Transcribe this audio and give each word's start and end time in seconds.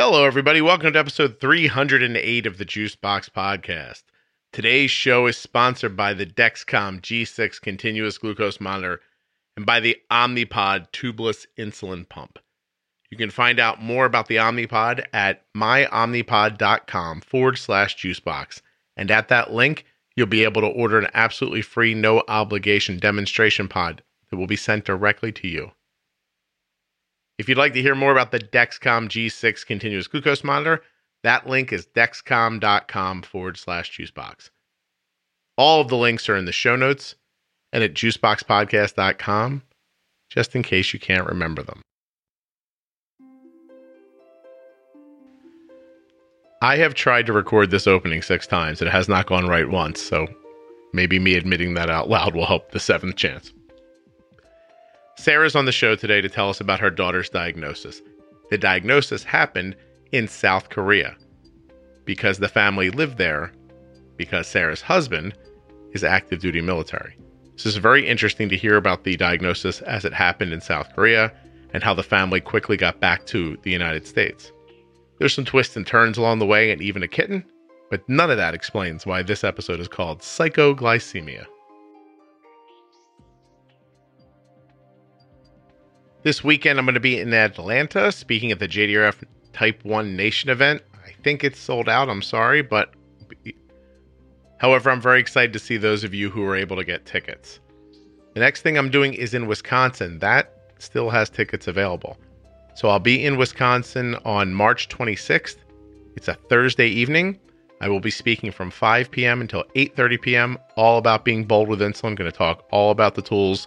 Hello, 0.00 0.24
everybody. 0.24 0.60
Welcome 0.60 0.92
to 0.92 0.98
episode 1.00 1.40
308 1.40 2.46
of 2.46 2.56
the 2.56 2.64
Juicebox 2.64 3.30
Podcast. 3.30 4.04
Today's 4.52 4.92
show 4.92 5.26
is 5.26 5.36
sponsored 5.36 5.96
by 5.96 6.14
the 6.14 6.24
Dexcom 6.24 7.00
G6 7.00 7.60
continuous 7.60 8.16
glucose 8.16 8.60
monitor 8.60 9.00
and 9.56 9.66
by 9.66 9.80
the 9.80 9.96
Omnipod 10.08 10.92
tubeless 10.92 11.46
insulin 11.58 12.08
pump. 12.08 12.38
You 13.10 13.16
can 13.18 13.30
find 13.30 13.58
out 13.58 13.82
more 13.82 14.04
about 14.04 14.28
the 14.28 14.36
Omnipod 14.36 15.04
at 15.12 15.42
myomnipod.com 15.56 17.20
forward 17.22 17.58
slash 17.58 17.96
juicebox. 17.96 18.62
And 18.96 19.10
at 19.10 19.26
that 19.26 19.52
link, 19.52 19.84
you'll 20.14 20.28
be 20.28 20.44
able 20.44 20.60
to 20.62 20.68
order 20.68 21.00
an 21.00 21.08
absolutely 21.12 21.62
free, 21.62 21.92
no 21.94 22.22
obligation 22.28 23.00
demonstration 23.00 23.66
pod 23.66 24.04
that 24.30 24.36
will 24.36 24.46
be 24.46 24.54
sent 24.54 24.84
directly 24.84 25.32
to 25.32 25.48
you. 25.48 25.72
If 27.38 27.48
you'd 27.48 27.58
like 27.58 27.72
to 27.74 27.82
hear 27.82 27.94
more 27.94 28.10
about 28.10 28.32
the 28.32 28.40
Dexcom 28.40 29.08
G6 29.08 29.64
continuous 29.64 30.08
glucose 30.08 30.42
monitor, 30.42 30.82
that 31.22 31.46
link 31.46 31.72
is 31.72 31.86
dexcom.com 31.86 33.22
forward 33.22 33.56
slash 33.56 33.96
juicebox. 33.96 34.50
All 35.56 35.80
of 35.80 35.88
the 35.88 35.96
links 35.96 36.28
are 36.28 36.36
in 36.36 36.46
the 36.46 36.52
show 36.52 36.74
notes 36.74 37.14
and 37.72 37.84
at 37.84 37.94
juiceboxpodcast.com, 37.94 39.62
just 40.30 40.56
in 40.56 40.62
case 40.62 40.92
you 40.92 40.98
can't 40.98 41.26
remember 41.26 41.62
them. 41.62 41.80
I 46.60 46.76
have 46.76 46.94
tried 46.94 47.26
to 47.26 47.32
record 47.32 47.70
this 47.70 47.86
opening 47.86 48.20
six 48.20 48.46
times. 48.46 48.82
It 48.82 48.88
has 48.88 49.08
not 49.08 49.26
gone 49.26 49.46
right 49.46 49.68
once, 49.68 50.02
so 50.02 50.26
maybe 50.92 51.20
me 51.20 51.34
admitting 51.34 51.74
that 51.74 51.88
out 51.88 52.08
loud 52.08 52.34
will 52.34 52.46
help 52.46 52.72
the 52.72 52.80
seventh 52.80 53.14
chance. 53.14 53.52
Sarah's 55.18 55.56
on 55.56 55.64
the 55.64 55.72
show 55.72 55.96
today 55.96 56.20
to 56.20 56.28
tell 56.28 56.48
us 56.48 56.60
about 56.60 56.78
her 56.78 56.90
daughter's 56.90 57.28
diagnosis. 57.28 58.00
The 58.50 58.56
diagnosis 58.56 59.24
happened 59.24 59.74
in 60.12 60.28
South 60.28 60.68
Korea 60.68 61.16
because 62.04 62.38
the 62.38 62.48
family 62.48 62.90
lived 62.90 63.18
there 63.18 63.50
because 64.16 64.46
Sarah's 64.46 64.80
husband 64.80 65.36
is 65.90 66.04
active 66.04 66.38
duty 66.40 66.60
military. 66.60 67.16
So 67.56 67.68
it's 67.68 67.78
very 67.78 68.06
interesting 68.06 68.48
to 68.48 68.56
hear 68.56 68.76
about 68.76 69.02
the 69.02 69.16
diagnosis 69.16 69.80
as 69.82 70.04
it 70.04 70.12
happened 70.12 70.52
in 70.52 70.60
South 70.60 70.94
Korea 70.94 71.32
and 71.74 71.82
how 71.82 71.94
the 71.94 72.04
family 72.04 72.40
quickly 72.40 72.76
got 72.76 73.00
back 73.00 73.26
to 73.26 73.58
the 73.64 73.72
United 73.72 74.06
States. 74.06 74.52
There's 75.18 75.34
some 75.34 75.44
twists 75.44 75.76
and 75.76 75.84
turns 75.84 76.16
along 76.16 76.38
the 76.38 76.46
way 76.46 76.70
and 76.70 76.80
even 76.80 77.02
a 77.02 77.08
kitten, 77.08 77.44
but 77.90 78.08
none 78.08 78.30
of 78.30 78.36
that 78.36 78.54
explains 78.54 79.04
why 79.04 79.24
this 79.24 79.42
episode 79.42 79.80
is 79.80 79.88
called 79.88 80.20
Psychoglycemia. 80.20 81.46
This 86.28 86.44
weekend, 86.44 86.78
I'm 86.78 86.84
going 86.84 86.92
to 86.92 87.00
be 87.00 87.18
in 87.18 87.32
Atlanta 87.32 88.12
speaking 88.12 88.52
at 88.52 88.58
the 88.58 88.68
JDRF 88.68 89.24
Type 89.54 89.82
1 89.82 90.14
Nation 90.14 90.50
event. 90.50 90.82
I 90.94 91.12
think 91.22 91.42
it's 91.42 91.58
sold 91.58 91.88
out. 91.88 92.10
I'm 92.10 92.20
sorry, 92.20 92.60
but 92.60 92.92
however, 94.58 94.90
I'm 94.90 95.00
very 95.00 95.20
excited 95.20 95.54
to 95.54 95.58
see 95.58 95.78
those 95.78 96.04
of 96.04 96.12
you 96.12 96.28
who 96.28 96.44
are 96.44 96.54
able 96.54 96.76
to 96.76 96.84
get 96.84 97.06
tickets. 97.06 97.60
The 98.34 98.40
next 98.40 98.60
thing 98.60 98.76
I'm 98.76 98.90
doing 98.90 99.14
is 99.14 99.32
in 99.32 99.46
Wisconsin. 99.46 100.18
That 100.18 100.52
still 100.78 101.08
has 101.08 101.30
tickets 101.30 101.66
available. 101.66 102.18
So 102.74 102.90
I'll 102.90 102.98
be 102.98 103.24
in 103.24 103.38
Wisconsin 103.38 104.14
on 104.26 104.52
March 104.52 104.90
26th. 104.90 105.56
It's 106.14 106.28
a 106.28 106.34
Thursday 106.34 106.88
evening. 106.88 107.38
I 107.80 107.88
will 107.88 108.00
be 108.00 108.10
speaking 108.10 108.52
from 108.52 108.70
5 108.70 109.10
p.m. 109.10 109.40
until 109.40 109.64
8:30 109.74 110.20
p.m. 110.20 110.58
all 110.76 110.98
about 110.98 111.24
being 111.24 111.46
bold 111.46 111.68
with 111.68 111.80
insulin. 111.80 112.08
I'm 112.08 112.14
going 112.16 112.30
to 112.30 112.36
talk 112.36 112.66
all 112.70 112.90
about 112.90 113.14
the 113.14 113.22
tools, 113.22 113.66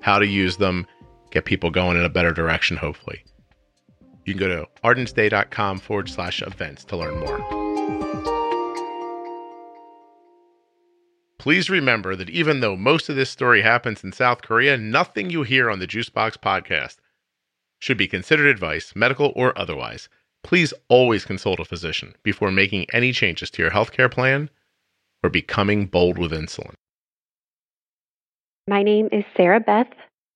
how 0.00 0.18
to 0.18 0.26
use 0.26 0.56
them, 0.56 0.88
get 1.30 1.44
people 1.44 1.70
going 1.70 1.96
in 1.96 2.04
a 2.04 2.08
better 2.08 2.32
direction, 2.32 2.76
hopefully. 2.76 3.24
You 4.24 4.34
can 4.34 4.40
go 4.40 4.48
to 4.48 4.68
ardensday.com 4.84 5.78
forward 5.78 6.08
slash 6.08 6.42
events 6.42 6.84
to 6.84 6.96
learn 6.96 7.18
more. 7.20 7.60
Please 11.38 11.70
remember 11.70 12.14
that 12.16 12.28
even 12.28 12.60
though 12.60 12.76
most 12.76 13.08
of 13.08 13.16
this 13.16 13.30
story 13.30 13.62
happens 13.62 14.04
in 14.04 14.12
South 14.12 14.42
Korea, 14.42 14.76
nothing 14.76 15.30
you 15.30 15.42
hear 15.42 15.70
on 15.70 15.78
the 15.78 15.86
Juicebox 15.86 16.36
podcast 16.36 16.96
should 17.78 17.96
be 17.96 18.06
considered 18.06 18.46
advice, 18.46 18.92
medical 18.94 19.32
or 19.34 19.58
otherwise. 19.58 20.10
Please 20.44 20.74
always 20.88 21.24
consult 21.24 21.58
a 21.58 21.64
physician 21.64 22.14
before 22.22 22.50
making 22.50 22.86
any 22.92 23.12
changes 23.12 23.50
to 23.52 23.62
your 23.62 23.70
healthcare 23.70 24.10
plan 24.10 24.50
or 25.22 25.30
becoming 25.30 25.86
bold 25.86 26.18
with 26.18 26.30
insulin. 26.30 26.74
My 28.68 28.82
name 28.82 29.08
is 29.10 29.24
Sarah 29.34 29.60
Beth 29.60 29.88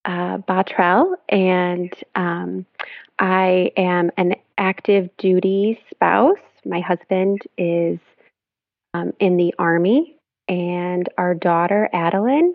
uh, 0.04 0.38
Bottrell, 0.38 1.14
and 1.28 1.92
um, 2.14 2.66
I 3.18 3.70
am 3.76 4.10
an 4.16 4.34
active 4.58 5.08
duty 5.18 5.80
spouse. 5.90 6.38
My 6.64 6.80
husband 6.80 7.42
is 7.58 7.98
um, 8.94 9.12
in 9.20 9.36
the 9.36 9.54
Army, 9.58 10.16
and 10.48 11.08
our 11.18 11.34
daughter, 11.34 11.88
Adeline, 11.92 12.54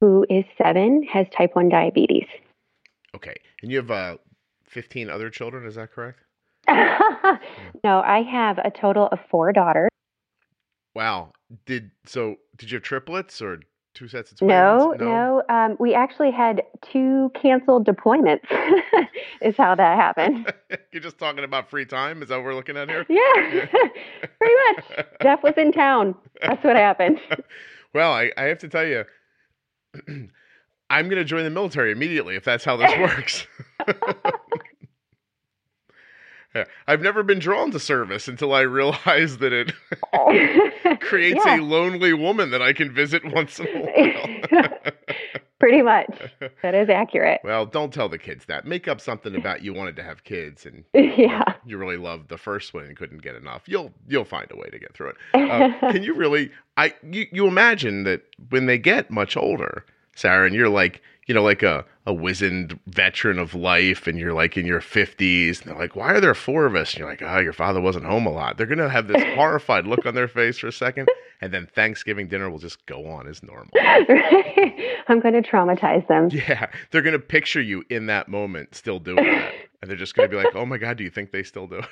who 0.00 0.26
is 0.28 0.44
seven, 0.62 1.02
has 1.04 1.26
type 1.36 1.54
1 1.54 1.68
diabetes. 1.68 2.26
Okay. 3.14 3.34
And 3.62 3.70
you 3.70 3.78
have 3.78 3.90
uh, 3.90 4.16
15 4.68 5.10
other 5.10 5.30
children, 5.30 5.66
is 5.66 5.74
that 5.76 5.92
correct? 5.92 6.20
no, 6.68 8.00
I 8.00 8.22
have 8.30 8.58
a 8.58 8.70
total 8.70 9.08
of 9.10 9.18
four 9.30 9.52
daughters. 9.52 9.88
Wow. 10.94 11.32
Did 11.64 11.90
so 12.04 12.36
did 12.56 12.70
you 12.70 12.76
have 12.76 12.82
triplets 12.82 13.40
or 13.40 13.60
two 13.98 14.08
sets 14.08 14.30
of 14.30 14.38
twins? 14.38 14.50
No, 14.50 14.94
no. 14.98 15.42
no 15.48 15.54
um, 15.54 15.76
we 15.80 15.94
actually 15.94 16.30
had 16.30 16.62
two 16.82 17.30
canceled 17.34 17.86
deployments. 17.86 18.44
is 19.42 19.56
how 19.56 19.74
that 19.74 19.98
happened. 19.98 20.52
You're 20.92 21.02
just 21.02 21.18
talking 21.18 21.44
about 21.44 21.68
free 21.68 21.84
time. 21.84 22.22
Is 22.22 22.28
that 22.28 22.36
what 22.36 22.44
we're 22.44 22.54
looking 22.54 22.76
at 22.76 22.88
here? 22.88 23.04
Yeah, 23.08 23.66
pretty 24.38 24.54
much. 24.68 25.06
Jeff 25.22 25.42
was 25.42 25.54
in 25.56 25.72
town. 25.72 26.14
That's 26.42 26.62
what 26.62 26.76
happened. 26.76 27.20
well, 27.94 28.12
I, 28.12 28.30
I 28.36 28.44
have 28.44 28.58
to 28.58 28.68
tell 28.68 28.86
you, 28.86 29.04
I'm 30.90 31.08
going 31.08 31.16
to 31.16 31.24
join 31.24 31.44
the 31.44 31.50
military 31.50 31.92
immediately 31.92 32.36
if 32.36 32.44
that's 32.44 32.64
how 32.64 32.76
this 32.76 32.92
works. 32.98 33.46
Yeah. 36.58 36.64
I've 36.86 37.00
never 37.00 37.22
been 37.22 37.38
drawn 37.38 37.70
to 37.72 37.78
service 37.78 38.28
until 38.28 38.52
I 38.52 38.62
realized 38.62 39.40
that 39.40 39.52
it 39.52 39.72
creates 41.00 41.40
yeah. 41.44 41.58
a 41.58 41.62
lonely 41.62 42.12
woman 42.12 42.50
that 42.50 42.62
I 42.62 42.72
can 42.72 42.92
visit 42.92 43.24
once 43.24 43.58
in 43.58 43.66
a 43.66 44.48
while. 44.50 44.68
Pretty 45.60 45.82
much. 45.82 46.06
That 46.62 46.74
is 46.74 46.88
accurate. 46.88 47.40
Well, 47.42 47.66
don't 47.66 47.92
tell 47.92 48.08
the 48.08 48.18
kids 48.18 48.44
that. 48.44 48.64
Make 48.64 48.86
up 48.86 49.00
something 49.00 49.34
about 49.34 49.62
you 49.62 49.74
wanted 49.74 49.96
to 49.96 50.04
have 50.04 50.22
kids 50.22 50.64
and 50.64 50.84
yeah. 50.94 51.42
you 51.66 51.78
really 51.78 51.96
loved 51.96 52.28
the 52.28 52.38
first 52.38 52.74
one 52.74 52.84
and 52.84 52.96
couldn't 52.96 53.22
get 53.22 53.34
enough. 53.34 53.62
You'll 53.66 53.92
you'll 54.06 54.24
find 54.24 54.48
a 54.52 54.56
way 54.56 54.68
to 54.70 54.78
get 54.78 54.94
through 54.94 55.10
it. 55.10 55.16
Uh, 55.34 55.90
can 55.90 56.04
you 56.04 56.14
really 56.14 56.52
I 56.76 56.94
you, 57.02 57.26
you 57.32 57.46
imagine 57.48 58.04
that 58.04 58.22
when 58.50 58.66
they 58.66 58.78
get 58.78 59.10
much 59.10 59.36
older, 59.36 59.84
Sarah, 60.18 60.46
and 60.46 60.54
you're 60.54 60.68
like 60.68 61.02
you 61.28 61.34
know, 61.34 61.42
like 61.42 61.62
a, 61.62 61.84
a 62.06 62.12
wizened 62.12 62.80
veteran 62.86 63.38
of 63.38 63.54
life 63.54 64.06
and 64.06 64.18
you're 64.18 64.32
like 64.32 64.56
in 64.56 64.64
your 64.64 64.80
50s. 64.80 65.60
And 65.60 65.70
they're 65.70 65.78
like, 65.78 65.94
why 65.94 66.14
are 66.14 66.20
there 66.20 66.34
four 66.34 66.64
of 66.64 66.74
us? 66.74 66.92
And 66.92 67.00
you're 67.00 67.08
like, 67.08 67.20
oh, 67.22 67.38
your 67.38 67.52
father 67.52 67.82
wasn't 67.82 68.06
home 68.06 68.26
a 68.26 68.30
lot. 68.30 68.56
They're 68.56 68.66
going 68.66 68.78
to 68.78 68.88
have 68.88 69.08
this 69.08 69.22
horrified 69.34 69.86
look 69.86 70.06
on 70.06 70.14
their 70.14 70.26
face 70.26 70.58
for 70.58 70.68
a 70.68 70.72
second. 70.72 71.10
And 71.42 71.52
then 71.52 71.68
Thanksgiving 71.74 72.28
dinner 72.28 72.48
will 72.48 72.58
just 72.58 72.84
go 72.86 73.06
on 73.06 73.28
as 73.28 73.42
normal. 73.42 73.68
I'm 75.08 75.20
going 75.20 75.40
to 75.40 75.42
traumatize 75.42 76.08
them. 76.08 76.30
Yeah. 76.32 76.70
They're 76.90 77.02
going 77.02 77.12
to 77.12 77.18
picture 77.18 77.60
you 77.60 77.84
in 77.90 78.06
that 78.06 78.28
moment 78.28 78.74
still 78.74 78.98
doing 78.98 79.24
that. 79.24 79.52
And 79.82 79.90
they're 79.90 79.98
just 79.98 80.14
going 80.14 80.30
to 80.30 80.34
be 80.34 80.42
like, 80.42 80.56
oh 80.56 80.64
my 80.64 80.78
God, 80.78 80.96
do 80.96 81.04
you 81.04 81.10
think 81.10 81.30
they 81.30 81.42
still 81.42 81.66
do 81.66 81.82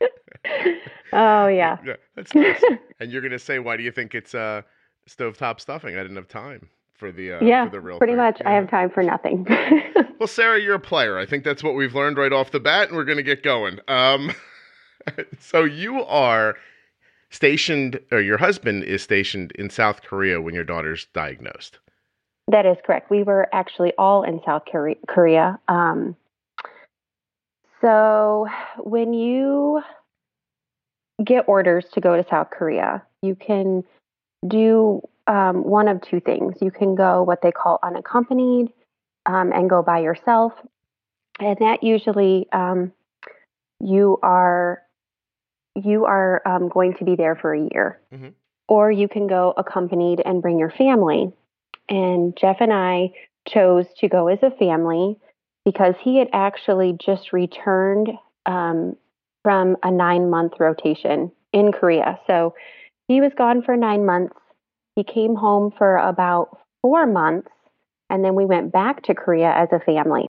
it? 0.00 0.12
oh, 1.12 1.48
yeah. 1.48 1.78
Yeah, 1.84 1.96
that's 2.14 2.32
nice. 2.34 2.62
and 3.00 3.10
you're 3.10 3.20
going 3.20 3.32
to 3.32 3.38
say, 3.38 3.58
why 3.58 3.76
do 3.76 3.82
you 3.82 3.90
think 3.90 4.14
it's 4.14 4.34
uh, 4.34 4.62
stovetop 5.10 5.60
stuffing? 5.60 5.96
I 5.96 6.02
didn't 6.02 6.16
have 6.16 6.28
time 6.28 6.68
for 6.94 7.12
the 7.12 7.32
uh, 7.32 7.44
yeah, 7.44 7.66
for 7.66 7.70
the 7.72 7.80
real 7.80 7.98
pretty 7.98 8.12
thing. 8.12 8.18
much. 8.18 8.38
Yeah. 8.40 8.50
I 8.50 8.54
have 8.54 8.70
time 8.70 8.90
for 8.90 9.02
nothing. 9.02 9.46
well, 10.18 10.26
Sarah, 10.26 10.60
you're 10.60 10.74
a 10.74 10.80
player. 10.80 11.18
I 11.18 11.26
think 11.26 11.44
that's 11.44 11.62
what 11.62 11.74
we've 11.74 11.94
learned 11.94 12.16
right 12.16 12.32
off 12.32 12.50
the 12.50 12.60
bat, 12.60 12.88
and 12.88 12.96
we're 12.96 13.04
going 13.04 13.18
to 13.18 13.22
get 13.22 13.42
going. 13.42 13.80
Um, 13.88 14.32
so 15.38 15.64
you 15.64 16.02
are 16.04 16.56
stationed, 17.30 18.00
or 18.12 18.20
your 18.20 18.38
husband 18.38 18.84
is 18.84 19.02
stationed 19.02 19.52
in 19.52 19.70
South 19.70 20.02
Korea 20.02 20.40
when 20.40 20.54
your 20.54 20.64
daughter's 20.64 21.06
diagnosed. 21.12 21.78
That 22.48 22.66
is 22.66 22.76
correct. 22.84 23.10
We 23.10 23.22
were 23.22 23.48
actually 23.52 23.92
all 23.98 24.22
in 24.22 24.40
South 24.44 24.62
Korea. 25.08 25.58
Um, 25.66 26.14
so 27.80 28.46
when 28.78 29.12
you 29.12 29.82
get 31.22 31.44
orders 31.48 31.86
to 31.94 32.00
go 32.00 32.16
to 32.16 32.28
South 32.28 32.50
Korea, 32.50 33.02
you 33.22 33.34
can 33.34 33.82
do 34.46 35.02
um, 35.26 35.64
one 35.64 35.88
of 35.88 36.00
two 36.02 36.20
things. 36.20 36.54
You 36.60 36.70
can 36.70 36.94
go 36.94 37.22
what 37.22 37.42
they 37.42 37.52
call 37.52 37.78
unaccompanied 37.82 38.72
um, 39.26 39.52
and 39.52 39.68
go 39.68 39.82
by 39.82 40.00
yourself. 40.00 40.52
And 41.40 41.56
that 41.60 41.82
usually 41.82 42.46
um, 42.52 42.92
you 43.80 44.18
are 44.22 44.82
you 45.82 46.04
are 46.04 46.40
um, 46.46 46.68
going 46.68 46.94
to 46.94 47.04
be 47.04 47.16
there 47.16 47.34
for 47.34 47.52
a 47.52 47.60
year. 47.60 48.00
Mm-hmm. 48.12 48.28
Or 48.68 48.90
you 48.90 49.08
can 49.08 49.26
go 49.26 49.52
accompanied 49.56 50.22
and 50.24 50.40
bring 50.40 50.58
your 50.58 50.70
family. 50.70 51.32
And 51.88 52.36
Jeff 52.36 52.58
and 52.60 52.72
I 52.72 53.10
chose 53.46 53.86
to 53.98 54.08
go 54.08 54.28
as 54.28 54.38
a 54.42 54.50
family 54.52 55.18
because 55.64 55.94
he 56.00 56.18
had 56.18 56.28
actually 56.32 56.96
just 57.04 57.32
returned 57.32 58.10
um, 58.46 58.96
from 59.42 59.76
a 59.82 59.90
nine 59.90 60.30
month 60.30 60.54
rotation 60.58 61.30
in 61.52 61.72
Korea. 61.72 62.18
So 62.26 62.54
he 63.08 63.20
was 63.20 63.32
gone 63.36 63.62
for 63.62 63.76
nine 63.76 64.06
months. 64.06 64.36
He 64.96 65.04
came 65.04 65.34
home 65.34 65.72
for 65.76 65.96
about 65.96 66.58
four 66.82 67.06
months, 67.06 67.50
and 68.10 68.24
then 68.24 68.34
we 68.34 68.44
went 68.44 68.72
back 68.72 69.02
to 69.04 69.14
Korea 69.14 69.52
as 69.52 69.68
a 69.72 69.80
family. 69.80 70.28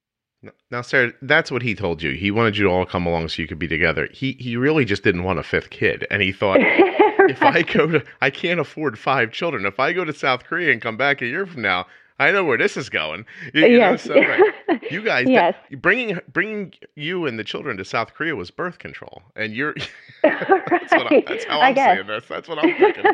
Now, 0.70 0.82
Sarah, 0.82 1.12
that's 1.22 1.52
what 1.52 1.62
he 1.62 1.74
told 1.74 2.02
you. 2.02 2.12
He 2.12 2.32
wanted 2.32 2.58
you 2.58 2.66
to 2.66 2.70
all 2.70 2.86
come 2.86 3.06
along 3.06 3.30
so 3.30 3.42
you 3.42 3.48
could 3.48 3.60
be 3.60 3.68
together. 3.68 4.08
He 4.12 4.34
he 4.34 4.58
really 4.58 4.86
just 4.86 5.04
didn't 5.04 5.24
want 5.24 5.40
a 5.40 5.44
fifth 5.44 5.70
kid, 5.70 6.06
and 6.12 6.22
he 6.22 6.32
thought 6.32 6.58
if 6.62 7.42
I 7.42 7.64
go 7.64 7.88
to, 7.88 8.04
I 8.22 8.30
can't 8.30 8.60
afford 8.60 9.00
five 9.00 9.32
children. 9.32 9.66
If 9.66 9.80
I 9.80 9.94
go 9.94 10.06
to 10.06 10.14
South 10.14 10.44
Korea 10.44 10.72
and 10.72 10.82
come 10.82 10.98
back 10.98 11.22
a 11.22 11.26
year 11.26 11.46
from 11.46 11.62
now, 11.62 11.88
I 12.20 12.32
know 12.32 12.44
where 12.44 12.58
this 12.58 12.78
is 12.78 12.90
going. 12.90 13.26
You, 13.54 13.66
you 13.66 13.78
yes. 13.78 14.06
Know, 14.06 14.16
so, 14.16 14.22
right. 14.22 14.82
You 14.92 15.02
guys, 15.02 15.28
yes. 15.28 15.56
that, 15.70 15.82
bringing 15.82 16.20
bringing 16.32 16.74
you 16.96 17.26
and 17.26 17.40
the 17.40 17.44
children 17.44 17.78
to 17.78 17.86
South 17.86 18.14
Korea 18.14 18.36
was 18.36 18.52
birth 18.52 18.78
control, 18.78 19.24
and 19.36 19.54
you're. 19.54 19.74
that's, 20.24 20.50
what 20.50 21.12
I, 21.12 21.24
that's 21.28 21.46
how 21.46 21.60
I 21.60 21.70
I'm 21.70 21.76
guess. 21.76 21.96
saying 21.98 22.08
this. 22.08 22.26
That's 22.28 22.48
what 22.48 22.60
I'm 22.60 22.78
thinking. 22.78 23.06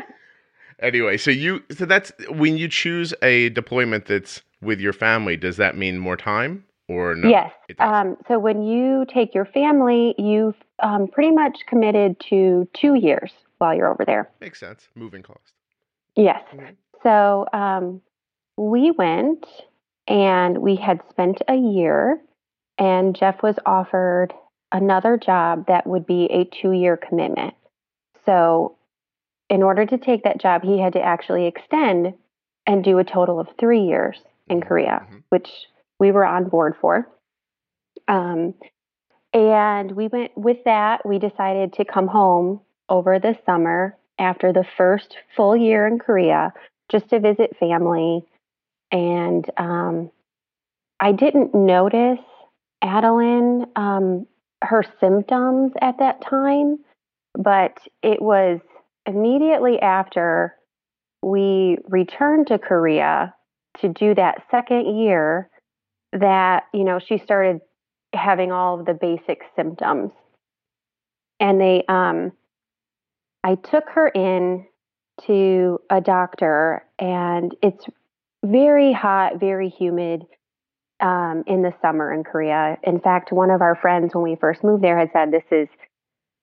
Anyway, 0.82 1.16
so 1.16 1.30
you 1.30 1.62
so 1.70 1.86
that's 1.86 2.12
when 2.28 2.56
you 2.56 2.68
choose 2.68 3.14
a 3.22 3.48
deployment 3.50 4.06
that's 4.06 4.42
with 4.60 4.80
your 4.80 4.92
family. 4.92 5.36
Does 5.36 5.56
that 5.56 5.76
mean 5.76 5.98
more 5.98 6.16
time 6.16 6.64
or 6.88 7.14
no? 7.14 7.28
Yes. 7.28 7.52
Um, 7.78 8.16
so 8.28 8.38
when 8.38 8.62
you 8.62 9.06
take 9.12 9.34
your 9.34 9.46
family, 9.46 10.14
you've 10.18 10.56
um, 10.82 11.08
pretty 11.08 11.30
much 11.32 11.58
committed 11.66 12.16
to 12.28 12.68
two 12.74 12.94
years 12.94 13.32
while 13.58 13.74
you're 13.74 13.88
over 13.88 14.04
there. 14.04 14.30
Makes 14.40 14.60
sense. 14.60 14.88
Moving 14.94 15.22
cost. 15.22 15.54
Yes. 16.16 16.42
Mhm. 16.54 16.76
So 17.02 17.46
um, 17.52 18.00
we 18.56 18.90
went 18.90 19.46
and 20.06 20.58
we 20.58 20.76
had 20.76 21.00
spent 21.10 21.40
a 21.48 21.56
year, 21.56 22.20
and 22.78 23.14
Jeff 23.14 23.42
was 23.42 23.56
offered 23.66 24.32
another 24.72 25.16
job 25.16 25.66
that 25.68 25.86
would 25.86 26.06
be 26.06 26.24
a 26.26 26.44
two 26.44 26.72
year 26.72 26.96
commitment. 26.96 27.54
So, 28.24 28.76
in 29.52 29.62
order 29.62 29.84
to 29.84 29.98
take 29.98 30.24
that 30.24 30.40
job, 30.40 30.62
he 30.64 30.80
had 30.80 30.94
to 30.94 31.02
actually 31.02 31.46
extend 31.46 32.14
and 32.66 32.82
do 32.82 32.98
a 32.98 33.04
total 33.04 33.38
of 33.38 33.48
three 33.60 33.82
years 33.82 34.18
in 34.48 34.60
Mhm. 34.60 34.66
Korea, 34.66 35.06
Mhm. 35.10 35.22
which 35.28 35.68
we 36.00 36.10
were 36.10 36.24
on 36.24 36.48
board 36.48 36.74
for. 36.76 37.06
Um, 38.08 38.54
and 39.34 39.92
we 39.92 40.08
went 40.08 40.36
with 40.38 40.64
that. 40.64 41.04
We 41.04 41.18
decided 41.18 41.74
to 41.74 41.84
come 41.84 42.06
home 42.08 42.62
over 42.88 43.18
the 43.18 43.34
summer 43.44 43.96
after 44.18 44.52
the 44.54 44.64
first 44.64 45.18
full 45.36 45.54
year 45.54 45.86
in 45.86 45.98
Korea 45.98 46.54
just 46.88 47.10
to 47.10 47.20
visit 47.20 47.56
family. 47.58 48.26
And 48.90 49.48
um, 49.58 50.10
I 50.98 51.12
didn't 51.12 51.54
notice 51.54 52.20
Adeline, 52.82 53.66
um, 53.76 54.26
her 54.62 54.82
symptoms 54.98 55.72
at 55.82 55.98
that 55.98 56.22
time, 56.22 56.78
but 57.34 57.78
it 58.02 58.22
was 58.22 58.60
immediately 59.06 59.80
after 59.80 60.54
we 61.22 61.78
returned 61.88 62.48
to 62.48 62.58
Korea 62.58 63.34
to 63.80 63.88
do 63.88 64.14
that 64.14 64.42
second 64.50 64.98
year 64.98 65.48
that, 66.12 66.64
you 66.74 66.84
know, 66.84 66.98
she 66.98 67.18
started 67.18 67.60
having 68.14 68.52
all 68.52 68.78
of 68.78 68.86
the 68.86 68.94
basic 68.94 69.42
symptoms. 69.56 70.10
And 71.40 71.60
they, 71.60 71.84
um, 71.88 72.32
I 73.42 73.54
took 73.54 73.88
her 73.90 74.08
in 74.08 74.66
to 75.26 75.80
a 75.90 76.00
doctor, 76.00 76.84
and 76.98 77.54
it's 77.62 77.84
very 78.44 78.92
hot, 78.92 79.40
very 79.40 79.68
humid 79.68 80.24
um, 81.00 81.44
in 81.46 81.62
the 81.62 81.74
summer 81.82 82.12
in 82.12 82.24
Korea. 82.24 82.78
In 82.82 83.00
fact, 83.00 83.32
one 83.32 83.50
of 83.50 83.60
our 83.60 83.74
friends, 83.74 84.14
when 84.14 84.22
we 84.22 84.36
first 84.36 84.62
moved 84.62 84.84
there, 84.84 84.98
had 84.98 85.10
said 85.12 85.30
this 85.30 85.42
is 85.50 85.68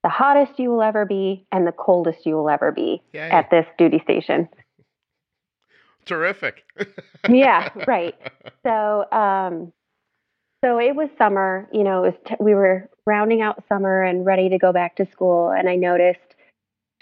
the 0.03 0.09
hottest 0.09 0.59
you 0.59 0.69
will 0.69 0.81
ever 0.81 1.05
be 1.05 1.45
and 1.51 1.67
the 1.67 1.71
coldest 1.71 2.25
you 2.25 2.35
will 2.35 2.49
ever 2.49 2.71
be 2.71 3.01
Yay. 3.13 3.29
at 3.29 3.49
this 3.49 3.65
duty 3.77 3.99
station. 4.03 4.47
Terrific. 6.05 6.63
Yeah, 7.29 7.69
right. 7.85 8.15
So, 8.63 9.05
um, 9.11 9.73
so 10.63 10.79
it 10.79 10.95
was 10.95 11.09
summer. 11.17 11.67
You 11.73 11.83
know, 11.83 12.05
it 12.05 12.07
was 12.07 12.19
t- 12.25 12.35
we 12.39 12.55
were 12.55 12.89
rounding 13.05 13.41
out 13.41 13.61
summer 13.67 14.01
and 14.01 14.25
ready 14.25 14.47
to 14.49 14.57
go 14.57 14.71
back 14.71 14.95
to 14.95 15.05
school, 15.11 15.49
and 15.51 15.67
I 15.67 15.75
noticed 15.75 16.19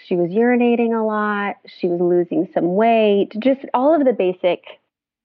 she 0.00 0.16
was 0.16 0.30
urinating 0.30 0.98
a 0.98 1.04
lot. 1.04 1.56
She 1.66 1.86
was 1.86 2.00
losing 2.00 2.48
some 2.52 2.74
weight. 2.74 3.28
Just 3.38 3.60
all 3.72 3.94
of 3.94 4.04
the 4.04 4.12
basic 4.12 4.64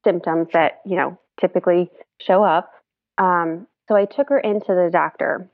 symptoms 0.05 0.47
that 0.53 0.81
you 0.85 0.95
know 0.95 1.17
typically 1.41 1.89
show 2.21 2.43
up. 2.43 2.71
Um, 3.17 3.65
so 3.87 3.95
I 3.95 4.05
took 4.05 4.29
her 4.29 4.39
into 4.39 4.67
the 4.75 4.89
doctor, 4.91 5.49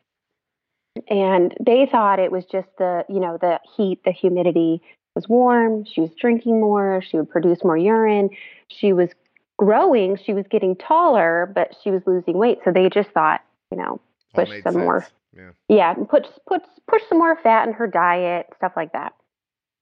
and 1.08 1.54
they 1.60 1.88
thought 1.92 2.20
it 2.20 2.32
was 2.32 2.46
just 2.46 2.68
the 2.78 3.06
you 3.10 3.20
know 3.20 3.38
the 3.40 3.60
heat, 3.76 4.02
the 4.06 4.12
humidity 4.12 4.82
was 5.16 5.28
warm. 5.28 5.86
She 5.86 6.02
was 6.02 6.12
drinking 6.20 6.60
more. 6.60 7.02
She 7.08 7.18
would 7.18 7.30
produce 7.30 7.64
more 7.64 7.78
urine. 7.78 8.30
She 8.68 8.94
was 8.94 9.10
growing. 9.58 10.18
She 10.18 10.34
was 10.34 10.46
getting 10.50 10.76
taller, 10.76 11.52
but 11.54 11.76
she 11.84 11.92
was 11.92 12.02
losing 12.06 12.38
weight. 12.38 12.60
So 12.64 12.72
they 12.72 12.90
just 12.90 13.10
thought, 13.10 13.42
you 13.72 13.78
know, 13.78 14.00
push 14.34 14.50
some 14.64 14.76
more. 14.76 15.06
Yeah. 15.36 15.52
Yeah, 15.68 15.94
put 15.94 16.28
put 16.48 16.62
push 16.88 17.02
some 17.10 17.18
more 17.20 17.38
fat 17.42 17.68
in 17.68 17.74
her 17.74 17.88
diet, 17.88 18.48
stuff 18.58 18.74
like 18.76 18.94
that. 18.94 19.14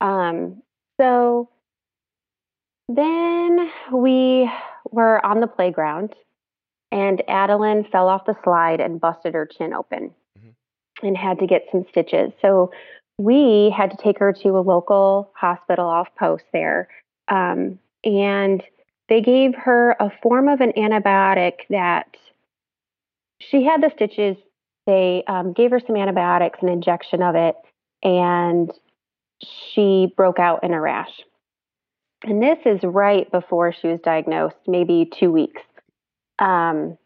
Um, 0.01 0.62
so 1.00 1.50
then 2.89 3.69
we 3.94 4.50
were 4.92 5.24
on 5.25 5.39
the 5.39 5.48
playground, 5.48 6.15
and 6.92 7.21
Adeline 7.27 7.86
fell 7.92 8.07
off 8.09 8.25
the 8.25 8.36
slide 8.44 8.80
and 8.80 9.00
busted 9.00 9.33
her 9.33 9.45
chin 9.45 9.74
open. 9.74 10.13
And 11.02 11.18
had 11.18 11.40
to 11.40 11.48
get 11.48 11.66
some 11.72 11.86
stitches. 11.90 12.32
So 12.42 12.72
we 13.18 13.74
had 13.76 13.92
to 13.92 13.98
take 13.98 14.20
her 14.20 14.34
to 14.34 14.50
a 14.50 14.62
local 14.62 15.32
hospital 15.36 15.88
off 15.88 16.08
post 16.18 16.46
there, 16.54 16.88
um, 17.28 17.80
and 18.04 18.64
they 19.10 19.22
gave 19.22 19.56
her 19.56 19.96
a 20.00 20.12
form 20.22 20.48
of 20.48 20.62
an 20.62 20.74
antibiotic 20.78 21.60
that 21.70 22.16
she 23.40 23.64
had 23.64 23.82
the 23.82 23.92
stitches 23.96 24.38
they 24.88 25.24
um, 25.28 25.54
gave 25.54 25.72
her 25.72 25.82
some 25.86 25.98
antibiotics, 25.98 26.60
an 26.62 26.70
injection 26.70 27.22
of 27.22 27.36
it, 27.36 27.56
and 28.02 28.72
she 29.44 30.12
broke 30.16 30.40
out 30.40 30.64
in 30.64 30.74
a 30.74 30.80
rash. 30.80 31.12
And 32.24 32.42
this 32.42 32.58
is 32.66 32.80
right 32.84 33.30
before 33.30 33.74
she 33.74 33.90
was 33.90 34.00
diagnosed, 34.00 34.56
maybe 34.66 35.12
two 35.20 35.32
weeks. 35.32 35.62
Um, 36.40 36.98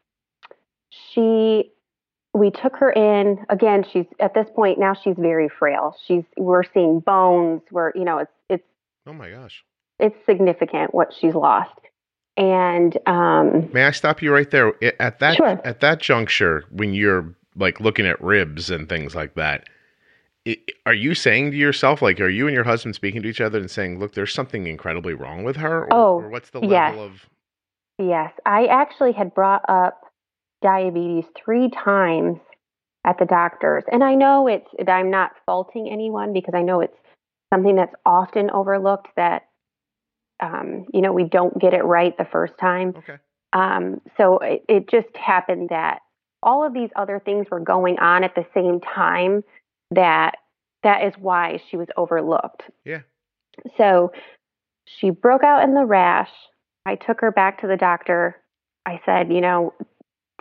she, 0.90 1.72
we 2.33 2.50
took 2.51 2.75
her 2.78 2.92
in 2.92 3.39
again. 3.50 3.83
She's 3.92 4.06
at 4.19 4.33
this 4.33 4.48
point 4.56 4.80
now. 4.80 4.94
She's 4.94 5.16
very 5.18 5.50
frail. 5.50 5.95
She's 6.07 6.24
we're 6.38 6.63
seeing 6.74 7.00
bones. 7.00 7.62
We're 7.72 7.91
you 7.96 8.06
know 8.06 8.20
it's 8.20 8.32
it's 8.50 8.63
Oh 9.08 9.13
my 9.13 9.29
gosh. 9.29 9.63
it's 10.00 10.15
significant 10.25 10.94
what 10.94 11.13
she's 11.20 11.34
lost. 11.34 11.72
And 12.38 12.98
um, 13.08 13.70
May 13.74 13.84
I 13.86 13.91
stop 13.91 14.22
you 14.22 14.32
right 14.34 14.50
there? 14.50 14.74
At 15.01 15.20
that 15.20 15.36
Sure. 15.38 15.60
at 15.65 15.82
that 15.82 16.00
juncture, 16.00 16.63
when 16.72 16.94
you're 16.94 17.36
like 17.56 17.79
looking 17.82 18.06
at 18.06 18.22
ribs 18.24 18.70
and 18.70 18.88
things 18.88 19.13
like 19.13 19.34
that, 19.36 19.67
i 20.48 20.56
are 20.86 20.94
you 20.94 21.13
saying 21.13 21.51
to 21.51 21.58
yourself, 21.58 22.01
like, 22.01 22.20
are 22.22 22.29
you 22.29 22.48
and 22.48 22.56
your 22.56 22.63
husband 22.63 22.96
speaking 22.96 23.22
to 23.24 23.27
each 23.27 23.41
other 23.41 23.60
and 23.60 23.70
saying, 23.70 24.00
"Look, 24.00 24.13
there's 24.15 24.34
something 24.34 24.65
incredibly 24.67 25.13
wrong 25.13 25.44
with 25.44 25.58
her"? 25.58 25.84
Or, 25.84 25.94
Oh, 25.94 26.13
or 26.22 26.29
what's 26.29 26.50
the 26.51 26.62
yes. 26.62 26.91
level 26.96 27.03
of? 27.03 27.27
Yes, 28.00 28.32
I 28.46 28.65
actually 28.67 29.12
had 29.12 29.34
brought 29.36 29.63
up 29.67 30.00
diabetes 30.62 31.25
three 31.36 31.70
times 31.70 32.38
at 33.06 33.18
the 33.18 33.25
doctor's. 33.25 33.84
And 33.91 34.03
I 34.03 34.15
know 34.15 34.48
it's, 34.48 34.68
I'm 34.88 35.10
not 35.10 35.32
faulting 35.46 35.89
anyone 35.91 36.34
because 36.34 36.53
I 36.53 36.62
know 36.62 36.82
it's 36.82 36.98
something 37.53 37.75
that's 37.75 37.96
often 38.06 38.51
overlooked 38.51 39.10
that, 39.15 39.48
um, 40.39 40.86
you 40.94 41.01
know, 41.01 41.12
we 41.12 41.24
don't 41.24 41.60
get 41.60 41.74
it 41.74 41.84
right 41.84 42.18
the 42.18 42.27
first 42.32 42.53
time. 42.60 42.94
Okay. 42.98 43.18
Um, 43.53 44.01
so 44.18 44.38
it, 44.39 44.63
it 44.70 44.89
just 44.89 45.15
happened 45.15 45.70
that 45.70 46.00
all 46.44 46.65
of 46.65 46.74
these 46.74 46.89
other 46.96 47.22
things 47.24 47.48
were 47.51 47.60
going 47.60 48.00
on 48.00 48.24
at 48.24 48.36
the 48.36 48.46
same 48.53 48.80
time 48.80 49.44
that 49.91 50.36
that 50.84 51.03
is 51.03 51.13
why 51.18 51.62
she 51.70 51.77
was 51.77 51.88
overlooked. 51.98 52.63
Yeah. 52.86 53.01
So 53.77 54.12
she 54.86 55.10
broke 55.10 55.44
out 55.44 55.63
in 55.63 55.74
the 55.74 55.86
rash. 55.86 56.30
I 56.86 56.96
took 56.96 57.22
her 57.22 57.32
back 57.32 57.62
to 57.62 57.68
the 57.68 57.77
doctor. 57.77 58.38
I 58.86 59.00
said, 59.06 59.32
you 59.32 59.41
know, 59.41 59.74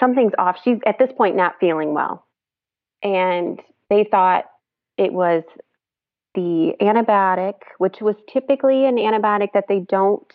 something's 0.00 0.33
off. 0.38 0.57
She's 0.64 0.78
at 0.87 0.99
this 0.99 1.11
point 1.16 1.37
not 1.37 1.61
feeling 1.61 1.95
well. 1.95 2.26
And 3.02 3.61
they 3.88 4.04
thought 4.11 4.47
it 4.99 5.12
was 5.12 5.45
the 6.35 6.73
antibiotic, 6.80 7.54
which 7.78 8.00
was 8.00 8.16
typically 8.33 8.87
an 8.87 8.97
antibiotic 8.97 9.52
that 9.54 9.66
they 9.69 9.80
don't 9.80 10.26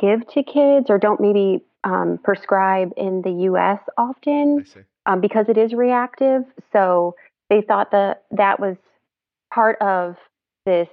give 0.00 0.26
to 0.28 0.42
kids 0.42 0.86
or 0.88 0.98
don't 0.98 1.20
maybe 1.20 1.64
um, 1.84 2.18
prescribe 2.22 2.92
in 2.96 3.22
the 3.22 3.44
US 3.50 3.78
often 3.96 4.64
um, 5.06 5.20
because 5.20 5.46
it 5.48 5.56
is 5.58 5.72
reactive. 5.72 6.42
So 6.72 7.14
they 7.50 7.60
thought 7.60 7.90
that 7.92 8.24
that 8.30 8.58
was 8.58 8.76
part 9.52 9.80
of 9.80 10.16
this 10.66 10.88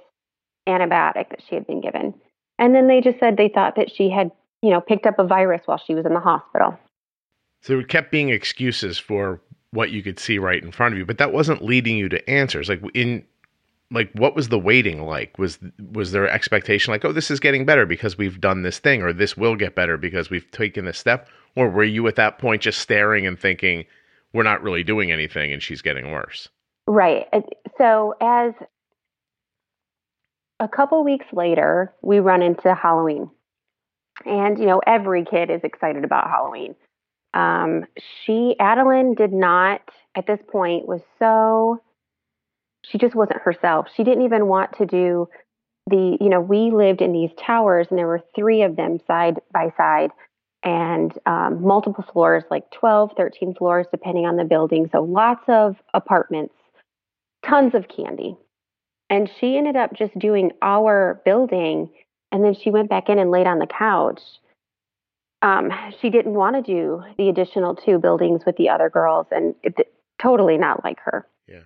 antibiotic 0.68 1.30
that 1.30 1.42
she 1.48 1.54
had 1.54 1.66
been 1.66 1.80
given. 1.80 2.14
And 2.58 2.74
then 2.74 2.86
they 2.86 3.00
just 3.00 3.18
said 3.18 3.36
they 3.36 3.48
thought 3.48 3.76
that 3.76 3.90
she 3.90 4.10
had, 4.10 4.30
you 4.60 4.70
know, 4.70 4.80
picked 4.80 5.06
up 5.06 5.18
a 5.18 5.26
virus 5.26 5.62
while 5.64 5.82
she 5.84 5.94
was 5.94 6.06
in 6.06 6.14
the 6.14 6.20
hospital. 6.20 6.78
So 7.62 7.78
it 7.78 7.88
kept 7.88 8.10
being 8.10 8.28
excuses 8.28 8.98
for 8.98 9.40
what 9.70 9.90
you 9.90 10.02
could 10.02 10.18
see 10.18 10.38
right 10.38 10.62
in 10.62 10.72
front 10.72 10.94
of 10.94 10.98
you, 10.98 11.06
but 11.06 11.18
that 11.18 11.32
wasn't 11.32 11.64
leading 11.64 11.96
you 11.96 12.08
to 12.10 12.30
answers. 12.30 12.68
Like 12.68 12.82
in 12.94 13.24
like 13.90 14.10
what 14.12 14.34
was 14.34 14.48
the 14.48 14.58
waiting 14.58 15.02
like? 15.02 15.38
Was 15.38 15.58
was 15.92 16.12
there 16.12 16.28
expectation 16.28 16.92
like, 16.92 17.04
oh, 17.04 17.12
this 17.12 17.30
is 17.30 17.40
getting 17.40 17.64
better 17.64 17.86
because 17.86 18.18
we've 18.18 18.40
done 18.40 18.62
this 18.62 18.78
thing, 18.78 19.02
or 19.02 19.12
this 19.12 19.36
will 19.36 19.56
get 19.56 19.74
better 19.74 19.96
because 19.96 20.30
we've 20.30 20.50
taken 20.50 20.84
this 20.84 20.98
step? 20.98 21.28
Or 21.56 21.68
were 21.68 21.84
you 21.84 22.06
at 22.08 22.16
that 22.16 22.38
point 22.38 22.62
just 22.62 22.80
staring 22.80 23.26
and 23.26 23.38
thinking, 23.38 23.84
we're 24.32 24.42
not 24.42 24.62
really 24.62 24.82
doing 24.82 25.12
anything 25.12 25.52
and 25.52 25.62
she's 25.62 25.82
getting 25.82 26.10
worse? 26.10 26.48
Right. 26.86 27.26
Uh, 27.32 27.42
so 27.78 28.14
as 28.20 28.54
a 30.58 30.68
couple 30.68 31.04
weeks 31.04 31.26
later, 31.32 31.92
we 32.02 32.20
run 32.20 32.42
into 32.42 32.74
Halloween. 32.74 33.30
And, 34.24 34.58
you 34.58 34.66
know, 34.66 34.80
every 34.86 35.24
kid 35.24 35.50
is 35.50 35.60
excited 35.64 36.04
about 36.04 36.28
Halloween. 36.28 36.74
Um, 37.34 37.86
she, 38.24 38.54
Adeline, 38.60 39.14
did 39.14 39.32
not, 39.32 39.80
at 40.14 40.26
this 40.26 40.40
point, 40.48 40.86
was 40.86 41.00
so, 41.18 41.80
she 42.84 42.98
just 42.98 43.14
wasn't 43.14 43.42
herself. 43.42 43.86
She 43.96 44.04
didn't 44.04 44.24
even 44.24 44.46
want 44.46 44.76
to 44.78 44.86
do 44.86 45.28
the, 45.88 46.16
you 46.20 46.28
know, 46.28 46.40
we 46.40 46.70
lived 46.70 47.00
in 47.00 47.12
these 47.12 47.30
towers 47.38 47.86
and 47.90 47.98
there 47.98 48.06
were 48.06 48.22
three 48.36 48.62
of 48.62 48.76
them 48.76 48.98
side 49.06 49.40
by 49.52 49.72
side 49.76 50.10
and 50.62 51.12
um, 51.26 51.62
multiple 51.62 52.04
floors, 52.12 52.44
like 52.50 52.70
12, 52.70 53.12
13 53.16 53.54
floors, 53.54 53.86
depending 53.90 54.26
on 54.26 54.36
the 54.36 54.44
building. 54.44 54.88
So 54.92 55.02
lots 55.02 55.42
of 55.48 55.76
apartments, 55.92 56.54
tons 57.44 57.74
of 57.74 57.88
candy. 57.88 58.36
And 59.10 59.28
she 59.40 59.56
ended 59.56 59.76
up 59.76 59.92
just 59.92 60.16
doing 60.18 60.52
our 60.62 61.20
building. 61.24 61.90
And 62.30 62.44
then 62.44 62.54
she 62.54 62.70
went 62.70 62.88
back 62.88 63.08
in 63.08 63.18
and 63.18 63.30
laid 63.30 63.46
on 63.46 63.58
the 63.58 63.66
couch 63.66 64.20
um, 65.42 65.72
she 66.00 66.08
didn't 66.08 66.34
want 66.34 66.56
to 66.56 66.62
do 66.62 67.02
the 67.18 67.28
additional 67.28 67.74
two 67.74 67.98
buildings 67.98 68.42
with 68.46 68.56
the 68.56 68.68
other 68.68 68.88
girls 68.88 69.26
and 69.30 69.54
it, 69.62 69.74
totally 70.20 70.56
not 70.56 70.84
like 70.84 71.00
her. 71.00 71.26
Yeah. 71.48 71.62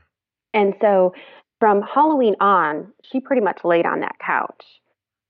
And 0.55 0.75
so 0.81 1.15
from 1.61 1.83
Halloween 1.83 2.37
on, 2.41 2.93
she 3.03 3.21
pretty 3.21 3.43
much 3.43 3.65
laid 3.65 3.87
on 3.87 4.01
that 4.01 4.19
couch. 4.19 4.65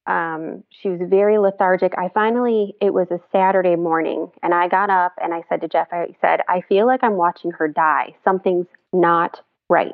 Um, 0.07 0.63
she 0.71 0.89
was 0.89 1.01
very 1.11 1.39
lethargic. 1.39 1.93
I 1.99 2.09
finally, 2.15 2.77
it 2.81 2.95
was 2.95 3.09
a 3.11 3.19
Saturday 3.33 3.75
morning, 3.75 4.31
and 4.41 4.55
I 4.55 4.69
got 4.69 4.89
up 4.89 5.15
and 5.21 5.35
I 5.35 5.43
said 5.49 5.61
to 5.63 5.69
Jeff, 5.69 5.89
I 5.91 6.15
said, 6.21 6.43
I 6.49 6.61
feel 6.69 6.87
like 6.87 7.03
I'm 7.03 7.17
watching 7.17 7.51
her 7.51 7.67
die. 7.67 8.15
Something's 8.23 8.69
not 8.93 9.41
right. 9.69 9.93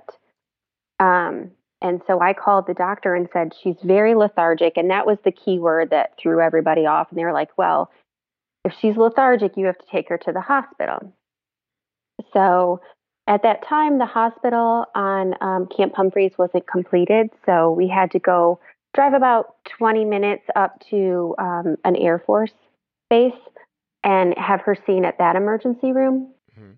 Um, 1.00 1.52
and 1.80 2.02
so 2.06 2.20
I 2.20 2.34
called 2.34 2.66
the 2.66 2.74
doctor 2.74 3.14
and 3.14 3.28
said, 3.32 3.52
She's 3.60 3.76
very 3.82 4.14
lethargic. 4.14 4.74
And 4.76 4.90
that 4.90 5.06
was 5.06 5.18
the 5.24 5.32
key 5.32 5.58
word 5.58 5.90
that 5.90 6.12
threw 6.18 6.40
everybody 6.40 6.86
off. 6.86 7.08
And 7.10 7.18
they 7.18 7.24
were 7.24 7.32
like, 7.32 7.50
Well, 7.56 7.90
if 8.64 8.72
she's 8.80 8.96
lethargic, 8.96 9.56
you 9.56 9.66
have 9.66 9.78
to 9.78 9.86
take 9.90 10.08
her 10.08 10.18
to 10.18 10.32
the 10.32 10.40
hospital. 10.40 11.12
So 12.32 12.80
at 13.26 13.42
that 13.42 13.66
time, 13.66 13.98
the 13.98 14.06
hospital 14.06 14.86
on 14.94 15.34
um, 15.40 15.68
Camp 15.74 15.94
Humphreys 15.94 16.32
wasn't 16.38 16.66
completed. 16.66 17.30
So 17.46 17.70
we 17.70 17.88
had 17.88 18.10
to 18.12 18.18
go 18.18 18.60
drive 18.94 19.14
about 19.14 19.56
20 19.78 20.04
minutes 20.04 20.44
up 20.54 20.78
to 20.90 21.34
um, 21.38 21.76
an 21.84 21.96
Air 21.96 22.22
Force 22.24 22.52
base 23.10 23.32
and 24.04 24.34
have 24.36 24.60
her 24.62 24.76
seen 24.86 25.04
at 25.04 25.18
that 25.18 25.36
emergency 25.36 25.92
room. 25.92 26.32
Mm-hmm. 26.58 26.72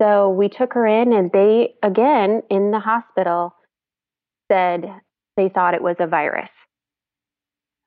So 0.00 0.30
we 0.30 0.48
took 0.48 0.72
her 0.72 0.86
in, 0.86 1.12
and 1.12 1.30
they, 1.30 1.74
again, 1.82 2.42
in 2.50 2.70
the 2.70 2.80
hospital, 2.80 3.54
said 4.50 4.86
they 5.36 5.48
thought 5.48 5.74
it 5.74 5.82
was 5.82 5.96
a 5.98 6.06
virus. 6.06 6.48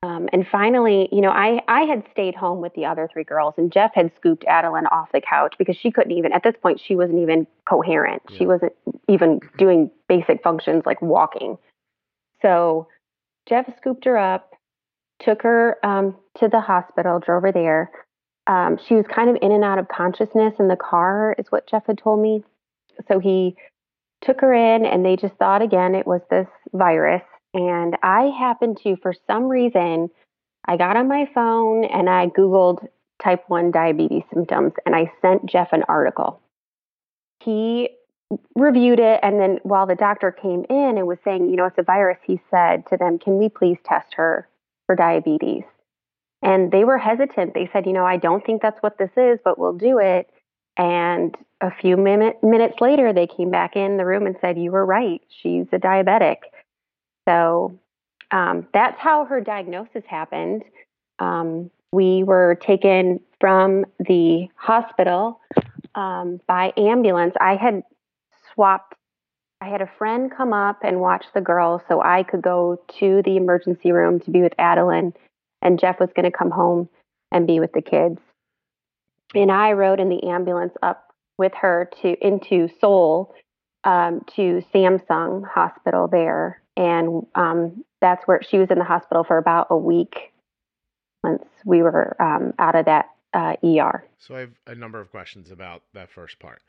Um, 0.05 0.29
and 0.31 0.45
finally, 0.51 1.09
you 1.11 1.19
know, 1.19 1.31
I, 1.31 1.61
I 1.67 1.81
had 1.81 2.03
stayed 2.11 2.35
home 2.35 2.61
with 2.61 2.75
the 2.75 2.85
other 2.85 3.09
three 3.11 3.23
girls, 3.23 3.55
and 3.57 3.71
Jeff 3.71 3.91
had 3.95 4.11
scooped 4.15 4.45
Adeline 4.45 4.85
off 4.87 5.11
the 5.11 5.19
couch 5.19 5.55
because 5.57 5.75
she 5.75 5.89
couldn't 5.89 6.11
even, 6.11 6.31
at 6.31 6.43
this 6.43 6.53
point, 6.61 6.79
she 6.79 6.95
wasn't 6.95 7.19
even 7.19 7.47
coherent. 7.67 8.21
Yeah. 8.29 8.37
She 8.37 8.45
wasn't 8.45 8.73
even 9.09 9.39
doing 9.57 9.89
basic 10.07 10.43
functions 10.43 10.83
like 10.85 11.01
walking. 11.01 11.57
So 12.43 12.87
Jeff 13.49 13.65
scooped 13.77 14.05
her 14.05 14.15
up, 14.15 14.53
took 15.19 15.41
her 15.41 15.83
um, 15.83 16.15
to 16.37 16.49
the 16.49 16.61
hospital, 16.61 17.19
drove 17.19 17.41
her 17.41 17.51
there. 17.51 17.89
Um, 18.45 18.77
she 18.87 18.93
was 18.93 19.05
kind 19.07 19.31
of 19.31 19.37
in 19.41 19.51
and 19.51 19.63
out 19.63 19.79
of 19.79 19.87
consciousness 19.87 20.53
in 20.59 20.67
the 20.67 20.75
car, 20.75 21.35
is 21.39 21.47
what 21.49 21.67
Jeff 21.67 21.87
had 21.87 21.97
told 21.97 22.21
me. 22.21 22.43
So 23.07 23.17
he 23.17 23.55
took 24.21 24.39
her 24.41 24.53
in, 24.53 24.85
and 24.85 25.03
they 25.03 25.15
just 25.15 25.33
thought 25.35 25.63
again 25.63 25.95
it 25.95 26.05
was 26.05 26.21
this 26.29 26.47
virus. 26.73 27.23
And 27.55 27.95
I 28.03 28.33
happened 28.37 28.79
to, 28.83 28.97
for 28.97 29.13
some 29.27 29.45
reason, 29.45 30.09
I 30.65 30.75
got 30.75 30.97
on 30.97 31.07
my 31.07 31.29
phone 31.33 31.85
and 31.85 32.09
I 32.09 32.27
Googled 32.27 32.85
type 33.23 33.45
1 33.47 33.71
diabetes 33.71 34.23
symptoms 34.33 34.73
and 34.85 34.93
I 34.93 35.09
sent 35.21 35.45
Jeff 35.45 35.69
an 35.71 35.83
article. 35.87 36.41
He 37.39 37.91
reviewed 38.55 38.99
it. 38.99 39.21
And 39.23 39.39
then 39.39 39.59
while 39.63 39.85
the 39.85 39.95
doctor 39.95 40.31
came 40.31 40.65
in 40.69 40.97
and 40.97 41.07
was 41.07 41.19
saying, 41.23 41.49
you 41.49 41.55
know, 41.55 41.65
it's 41.65 41.77
a 41.77 41.83
virus, 41.83 42.17
he 42.25 42.41
said 42.51 42.83
to 42.89 42.97
them, 42.97 43.19
can 43.19 43.37
we 43.37 43.47
please 43.47 43.77
test 43.85 44.15
her 44.15 44.49
for 44.85 44.95
diabetes? 44.97 45.63
And 46.41 46.73
they 46.73 46.83
were 46.83 46.97
hesitant. 46.97 47.53
They 47.53 47.69
said, 47.71 47.85
you 47.85 47.93
know, 47.93 48.05
I 48.05 48.17
don't 48.17 48.45
think 48.45 48.61
that's 48.61 48.83
what 48.83 48.97
this 48.97 49.11
is, 49.15 49.39
but 49.45 49.57
we'll 49.57 49.77
do 49.77 49.99
it. 49.99 50.29
And 50.75 51.37
a 51.61 51.71
few 51.71 51.95
minute, 51.95 52.43
minutes 52.43 52.81
later, 52.81 53.13
they 53.13 53.27
came 53.27 53.49
back 53.49 53.77
in 53.77 53.95
the 53.95 54.05
room 54.05 54.25
and 54.25 54.35
said, 54.41 54.57
you 54.57 54.71
were 54.71 54.85
right. 54.85 55.21
She's 55.41 55.67
a 55.71 55.77
diabetic. 55.77 56.39
So 57.27 57.79
um, 58.31 58.67
that's 58.73 58.99
how 58.99 59.25
her 59.25 59.41
diagnosis 59.41 60.03
happened. 60.07 60.63
Um, 61.19 61.71
we 61.91 62.23
were 62.23 62.55
taken 62.55 63.19
from 63.39 63.85
the 63.99 64.47
hospital 64.55 65.39
um, 65.95 66.41
by 66.47 66.73
ambulance. 66.77 67.33
I 67.39 67.55
had 67.55 67.83
swapped, 68.53 68.95
I 69.61 69.69
had 69.69 69.81
a 69.81 69.89
friend 69.97 70.31
come 70.35 70.53
up 70.53 70.79
and 70.83 70.99
watch 70.99 71.25
the 71.33 71.41
girls 71.41 71.81
so 71.87 72.01
I 72.01 72.23
could 72.23 72.41
go 72.41 72.81
to 72.99 73.21
the 73.23 73.37
emergency 73.37 73.91
room 73.91 74.19
to 74.21 74.31
be 74.31 74.41
with 74.41 74.53
Adeline, 74.59 75.13
and 75.61 75.79
Jeff 75.79 75.99
was 75.99 76.09
going 76.15 76.29
to 76.29 76.37
come 76.37 76.51
home 76.51 76.89
and 77.31 77.47
be 77.47 77.59
with 77.59 77.71
the 77.71 77.81
kids. 77.81 78.19
And 79.33 79.51
I 79.51 79.71
rode 79.71 79.99
in 79.99 80.09
the 80.09 80.27
ambulance 80.27 80.73
up 80.83 81.13
with 81.37 81.53
her 81.55 81.89
to 82.01 82.15
into 82.25 82.69
Seoul 82.79 83.33
um, 83.83 84.25
to 84.35 84.63
Samsung 84.73 85.47
Hospital 85.47 86.07
there 86.07 86.61
and 86.77 87.25
um, 87.35 87.83
that's 88.01 88.25
where 88.27 88.41
she 88.43 88.57
was 88.57 88.69
in 88.69 88.77
the 88.77 88.85
hospital 88.85 89.23
for 89.23 89.37
about 89.37 89.67
a 89.69 89.77
week 89.77 90.31
once 91.23 91.43
we 91.65 91.81
were 91.81 92.15
um, 92.21 92.53
out 92.59 92.75
of 92.75 92.85
that 92.85 93.09
uh, 93.33 93.55
ER. 93.63 94.03
So 94.19 94.35
I 94.35 94.39
have 94.41 94.51
a 94.67 94.75
number 94.75 94.99
of 94.99 95.11
questions 95.11 95.51
about 95.51 95.83
that 95.93 96.09
first 96.09 96.39
part. 96.39 96.61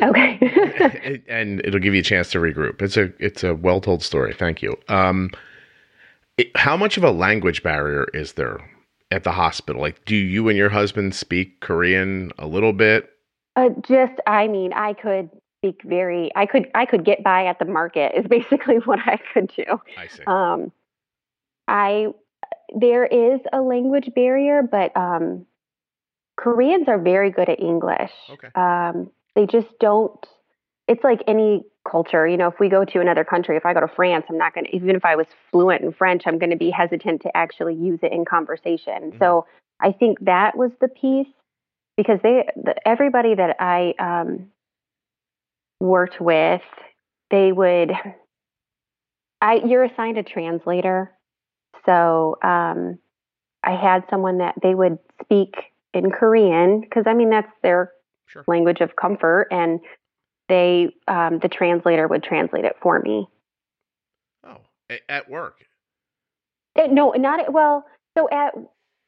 Okay. 0.00 1.22
and 1.28 1.60
it'll 1.64 1.80
give 1.80 1.94
you 1.94 2.00
a 2.00 2.04
chance 2.04 2.30
to 2.30 2.38
regroup. 2.38 2.80
It's 2.82 2.96
a 2.96 3.12
it's 3.18 3.42
a 3.42 3.54
well 3.54 3.80
told 3.80 4.02
story. 4.02 4.32
Thank 4.32 4.62
you. 4.62 4.76
Um, 4.88 5.30
it, 6.36 6.56
how 6.56 6.76
much 6.76 6.96
of 6.96 7.04
a 7.04 7.10
language 7.10 7.62
barrier 7.62 8.04
is 8.14 8.34
there 8.34 8.60
at 9.10 9.24
the 9.24 9.32
hospital? 9.32 9.82
Like, 9.82 10.04
do 10.04 10.14
you 10.14 10.48
and 10.48 10.56
your 10.56 10.68
husband 10.68 11.14
speak 11.14 11.60
Korean 11.60 12.30
a 12.38 12.46
little 12.46 12.72
bit? 12.72 13.10
Uh, 13.56 13.70
just, 13.80 14.20
I 14.26 14.46
mean, 14.46 14.72
I 14.72 14.92
could 14.92 15.30
speak 15.58 15.80
very 15.84 16.30
i 16.36 16.46
could 16.46 16.70
i 16.74 16.84
could 16.84 17.04
get 17.04 17.22
by 17.22 17.46
at 17.46 17.58
the 17.58 17.64
market 17.64 18.12
is 18.16 18.26
basically 18.30 18.76
what 18.84 18.98
i 19.00 19.18
could 19.32 19.50
do 19.56 19.64
i 19.96 20.06
see 20.06 20.22
um 20.26 20.72
i 21.66 22.06
there 22.78 23.06
is 23.06 23.40
a 23.52 23.60
language 23.60 24.10
barrier 24.14 24.62
but 24.62 24.96
um 24.96 25.46
koreans 26.36 26.88
are 26.88 26.98
very 26.98 27.30
good 27.30 27.48
at 27.48 27.60
english 27.60 28.12
okay. 28.30 28.48
um 28.54 29.10
they 29.34 29.46
just 29.46 29.68
don't 29.80 30.26
it's 30.86 31.02
like 31.04 31.20
any 31.26 31.64
culture 31.88 32.28
you 32.28 32.36
know 32.36 32.48
if 32.48 32.60
we 32.60 32.68
go 32.68 32.84
to 32.84 33.00
another 33.00 33.24
country 33.24 33.56
if 33.56 33.64
i 33.64 33.72
go 33.72 33.80
to 33.80 33.88
france 33.88 34.24
i'm 34.28 34.38
not 34.38 34.54
going 34.54 34.64
to 34.64 34.76
even 34.76 34.94
if 34.94 35.04
i 35.04 35.16
was 35.16 35.26
fluent 35.50 35.82
in 35.82 35.92
french 35.92 36.22
i'm 36.26 36.38
going 36.38 36.50
to 36.50 36.56
be 36.56 36.70
hesitant 36.70 37.20
to 37.22 37.36
actually 37.36 37.74
use 37.74 37.98
it 38.02 38.12
in 38.12 38.24
conversation 38.24 39.10
mm-hmm. 39.10 39.18
so 39.18 39.46
i 39.80 39.90
think 39.90 40.18
that 40.20 40.56
was 40.56 40.70
the 40.80 40.88
piece 40.88 41.26
because 41.96 42.20
they 42.22 42.46
the, 42.56 42.74
everybody 42.86 43.34
that 43.34 43.56
i 43.58 43.94
um 43.98 44.48
worked 45.80 46.20
with, 46.20 46.62
they 47.30 47.52
would, 47.52 47.92
I, 49.40 49.54
you're 49.66 49.84
assigned 49.84 50.18
a 50.18 50.22
translator. 50.22 51.12
So 51.86 52.36
um, 52.42 52.98
I 53.62 53.72
had 53.72 54.04
someone 54.10 54.38
that 54.38 54.54
they 54.62 54.74
would 54.74 54.98
speak 55.22 55.54
in 55.94 56.10
Korean 56.10 56.80
because 56.80 57.04
I 57.06 57.14
mean 57.14 57.30
that's 57.30 57.50
their 57.62 57.92
sure. 58.26 58.44
language 58.46 58.80
of 58.80 58.96
comfort, 58.96 59.48
and 59.50 59.80
they 60.48 60.94
um, 61.06 61.38
the 61.40 61.48
translator 61.48 62.06
would 62.08 62.22
translate 62.22 62.64
it 62.64 62.76
for 62.82 63.00
me. 63.00 63.26
Oh, 64.46 64.58
at 65.08 65.28
work? 65.28 65.64
It, 66.74 66.90
no, 66.90 67.12
not 67.12 67.40
at, 67.40 67.52
well. 67.52 67.84
So 68.16 68.28
at 68.30 68.54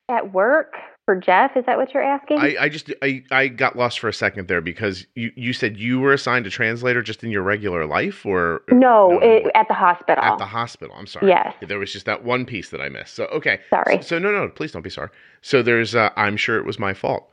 at 0.09 0.33
work, 0.33 0.75
for 1.11 1.17
Jeff? 1.17 1.57
Is 1.57 1.65
that 1.67 1.77
what 1.77 1.93
you're 1.93 2.05
asking? 2.05 2.39
I, 2.39 2.55
I 2.61 2.69
just 2.69 2.93
I, 3.03 3.25
I 3.33 3.49
got 3.49 3.75
lost 3.75 3.99
for 3.99 4.07
a 4.09 4.13
second 4.13 4.47
there 4.47 4.61
because 4.61 5.05
you, 5.17 5.33
you 5.35 5.53
said 5.53 5.77
you 5.77 5.99
were 5.99 6.13
assigned 6.13 6.47
a 6.47 6.51
translator 6.51 7.03
just 7.03 7.25
in 7.25 7.33
your 7.33 7.43
regular 7.43 7.85
life 7.85 8.25
or 8.25 8.63
no, 8.71 9.09
no 9.09 9.19
it, 9.21 9.51
at 9.57 9.67
the 9.67 9.75
hospital. 9.75 10.23
At 10.23 10.39
the 10.39 10.47
hospital. 10.47 10.95
I'm 10.97 11.09
sorry. 11.09 11.27
Yes. 11.27 11.53
There 11.67 11.81
was 11.81 11.93
just 11.93 12.07
that 12.07 12.23
one 12.23 12.47
piece 12.47 12.71
that 12.71 12.81
I 12.81 12.89
missed. 12.89 13.15
So 13.15 13.25
okay. 13.25 13.59
Sorry. 13.71 13.97
So, 13.97 14.03
so 14.03 14.19
no 14.21 14.31
no 14.31 14.49
please 14.51 14.71
don't 14.71 14.83
be 14.83 14.91
sorry. 14.91 15.09
So 15.43 15.63
there's 15.65 15.97
uh, 15.97 16.11
I'm 16.17 16.37
sure 16.37 16.59
it 16.59 16.65
was 16.65 16.79
my 16.79 16.95
fault. 16.95 17.29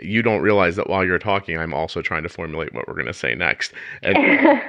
you 0.00 0.22
don't 0.22 0.42
realize 0.42 0.76
that 0.76 0.88
while 0.88 1.04
you're 1.04 1.18
talking, 1.18 1.56
I'm 1.58 1.74
also 1.74 2.02
trying 2.02 2.22
to 2.22 2.28
formulate 2.28 2.72
what 2.74 2.86
we're 2.88 2.94
going 2.94 3.06
to 3.06 3.14
say 3.14 3.34
next. 3.34 3.72
And 4.02 4.16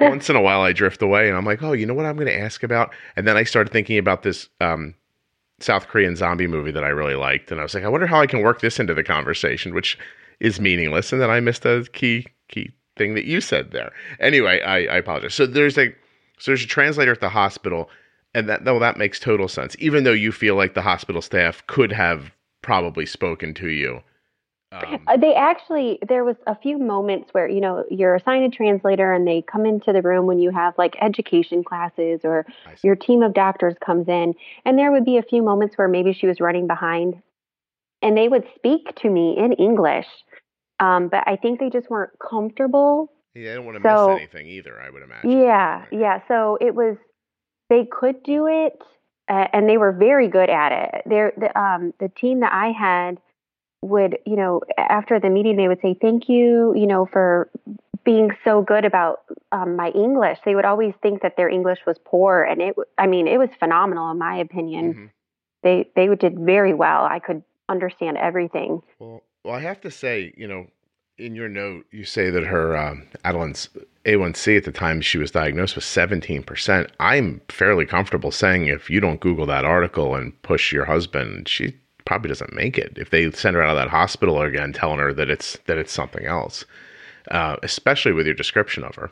once 0.00 0.30
in 0.30 0.36
a 0.36 0.40
while, 0.40 0.60
I 0.62 0.72
drift 0.72 1.02
away 1.02 1.28
and 1.28 1.36
I'm 1.36 1.44
like, 1.44 1.62
oh, 1.62 1.72
you 1.72 1.86
know 1.86 1.94
what 1.94 2.06
I'm 2.06 2.16
going 2.16 2.28
to 2.28 2.38
ask 2.38 2.62
about? 2.62 2.94
And 3.16 3.26
then 3.26 3.36
I 3.36 3.44
started 3.44 3.72
thinking 3.72 3.98
about 3.98 4.22
this 4.22 4.48
um, 4.60 4.94
South 5.64 5.88
Korean 5.88 6.14
zombie 6.14 6.46
movie 6.46 6.70
that 6.70 6.84
I 6.84 6.88
really 6.88 7.14
liked. 7.14 7.50
And 7.50 7.60
I 7.60 7.62
was 7.62 7.74
like, 7.74 7.84
I 7.84 7.88
wonder 7.88 8.06
how 8.06 8.20
I 8.20 8.26
can 8.26 8.42
work 8.42 8.60
this 8.60 8.78
into 8.78 8.94
the 8.94 9.02
conversation, 9.02 9.74
which 9.74 9.98
is 10.40 10.60
meaningless. 10.60 11.12
And 11.12 11.20
then 11.20 11.30
I 11.30 11.40
missed 11.40 11.64
a 11.64 11.86
key, 11.92 12.26
key 12.48 12.70
thing 12.96 13.14
that 13.14 13.24
you 13.24 13.40
said 13.40 13.70
there. 13.70 13.92
Anyway, 14.20 14.60
I, 14.60 14.84
I 14.84 14.96
apologize. 14.98 15.34
So 15.34 15.46
there's 15.46 15.78
a, 15.78 15.88
so 16.38 16.50
there's 16.50 16.64
a 16.64 16.68
translator 16.68 17.12
at 17.12 17.20
the 17.20 17.28
hospital 17.28 17.88
and 18.34 18.48
that, 18.48 18.64
well, 18.64 18.80
that 18.80 18.98
makes 18.98 19.18
total 19.18 19.48
sense. 19.48 19.76
Even 19.78 20.04
though 20.04 20.12
you 20.12 20.32
feel 20.32 20.56
like 20.56 20.74
the 20.74 20.82
hospital 20.82 21.22
staff 21.22 21.66
could 21.66 21.92
have 21.92 22.32
probably 22.62 23.06
spoken 23.06 23.54
to 23.54 23.68
you 23.68 24.00
um, 24.74 25.00
uh, 25.06 25.16
they 25.16 25.34
actually, 25.34 25.98
there 26.06 26.24
was 26.24 26.36
a 26.46 26.56
few 26.56 26.78
moments 26.78 27.32
where, 27.32 27.48
you 27.48 27.60
know, 27.60 27.84
you're 27.90 28.14
assigned 28.14 28.44
a 28.44 28.54
translator 28.54 29.12
and 29.12 29.26
they 29.26 29.42
come 29.42 29.66
into 29.66 29.92
the 29.92 30.02
room 30.02 30.26
when 30.26 30.38
you 30.38 30.50
have 30.50 30.74
like 30.76 30.96
education 31.00 31.62
classes 31.62 32.20
or 32.24 32.46
your 32.82 32.96
team 32.96 33.22
of 33.22 33.34
doctors 33.34 33.74
comes 33.84 34.08
in. 34.08 34.34
And 34.64 34.78
there 34.78 34.90
would 34.90 35.04
be 35.04 35.18
a 35.18 35.22
few 35.22 35.42
moments 35.42 35.76
where 35.78 35.88
maybe 35.88 36.12
she 36.12 36.26
was 36.26 36.40
running 36.40 36.66
behind 36.66 37.22
and 38.02 38.16
they 38.16 38.28
would 38.28 38.44
speak 38.56 38.94
to 38.96 39.10
me 39.10 39.36
in 39.38 39.52
English. 39.52 40.06
Um, 40.80 41.08
but 41.08 41.22
I 41.26 41.36
think 41.36 41.60
they 41.60 41.70
just 41.70 41.88
weren't 41.88 42.12
comfortable. 42.18 43.12
Yeah, 43.34 43.52
I 43.52 43.54
don't 43.56 43.66
want 43.66 43.82
to 43.82 43.88
so, 43.88 44.08
miss 44.08 44.18
anything 44.18 44.48
either, 44.48 44.80
I 44.80 44.90
would 44.90 45.02
imagine. 45.02 45.30
Yeah, 45.30 45.78
right. 45.78 45.88
yeah. 45.92 46.20
So 46.28 46.58
it 46.60 46.74
was, 46.74 46.96
they 47.70 47.86
could 47.90 48.22
do 48.22 48.46
it 48.46 48.78
uh, 49.28 49.46
and 49.52 49.68
they 49.68 49.78
were 49.78 49.92
very 49.92 50.28
good 50.28 50.50
at 50.50 50.72
it. 50.72 51.02
They're, 51.06 51.32
the, 51.36 51.58
um, 51.58 51.94
the 51.98 52.08
team 52.08 52.40
that 52.40 52.52
I 52.52 52.72
had, 52.72 53.18
would, 53.84 54.18
you 54.26 54.36
know, 54.36 54.62
after 54.78 55.20
the 55.20 55.30
meeting, 55.30 55.56
they 55.56 55.68
would 55.68 55.80
say, 55.80 55.96
thank 56.00 56.28
you, 56.28 56.74
you 56.76 56.86
know, 56.86 57.06
for 57.06 57.50
being 58.04 58.30
so 58.44 58.62
good 58.62 58.84
about 58.84 59.20
um, 59.52 59.76
my 59.76 59.90
English. 59.90 60.38
They 60.44 60.54
would 60.54 60.64
always 60.64 60.94
think 61.02 61.22
that 61.22 61.36
their 61.36 61.48
English 61.48 61.80
was 61.86 61.96
poor. 62.04 62.42
And 62.42 62.60
it, 62.60 62.74
I 62.98 63.06
mean, 63.06 63.26
it 63.26 63.38
was 63.38 63.50
phenomenal 63.58 64.10
in 64.10 64.18
my 64.18 64.36
opinion. 64.36 64.94
Mm-hmm. 64.94 65.06
They, 65.62 65.90
they 65.96 66.14
did 66.14 66.38
very 66.38 66.74
well. 66.74 67.04
I 67.04 67.18
could 67.18 67.42
understand 67.68 68.18
everything. 68.18 68.82
Well, 68.98 69.22
well, 69.44 69.54
I 69.54 69.60
have 69.60 69.80
to 69.82 69.90
say, 69.90 70.32
you 70.36 70.46
know, 70.46 70.66
in 71.16 71.34
your 71.34 71.48
note, 71.48 71.86
you 71.90 72.04
say 72.04 72.30
that 72.30 72.44
her 72.44 72.76
um, 72.76 73.06
Adeline's 73.24 73.68
A1C 74.04 74.56
at 74.56 74.64
the 74.64 74.72
time 74.72 75.00
she 75.00 75.18
was 75.18 75.30
diagnosed 75.30 75.76
was 75.76 75.84
17%. 75.84 76.90
I'm 76.98 77.40
fairly 77.48 77.86
comfortable 77.86 78.30
saying 78.30 78.66
if 78.66 78.90
you 78.90 79.00
don't 79.00 79.20
Google 79.20 79.46
that 79.46 79.64
article 79.64 80.14
and 80.14 80.40
push 80.42 80.72
your 80.72 80.86
husband, 80.86 81.48
she 81.48 81.74
probably 82.04 82.28
doesn't 82.28 82.52
make 82.52 82.78
it 82.78 82.92
if 82.96 83.10
they 83.10 83.30
send 83.30 83.56
her 83.56 83.62
out 83.62 83.76
of 83.76 83.76
that 83.76 83.90
hospital 83.90 84.40
again, 84.42 84.72
telling 84.72 84.98
her 84.98 85.12
that 85.12 85.30
it's 85.30 85.58
that 85.66 85.78
it's 85.78 85.92
something 85.92 86.26
else. 86.26 86.64
Uh, 87.30 87.56
especially 87.62 88.12
with 88.12 88.26
your 88.26 88.34
description 88.34 88.84
of 88.84 88.94
her. 88.96 89.10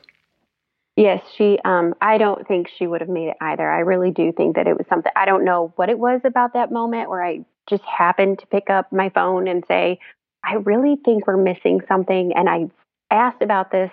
Yes, 0.97 1.23
she. 1.35 1.59
Um, 1.65 1.95
I 2.03 2.19
don't 2.19 2.47
think 2.47 2.69
she 2.69 2.87
would 2.87 3.01
have 3.01 3.09
made 3.09 3.29
it 3.29 3.37
either. 3.41 3.69
I 3.69 3.81
really 3.81 4.11
do 4.11 4.33
think 4.33 4.57
that 4.57 4.67
it 4.67 4.77
was 4.77 4.87
something. 4.89 5.11
I 5.17 5.25
don't 5.25 5.45
know 5.45 5.73
what 5.77 5.89
it 5.89 5.99
was 5.99 6.21
about 6.25 6.53
that 6.53 6.71
moment 6.71 7.09
where 7.09 7.25
I 7.25 7.45
just 7.71 7.85
happened 7.85 8.41
to 8.41 8.47
pick 8.49 8.69
up 8.69 8.93
my 8.93 9.09
phone 9.09 9.49
and 9.49 9.65
say, 9.67 9.99
"I 10.45 10.57
really 10.57 10.97
think 11.03 11.27
we're 11.27 11.39
missing 11.39 11.81
something." 11.89 12.33
And 12.35 12.51
I 12.51 12.71
asked 13.11 13.41
about 13.41 13.71
this, 13.71 13.91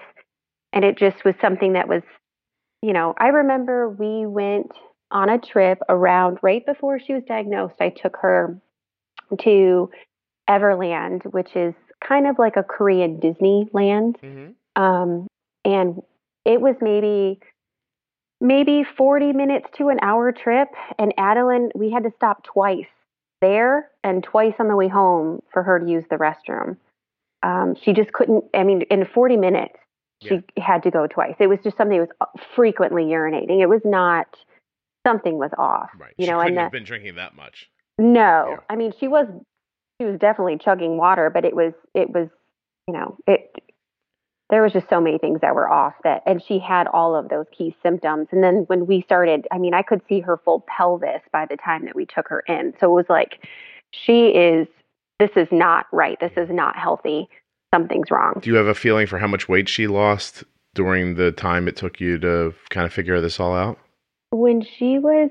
and 0.73 0.83
it 0.83 0.97
just 0.97 1.23
was 1.23 1.35
something 1.39 1.73
that 1.73 1.87
was, 1.87 2.03
you 2.81 2.91
know, 2.91 3.13
I 3.17 3.27
remember 3.29 3.87
we 3.87 4.25
went 4.25 4.71
on 5.11 5.29
a 5.29 5.39
trip 5.39 5.79
around 5.87 6.39
right 6.41 6.65
before 6.65 6.99
she 6.99 7.13
was 7.13 7.23
diagnosed. 7.23 7.75
I 7.79 7.89
took 7.89 8.17
her 8.17 8.59
to 9.37 9.89
Everland, 10.49 11.23
which 11.31 11.55
is 11.55 11.73
kind 12.05 12.27
of 12.27 12.39
like 12.39 12.55
a 12.55 12.63
Korean 12.63 13.19
Disneyland. 13.19 14.19
Mm-hmm. 14.21 14.81
Um, 14.81 15.27
and 15.65 16.01
it 16.45 16.61
was 16.61 16.75
maybe 16.81 17.39
maybe 18.41 18.83
40 18.97 19.33
minutes 19.33 19.67
to 19.77 19.89
an 19.89 19.99
hour 20.01 20.31
trip. 20.31 20.69
And 20.97 21.13
Adeline, 21.17 21.69
we 21.75 21.91
had 21.91 22.03
to 22.03 22.11
stop 22.15 22.43
twice 22.43 22.87
there 23.41 23.89
and 24.03 24.23
twice 24.23 24.53
on 24.59 24.67
the 24.67 24.75
way 24.75 24.87
home 24.87 25.41
for 25.51 25.63
her 25.63 25.79
to 25.79 25.89
use 25.89 26.05
the 26.09 26.15
restroom. 26.15 26.77
Um, 27.43 27.75
she 27.81 27.93
just 27.93 28.11
couldn't, 28.11 28.45
I 28.53 28.63
mean, 28.63 28.83
in 28.83 29.05
40 29.05 29.37
minutes, 29.37 29.75
she 30.21 30.41
yeah. 30.57 30.63
had 30.65 30.83
to 30.83 30.91
go 30.91 31.07
twice. 31.07 31.35
It 31.39 31.47
was 31.47 31.59
just 31.63 31.77
something 31.77 31.97
that 31.97 32.09
was 32.09 32.15
uh, 32.21 32.43
frequently 32.55 33.03
urinating. 33.03 33.61
It 33.61 33.69
was 33.69 33.81
not 33.85 34.27
something 35.07 35.37
was 35.37 35.51
off. 35.57 35.89
Right. 35.97 36.13
You 36.17 36.25
she 36.25 36.31
know, 36.31 36.39
and 36.39 36.57
have 36.57 36.71
been 36.71 36.83
drinking 36.83 37.15
that 37.15 37.35
much. 37.35 37.69
No, 37.99 38.45
yeah. 38.51 38.57
I 38.69 38.75
mean 38.75 38.93
she 38.99 39.07
was 39.07 39.27
she 39.99 40.07
was 40.07 40.17
definitely 40.17 40.57
chugging 40.57 40.97
water, 40.97 41.29
but 41.29 41.45
it 41.45 41.55
was 41.55 41.73
it 41.93 42.09
was 42.09 42.29
you 42.87 42.93
know 42.93 43.17
it 43.27 43.53
there 44.49 44.63
was 44.63 44.73
just 44.73 44.89
so 44.89 44.99
many 44.99 45.17
things 45.19 45.41
that 45.41 45.53
were 45.53 45.69
off 45.69 45.93
that 46.03 46.23
and 46.25 46.41
she 46.41 46.57
had 46.57 46.87
all 46.87 47.15
of 47.15 47.29
those 47.29 47.45
key 47.55 47.75
symptoms. 47.83 48.29
And 48.31 48.43
then 48.43 48.63
when 48.67 48.87
we 48.87 49.01
started 49.01 49.47
i 49.51 49.57
mean 49.57 49.73
i 49.73 49.81
could 49.81 50.01
see 50.07 50.21
her 50.21 50.37
full 50.37 50.65
pelvis 50.67 51.21
by 51.31 51.45
the 51.45 51.57
time 51.57 51.85
that 51.85 51.95
we 51.95 52.05
took 52.05 52.27
her 52.29 52.39
in. 52.47 52.73
So 52.79 52.87
it 52.87 52.95
was 52.95 53.05
like 53.09 53.45
she 53.91 54.29
is 54.29 54.67
this 55.19 55.31
is 55.35 55.49
not 55.51 55.85
right. 55.91 56.17
This 56.21 56.31
is 56.37 56.49
not 56.49 56.77
healthy. 56.77 57.27
Something's 57.75 58.09
wrong. 58.09 58.39
Do 58.41 58.49
you 58.49 58.55
have 58.55 58.67
a 58.67 58.73
feeling 58.73 59.05
for 59.05 59.17
how 59.17 59.27
much 59.27 59.49
weight 59.49 59.67
she 59.67 59.87
lost 59.87 60.45
during 60.73 61.15
the 61.15 61.33
time 61.33 61.67
it 61.67 61.75
took 61.75 61.99
you 61.99 62.17
to 62.19 62.53
kind 62.69 62.85
of 62.85 62.93
figure 62.93 63.19
this 63.19 63.39
all 63.39 63.53
out? 63.53 63.77
When 64.31 64.63
she 64.63 64.99
was 64.99 65.29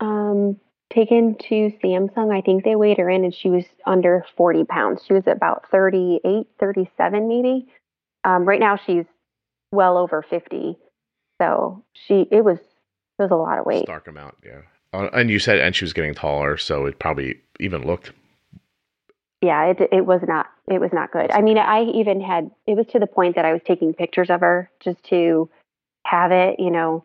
um 0.00 0.60
taken 0.92 1.36
to 1.48 1.72
Samsung. 1.82 2.36
I 2.36 2.40
think 2.40 2.64
they 2.64 2.76
weighed 2.76 2.98
her 2.98 3.08
in 3.08 3.24
and 3.24 3.34
she 3.34 3.48
was 3.48 3.64
under 3.86 4.24
40 4.36 4.64
pounds. 4.64 5.02
She 5.06 5.12
was 5.12 5.22
about 5.26 5.66
38, 5.70 6.46
37 6.58 7.28
maybe. 7.28 7.68
Um, 8.24 8.44
right 8.44 8.60
now 8.60 8.78
she's 8.86 9.06
well 9.72 9.96
over 9.96 10.22
50. 10.22 10.76
So 11.40 11.84
she, 11.92 12.26
it 12.30 12.44
was, 12.44 12.58
it 12.58 13.22
was 13.22 13.30
a 13.30 13.36
lot 13.36 13.58
of 13.58 13.66
weight. 13.66 13.84
Stark 13.84 14.08
amount. 14.08 14.34
Yeah. 14.44 14.62
Uh, 14.92 15.08
and 15.12 15.30
you 15.30 15.38
said, 15.38 15.58
and 15.58 15.74
she 15.74 15.84
was 15.84 15.92
getting 15.92 16.14
taller. 16.14 16.56
So 16.56 16.86
it 16.86 16.98
probably 16.98 17.40
even 17.60 17.86
looked. 17.86 18.12
Yeah, 19.40 19.66
it, 19.66 19.78
it 19.92 20.04
was 20.04 20.20
not, 20.26 20.48
it 20.68 20.80
was 20.80 20.90
not 20.92 21.12
good. 21.12 21.30
I 21.30 21.40
mean, 21.40 21.56
I 21.56 21.84
even 21.84 22.20
had, 22.20 22.50
it 22.66 22.76
was 22.76 22.86
to 22.88 22.98
the 22.98 23.06
point 23.06 23.36
that 23.36 23.44
I 23.44 23.52
was 23.52 23.62
taking 23.64 23.94
pictures 23.94 24.28
of 24.28 24.40
her 24.40 24.70
just 24.80 25.02
to 25.04 25.48
have 26.04 26.32
it, 26.32 26.58
you 26.58 26.70
know, 26.70 27.04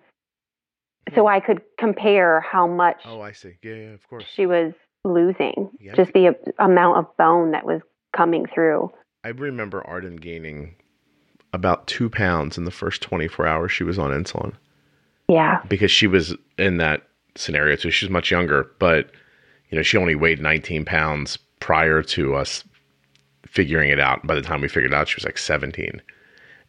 so 1.13 1.24
mm. 1.24 1.32
I 1.32 1.39
could 1.39 1.62
compare 1.78 2.41
how 2.41 2.68
much. 2.68 3.02
Oh, 3.06 3.22
I 3.22 3.32
see. 3.32 3.54
Yeah, 3.62 3.76
yeah 3.76 3.94
of 3.94 4.08
course. 4.10 4.26
She 4.34 4.46
was 4.46 4.74
losing 5.04 5.70
yeah, 5.80 5.94
just 5.94 6.13
the 6.13 6.36
amount 6.60 6.98
of 6.98 7.18
bone 7.18 7.52
that 7.52 7.65
was 7.65 7.82
coming 8.13 8.46
through. 8.54 8.91
I 9.24 9.30
remember 9.30 9.86
Arden 9.86 10.15
gaining 10.15 10.76
about 11.54 11.88
two 11.88 12.10
pounds 12.10 12.58
in 12.58 12.65
the 12.65 12.72
first 12.72 13.02
24 13.02 13.48
hours 13.48 13.72
she 13.72 13.84
was 13.84 14.00
on 14.00 14.12
insulin. 14.12 14.54
Yeah. 15.28 15.62
Because 15.68 15.91
she 15.91 16.08
was 16.08 16.36
in 16.58 16.78
that 16.78 17.08
scenario 17.36 17.76
too. 17.76 17.91
She 17.91 18.06
was 18.06 18.12
much 18.12 18.32
younger, 18.32 18.70
but 18.80 19.12
you 19.70 19.78
know, 19.78 19.84
she 19.84 19.98
only 19.98 20.15
weighed 20.15 20.41
19 20.41 20.86
pounds 20.86 21.38
prior 21.60 22.04
to 22.04 22.36
us 22.36 22.63
figuring 23.48 23.89
it 23.89 24.00
out. 24.00 24.26
By 24.28 24.36
the 24.36 24.41
time 24.41 24.62
we 24.62 24.68
figured 24.68 24.91
it 24.91 24.96
out, 24.96 25.08
she 25.08 25.15
was 25.15 25.26
like 25.26 25.38
17 25.38 26.02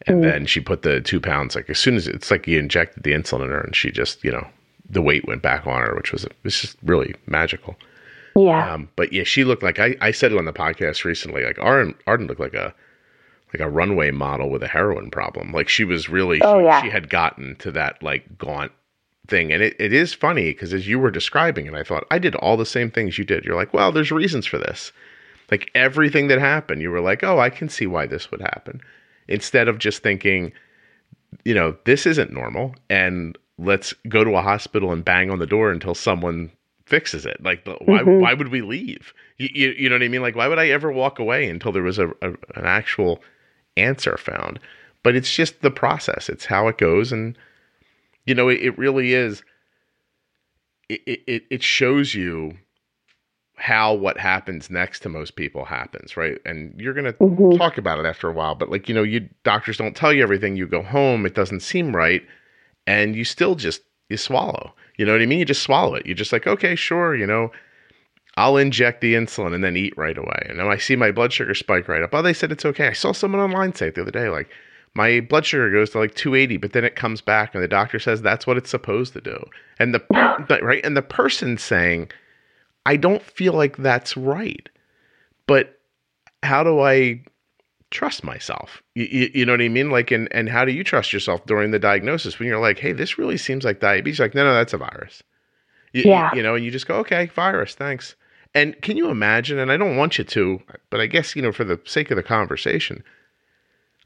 and 0.05 0.23
mm. 0.23 0.31
then 0.31 0.45
she 0.45 0.59
put 0.59 0.83
the 0.83 1.01
two 1.01 1.19
pounds 1.19 1.55
like 1.55 1.69
as 1.69 1.79
soon 1.79 1.95
as 1.95 2.07
it's 2.07 2.29
like 2.29 2.47
you 2.47 2.59
injected 2.59 3.03
the 3.03 3.13
insulin 3.13 3.45
in 3.45 3.49
her 3.49 3.61
and 3.61 3.75
she 3.75 3.91
just 3.91 4.23
you 4.23 4.31
know 4.31 4.47
the 4.89 5.01
weight 5.01 5.27
went 5.27 5.41
back 5.41 5.65
on 5.65 5.81
her 5.81 5.95
which 5.95 6.11
was 6.11 6.25
it's 6.43 6.61
just 6.61 6.77
really 6.83 7.15
magical. 7.25 7.75
Yeah. 8.35 8.73
Um, 8.73 8.89
but 8.95 9.11
yeah 9.11 9.23
she 9.23 9.43
looked 9.43 9.63
like 9.63 9.79
I, 9.79 9.95
I 9.99 10.11
said 10.11 10.31
it 10.31 10.37
on 10.37 10.45
the 10.45 10.53
podcast 10.53 11.03
recently 11.03 11.43
like 11.43 11.57
arden 11.59 11.95
arden 12.05 12.27
looked 12.27 12.39
like 12.39 12.53
a 12.53 12.73
like 13.53 13.61
a 13.61 13.69
runway 13.69 14.11
model 14.11 14.49
with 14.49 14.61
a 14.61 14.67
heroin 14.67 15.09
problem. 15.09 15.51
Like 15.53 15.69
she 15.69 15.85
was 15.85 16.09
really 16.09 16.41
oh, 16.41 16.59
she, 16.59 16.65
yeah. 16.65 16.81
she 16.81 16.89
had 16.89 17.09
gotten 17.09 17.55
to 17.57 17.71
that 17.71 18.03
like 18.03 18.37
gaunt 18.37 18.71
thing. 19.27 19.51
And 19.51 19.63
it, 19.63 19.75
it 19.79 19.93
is 19.93 20.13
funny 20.13 20.51
because 20.51 20.73
as 20.73 20.87
you 20.87 20.99
were 20.99 21.11
describing 21.11 21.65
it 21.65 21.73
i 21.73 21.83
thought 21.83 22.05
i 22.11 22.19
did 22.19 22.35
all 22.35 22.55
the 22.55 22.65
same 22.65 22.91
things 22.91 23.17
you 23.17 23.25
did. 23.25 23.43
You're 23.43 23.55
like 23.55 23.73
well 23.73 23.91
there's 23.91 24.11
reasons 24.11 24.45
for 24.45 24.59
this. 24.59 24.91
Like 25.49 25.71
everything 25.73 26.27
that 26.27 26.39
happened 26.39 26.81
you 26.81 26.91
were 26.91 27.01
like 27.01 27.23
oh 27.23 27.39
i 27.39 27.49
can 27.49 27.69
see 27.69 27.87
why 27.87 28.05
this 28.05 28.29
would 28.29 28.41
happen 28.41 28.81
instead 29.27 29.67
of 29.67 29.79
just 29.79 30.03
thinking, 30.03 30.51
you 31.43 31.53
know, 31.53 31.75
this 31.85 32.05
isn't 32.05 32.31
normal 32.31 32.75
and 32.89 33.37
let's 33.57 33.93
go 34.07 34.23
to 34.23 34.35
a 34.35 34.41
hospital 34.41 34.91
and 34.91 35.03
bang 35.03 35.29
on 35.29 35.39
the 35.39 35.47
door 35.47 35.71
until 35.71 35.95
someone 35.95 36.51
fixes 36.85 37.25
it. 37.25 37.41
Like, 37.43 37.65
why, 37.65 37.99
mm-hmm. 37.99 38.21
why 38.21 38.33
would 38.33 38.49
we 38.49 38.61
leave? 38.61 39.13
You, 39.37 39.49
you, 39.53 39.69
you, 39.77 39.89
know 39.89 39.95
what 39.95 40.03
I 40.03 40.07
mean? 40.07 40.21
Like, 40.21 40.35
why 40.35 40.47
would 40.47 40.59
I 40.59 40.69
ever 40.69 40.91
walk 40.91 41.19
away 41.19 41.49
until 41.49 41.71
there 41.71 41.83
was 41.83 41.99
a, 41.99 42.07
a, 42.21 42.29
an 42.55 42.65
actual 42.65 43.21
answer 43.75 44.17
found? 44.17 44.59
But 45.03 45.15
it's 45.15 45.33
just 45.33 45.61
the 45.61 45.71
process, 45.71 46.29
it's 46.29 46.45
how 46.45 46.67
it 46.67 46.77
goes. 46.77 47.11
And, 47.11 47.37
you 48.25 48.35
know, 48.35 48.49
it, 48.49 48.61
it 48.61 48.77
really 48.77 49.13
is, 49.13 49.43
it, 50.89 51.21
it, 51.27 51.43
it 51.49 51.63
shows 51.63 52.13
you 52.13 52.57
how 53.57 53.93
what 53.93 54.17
happens 54.17 54.69
next 54.69 54.99
to 55.01 55.09
most 55.09 55.35
people 55.35 55.65
happens, 55.65 56.15
right? 56.15 56.37
And 56.45 56.73
you're 56.79 56.93
going 56.93 57.05
to 57.05 57.13
mm-hmm. 57.13 57.57
talk 57.57 57.77
about 57.77 57.99
it 57.99 58.05
after 58.05 58.29
a 58.29 58.33
while, 58.33 58.55
but 58.55 58.69
like, 58.69 58.87
you 58.87 58.95
know, 58.95 59.03
you 59.03 59.27
doctors 59.43 59.77
don't 59.77 59.95
tell 59.95 60.13
you 60.13 60.23
everything. 60.23 60.55
You 60.55 60.67
go 60.67 60.83
home, 60.83 61.25
it 61.25 61.33
doesn't 61.33 61.61
seem 61.61 61.95
right, 61.95 62.21
and 62.85 63.15
you 63.15 63.25
still 63.25 63.55
just 63.55 63.81
you 64.09 64.17
swallow. 64.17 64.73
You 64.97 65.05
know 65.05 65.11
what 65.11 65.21
I 65.21 65.25
mean? 65.25 65.39
You 65.39 65.45
just 65.45 65.63
swallow 65.63 65.95
it. 65.95 66.05
You're 66.05 66.15
just 66.15 66.31
like, 66.31 66.47
okay, 66.47 66.75
sure, 66.75 67.15
you 67.15 67.25
know, 67.25 67.51
I'll 68.35 68.57
inject 68.57 69.01
the 69.01 69.15
insulin 69.15 69.53
and 69.53 69.63
then 69.63 69.75
eat 69.75 69.97
right 69.97 70.17
away. 70.17 70.45
And 70.47 70.59
then 70.59 70.67
I 70.67 70.77
see 70.77 70.95
my 70.95 71.11
blood 71.11 71.33
sugar 71.33 71.55
spike 71.55 71.87
right 71.87 72.03
up. 72.03 72.13
Oh, 72.13 72.21
they 72.21 72.33
said 72.33 72.51
it's 72.51 72.65
okay. 72.65 72.87
I 72.87 72.93
saw 72.93 73.11
someone 73.11 73.41
online 73.41 73.73
say 73.73 73.87
it 73.87 73.95
the 73.95 74.01
other 74.01 74.11
day, 74.11 74.29
like 74.29 74.49
my 74.93 75.19
blood 75.19 75.45
sugar 75.45 75.71
goes 75.71 75.89
to 75.91 75.99
like 75.99 76.13
280, 76.15 76.57
but 76.57 76.73
then 76.73 76.83
it 76.83 76.95
comes 76.95 77.21
back, 77.21 77.53
and 77.53 77.63
the 77.63 77.67
doctor 77.67 77.99
says 77.99 78.21
that's 78.21 78.45
what 78.45 78.57
it's 78.57 78.69
supposed 78.69 79.13
to 79.13 79.21
do. 79.21 79.43
And 79.79 79.93
the, 79.93 79.99
the 80.47 80.59
right 80.61 80.85
and 80.85 80.95
the 80.95 81.01
person 81.01 81.57
saying, 81.57 82.09
I 82.87 82.95
don't 82.95 83.21
feel 83.21 83.51
like 83.51 83.75
that's 83.75 84.15
right, 84.15 84.69
but 85.45 85.77
how 86.41 86.63
do 86.63 86.79
I 86.79 87.21
trust 87.91 88.23
myself? 88.23 88.81
You, 88.95 89.07
you, 89.11 89.31
you, 89.33 89.45
know 89.45 89.51
what 89.51 89.61
I 89.61 89.67
mean? 89.67 89.91
Like, 89.91 90.09
and 90.09 90.29
and 90.31 90.47
how 90.47 90.63
do 90.63 90.71
you 90.71 90.85
trust 90.85 91.11
yourself 91.11 91.45
during 91.45 91.71
the 91.71 91.79
diagnosis 91.79 92.39
when 92.39 92.47
you're 92.47 92.61
like, 92.61 92.79
hey, 92.79 92.93
this 92.93 93.17
really 93.17 93.35
seems 93.35 93.65
like 93.65 93.81
diabetes? 93.81 94.19
You're 94.19 94.29
like, 94.29 94.35
no, 94.35 94.45
no, 94.45 94.53
that's 94.53 94.71
a 94.71 94.77
virus. 94.77 95.21
You, 95.91 96.03
yeah. 96.05 96.33
You 96.33 96.41
know, 96.41 96.55
and 96.55 96.63
you 96.63 96.71
just 96.71 96.87
go, 96.87 96.95
okay, 96.99 97.25
virus, 97.25 97.75
thanks. 97.75 98.15
And 98.55 98.81
can 98.81 98.95
you 98.95 99.09
imagine? 99.09 99.59
And 99.59 99.69
I 99.69 99.75
don't 99.75 99.97
want 99.97 100.17
you 100.17 100.23
to, 100.23 100.61
but 100.89 101.01
I 101.01 101.07
guess, 101.07 101.35
you 101.35 101.41
know, 101.41 101.51
for 101.51 101.65
the 101.65 101.81
sake 101.83 102.09
of 102.09 102.15
the 102.15 102.23
conversation, 102.23 103.03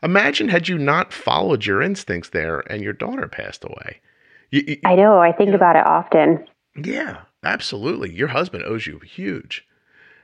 imagine 0.02 0.50
had 0.50 0.68
you 0.68 0.80
not 0.80 1.14
followed 1.14 1.68
your 1.68 1.84
instincts 1.84 2.30
there 2.30 2.62
and 2.62 2.82
your 2.82 2.94
daughter 2.94 3.28
passed 3.28 3.64
away. 3.64 4.02
I 4.86 4.96
know. 4.96 5.20
I 5.20 5.32
think 5.32 5.54
about 5.54 5.76
it 5.76 5.86
often. 5.86 6.46
Yeah, 6.84 7.22
absolutely. 7.44 8.14
Your 8.14 8.30
husband 8.30 8.64
owes 8.66 8.88
you 8.88 9.00
huge. 9.00 9.66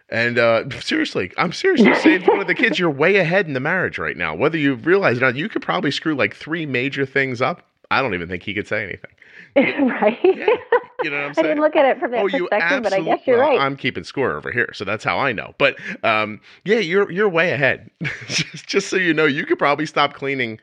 And 0.10 0.40
uh, 0.40 0.70
seriously, 0.80 1.32
I'm 1.38 1.52
seriously 1.52 1.94
saved 1.96 2.28
one 2.28 2.40
of 2.40 2.48
the 2.48 2.56
kids. 2.56 2.80
You're 2.80 2.90
way 2.90 3.18
ahead 3.18 3.46
in 3.46 3.54
the 3.54 3.60
marriage 3.60 3.98
right 3.98 4.16
now. 4.16 4.34
Whether 4.34 4.58
you 4.58 4.76
realize 4.76 5.18
it 5.18 5.24
or 5.24 5.28
not, 5.28 5.36
you 5.36 5.50
could 5.50 5.62
probably 5.62 5.92
screw 5.92 6.16
like 6.16 6.34
three 6.34 6.66
major 6.66 7.06
things 7.06 7.42
up. 7.42 7.64
I 7.92 8.02
don't 8.02 8.14
even 8.14 8.28
think 8.28 8.44
he 8.44 8.54
could 8.54 8.68
say 8.68 8.84
anything. 8.84 9.12
right. 9.90 10.18
Yeah. 10.24 10.48
You 11.04 11.12
know 11.12 11.18
what 11.18 11.26
I'm 11.28 11.34
saying? 11.34 11.46
I 11.46 11.50
didn't 11.50 11.62
look 11.62 11.76
at 11.76 11.86
it 11.86 12.00
from 12.00 12.12
that 12.12 12.24
oh, 12.24 12.30
perspective, 12.30 12.84
but 12.84 12.94
I 12.94 13.02
guess 13.02 13.20
you're 13.26 13.38
well, 13.38 13.50
right. 13.50 13.60
I'm 13.60 13.76
keeping 13.76 14.04
score 14.04 14.36
over 14.36 14.52
here, 14.52 14.70
so 14.74 14.84
that's 14.84 15.04
how 15.04 15.20
I 15.20 15.32
know. 15.32 15.54
But 15.58 15.78
um, 16.04 16.42
yeah, 16.66 16.80
you're 16.80 17.12
you're 17.12 17.30
way 17.30 17.52
ahead. 17.52 17.90
just, 18.28 18.68
just 18.68 18.88
so 18.90 18.96
you 18.98 19.14
know, 19.14 19.26
you 19.26 19.46
could 19.46 19.60
probably 19.60 19.86
stop 19.86 20.14
cleaning. 20.14 20.60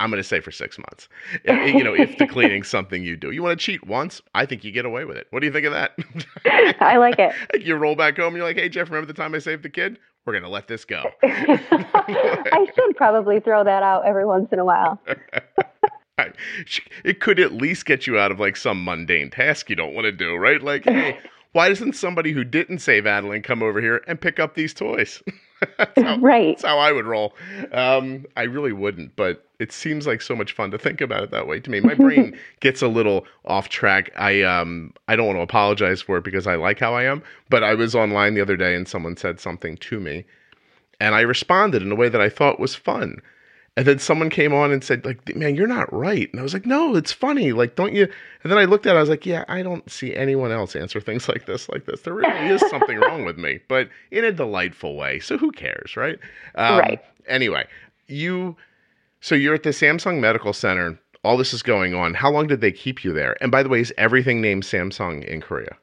I'm 0.00 0.10
going 0.10 0.22
to 0.22 0.28
say 0.28 0.40
for 0.40 0.50
six 0.50 0.78
months. 0.78 1.08
Eh, 1.46 1.66
you 1.66 1.84
know, 1.84 1.94
if 1.94 2.16
the 2.16 2.26
cleaning's 2.26 2.68
something 2.68 3.02
you 3.02 3.16
do, 3.16 3.30
you 3.30 3.42
want 3.42 3.58
to 3.58 3.64
cheat 3.64 3.86
once, 3.86 4.22
I 4.34 4.46
think 4.46 4.64
you 4.64 4.72
get 4.72 4.86
away 4.86 5.04
with 5.04 5.16
it. 5.16 5.26
What 5.30 5.40
do 5.40 5.46
you 5.46 5.52
think 5.52 5.66
of 5.66 5.72
that? 5.72 5.96
I 6.80 6.96
like 6.96 7.18
it. 7.18 7.34
you 7.66 7.74
roll 7.76 7.94
back 7.96 8.16
home, 8.16 8.28
and 8.28 8.36
you're 8.36 8.46
like, 8.46 8.56
"Hey, 8.56 8.68
Jeff, 8.68 8.88
remember 8.88 9.06
the 9.06 9.12
time 9.12 9.34
I 9.34 9.38
saved 9.38 9.62
the 9.62 9.68
kid? 9.68 9.98
We're 10.24 10.32
going 10.32 10.44
to 10.44 10.48
let 10.48 10.68
this 10.68 10.84
go." 10.84 11.04
I 11.22 12.66
should 12.74 12.96
probably 12.96 13.40
throw 13.40 13.62
that 13.64 13.82
out 13.82 14.06
every 14.06 14.24
once 14.24 14.48
in 14.52 14.58
a 14.58 14.64
while. 14.64 15.00
it 17.04 17.20
could 17.20 17.38
at 17.40 17.52
least 17.52 17.84
get 17.84 18.06
you 18.06 18.18
out 18.18 18.30
of 18.30 18.40
like 18.40 18.56
some 18.56 18.84
mundane 18.84 19.30
task 19.30 19.68
you 19.68 19.76
don't 19.76 19.94
want 19.94 20.04
to 20.06 20.12
do, 20.12 20.36
right? 20.36 20.62
Like, 20.62 20.84
hey, 20.84 21.18
why 21.54 21.68
doesn't 21.68 21.94
somebody 21.94 22.32
who 22.32 22.44
didn't 22.44 22.80
save 22.80 23.06
Adeline 23.06 23.42
come 23.42 23.62
over 23.62 23.80
here 23.80 24.02
and 24.06 24.20
pick 24.20 24.38
up 24.38 24.54
these 24.54 24.74
toys? 24.74 25.22
that's 25.78 26.00
how, 26.00 26.18
right. 26.18 26.56
That's 26.56 26.64
how 26.64 26.78
I 26.78 26.92
would 26.92 27.06
roll. 27.06 27.34
Um, 27.72 28.26
I 28.36 28.42
really 28.42 28.72
wouldn't, 28.72 29.16
but 29.16 29.46
it 29.58 29.72
seems 29.72 30.06
like 30.06 30.20
so 30.20 30.36
much 30.36 30.52
fun 30.52 30.70
to 30.72 30.78
think 30.78 31.00
about 31.00 31.22
it 31.22 31.30
that 31.30 31.46
way 31.46 31.60
to 31.60 31.70
me. 31.70 31.80
My 31.80 31.94
brain 31.94 32.38
gets 32.60 32.82
a 32.82 32.88
little 32.88 33.24
off 33.44 33.68
track. 33.68 34.10
I 34.16 34.42
um 34.42 34.92
I 35.08 35.16
don't 35.16 35.26
want 35.26 35.38
to 35.38 35.42
apologize 35.42 36.02
for 36.02 36.18
it 36.18 36.24
because 36.24 36.46
I 36.46 36.56
like 36.56 36.80
how 36.80 36.94
I 36.94 37.04
am, 37.04 37.22
but 37.48 37.64
I 37.64 37.74
was 37.74 37.94
online 37.94 38.34
the 38.34 38.42
other 38.42 38.56
day 38.56 38.74
and 38.74 38.86
someone 38.86 39.16
said 39.16 39.40
something 39.40 39.76
to 39.78 40.00
me 40.00 40.24
and 41.00 41.14
I 41.14 41.20
responded 41.20 41.82
in 41.82 41.92
a 41.92 41.96
way 41.96 42.08
that 42.08 42.20
I 42.20 42.28
thought 42.28 42.60
was 42.60 42.74
fun. 42.74 43.20
And 43.76 43.86
then 43.86 43.98
someone 43.98 44.30
came 44.30 44.54
on 44.54 44.70
and 44.70 44.84
said, 44.84 45.04
like, 45.04 45.34
man, 45.34 45.56
you're 45.56 45.66
not 45.66 45.92
right. 45.92 46.30
And 46.30 46.38
I 46.38 46.44
was 46.44 46.54
like, 46.54 46.64
no, 46.64 46.94
it's 46.94 47.10
funny. 47.10 47.52
Like, 47.52 47.74
don't 47.74 47.92
you? 47.92 48.04
And 48.42 48.52
then 48.52 48.58
I 48.58 48.66
looked 48.66 48.86
at 48.86 48.94
it, 48.94 48.98
I 48.98 49.00
was 49.00 49.08
like, 49.08 49.26
yeah, 49.26 49.44
I 49.48 49.62
don't 49.62 49.90
see 49.90 50.14
anyone 50.14 50.52
else 50.52 50.76
answer 50.76 51.00
things 51.00 51.28
like 51.28 51.46
this, 51.46 51.68
like 51.68 51.86
this. 51.86 52.02
There 52.02 52.14
really 52.14 52.48
is 52.48 52.60
something 52.70 52.98
wrong 52.98 53.24
with 53.24 53.36
me, 53.36 53.60
but 53.66 53.88
in 54.12 54.24
a 54.24 54.30
delightful 54.30 54.96
way. 54.96 55.18
So 55.18 55.36
who 55.36 55.50
cares, 55.50 55.96
right? 55.96 56.18
Um, 56.54 56.78
right. 56.78 57.02
Anyway, 57.26 57.66
you, 58.06 58.56
so 59.20 59.34
you're 59.34 59.54
at 59.54 59.64
the 59.64 59.70
Samsung 59.70 60.20
Medical 60.20 60.52
Center. 60.52 60.98
All 61.24 61.36
this 61.36 61.54
is 61.54 61.62
going 61.62 61.94
on. 61.94 62.14
How 62.14 62.30
long 62.30 62.46
did 62.46 62.60
they 62.60 62.70
keep 62.70 63.02
you 63.02 63.12
there? 63.12 63.36
And 63.40 63.50
by 63.50 63.62
the 63.62 63.68
way, 63.68 63.80
is 63.80 63.92
everything 63.98 64.40
named 64.40 64.62
Samsung 64.62 65.24
in 65.24 65.40
Korea? 65.40 65.76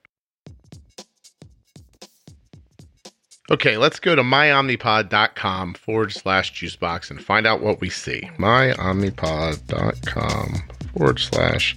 Okay, 3.51 3.75
let's 3.75 3.99
go 3.99 4.15
to 4.15 4.23
myomnipod.com 4.23 5.73
forward 5.73 6.13
slash 6.13 6.53
juicebox 6.53 7.11
and 7.11 7.21
find 7.21 7.45
out 7.45 7.59
what 7.59 7.81
we 7.81 7.89
see. 7.89 8.21
Myomnipod.com 8.37 10.63
forward 10.93 11.19
slash 11.19 11.75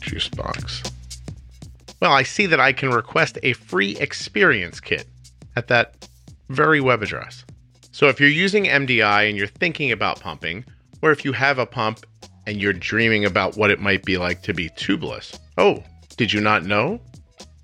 juicebox. 0.00 0.90
Well, 2.00 2.12
I 2.12 2.22
see 2.22 2.46
that 2.46 2.60
I 2.60 2.72
can 2.72 2.88
request 2.88 3.36
a 3.42 3.52
free 3.52 3.98
experience 3.98 4.80
kit 4.80 5.06
at 5.54 5.68
that 5.68 6.08
very 6.48 6.80
web 6.80 7.02
address. 7.02 7.44
So 7.92 8.08
if 8.08 8.18
you're 8.18 8.30
using 8.30 8.64
MDI 8.64 9.28
and 9.28 9.36
you're 9.36 9.48
thinking 9.48 9.92
about 9.92 10.20
pumping, 10.20 10.64
or 11.02 11.10
if 11.10 11.26
you 11.26 11.34
have 11.34 11.58
a 11.58 11.66
pump 11.66 12.06
and 12.46 12.58
you're 12.58 12.72
dreaming 12.72 13.26
about 13.26 13.58
what 13.58 13.70
it 13.70 13.80
might 13.80 14.06
be 14.06 14.16
like 14.16 14.40
to 14.44 14.54
be 14.54 14.70
tubeless, 14.70 15.38
oh, 15.58 15.84
did 16.16 16.32
you 16.32 16.40
not 16.40 16.64
know? 16.64 16.98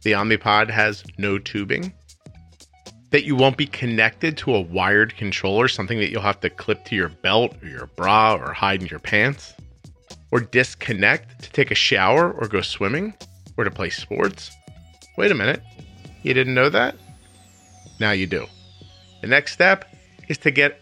The 0.03 0.13
Omnipod 0.13 0.69
has 0.69 1.03
no 1.17 1.39
tubing 1.39 1.95
that 3.13 3.25
you 3.25 3.37
won't 3.37 3.59
be 3.59 3.67
connected 3.67 4.37
to 4.39 4.55
a 4.55 4.61
wired 4.61 5.17
controller, 5.17 5.69
something 5.69 5.99
that 5.99 6.11
you'll 6.11 6.23
have 6.23 6.41
to 6.41 6.51
clip 6.51 6.85
to 6.87 6.97
your 6.97 7.11
belt 7.11 7.55
or 7.63 7.69
your 7.69 7.87
bra 7.95 8.35
or 8.35 8.53
hide 8.53 8.81
in 8.81 8.89
your 8.89 8.99
pants, 8.99 9.55
or 10.31 10.41
disconnect 10.41 11.43
to 11.43 11.51
take 11.53 11.71
a 11.71 11.75
shower 11.75 12.33
or 12.33 12.49
go 12.49 12.63
swimming 12.63 13.15
or 13.57 13.65
to 13.65 13.71
play 13.71 13.91
sports. 13.91 14.51
Wait 15.19 15.31
a 15.31 15.35
minute, 15.35 15.63
you 16.23 16.33
didn't 16.33 16.55
know 16.55 16.71
that? 16.71 16.97
Now 18.01 18.13
you 18.13 18.27
do. 18.27 18.47
The 19.21 19.27
next 19.27 19.53
step 19.53 19.95
is 20.29 20.39
to 20.39 20.51
get 20.51 20.81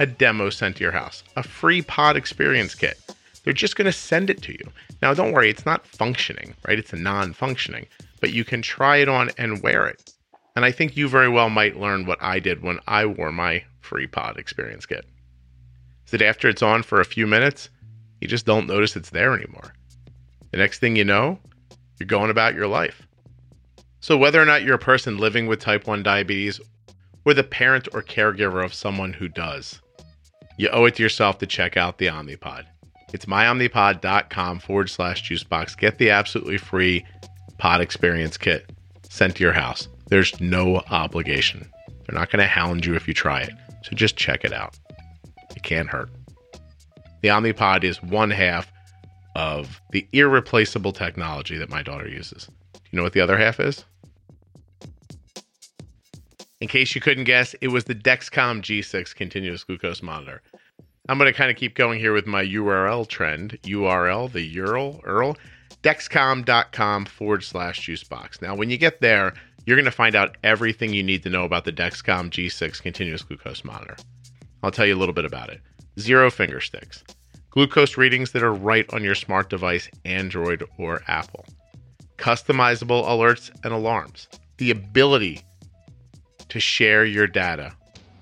a 0.00 0.06
demo 0.06 0.50
sent 0.50 0.76
to 0.76 0.82
your 0.82 0.92
house, 0.92 1.22
a 1.36 1.44
free 1.44 1.80
pod 1.80 2.16
experience 2.16 2.74
kit. 2.74 2.98
They're 3.44 3.52
just 3.52 3.76
going 3.76 3.86
to 3.86 3.92
send 3.92 4.30
it 4.30 4.42
to 4.42 4.52
you. 4.52 4.70
Now, 5.00 5.14
don't 5.14 5.32
worry, 5.32 5.50
it's 5.50 5.66
not 5.66 5.86
functioning, 5.86 6.54
right? 6.66 6.78
It's 6.78 6.92
a 6.92 6.96
non 6.96 7.32
functioning, 7.32 7.86
but 8.20 8.32
you 8.32 8.44
can 8.44 8.62
try 8.62 8.98
it 8.98 9.08
on 9.08 9.30
and 9.38 9.62
wear 9.62 9.86
it. 9.86 10.11
And 10.54 10.64
I 10.64 10.70
think 10.70 10.96
you 10.96 11.08
very 11.08 11.28
well 11.28 11.48
might 11.48 11.80
learn 11.80 12.06
what 12.06 12.22
I 12.22 12.38
did 12.38 12.62
when 12.62 12.78
I 12.86 13.06
wore 13.06 13.32
my 13.32 13.64
free 13.80 14.06
pod 14.06 14.36
experience 14.36 14.86
kit. 14.86 15.06
Is 16.04 16.10
that 16.10 16.22
after 16.22 16.48
it's 16.48 16.62
on 16.62 16.82
for 16.82 17.00
a 17.00 17.06
few 17.06 17.26
minutes, 17.26 17.70
you 18.20 18.28
just 18.28 18.46
don't 18.46 18.66
notice 18.66 18.96
it's 18.96 19.10
there 19.10 19.34
anymore. 19.34 19.74
The 20.50 20.58
next 20.58 20.78
thing 20.78 20.96
you 20.96 21.04
know, 21.04 21.38
you're 21.98 22.06
going 22.06 22.30
about 22.30 22.54
your 22.54 22.66
life. 22.66 23.06
So, 24.00 24.16
whether 24.16 24.42
or 24.42 24.44
not 24.44 24.62
you're 24.62 24.74
a 24.74 24.78
person 24.78 25.16
living 25.16 25.46
with 25.46 25.60
type 25.60 25.86
1 25.86 26.02
diabetes 26.02 26.60
or 27.24 27.34
the 27.34 27.44
parent 27.44 27.88
or 27.94 28.02
caregiver 28.02 28.64
of 28.64 28.74
someone 28.74 29.12
who 29.12 29.28
does, 29.28 29.80
you 30.58 30.68
owe 30.68 30.84
it 30.84 30.96
to 30.96 31.02
yourself 31.02 31.38
to 31.38 31.46
check 31.46 31.76
out 31.76 31.98
the 31.98 32.06
Omnipod. 32.08 32.64
It's 33.12 33.26
myomnipod.com 33.26 34.58
forward 34.58 34.90
slash 34.90 35.28
juicebox. 35.28 35.76
Get 35.78 35.98
the 35.98 36.10
absolutely 36.10 36.58
free 36.58 37.04
pod 37.58 37.80
experience 37.80 38.36
kit 38.36 38.70
sent 39.08 39.36
to 39.36 39.44
your 39.44 39.52
house. 39.52 39.88
There's 40.12 40.38
no 40.42 40.82
obligation. 40.90 41.72
They're 41.86 42.18
not 42.18 42.30
going 42.30 42.42
to 42.42 42.46
hound 42.46 42.84
you 42.84 42.94
if 42.94 43.08
you 43.08 43.14
try 43.14 43.40
it. 43.40 43.54
So 43.82 43.96
just 43.96 44.14
check 44.14 44.44
it 44.44 44.52
out. 44.52 44.78
It 45.56 45.62
can't 45.62 45.88
hurt. 45.88 46.10
The 47.22 47.28
Omnipod 47.28 47.82
is 47.82 48.02
one 48.02 48.30
half 48.30 48.70
of 49.34 49.80
the 49.90 50.06
irreplaceable 50.12 50.92
technology 50.92 51.56
that 51.56 51.70
my 51.70 51.82
daughter 51.82 52.06
uses. 52.06 52.46
Do 52.74 52.80
you 52.90 52.98
know 52.98 53.04
what 53.04 53.14
the 53.14 53.22
other 53.22 53.38
half 53.38 53.58
is? 53.58 53.86
In 56.60 56.68
case 56.68 56.94
you 56.94 57.00
couldn't 57.00 57.24
guess, 57.24 57.54
it 57.62 57.68
was 57.68 57.84
the 57.84 57.94
Dexcom 57.94 58.60
G6 58.60 59.14
continuous 59.14 59.64
glucose 59.64 60.02
monitor. 60.02 60.42
I'm 61.08 61.16
going 61.16 61.32
to 61.32 61.36
kind 61.36 61.50
of 61.50 61.56
keep 61.56 61.74
going 61.74 61.98
here 61.98 62.12
with 62.12 62.26
my 62.26 62.44
URL 62.44 63.08
trend. 63.08 63.58
URL, 63.62 64.30
the 64.30 64.56
URL, 64.56 65.02
URL, 65.04 65.38
dexcom.com 65.82 67.06
forward 67.06 67.44
slash 67.44 67.88
juicebox. 67.88 68.42
Now, 68.42 68.54
when 68.54 68.68
you 68.68 68.76
get 68.76 69.00
there, 69.00 69.32
you're 69.64 69.76
going 69.76 69.84
to 69.84 69.90
find 69.90 70.14
out 70.14 70.36
everything 70.42 70.92
you 70.92 71.02
need 71.02 71.22
to 71.22 71.30
know 71.30 71.44
about 71.44 71.64
the 71.64 71.72
Dexcom 71.72 72.30
G6 72.30 72.82
continuous 72.82 73.22
glucose 73.22 73.64
monitor. 73.64 73.96
I'll 74.62 74.70
tell 74.70 74.86
you 74.86 74.94
a 74.94 74.98
little 74.98 75.14
bit 75.14 75.24
about 75.24 75.50
it. 75.50 75.60
Zero 75.98 76.30
finger 76.30 76.60
sticks, 76.60 77.04
glucose 77.50 77.96
readings 77.96 78.32
that 78.32 78.42
are 78.42 78.52
right 78.52 78.92
on 78.92 79.04
your 79.04 79.14
smart 79.14 79.50
device, 79.50 79.88
Android 80.04 80.64
or 80.78 81.02
Apple, 81.08 81.44
customizable 82.16 83.04
alerts 83.04 83.50
and 83.64 83.72
alarms, 83.72 84.28
the 84.58 84.70
ability 84.70 85.40
to 86.48 86.60
share 86.60 87.04
your 87.04 87.26
data 87.26 87.72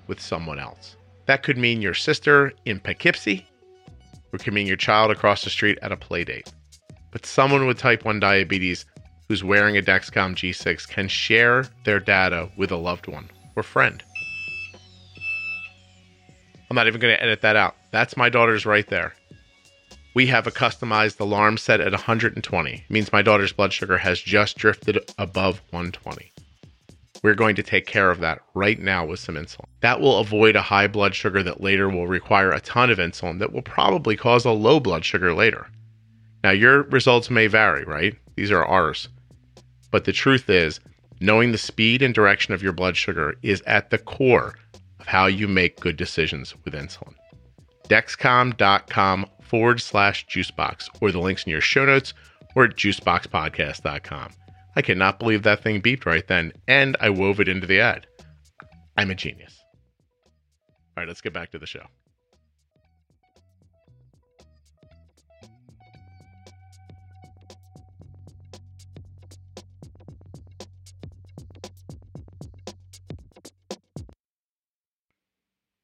with 0.07 0.19
someone 0.19 0.59
else. 0.59 0.95
That 1.27 1.43
could 1.43 1.57
mean 1.57 1.81
your 1.81 1.93
sister 1.93 2.51
in 2.65 2.79
Poughkeepsie, 2.79 3.45
or 4.31 4.37
it 4.37 4.43
could 4.43 4.53
mean 4.53 4.67
your 4.67 4.75
child 4.75 5.11
across 5.11 5.43
the 5.43 5.49
street 5.49 5.77
at 5.81 5.91
a 5.91 5.97
play 5.97 6.23
date. 6.23 6.51
But 7.11 7.25
someone 7.25 7.67
with 7.67 7.77
type 7.77 8.05
1 8.05 8.19
diabetes 8.19 8.85
who's 9.31 9.45
wearing 9.45 9.77
a 9.77 9.81
Dexcom 9.81 10.35
G6 10.35 10.89
can 10.89 11.07
share 11.07 11.65
their 11.85 12.01
data 12.01 12.49
with 12.57 12.69
a 12.69 12.75
loved 12.75 13.07
one 13.07 13.29
or 13.55 13.63
friend. 13.63 14.03
I'm 16.69 16.75
not 16.75 16.87
even 16.87 16.99
going 16.99 17.15
to 17.15 17.23
edit 17.23 17.39
that 17.39 17.55
out. 17.55 17.77
That's 17.91 18.17
my 18.17 18.27
daughter's 18.27 18.65
right 18.65 18.85
there. 18.89 19.13
We 20.15 20.27
have 20.27 20.47
a 20.47 20.51
customized 20.51 21.21
alarm 21.21 21.57
set 21.57 21.79
at 21.79 21.93
120. 21.93 22.73
It 22.73 22.81
means 22.89 23.13
my 23.13 23.21
daughter's 23.21 23.53
blood 23.53 23.71
sugar 23.71 23.97
has 23.97 24.19
just 24.19 24.57
drifted 24.57 24.99
above 25.17 25.61
120. 25.69 26.29
We're 27.23 27.33
going 27.33 27.55
to 27.55 27.63
take 27.63 27.85
care 27.85 28.11
of 28.11 28.19
that 28.19 28.41
right 28.53 28.81
now 28.81 29.05
with 29.05 29.21
some 29.21 29.35
insulin. 29.35 29.63
That 29.79 30.01
will 30.01 30.17
avoid 30.17 30.57
a 30.57 30.61
high 30.61 30.87
blood 30.87 31.15
sugar 31.15 31.41
that 31.41 31.61
later 31.61 31.87
will 31.87 32.07
require 32.07 32.51
a 32.51 32.59
ton 32.59 32.89
of 32.89 32.97
insulin 32.97 33.39
that 33.39 33.53
will 33.53 33.61
probably 33.61 34.17
cause 34.17 34.43
a 34.43 34.51
low 34.51 34.81
blood 34.81 35.05
sugar 35.05 35.33
later. 35.33 35.67
Now, 36.43 36.51
your 36.51 36.81
results 36.83 37.29
may 37.29 37.47
vary, 37.47 37.85
right? 37.85 38.13
These 38.35 38.51
are 38.51 38.65
ours. 38.65 39.07
But 39.91 40.05
the 40.05 40.13
truth 40.13 40.49
is, 40.49 40.79
knowing 41.19 41.51
the 41.51 41.57
speed 41.57 42.01
and 42.01 42.13
direction 42.13 42.53
of 42.53 42.63
your 42.63 42.73
blood 42.73 42.97
sugar 42.97 43.35
is 43.43 43.61
at 43.67 43.89
the 43.89 43.97
core 43.97 44.55
of 44.99 45.07
how 45.07 45.27
you 45.27 45.47
make 45.47 45.79
good 45.79 45.97
decisions 45.97 46.55
with 46.63 46.73
insulin. 46.73 47.13
Dexcom.com 47.89 49.25
forward 49.43 49.81
slash 49.81 50.25
juicebox, 50.27 50.89
or 51.01 51.11
the 51.11 51.19
links 51.19 51.43
in 51.43 51.51
your 51.51 51.61
show 51.61 51.85
notes, 51.85 52.13
or 52.55 52.65
at 52.65 52.77
juiceboxpodcast.com. 52.77 54.31
I 54.75 54.81
cannot 54.81 55.19
believe 55.19 55.43
that 55.43 55.61
thing 55.61 55.81
beeped 55.81 56.05
right 56.05 56.25
then, 56.25 56.53
and 56.67 56.95
I 57.01 57.09
wove 57.09 57.41
it 57.41 57.49
into 57.49 57.67
the 57.67 57.81
ad. 57.81 58.07
I'm 58.95 59.11
a 59.11 59.15
genius. 59.15 59.59
All 60.95 61.01
right, 61.01 61.07
let's 61.07 61.21
get 61.21 61.33
back 61.33 61.51
to 61.51 61.59
the 61.59 61.65
show. 61.65 61.85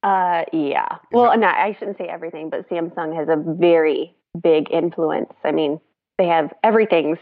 Uh, 0.07 0.45
yeah. 0.53 0.87
Well, 1.11 1.37
not 1.37 1.57
I 1.57 1.75
shouldn't 1.77 1.97
say 1.97 2.05
everything, 2.05 2.49
but 2.49 2.69
Samsung 2.69 3.13
has 3.15 3.27
a 3.27 3.35
very 3.59 4.15
big 4.41 4.71
influence. 4.71 5.33
I 5.43 5.51
mean, 5.51 5.81
they 6.17 6.27
have 6.27 6.53
everything's 6.63 7.17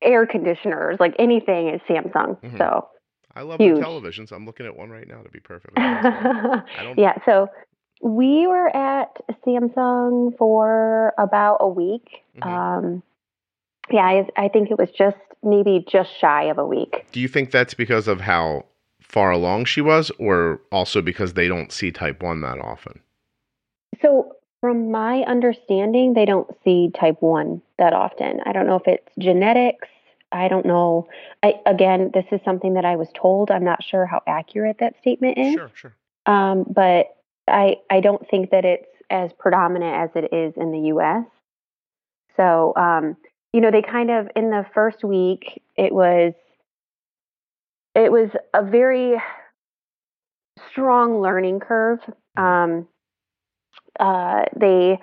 air 0.00 0.24
conditioners, 0.24 0.98
like 1.00 1.16
anything 1.18 1.68
is 1.68 1.80
Samsung. 1.88 2.40
Mhm. 2.42 2.58
So 2.58 2.88
I 3.34 3.42
love 3.42 3.58
Huge. 3.58 3.80
the 3.80 3.82
televisions. 3.84 4.30
I'm 4.30 4.46
looking 4.46 4.66
at 4.66 4.76
one 4.76 4.90
right 4.90 5.08
now 5.08 5.22
to 5.22 5.30
be 5.30 5.40
perfectly 5.40 5.82
honest. 5.82 6.06
I 6.78 6.82
don't 6.84 6.96
yeah, 6.98 7.14
so 7.26 7.48
we 8.02 8.46
were 8.46 8.68
at 8.68 9.16
Samsung 9.44 10.36
for 10.38 11.12
about 11.18 11.56
a 11.58 11.68
week. 11.68 12.24
Mhm. 12.36 12.46
Um, 12.46 13.02
yeah, 13.90 14.02
I, 14.02 14.28
I 14.36 14.48
think 14.48 14.70
it 14.70 14.78
was 14.78 14.90
just 14.96 15.16
maybe 15.42 15.84
just 15.88 16.10
shy 16.20 16.44
of 16.44 16.58
a 16.58 16.66
week. 16.66 17.06
Do 17.10 17.18
you 17.18 17.26
think 17.26 17.50
that's 17.50 17.74
because 17.74 18.06
of 18.06 18.20
how 18.20 18.66
far 19.08 19.30
along 19.30 19.64
she 19.64 19.80
was, 19.80 20.10
or 20.18 20.60
also 20.70 21.00
because 21.02 21.34
they 21.34 21.48
don't 21.48 21.72
see 21.72 21.90
type 21.90 22.22
1 22.22 22.40
that 22.42 22.58
often? 22.58 23.00
So, 24.02 24.34
from 24.60 24.90
my 24.90 25.22
understanding, 25.22 26.14
they 26.14 26.24
don't 26.24 26.50
see 26.64 26.90
type 26.98 27.20
1 27.20 27.62
that 27.78 27.92
often. 27.92 28.40
I 28.44 28.52
don't 28.52 28.66
know 28.66 28.76
if 28.76 28.86
it's 28.86 29.08
genetics. 29.18 29.88
I 30.30 30.48
don't 30.48 30.66
know. 30.66 31.08
I, 31.42 31.54
again, 31.64 32.10
this 32.12 32.26
is 32.32 32.40
something 32.44 32.74
that 32.74 32.84
I 32.84 32.96
was 32.96 33.08
told. 33.14 33.50
I'm 33.50 33.64
not 33.64 33.82
sure 33.82 34.04
how 34.04 34.20
accurate 34.26 34.78
that 34.80 34.94
statement 35.00 35.38
is. 35.38 35.54
Sure, 35.54 35.70
sure. 35.74 35.94
Um, 36.26 36.64
but 36.68 37.16
I, 37.46 37.76
I 37.88 38.00
don't 38.00 38.28
think 38.28 38.50
that 38.50 38.64
it's 38.64 38.86
as 39.10 39.32
predominant 39.38 39.94
as 39.94 40.10
it 40.22 40.34
is 40.34 40.52
in 40.56 40.72
the 40.72 40.88
US. 40.94 41.24
So, 42.36 42.74
um, 42.76 43.16
you 43.52 43.60
know, 43.60 43.70
they 43.70 43.82
kind 43.82 44.10
of, 44.10 44.28
in 44.36 44.50
the 44.50 44.66
first 44.74 45.02
week, 45.02 45.62
it 45.76 45.92
was, 45.92 46.34
it 47.98 48.12
was 48.12 48.30
a 48.54 48.64
very 48.64 49.20
strong 50.70 51.20
learning 51.20 51.60
curve. 51.60 51.98
Um, 52.36 52.86
uh, 53.98 54.44
they 54.58 54.98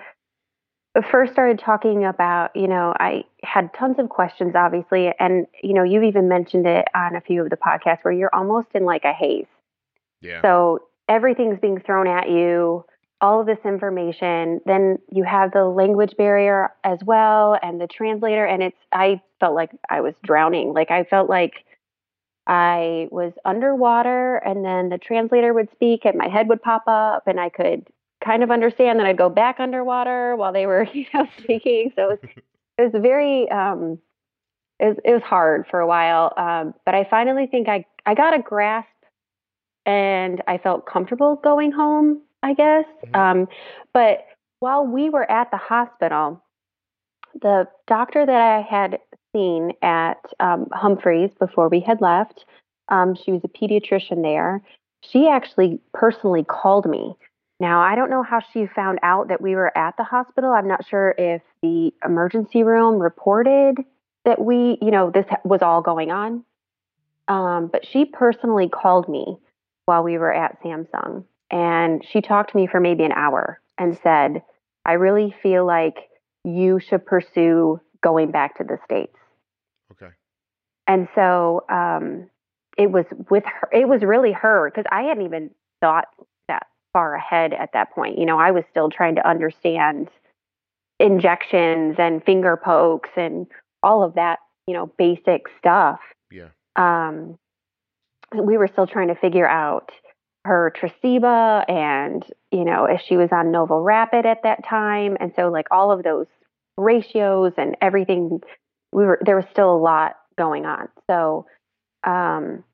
first 1.10 1.32
started 1.32 1.58
talking 1.58 2.04
about, 2.04 2.56
you 2.56 2.66
know, 2.66 2.94
I 2.98 3.24
had 3.42 3.72
tons 3.74 3.96
of 3.98 4.08
questions, 4.08 4.54
obviously, 4.54 5.12
and 5.18 5.46
you 5.62 5.74
know, 5.74 5.82
you've 5.82 6.04
even 6.04 6.28
mentioned 6.28 6.66
it 6.66 6.86
on 6.94 7.14
a 7.16 7.20
few 7.20 7.42
of 7.42 7.50
the 7.50 7.56
podcasts 7.56 7.98
where 8.02 8.14
you're 8.14 8.34
almost 8.34 8.68
in 8.74 8.84
like 8.84 9.04
a 9.04 9.12
haze. 9.12 9.46
Yeah. 10.22 10.40
So 10.40 10.80
everything's 11.08 11.58
being 11.60 11.80
thrown 11.80 12.08
at 12.08 12.30
you, 12.30 12.84
all 13.20 13.40
of 13.40 13.46
this 13.46 13.58
information. 13.64 14.60
Then 14.64 14.98
you 15.10 15.24
have 15.24 15.52
the 15.52 15.64
language 15.64 16.14
barrier 16.16 16.70
as 16.82 16.98
well, 17.04 17.58
and 17.62 17.80
the 17.80 17.86
translator. 17.86 18.46
And 18.46 18.62
it's, 18.62 18.78
I 18.92 19.20
felt 19.38 19.54
like 19.54 19.70
I 19.90 20.00
was 20.00 20.14
drowning. 20.24 20.72
Like 20.72 20.90
I 20.90 21.04
felt 21.04 21.28
like 21.28 21.65
I 22.46 23.08
was 23.10 23.32
underwater, 23.44 24.36
and 24.36 24.64
then 24.64 24.88
the 24.88 24.98
translator 24.98 25.52
would 25.52 25.70
speak, 25.72 26.04
and 26.04 26.16
my 26.16 26.28
head 26.28 26.48
would 26.48 26.62
pop 26.62 26.84
up, 26.86 27.26
and 27.26 27.40
I 27.40 27.48
could 27.48 27.86
kind 28.24 28.42
of 28.42 28.50
understand. 28.50 28.98
Then 28.98 29.06
I'd 29.06 29.18
go 29.18 29.28
back 29.28 29.56
underwater 29.58 30.36
while 30.36 30.52
they 30.52 30.66
were, 30.66 30.84
you 30.92 31.06
know, 31.12 31.26
speaking. 31.38 31.92
So 31.96 32.10
it 32.10 32.20
was, 32.22 32.30
it 32.78 32.92
was 32.92 33.02
very, 33.02 33.50
um, 33.50 33.98
it 34.78 34.86
was, 34.86 34.96
it 35.04 35.12
was 35.12 35.22
hard 35.22 35.66
for 35.70 35.80
a 35.80 35.86
while. 35.86 36.32
Um, 36.36 36.74
but 36.84 36.94
I 36.94 37.04
finally 37.08 37.46
think 37.46 37.68
I, 37.68 37.84
I 38.04 38.14
got 38.14 38.34
a 38.34 38.38
grasp 38.38 38.88
and 39.84 40.42
I 40.46 40.58
felt 40.58 40.86
comfortable 40.86 41.36
going 41.36 41.72
home, 41.72 42.22
I 42.42 42.54
guess. 42.54 42.84
Mhm. 43.06 43.16
Um, 43.16 43.48
but 43.92 44.26
while 44.60 44.86
we 44.86 45.10
were 45.10 45.30
at 45.30 45.50
the 45.50 45.56
hospital, 45.56 46.42
the 47.40 47.68
doctor 47.86 48.24
that 48.24 48.40
I 48.40 48.60
had 48.62 48.98
seen 49.36 49.72
at 49.82 50.18
um, 50.40 50.68
Humphreys 50.72 51.30
before 51.38 51.68
we 51.68 51.80
had 51.80 52.00
left, 52.00 52.46
um, 52.88 53.14
she 53.14 53.32
was 53.32 53.42
a 53.44 53.48
pediatrician 53.48 54.22
there. 54.22 54.62
She 55.02 55.28
actually 55.28 55.80
personally 55.92 56.44
called 56.44 56.88
me. 56.88 57.14
Now, 57.60 57.80
I 57.80 57.94
don't 57.94 58.10
know 58.10 58.22
how 58.22 58.40
she 58.52 58.66
found 58.66 58.98
out 59.02 59.28
that 59.28 59.40
we 59.40 59.54
were 59.54 59.76
at 59.76 59.96
the 59.96 60.04
hospital. 60.04 60.52
I'm 60.52 60.68
not 60.68 60.86
sure 60.86 61.14
if 61.16 61.42
the 61.62 61.92
emergency 62.04 62.62
room 62.62 62.98
reported 63.00 63.78
that 64.24 64.40
we, 64.40 64.78
you 64.82 64.90
know, 64.90 65.10
this 65.10 65.26
was 65.44 65.62
all 65.62 65.82
going 65.82 66.10
on. 66.10 66.44
Um, 67.28 67.68
but 67.68 67.86
she 67.86 68.04
personally 68.04 68.68
called 68.68 69.08
me 69.08 69.38
while 69.86 70.02
we 70.02 70.18
were 70.18 70.32
at 70.32 70.62
Samsung. 70.62 71.24
And 71.50 72.04
she 72.10 72.20
talked 72.20 72.50
to 72.52 72.56
me 72.56 72.66
for 72.66 72.80
maybe 72.80 73.04
an 73.04 73.12
hour 73.12 73.60
and 73.78 73.98
said, 74.02 74.42
I 74.84 74.92
really 74.92 75.34
feel 75.42 75.66
like 75.66 76.08
you 76.44 76.80
should 76.80 77.04
pursue 77.06 77.80
going 78.02 78.30
back 78.30 78.56
to 78.58 78.64
the 78.64 78.78
States. 78.84 79.16
And 80.86 81.08
so 81.14 81.64
um, 81.68 82.28
it 82.78 82.90
was 82.90 83.04
with 83.30 83.44
her, 83.44 83.68
it 83.72 83.88
was 83.88 84.02
really 84.02 84.32
her 84.32 84.70
because 84.70 84.84
I 84.90 85.02
hadn't 85.02 85.24
even 85.24 85.50
thought 85.80 86.06
that 86.48 86.66
far 86.92 87.14
ahead 87.14 87.52
at 87.52 87.72
that 87.72 87.92
point. 87.92 88.18
You 88.18 88.26
know, 88.26 88.38
I 88.38 88.50
was 88.50 88.64
still 88.70 88.90
trying 88.90 89.16
to 89.16 89.28
understand 89.28 90.08
injections 90.98 91.96
and 91.98 92.24
finger 92.24 92.56
pokes 92.56 93.10
and 93.16 93.46
all 93.82 94.02
of 94.02 94.14
that, 94.14 94.38
you 94.66 94.74
know, 94.74 94.86
basic 94.98 95.42
stuff 95.58 96.00
Yeah. 96.30 96.48
um, 96.76 97.38
we 98.34 98.56
were 98.56 98.66
still 98.68 98.86
trying 98.86 99.08
to 99.08 99.14
figure 99.14 99.48
out 99.48 99.92
her 100.44 100.72
Tresiba 100.76 101.68
and, 101.68 102.24
you 102.50 102.64
know, 102.64 102.84
if 102.84 103.00
she 103.02 103.16
was 103.16 103.30
on 103.32 103.50
Novo 103.50 103.80
Rapid 103.80 104.26
at 104.26 104.42
that 104.44 104.64
time. 104.64 105.16
And 105.20 105.32
so, 105.36 105.48
like, 105.48 105.66
all 105.70 105.90
of 105.92 106.02
those 106.02 106.26
ratios 106.76 107.52
and 107.56 107.76
everything, 107.80 108.40
we 108.92 109.04
were, 109.04 109.18
there 109.24 109.36
was 109.36 109.44
still 109.50 109.74
a 109.74 109.78
lot 109.78 110.16
going 110.36 110.66
on. 110.66 110.88
So, 111.08 111.46
um, 112.04 112.64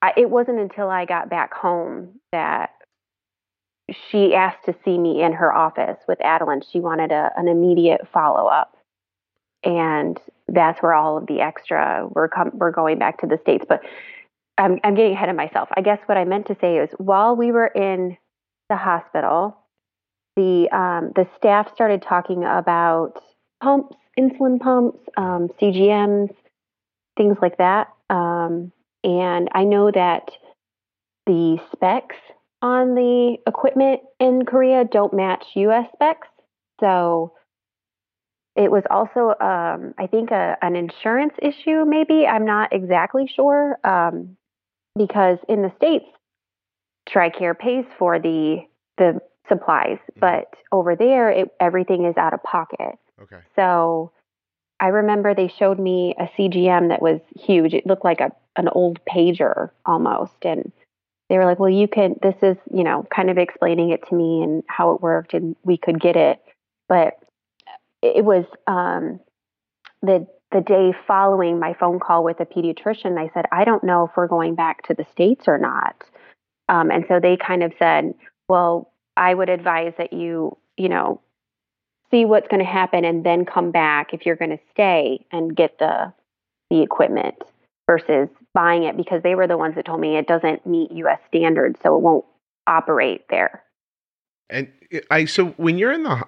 I, 0.00 0.12
it 0.16 0.30
wasn't 0.30 0.60
until 0.60 0.88
I 0.88 1.04
got 1.04 1.28
back 1.28 1.52
home 1.52 2.20
that 2.30 2.70
she 4.10 4.34
asked 4.34 4.64
to 4.66 4.74
see 4.84 4.98
me 4.98 5.22
in 5.22 5.32
her 5.32 5.52
office 5.52 5.98
with 6.06 6.20
Adeline. 6.20 6.62
She 6.70 6.80
wanted 6.80 7.10
a, 7.10 7.32
an 7.36 7.48
immediate 7.48 8.02
follow 8.12 8.46
up. 8.46 8.76
And 9.64 10.18
that's 10.46 10.80
where 10.82 10.94
all 10.94 11.18
of 11.18 11.26
the 11.26 11.40
extra 11.40 12.06
we're 12.10 12.28
com- 12.28 12.52
we're 12.54 12.70
going 12.70 12.98
back 12.98 13.20
to 13.20 13.26
the 13.26 13.38
states. 13.42 13.64
But 13.68 13.82
I'm 14.56 14.78
I'm 14.84 14.94
getting 14.94 15.14
ahead 15.14 15.28
of 15.28 15.36
myself. 15.36 15.68
I 15.76 15.80
guess 15.80 15.98
what 16.06 16.16
I 16.16 16.24
meant 16.24 16.46
to 16.46 16.56
say 16.60 16.76
is 16.78 16.90
while 16.98 17.34
we 17.34 17.50
were 17.50 17.66
in 17.66 18.16
the 18.68 18.76
hospital, 18.76 19.56
the 20.36 20.68
um, 20.70 21.12
the 21.16 21.26
staff 21.36 21.72
started 21.74 22.02
talking 22.02 22.44
about 22.44 23.20
pumps, 23.60 23.96
insulin 24.18 24.60
pumps, 24.60 24.98
um, 25.16 25.48
CGMs, 25.60 26.34
things 27.18 27.36
like 27.42 27.58
that. 27.58 27.88
Um, 28.08 28.72
and 29.04 29.48
I 29.52 29.64
know 29.64 29.90
that 29.90 30.30
the 31.26 31.58
specs 31.72 32.16
on 32.62 32.94
the 32.94 33.36
equipment 33.46 34.00
in 34.18 34.46
Korea 34.46 34.84
don't 34.90 35.12
match 35.12 35.44
U.S. 35.54 35.86
specs, 35.92 36.28
so 36.80 37.34
it 38.56 38.70
was 38.72 38.82
also, 38.90 39.34
um, 39.40 39.94
I 39.98 40.08
think, 40.10 40.30
a, 40.30 40.56
an 40.62 40.74
insurance 40.74 41.34
issue, 41.40 41.84
maybe. 41.86 42.26
I'm 42.26 42.44
not 42.44 42.72
exactly 42.72 43.30
sure. 43.32 43.78
Um, 43.84 44.36
because 44.96 45.38
in 45.48 45.62
the 45.62 45.72
States, 45.76 46.06
TRICARE 47.08 47.56
pays 47.56 47.84
for 47.98 48.18
the, 48.18 48.58
the 48.96 49.20
supplies, 49.48 49.98
but 50.18 50.52
over 50.72 50.96
there, 50.96 51.30
it, 51.30 51.48
everything 51.60 52.04
is 52.04 52.16
out 52.16 52.34
of 52.34 52.42
pocket. 52.42 52.96
Okay. 53.22 53.38
So 53.54 54.10
I 54.80 54.88
remember 54.88 55.34
they 55.34 55.48
showed 55.48 55.78
me 55.78 56.14
a 56.18 56.26
CGM 56.36 56.88
that 56.88 57.02
was 57.02 57.20
huge. 57.36 57.74
It 57.74 57.86
looked 57.86 58.04
like 58.04 58.20
a, 58.20 58.30
an 58.56 58.68
old 58.68 59.00
pager 59.04 59.70
almost. 59.84 60.36
And 60.42 60.72
they 61.28 61.36
were 61.36 61.44
like, 61.44 61.58
well, 61.58 61.70
you 61.70 61.88
can, 61.88 62.16
this 62.22 62.36
is, 62.42 62.56
you 62.72 62.84
know, 62.84 63.06
kind 63.14 63.30
of 63.30 63.38
explaining 63.38 63.90
it 63.90 64.06
to 64.08 64.14
me 64.14 64.42
and 64.42 64.62
how 64.68 64.92
it 64.92 65.02
worked, 65.02 65.34
and 65.34 65.56
we 65.64 65.76
could 65.76 66.00
get 66.00 66.16
it. 66.16 66.40
But 66.88 67.18
it 68.02 68.24
was 68.24 68.44
um, 68.66 69.20
the 70.02 70.26
the 70.50 70.60
day 70.62 70.94
following 71.06 71.58
my 71.58 71.74
phone 71.74 72.00
call 72.00 72.24
with 72.24 72.38
the 72.38 72.46
pediatrician, 72.46 73.18
I 73.18 73.30
said, 73.34 73.44
I 73.52 73.64
don't 73.64 73.84
know 73.84 74.06
if 74.06 74.12
we're 74.16 74.28
going 74.28 74.54
back 74.54 74.82
to 74.86 74.94
the 74.94 75.04
States 75.12 75.46
or 75.46 75.58
not. 75.58 76.02
Um, 76.70 76.90
and 76.90 77.04
so 77.06 77.20
they 77.20 77.36
kind 77.36 77.62
of 77.62 77.74
said, 77.78 78.14
well, 78.48 78.90
I 79.14 79.34
would 79.34 79.50
advise 79.50 79.92
that 79.98 80.14
you, 80.14 80.56
you 80.78 80.88
know, 80.88 81.20
see 82.10 82.24
what's 82.24 82.48
going 82.48 82.64
to 82.64 82.70
happen 82.70 83.04
and 83.04 83.24
then 83.24 83.44
come 83.44 83.70
back 83.70 84.12
if 84.12 84.24
you're 84.24 84.36
going 84.36 84.50
to 84.50 84.60
stay 84.72 85.24
and 85.32 85.56
get 85.56 85.78
the 85.78 86.12
the 86.70 86.82
equipment 86.82 87.36
versus 87.86 88.28
buying 88.52 88.84
it 88.84 88.96
because 88.96 89.22
they 89.22 89.34
were 89.34 89.46
the 89.46 89.56
ones 89.56 89.74
that 89.74 89.86
told 89.86 90.00
me 90.00 90.16
it 90.16 90.26
doesn't 90.26 90.66
meet 90.66 90.90
US 90.92 91.18
standards 91.28 91.78
so 91.82 91.96
it 91.96 92.02
won't 92.02 92.24
operate 92.66 93.24
there. 93.30 93.62
And 94.50 94.70
eh, 94.92 95.00
I 95.10 95.24
so 95.24 95.46
when 95.56 95.78
you're 95.78 95.92
in 95.92 96.02
the 96.02 96.22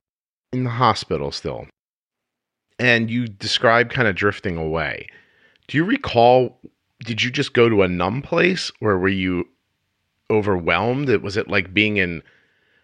in 0.52 0.64
the 0.64 0.70
hospital 0.70 1.30
still 1.30 1.66
and 2.78 3.10
you 3.10 3.28
describe 3.28 3.90
kind 3.90 4.08
of 4.08 4.16
drifting 4.16 4.56
away. 4.56 5.06
Do 5.68 5.76
you 5.76 5.84
recall 5.84 6.58
did 7.04 7.22
you 7.22 7.30
just 7.30 7.52
go 7.52 7.68
to 7.68 7.82
a 7.82 7.88
numb 7.88 8.22
place 8.22 8.72
or 8.80 8.98
were 8.98 9.08
you 9.08 9.46
overwhelmed? 10.30 11.08
Was 11.22 11.36
it 11.36 11.48
like 11.48 11.72
being 11.72 11.96
in 11.96 12.22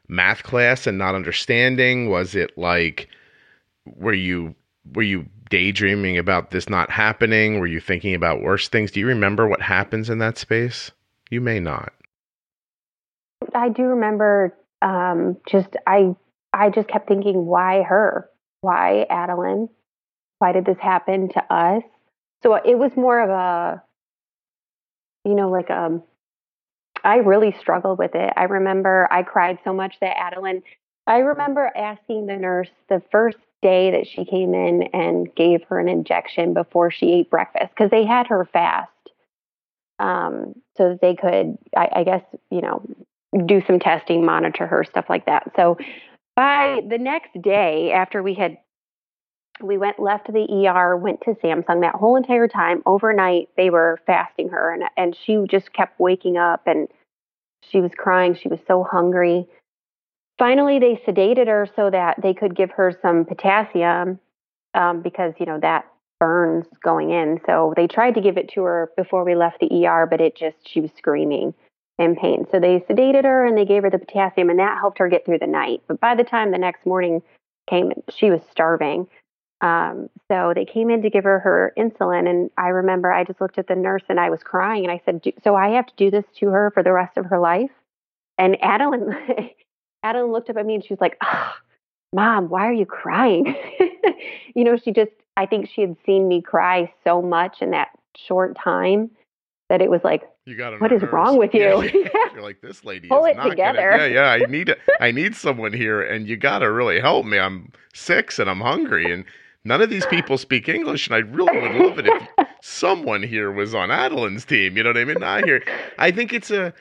math 0.09 0.42
class 0.42 0.87
and 0.87 0.99
not 0.99 1.14
understanding? 1.14 2.09
Was 2.11 2.35
it 2.35 2.57
like 2.57 3.09
were 3.85 4.12
you 4.12 4.55
were 4.95 5.03
you 5.03 5.27
daydreaming 5.51 6.19
about 6.19 6.51
this 6.51 6.69
not 6.69 6.90
happening? 6.90 7.61
Were 7.61 7.66
you 7.66 7.81
thinking 7.81 8.14
about 8.14 8.42
worse 8.42 8.69
things? 8.69 8.90
Do 8.90 9.01
you 9.01 9.07
remember 9.07 9.47
what 9.47 9.62
happens 9.62 10.11
in 10.11 10.19
that 10.19 10.38
space? 10.38 10.90
You 11.31 11.40
may 11.40 11.61
not. 11.61 11.92
I 13.55 13.69
do 13.69 13.83
remember 13.83 14.57
um, 14.83 15.37
just 15.49 15.69
I 15.87 16.14
I 16.53 16.71
just 16.71 16.88
kept 16.88 17.09
thinking, 17.09 17.47
why 17.47 17.83
her? 17.83 18.29
Why 18.61 19.07
Adeline? 19.11 19.69
Why 20.38 20.53
did 20.53 20.64
this 20.64 20.79
happen 20.81 21.29
to 21.31 21.55
us? 21.55 21.83
So 22.42 22.55
it 22.55 22.79
was 22.79 22.92
more 22.97 23.21
of 23.21 23.31
a, 23.31 23.83
you 25.25 25.35
know, 25.35 25.51
like 25.51 25.71
um, 25.71 26.03
I 27.07 27.19
really 27.19 27.55
struggled 27.61 27.99
with 28.01 28.16
it. 28.16 28.33
I 28.37 28.45
remember 28.45 29.07
I 29.12 29.23
cried 29.23 29.61
so 29.62 29.73
much 29.73 29.95
that 30.01 30.19
Adeline. 30.19 30.62
I 31.07 31.19
remember 31.19 31.71
asking 31.77 32.27
the 32.27 32.37
nurse 32.37 32.69
the 32.88 33.01
first 33.12 33.38
day 33.62 33.92
that 33.92 34.09
she 34.09 34.25
came 34.25 34.55
in 34.55 34.83
and 34.92 35.33
gave 35.37 35.62
her 35.69 35.79
an 35.79 35.88
injection 35.88 36.53
before 36.53 36.90
she 36.90 37.12
ate 37.12 37.31
breakfast 37.31 37.71
because 37.71 37.92
they 37.92 38.05
had 38.05 38.27
her 38.27 38.45
fast 38.53 38.90
um, 40.01 40.55
so 40.77 40.90
that 40.90 41.01
they 41.01 41.14
could, 41.14 41.57
I, 41.77 41.88
I 42.01 42.05
guess, 42.05 42.23
you 42.51 42.61
know, 42.61 42.83
do 43.47 43.62
some 43.69 43.79
testing, 43.79 44.25
monitor 44.25 44.66
her, 44.66 44.83
stuff 44.83 45.07
like 45.09 45.27
that. 45.27 45.53
So 45.55 45.79
by 46.35 46.81
the 46.88 46.99
next 46.99 47.40
day, 47.40 47.92
after 47.92 48.21
we 48.21 48.35
had 48.35 48.59
we 49.62 49.79
went 49.79 49.99
left 49.99 50.27
to 50.27 50.33
the 50.33 50.69
ER, 50.69 50.97
went 50.97 51.21
to 51.23 51.35
Samsung 51.35 51.81
that 51.81 51.95
whole 51.95 52.16
entire 52.16 52.49
time. 52.49 52.83
Overnight, 52.87 53.49
they 53.57 53.71
were 53.71 54.01
fasting 54.07 54.49
her, 54.51 54.73
and 54.73 54.85
and 54.97 55.16
she 55.25 55.38
just 55.49 55.73
kept 55.73 55.99
waking 55.99 56.37
up 56.37 56.66
and 56.66 56.88
she 57.62 57.81
was 57.81 57.92
crying. 57.97 58.35
She 58.35 58.49
was 58.49 58.61
so 58.66 58.85
hungry. 58.85 59.47
Finally, 60.38 60.79
they 60.79 61.01
sedated 61.07 61.47
her 61.47 61.66
so 61.75 61.90
that 61.90 62.21
they 62.23 62.35
could 62.35 62.55
give 62.55 62.71
her 62.73 62.97
some 63.01 63.25
potassium 63.25 64.21
um, 64.75 65.01
because 65.01 65.33
you 65.38 65.47
know 65.47 65.59
that 65.61 65.87
burns 66.21 66.66
going 66.83 67.11
in. 67.11 67.40
So 67.47 67.73
they 67.77 67.87
tried 67.87 68.14
to 68.14 68.21
give 68.21 68.37
it 68.37 68.51
to 68.55 68.62
her 68.62 68.90
before 68.97 69.25
we 69.25 69.35
left 69.35 69.61
the 69.61 69.87
ER, 69.87 70.07
but 70.07 70.21
it 70.21 70.37
just 70.37 70.57
she 70.64 70.81
was 70.81 70.90
screaming 70.97 71.55
in 71.99 72.14
pain. 72.14 72.47
So 72.51 72.61
they 72.61 72.81
sedated 72.81 73.25
her 73.25 73.47
and 73.47 73.57
they 73.57 73.64
gave 73.64 73.83
her 73.83 73.90
the 73.90 73.99
potassium, 73.99 74.51
and 74.51 74.59
that 74.59 74.79
helped 74.79 74.99
her 74.99 75.09
get 75.09 75.25
through 75.25 75.38
the 75.38 75.47
night. 75.47 75.83
But 75.88 76.01
by 76.01 76.14
the 76.14 76.25
time 76.25 76.51
the 76.51 76.59
next 76.59 76.85
morning 76.85 77.23
came, 77.69 77.92
she 78.14 78.31
was 78.31 78.42
starving. 78.51 79.09
Um, 79.62 80.11
so 80.29 80.53
they 80.55 80.64
came 80.66 80.90
in 80.90 81.03
to 81.03 81.11
give 81.11 81.25
her 81.25 81.38
her 81.40 81.73
insulin, 81.79 82.29
and 82.29 82.51
I 82.59 82.69
remember 82.69 83.12
I 83.12 83.25
just 83.25 83.40
looked 83.40 83.59
at 83.59 83.69
the 83.69 83.75
nurse 83.75 84.03
and 84.09 84.21
I 84.21 84.29
was 84.29 84.42
crying, 84.42 84.85
and 84.85 84.92
I 84.92 85.01
said, 85.05 85.23
"So 85.42 85.55
I 85.57 85.71
have 85.71 85.87
to 85.87 85.95
do 85.97 86.11
this 86.11 86.25
to 86.40 86.49
her 86.49 86.71
for 86.73 86.83
the 86.83 86.92
rest 86.92 87.16
of 87.16 87.27
her 87.27 87.38
life?" 87.38 87.71
And 88.38 88.62
Adeline, 88.62 89.16
Adeline 90.03 90.33
looked 90.33 90.51
up 90.51 90.57
at 90.59 90.66
me 90.66 90.75
and 90.75 90.85
she 90.85 90.92
was 90.92 91.01
like, 91.01 91.16
oh, 91.23 91.53
"Mom, 92.12 92.49
why 92.51 92.66
are 92.66 92.73
you 92.73 92.87
crying?" 92.87 93.57
you 94.55 94.62
know, 94.64 94.77
she 94.77 94.92
just, 94.92 95.12
I 95.38 95.47
think 95.47 95.71
she 95.71 95.81
had 95.81 95.97
seen 96.05 96.29
me 96.29 96.42
cry 96.42 96.92
so 97.03 97.23
much 97.23 97.62
in 97.62 97.71
that 97.71 97.88
short 98.16 98.57
time 98.62 99.11
that 99.69 99.81
it 99.81 99.90
was 99.90 100.03
like, 100.05 100.23
you 100.45 100.55
got 100.55 100.81
what 100.81 100.92
is 100.92 101.03
nerves. 101.03 101.12
wrong 101.12 101.38
with 101.38 101.53
you? 101.55 101.83
Yeah, 101.95 102.11
You're 102.35 102.42
like 102.42 102.61
this 102.61 102.85
lady. 102.85 103.09
Pull 103.09 103.25
is 103.25 103.33
it 103.33 103.37
not 103.37 103.49
together. 103.49 103.90
Gonna, 103.90 104.09
yeah, 104.09 104.37
yeah. 104.37 104.45
I 104.45 104.51
need 104.51 104.69
a, 104.69 104.77
I 105.01 105.11
need 105.11 105.35
someone 105.35 105.73
here, 105.73 106.01
and 106.01 106.29
you 106.29 106.37
got 106.37 106.61
to 106.61 106.71
really 106.71 107.01
help 107.01 107.27
me. 107.27 107.38
I'm 107.38 107.73
six 107.95 108.38
and 108.38 108.49
I'm 108.49 108.61
hungry, 108.61 109.11
and 109.11 109.25
none 109.66 109.83
of 109.83 109.90
these 109.90 110.07
people 110.07 110.38
speak 110.38 110.68
English, 110.68 111.07
and 111.07 111.14
I 111.14 111.18
really 111.18 111.61
would 111.61 111.74
love 111.74 111.98
it 111.98 112.07
if 112.07 112.46
someone 112.62 113.22
here 113.22 113.50
was 113.50 113.74
on 113.74 113.90
Adeline's 113.90 114.44
team. 114.44 114.76
You 114.76 114.85
know 114.85 114.90
what 114.90 114.96
I 114.96 115.05
mean? 115.05 115.18
Not 115.20 115.44
here. 115.44 115.62
I 115.98 116.11
think 116.11 116.33
it's 116.33 116.50
a 116.50 116.72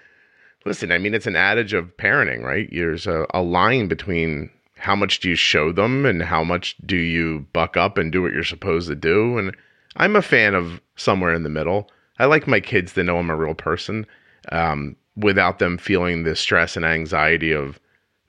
listen. 0.66 0.92
I 0.92 0.98
mean, 0.98 1.14
it's 1.14 1.28
an 1.28 1.36
adage 1.36 1.74
of 1.74 1.96
parenting, 1.98 2.44
right? 2.44 2.70
There's 2.72 3.08
a, 3.08 3.26
a 3.34 3.42
line 3.42 3.88
between 3.88 4.50
how 4.78 4.96
much 4.96 5.20
do 5.20 5.30
you 5.30 5.36
show 5.36 5.72
them 5.72 6.06
and 6.06 6.22
how 6.22 6.44
much 6.44 6.76
do 6.86 6.98
you 6.98 7.48
buck 7.54 7.76
up 7.76 7.98
and 7.98 8.12
do 8.12 8.22
what 8.22 8.34
you're 8.34 8.44
supposed 8.44 8.88
to 8.88 8.96
do. 8.96 9.38
And 9.38 9.56
I'm 9.98 10.16
a 10.16 10.22
fan 10.22 10.54
of 10.54 10.82
somewhere 10.96 11.34
in 11.34 11.44
the 11.44 11.50
middle. 11.50 11.90
I 12.20 12.26
like 12.26 12.48
my 12.48 12.60
kids 12.60 12.94
to 12.94 13.04
know 13.04 13.18
I'm 13.18 13.30
a 13.30 13.36
real 13.36 13.56
person 13.56 14.06
um, 14.52 14.96
without 15.16 15.60
them 15.60 15.78
feeling 15.78 16.24
the 16.24 16.36
stress 16.36 16.76
and 16.76 16.86
anxiety 16.86 17.52
of 17.52 17.80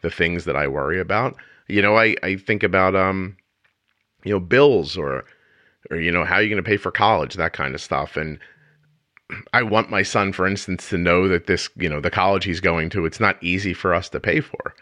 the 0.02 0.10
things 0.10 0.44
that 0.44 0.56
I 0.56 0.66
worry 0.66 1.00
about. 1.00 1.36
You 1.68 1.82
know, 1.82 1.96
I, 1.96 2.14
I 2.22 2.36
think 2.36 2.62
about 2.62 2.94
um, 2.94 3.36
you 4.26 4.32
know, 4.32 4.40
bills 4.40 4.96
or 4.96 5.24
or 5.90 5.98
you 5.98 6.10
know, 6.10 6.24
how 6.24 6.34
are 6.36 6.42
you 6.42 6.50
going 6.50 6.62
to 6.62 6.68
pay 6.68 6.76
for 6.76 6.90
college, 6.90 7.34
that 7.34 7.52
kind 7.52 7.74
of 7.74 7.80
stuff. 7.80 8.16
And 8.16 8.38
I 9.52 9.62
want 9.62 9.88
my 9.90 10.02
son, 10.02 10.32
for 10.32 10.46
instance, 10.46 10.88
to 10.90 10.98
know 10.98 11.28
that 11.28 11.46
this, 11.46 11.68
you 11.76 11.88
know, 11.88 12.00
the 12.00 12.10
college 12.10 12.44
he's 12.44 12.60
going 12.60 12.90
to, 12.90 13.06
it's 13.06 13.20
not 13.20 13.40
easy 13.42 13.72
for 13.72 13.94
us 13.94 14.08
to 14.10 14.20
pay 14.20 14.40
for. 14.40 14.74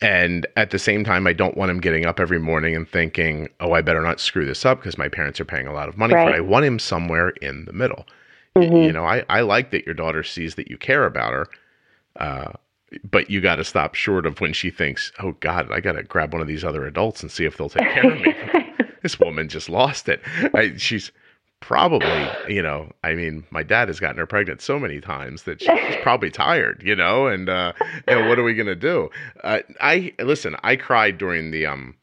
And 0.00 0.46
at 0.56 0.70
the 0.70 0.78
same 0.78 1.04
time, 1.04 1.26
I 1.26 1.32
don't 1.34 1.56
want 1.56 1.70
him 1.70 1.80
getting 1.80 2.06
up 2.06 2.18
every 2.20 2.38
morning 2.38 2.74
and 2.76 2.88
thinking, 2.88 3.48
oh, 3.60 3.72
I 3.72 3.82
better 3.82 4.00
not 4.02 4.20
screw 4.20 4.46
this 4.46 4.64
up 4.64 4.78
because 4.78 4.96
my 4.96 5.08
parents 5.08 5.38
are 5.40 5.44
paying 5.44 5.66
a 5.66 5.72
lot 5.72 5.88
of 5.88 5.98
money 5.98 6.14
Right. 6.14 6.24
for 6.28 6.34
it. 6.34 6.36
I 6.38 6.40
want 6.40 6.64
him 6.64 6.78
somewhere 6.78 7.30
in 7.42 7.64
the 7.66 7.72
middle. 7.72 8.06
Mhm. 8.56 8.84
You 8.86 8.92
know, 8.92 9.04
I, 9.04 9.24
I 9.28 9.40
like 9.42 9.70
that 9.72 9.84
your 9.84 9.94
daughter 9.94 10.22
sees 10.22 10.54
that 10.54 10.70
you 10.70 10.78
care 10.78 11.04
about 11.04 11.32
her. 11.32 11.46
Uh, 12.16 12.52
but 13.10 13.28
you 13.30 13.40
got 13.42 13.56
to 13.56 13.64
stop 13.64 13.94
short 13.94 14.24
of 14.24 14.40
when 14.40 14.52
she 14.54 14.70
thinks, 14.70 15.12
oh, 15.18 15.32
God, 15.40 15.70
I 15.70 15.80
got 15.80 15.92
to 15.92 16.02
grab 16.02 16.32
one 16.32 16.40
of 16.40 16.48
these 16.48 16.64
other 16.64 16.86
adults 16.86 17.20
and 17.22 17.30
see 17.30 17.44
if 17.44 17.56
they'll 17.58 17.68
take 17.68 17.88
care 17.90 18.10
of 18.10 18.20
me. 18.20 18.34
this 19.02 19.18
woman 19.20 19.48
just 19.48 19.68
lost 19.68 20.08
it. 20.08 20.20
I, 20.54 20.76
she's 20.76 21.12
probably, 21.60 22.28
you 22.48 22.62
know, 22.62 22.90
I 23.02 23.14
mean, 23.14 23.44
my 23.50 23.62
dad 23.62 23.88
has 23.88 24.00
gotten 24.00 24.18
her 24.18 24.26
pregnant 24.26 24.60
so 24.60 24.78
many 24.78 25.00
times 25.00 25.42
that 25.44 25.60
she's 25.60 25.96
probably 26.02 26.30
tired, 26.30 26.82
you 26.84 26.94
know, 26.94 27.26
and, 27.26 27.48
uh, 27.48 27.72
and 28.06 28.28
what 28.28 28.38
are 28.38 28.44
we 28.44 28.54
going 28.54 28.66
to 28.66 28.76
do? 28.76 29.10
Uh, 29.42 29.60
I, 29.80 30.12
listen, 30.20 30.56
I 30.62 30.76
cried 30.76 31.18
during 31.18 31.50
the, 31.50 31.66
um, 31.66 31.96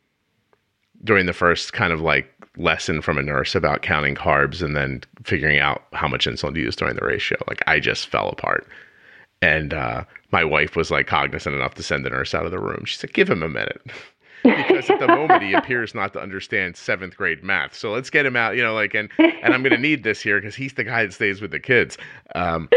during 1.04 1.26
the 1.26 1.34
first 1.34 1.74
kind 1.74 1.94
of 1.94 2.02
like 2.02 2.32
lesson 2.58 3.02
from 3.02 3.18
a 3.18 3.24
nurse 3.24 3.54
about 3.54 3.82
counting 3.82 4.16
carbs 4.16 4.62
and 4.62 4.76
then 4.76 5.02
figuring 5.24 5.60
out 5.60 5.84
how 5.94 6.08
much 6.08 6.26
insulin 6.26 6.54
to 6.54 6.60
use 6.60 6.76
during 6.76 6.96
the 6.96 7.06
ratio. 7.06 7.38
Like 7.48 7.62
I 7.68 7.80
just 7.80 8.08
fell 8.08 8.30
apart. 8.30 8.68
And, 9.42 9.74
uh, 9.74 10.06
my 10.32 10.44
wife 10.44 10.76
was 10.76 10.92
like 10.92 11.08
cognizant 11.08 11.56
enough 11.56 11.76
to 11.76 11.84
send 11.84 12.04
the 12.04 12.10
nurse 12.10 12.34
out 12.34 12.46
of 12.46 12.52
the 12.52 12.60
room. 12.60 12.84
She 12.86 12.98
said, 12.98 13.14
give 13.14 13.30
him 13.30 13.44
a 13.44 13.50
minute 13.50 13.82
because 14.46 14.90
at 14.90 15.00
the 15.00 15.08
moment 15.08 15.44
he 15.44 15.54
appears 15.54 15.94
not 15.96 16.14
to 16.14 16.20
understand 16.22 16.78
seventh 16.78 17.18
grade 17.18 17.44
math. 17.44 17.76
So 17.76 17.92
let's 17.92 18.10
get 18.10 18.26
him 18.26 18.36
out, 18.36 18.56
you 18.56 18.64
know, 18.64 18.74
like, 18.74 18.94
and, 18.94 19.10
and 19.18 19.54
I'm 19.54 19.62
going 19.64 19.76
to 19.76 19.78
need 19.78 20.04
this 20.04 20.22
here 20.22 20.40
because 20.40 20.56
he's 20.56 20.74
the 20.74 20.84
guy 20.84 21.04
that 21.06 21.14
stays 21.14 21.42
with 21.42 21.52
the 21.52 21.60
kids. 21.60 21.98
Um, 22.36 22.70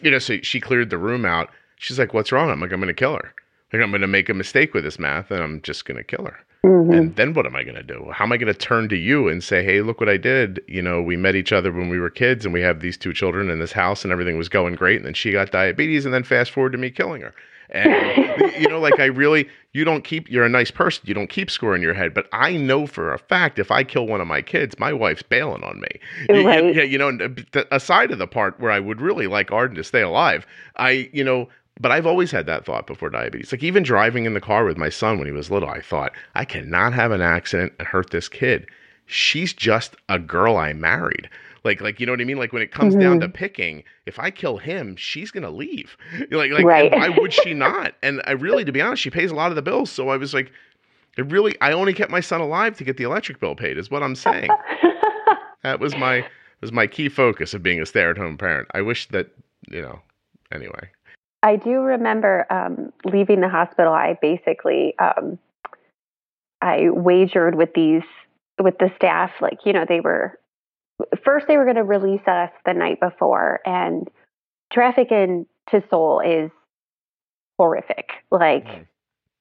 you 0.00 0.10
know, 0.10 0.18
so 0.18 0.38
she 0.42 0.60
cleared 0.60 0.90
the 0.90 0.98
room 0.98 1.24
out. 1.24 1.50
She's 1.76 1.98
like, 1.98 2.14
what's 2.14 2.32
wrong? 2.32 2.50
I'm 2.50 2.60
like, 2.60 2.72
I'm 2.72 2.80
going 2.80 2.88
to 2.88 2.94
kill 2.94 3.14
her. 3.14 3.34
Like, 3.72 3.82
I'm 3.82 3.90
going 3.90 4.00
to 4.00 4.06
make 4.06 4.28
a 4.28 4.34
mistake 4.34 4.74
with 4.74 4.84
this 4.84 4.98
math 4.98 5.30
and 5.30 5.42
I'm 5.42 5.60
just 5.62 5.84
going 5.84 5.96
to 5.98 6.04
kill 6.04 6.24
her. 6.24 6.38
Mhm. 6.64 6.96
And 6.96 7.16
then 7.16 7.34
what 7.34 7.46
am 7.46 7.54
I 7.54 7.62
going 7.62 7.76
to 7.76 7.82
do? 7.84 8.10
How 8.12 8.24
am 8.24 8.32
I 8.32 8.36
going 8.36 8.52
to 8.52 8.58
turn 8.58 8.88
to 8.88 8.96
you 8.96 9.28
and 9.28 9.44
say, 9.44 9.62
hey, 9.62 9.80
look 9.80 10.00
what 10.00 10.08
I 10.08 10.16
did? 10.16 10.60
You 10.66 10.82
know, 10.82 11.00
we 11.00 11.16
met 11.16 11.36
each 11.36 11.52
other 11.52 11.70
when 11.70 11.88
we 11.88 12.00
were 12.00 12.10
kids 12.10 12.44
and 12.44 12.52
we 12.52 12.60
have 12.62 12.80
these 12.80 12.96
two 12.96 13.12
children 13.12 13.48
in 13.48 13.60
this 13.60 13.72
house 13.72 14.02
and 14.02 14.12
everything 14.12 14.36
was 14.36 14.48
going 14.48 14.74
great. 14.74 14.96
And 14.96 15.06
then 15.06 15.14
she 15.14 15.30
got 15.30 15.52
diabetes 15.52 16.04
and 16.04 16.12
then 16.12 16.24
fast 16.24 16.50
forward 16.50 16.72
to 16.72 16.78
me 16.78 16.90
killing 16.90 17.22
her. 17.22 17.32
And, 17.70 18.52
you 18.58 18.68
know, 18.68 18.80
like 18.80 18.98
I 18.98 19.06
really, 19.06 19.48
you 19.72 19.84
don't 19.84 20.02
keep, 20.04 20.30
you're 20.30 20.44
a 20.44 20.48
nice 20.48 20.70
person. 20.70 21.04
You 21.06 21.14
don't 21.14 21.28
keep 21.30 21.50
score 21.50 21.74
in 21.76 21.82
your 21.82 21.94
head. 21.94 22.14
But 22.14 22.26
I 22.32 22.56
know 22.56 22.86
for 22.86 23.12
a 23.12 23.18
fact 23.18 23.58
if 23.58 23.70
I 23.70 23.84
kill 23.84 24.06
one 24.06 24.20
of 24.20 24.26
my 24.26 24.42
kids, 24.42 24.78
my 24.78 24.92
wife's 24.92 25.22
bailing 25.22 25.62
on 25.64 25.80
me. 25.80 25.88
You- 26.28 26.36
you- 26.40 26.46
Right. 26.46 26.74
Yeah, 26.74 26.82
you 26.82 26.98
know, 26.98 27.08
uh, 27.54 27.64
aside 27.70 28.10
of 28.10 28.18
the 28.18 28.26
part 28.26 28.58
where 28.60 28.70
I 28.70 28.80
would 28.80 29.00
really 29.00 29.26
like 29.26 29.52
Arden 29.52 29.76
to 29.76 29.84
stay 29.84 30.00
alive, 30.02 30.46
I, 30.76 31.10
you 31.12 31.22
know, 31.24 31.48
but 31.80 31.92
I've 31.92 32.06
always 32.06 32.30
had 32.32 32.46
that 32.46 32.64
thought 32.64 32.86
before 32.88 33.08
diabetes. 33.10 33.52
Like 33.52 33.62
even 33.62 33.82
driving 33.84 34.24
in 34.24 34.34
the 34.34 34.40
car 34.40 34.64
with 34.64 34.76
my 34.76 34.88
son 34.88 35.16
when 35.18 35.26
he 35.26 35.32
was 35.32 35.50
little, 35.50 35.68
I 35.68 35.80
thought, 35.80 36.12
I 36.34 36.44
cannot 36.44 36.92
have 36.94 37.12
an 37.12 37.20
accident 37.20 37.72
and 37.78 37.86
hurt 37.86 38.10
this 38.10 38.28
kid. 38.28 38.66
She's 39.06 39.52
just 39.52 39.94
a 40.08 40.18
girl 40.18 40.56
I 40.56 40.72
married. 40.72 41.28
Like, 41.64 41.80
like 41.80 42.00
you 42.00 42.06
know 42.06 42.12
what 42.12 42.20
I 42.20 42.24
mean? 42.24 42.38
Like 42.38 42.52
when 42.52 42.62
it 42.62 42.72
comes 42.72 42.94
down 42.94 43.20
to 43.20 43.28
picking, 43.28 43.84
if 44.06 44.18
I 44.18 44.30
kill 44.30 44.58
him, 44.58 44.96
she's 44.96 45.30
gonna 45.30 45.50
leave. 45.50 45.96
Like, 46.30 46.52
like 46.52 46.64
Right. 46.64 46.92
why 46.92 47.08
would 47.08 47.32
she 47.32 47.54
not? 47.68 47.94
And 48.02 48.22
I 48.26 48.32
really, 48.32 48.64
to 48.64 48.72
be 48.72 48.80
honest, 48.80 49.02
she 49.02 49.10
pays 49.10 49.30
a 49.30 49.34
lot 49.34 49.50
of 49.50 49.56
the 49.56 49.62
bills. 49.62 49.90
So 49.90 50.08
I 50.08 50.16
was 50.16 50.34
like, 50.34 50.52
it 51.16 51.26
really, 51.30 51.56
I 51.60 51.72
only 51.72 51.92
kept 51.94 52.10
my 52.10 52.20
son 52.20 52.40
alive 52.40 52.76
to 52.78 52.84
get 52.84 52.96
the 52.96 53.04
electric 53.04 53.40
bill 53.40 53.54
paid, 53.54 53.76
is 53.76 53.90
what 53.90 54.02
I'm 54.02 54.14
saying. 54.14 54.50
that 55.62 55.80
was 55.80 55.96
my 55.96 56.24
was 56.60 56.72
my 56.72 56.86
key 56.86 57.08
focus 57.08 57.54
of 57.54 57.62
being 57.62 57.80
a 57.80 57.86
stay 57.86 58.02
at 58.02 58.16
home 58.16 58.38
parent. 58.38 58.68
I 58.74 58.82
wish 58.82 59.08
that 59.08 59.28
you 59.68 59.82
know. 59.82 60.00
Anyway, 60.52 60.88
I 61.42 61.56
do 61.56 61.80
remember 61.80 62.46
um, 62.50 62.92
leaving 63.04 63.40
the 63.40 63.48
hospital. 63.48 63.92
I 63.92 64.16
basically 64.20 64.94
um, 64.98 65.38
I 66.62 66.90
wagered 66.90 67.54
with 67.54 67.74
these 67.74 68.02
with 68.60 68.78
the 68.78 68.90
staff. 68.96 69.32
Like 69.40 69.58
you 69.64 69.72
know, 69.72 69.84
they 69.88 70.00
were 70.00 70.38
first 71.24 71.46
they 71.46 71.56
were 71.56 71.64
going 71.64 71.76
to 71.76 71.84
release 71.84 72.26
us 72.26 72.50
the 72.64 72.74
night 72.74 73.00
before, 73.00 73.60
and 73.64 74.08
traffic 74.72 75.10
in 75.10 75.46
to 75.70 75.82
Seoul 75.90 76.20
is 76.20 76.50
horrific. 77.58 78.10
Like 78.30 78.66
mm. 78.66 78.86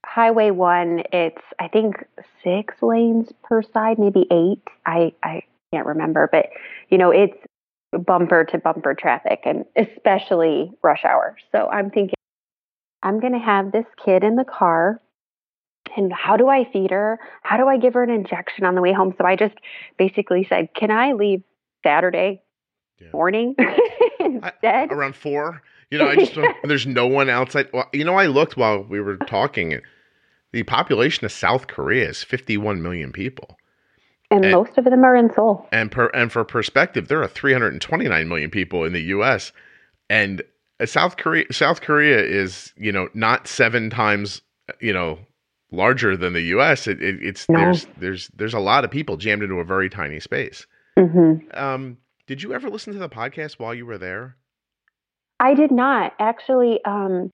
Highway 0.05 0.51
One, 0.51 1.03
it's 1.11 1.41
I 1.59 1.67
think 1.67 1.95
six 2.43 2.75
lanes 2.81 3.31
per 3.43 3.61
side, 3.61 3.99
maybe 3.99 4.25
eight. 4.31 4.63
I 4.85 5.13
I 5.23 5.43
can't 5.71 5.85
remember, 5.85 6.29
but 6.31 6.47
you 6.89 6.97
know 6.97 7.11
it's 7.11 7.37
bumper 8.05 8.43
to 8.45 8.57
bumper 8.57 8.93
traffic, 8.93 9.41
and 9.45 9.65
especially 9.75 10.71
rush 10.83 11.05
hour. 11.05 11.37
So 11.51 11.67
I'm 11.69 11.89
thinking 11.89 12.15
I'm 13.03 13.19
going 13.19 13.33
to 13.33 13.39
have 13.39 13.71
this 13.71 13.85
kid 14.03 14.23
in 14.23 14.35
the 14.35 14.43
car. 14.43 14.99
And 15.97 16.13
how 16.13 16.37
do 16.37 16.47
I 16.47 16.63
feed 16.71 16.91
her? 16.91 17.19
How 17.41 17.57
do 17.57 17.67
I 17.67 17.77
give 17.77 17.95
her 17.95 18.03
an 18.03 18.11
injection 18.11 18.63
on 18.63 18.75
the 18.75 18.81
way 18.81 18.93
home? 18.93 19.13
So 19.17 19.25
I 19.25 19.35
just 19.35 19.55
basically 19.97 20.45
said, 20.47 20.69
Can 20.75 20.91
I 20.91 21.13
leave 21.13 21.41
Saturday 21.83 22.41
yeah. 23.01 23.07
morning 23.11 23.55
instead? 24.19 24.53
I, 24.63 24.85
around 24.91 25.15
four? 25.15 25.61
You 25.89 25.97
know, 25.97 26.07
I 26.07 26.15
just 26.15 26.37
there's 26.63 26.85
no 26.85 27.07
one 27.07 27.29
outside. 27.29 27.69
Well, 27.73 27.89
you 27.93 28.05
know, 28.05 28.15
I 28.15 28.27
looked 28.27 28.55
while 28.55 28.83
we 28.83 29.01
were 29.01 29.17
talking. 29.17 29.81
The 30.53 30.63
population 30.63 31.25
of 31.25 31.31
South 31.31 31.67
Korea 31.67 32.07
is 32.07 32.23
51 32.23 32.81
million 32.81 33.11
people. 33.11 33.57
And, 34.29 34.45
and 34.45 34.53
most 34.53 34.77
of 34.77 34.85
them 34.85 35.03
are 35.03 35.15
in 35.15 35.33
Seoul. 35.33 35.67
And 35.71 35.91
per 35.91 36.07
and 36.13 36.31
for 36.31 36.43
perspective, 36.43 37.07
there 37.07 37.21
are 37.21 37.27
329 37.27 38.27
million 38.27 38.51
people 38.51 38.83
in 38.83 38.93
the 38.93 39.01
U.S. 39.03 39.51
and 40.09 40.41
uh, 40.79 40.85
South 40.85 41.17
Korea 41.17 41.45
South 41.51 41.81
Korea 41.81 42.19
is 42.23 42.73
you 42.77 42.91
know 42.91 43.09
not 43.13 43.47
seven 43.47 43.89
times 43.89 44.41
you 44.79 44.93
know 44.93 45.19
larger 45.71 46.15
than 46.15 46.33
the 46.33 46.41
U.S. 46.41 46.87
It, 46.87 47.01
it, 47.01 47.21
it's 47.21 47.45
there's 47.45 47.87
there's 47.97 48.27
there's 48.35 48.53
a 48.53 48.59
lot 48.59 48.85
of 48.85 48.91
people 48.91 49.17
jammed 49.17 49.43
into 49.43 49.55
a 49.55 49.63
very 49.63 49.89
tiny 49.89 50.19
space. 50.19 50.65
Mm-hmm. 50.97 51.57
Um, 51.57 51.97
did 52.25 52.41
you 52.41 52.53
ever 52.53 52.69
listen 52.69 52.93
to 52.93 52.99
the 52.99 53.09
podcast 53.09 53.53
while 53.53 53.73
you 53.73 53.85
were 53.85 53.97
there? 53.97 54.35
I 55.39 55.53
did 55.53 55.71
not 55.71 56.13
actually. 56.19 56.79
Um, 56.85 57.31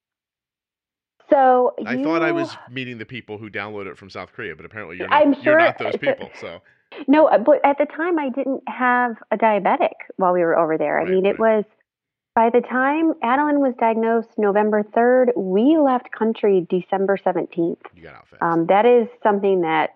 so 1.29 1.73
I 1.85 1.95
you... 1.95 2.03
thought 2.03 2.21
I 2.21 2.31
was 2.31 2.55
meeting 2.69 2.97
the 2.97 3.05
people 3.05 3.37
who 3.37 3.49
download 3.49 3.87
it 3.87 3.97
from 3.97 4.09
South 4.09 4.33
Korea, 4.33 4.55
but 4.55 4.65
apparently 4.65 4.97
you're 4.97 5.07
not. 5.07 5.21
I'm 5.21 5.33
sure 5.35 5.59
you're 5.59 5.59
not 5.59 5.77
those 5.77 5.97
people. 6.01 6.29
So 6.39 6.61
no, 7.07 7.29
but 7.45 7.59
at 7.63 7.77
the 7.77 7.85
time 7.85 8.19
I 8.19 8.29
didn't 8.29 8.61
have 8.67 9.15
a 9.31 9.37
diabetic 9.37 9.93
while 10.17 10.33
we 10.33 10.41
were 10.41 10.57
over 10.57 10.77
there. 10.77 10.99
I 10.99 11.03
right, 11.03 11.11
mean, 11.11 11.25
it 11.25 11.39
was 11.39 11.63
by 12.35 12.49
the 12.49 12.61
time 12.61 13.13
Adeline 13.21 13.59
was 13.59 13.75
diagnosed 13.79 14.29
November 14.37 14.83
3rd, 14.83 15.35
we 15.35 15.77
left 15.77 16.11
country 16.11 16.65
December 16.69 17.17
17th. 17.17 17.77
You 17.95 18.03
got 18.03 18.15
out 18.15 18.27
fast. 18.27 18.41
Um, 18.41 18.65
that 18.67 18.85
is 18.85 19.07
something 19.21 19.61
that 19.61 19.95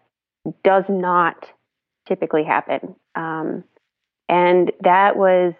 does 0.63 0.83
not 0.87 1.45
typically 2.07 2.43
happen. 2.43 2.95
Um, 3.15 3.63
and 4.29 4.71
that 4.81 5.17
was 5.17 5.53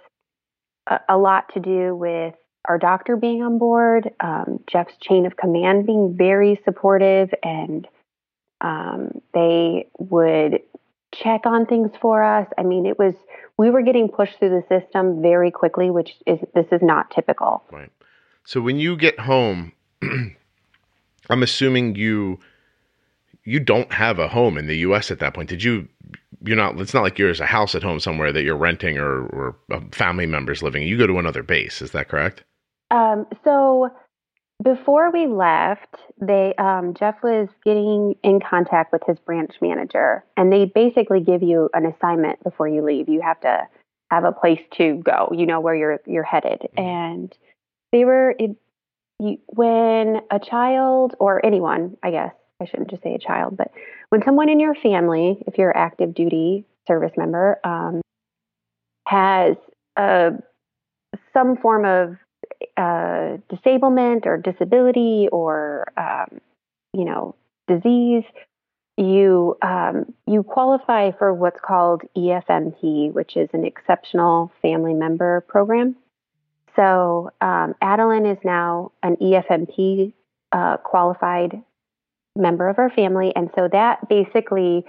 a, 0.87 0.99
a, 1.09 1.17
lot 1.17 1.53
to 1.53 1.59
do 1.59 1.95
with 1.95 2.35
our 2.65 2.77
doctor 2.77 3.15
being 3.15 3.41
on 3.41 3.57
board, 3.57 4.11
um, 4.19 4.59
Jeff's 4.67 4.95
chain 5.01 5.25
of 5.25 5.35
command 5.35 5.85
being 5.85 6.15
very 6.15 6.59
supportive, 6.63 7.33
and 7.43 7.87
um, 8.61 9.21
they 9.33 9.87
would 9.97 10.61
check 11.13 11.41
on 11.45 11.65
things 11.65 11.91
for 12.01 12.23
us. 12.23 12.47
I 12.57 12.63
mean, 12.63 12.85
it 12.85 12.97
was 12.99 13.13
we 13.57 13.69
were 13.69 13.81
getting 13.81 14.09
pushed 14.09 14.37
through 14.39 14.61
the 14.61 14.79
system 14.79 15.21
very 15.21 15.51
quickly, 15.51 15.89
which 15.89 16.15
is 16.25 16.39
this 16.53 16.67
is 16.71 16.81
not 16.81 17.11
typical. 17.11 17.63
Right. 17.71 17.91
So 18.45 18.61
when 18.61 18.77
you 18.77 18.95
get 18.95 19.19
home, 19.19 19.73
I'm 21.29 21.43
assuming 21.43 21.95
you 21.95 22.39
you 23.43 23.59
don't 23.59 23.91
have 23.93 24.19
a 24.19 24.27
home 24.27 24.57
in 24.57 24.67
the 24.67 24.77
U.S. 24.79 25.09
at 25.09 25.19
that 25.19 25.33
point. 25.33 25.49
Did 25.49 25.63
you? 25.63 25.87
You're 26.43 26.57
not. 26.57 26.79
It's 26.79 26.93
not 26.93 27.03
like 27.03 27.17
yours 27.17 27.39
a 27.39 27.45
house 27.45 27.75
at 27.75 27.83
home 27.83 27.99
somewhere 27.99 28.31
that 28.31 28.43
you're 28.43 28.57
renting 28.57 28.97
or 28.97 29.25
or 29.27 29.55
family 29.91 30.25
members 30.25 30.61
living. 30.61 30.83
You 30.83 30.97
go 30.97 31.07
to 31.07 31.17
another 31.17 31.43
base. 31.43 31.81
Is 31.81 31.91
that 31.91 32.09
correct? 32.09 32.43
Um. 32.91 33.25
So 33.43 33.89
before 34.63 35.11
we 35.11 35.27
left, 35.27 35.95
they 36.19 36.53
um, 36.57 36.93
Jeff 36.95 37.21
was 37.21 37.47
getting 37.63 38.15
in 38.23 38.39
contact 38.39 38.91
with 38.91 39.03
his 39.05 39.19
branch 39.19 39.55
manager, 39.61 40.25
and 40.35 40.51
they 40.51 40.65
basically 40.65 41.19
give 41.19 41.43
you 41.43 41.69
an 41.73 41.85
assignment 41.85 42.43
before 42.43 42.67
you 42.67 42.83
leave. 42.83 43.07
You 43.07 43.21
have 43.21 43.39
to 43.41 43.67
have 44.09 44.23
a 44.23 44.31
place 44.31 44.61
to 44.77 44.95
go. 44.95 45.31
You 45.31 45.45
know 45.45 45.59
where 45.59 45.75
you're 45.75 45.99
you're 46.05 46.23
headed, 46.23 46.61
mm-hmm. 46.61 46.79
and 46.79 47.37
they 47.91 48.03
were 48.03 48.35
it, 48.39 48.55
you, 49.19 49.37
when 49.47 50.21
a 50.31 50.39
child 50.39 51.15
or 51.19 51.45
anyone, 51.45 51.97
I 52.01 52.11
guess 52.11 52.33
I 52.59 52.65
shouldn't 52.65 52.89
just 52.89 53.03
say 53.03 53.13
a 53.13 53.19
child, 53.19 53.57
but 53.57 53.71
when 54.09 54.23
someone 54.23 54.49
in 54.49 54.59
your 54.59 54.73
family, 54.73 55.43
if 55.45 55.59
you're 55.59 55.75
active 55.75 56.15
duty 56.15 56.65
service 56.87 57.11
member, 57.15 57.59
um, 57.63 58.01
has 59.07 59.55
a 59.97 60.31
some 61.31 61.57
form 61.57 61.85
of 61.85 62.17
uh, 62.75 63.37
disablement 63.49 64.25
or 64.25 64.37
disability 64.37 65.27
or 65.31 65.85
um, 65.97 66.39
you 66.93 67.05
know 67.05 67.35
disease, 67.67 68.23
you 68.97 69.57
um, 69.61 70.13
you 70.25 70.43
qualify 70.43 71.11
for 71.11 71.33
what's 71.33 71.59
called 71.61 72.01
EFMP, 72.15 73.13
which 73.13 73.37
is 73.37 73.49
an 73.53 73.65
Exceptional 73.65 74.51
Family 74.61 74.93
Member 74.93 75.41
Program. 75.41 75.95
So 76.75 77.31
um, 77.41 77.75
Adeline 77.81 78.25
is 78.25 78.37
now 78.43 78.91
an 79.03 79.15
EFMP 79.17 80.13
uh, 80.51 80.77
qualified 80.77 81.61
member 82.35 82.69
of 82.69 82.79
our 82.79 82.89
family, 82.89 83.33
and 83.35 83.49
so 83.55 83.67
that 83.71 84.07
basically 84.09 84.85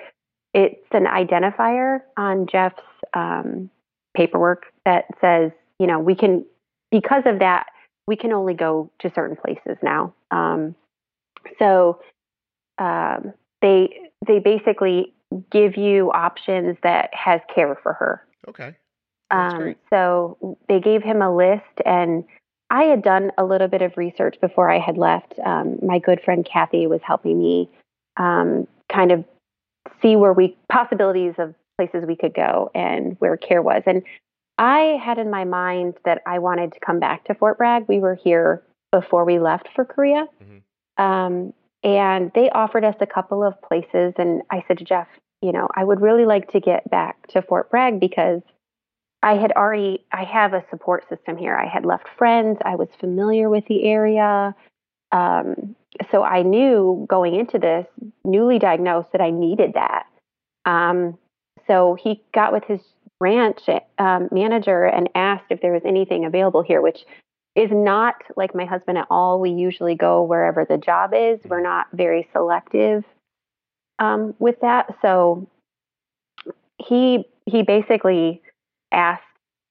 it's 0.54 0.86
an 0.92 1.04
identifier 1.04 2.00
on 2.16 2.46
Jeff's 2.46 2.82
um, 3.14 3.70
paperwork 4.14 4.66
that 4.84 5.04
says 5.20 5.50
you 5.78 5.86
know 5.86 5.98
we 5.98 6.14
can 6.14 6.44
because 6.91 7.22
of 7.26 7.39
that, 7.41 7.66
we 8.07 8.16
can 8.16 8.32
only 8.32 8.55
go 8.55 8.91
to 9.01 9.12
certain 9.14 9.36
places 9.36 9.76
now. 9.82 10.14
Um, 10.30 10.74
so 11.59 12.01
um, 12.78 13.32
they 13.61 14.11
they 14.26 14.39
basically 14.39 15.14
give 15.51 15.76
you 15.76 16.11
options 16.12 16.76
that 16.82 17.11
has 17.12 17.41
care 17.55 17.78
for 17.82 17.93
her. 17.93 18.24
Okay. 18.49 18.74
Um, 19.30 19.74
so 19.91 20.57
they 20.68 20.80
gave 20.80 21.03
him 21.03 21.20
a 21.20 21.34
list, 21.34 21.64
and 21.84 22.24
I 22.70 22.84
had 22.84 23.03
done 23.03 23.30
a 23.36 23.45
little 23.45 23.68
bit 23.68 23.82
of 23.82 23.97
research 23.97 24.36
before 24.41 24.70
I 24.70 24.78
had 24.78 24.97
left. 24.97 25.34
Um, 25.45 25.78
my 25.82 25.99
good 25.99 26.20
friend 26.24 26.47
Kathy 26.51 26.86
was 26.86 27.01
helping 27.03 27.39
me 27.39 27.68
um, 28.16 28.66
kind 28.91 29.12
of 29.12 29.24
see 30.01 30.16
where 30.16 30.32
we 30.32 30.57
possibilities 30.70 31.34
of 31.39 31.55
places 31.78 32.05
we 32.07 32.16
could 32.16 32.34
go 32.34 32.70
and 32.74 33.16
where 33.20 33.36
care 33.36 33.62
was. 33.62 33.82
And 33.86 34.03
I 34.59 34.98
had 35.02 35.18
in 35.18 35.30
my 35.30 35.44
mind 35.44 35.94
that 36.04 36.22
I 36.26 36.40
wanted 36.40 36.72
to 36.72 36.80
come 36.80 36.98
back 36.98 37.24
to 37.24 37.34
Fort 37.34 37.59
Bragg. 37.59 37.86
We 37.88 38.00
were 38.00 38.16
here 38.16 38.62
before 38.90 39.24
we 39.24 39.38
left 39.38 39.68
for 39.74 39.84
Korea. 39.84 40.26
Mm-hmm. 40.42 41.02
Um, 41.02 41.54
and 41.84 42.32
they 42.34 42.50
offered 42.50 42.84
us 42.84 42.96
a 43.00 43.06
couple 43.06 43.44
of 43.44 43.61
places. 43.62 44.14
And 44.18 44.42
I 44.50 44.64
said 44.66 44.78
to 44.78 44.84
Jeff, 44.84 45.06
you 45.40 45.52
know, 45.52 45.68
I 45.76 45.84
would 45.84 46.00
really 46.00 46.24
like 46.24 46.50
to 46.52 46.61
get 46.61 46.90
back 46.90 47.28
to 47.28 47.42
Fort 47.42 47.70
Bragg 47.70 48.00
because 48.00 48.42
I 49.22 49.34
had 49.34 49.52
already, 49.52 50.04
I 50.12 50.24
have 50.24 50.52
a 50.54 50.64
support 50.70 51.09
system 51.09 51.36
here. 51.36 51.56
I 51.56 51.66
had 51.66 51.84
left 51.84 52.09
friends, 52.16 52.59
I 52.64 52.74
was 52.74 52.88
familiar 52.98 53.48
with 53.48 53.64
the 53.66 53.84
area. 53.84 54.54
Um, 55.12 55.76
so 56.11 56.22
I 56.22 56.42
knew 56.42 57.06
going 57.09 57.34
into 57.34 57.59
this, 57.59 57.86
newly 58.24 58.59
diagnosed, 58.59 59.12
that 59.12 59.20
I 59.20 59.30
needed 59.30 59.74
that. 59.74 60.06
Um, 60.64 61.16
so 61.66 61.96
he 62.00 62.22
got 62.34 62.52
with 62.52 62.64
his 62.64 62.80
ranch 63.21 63.61
um, 63.99 64.29
manager 64.31 64.85
and 64.85 65.09
asked 65.14 65.47
if 65.51 65.61
there 65.61 65.73
was 65.73 65.83
anything 65.85 66.25
available 66.25 66.62
here, 66.62 66.81
which 66.81 67.05
is 67.57 67.71
not 67.73 68.14
like 68.37 68.55
my 68.55 68.64
husband 68.64 68.99
at 68.99 69.07
all. 69.11 69.41
We 69.41 69.51
usually 69.51 69.95
go 69.95 70.23
wherever 70.23 70.64
the 70.64 70.79
job 70.79 71.12
is. 71.14 71.41
We're 71.45 71.62
not 71.62 71.87
very 71.93 72.29
selective 72.33 73.05
um, 73.99 74.35
with 74.39 74.61
that. 74.61 74.95
So 75.03 75.49
he 76.79 77.25
he 77.47 77.62
basically 77.62 78.43
asked, 78.93 79.25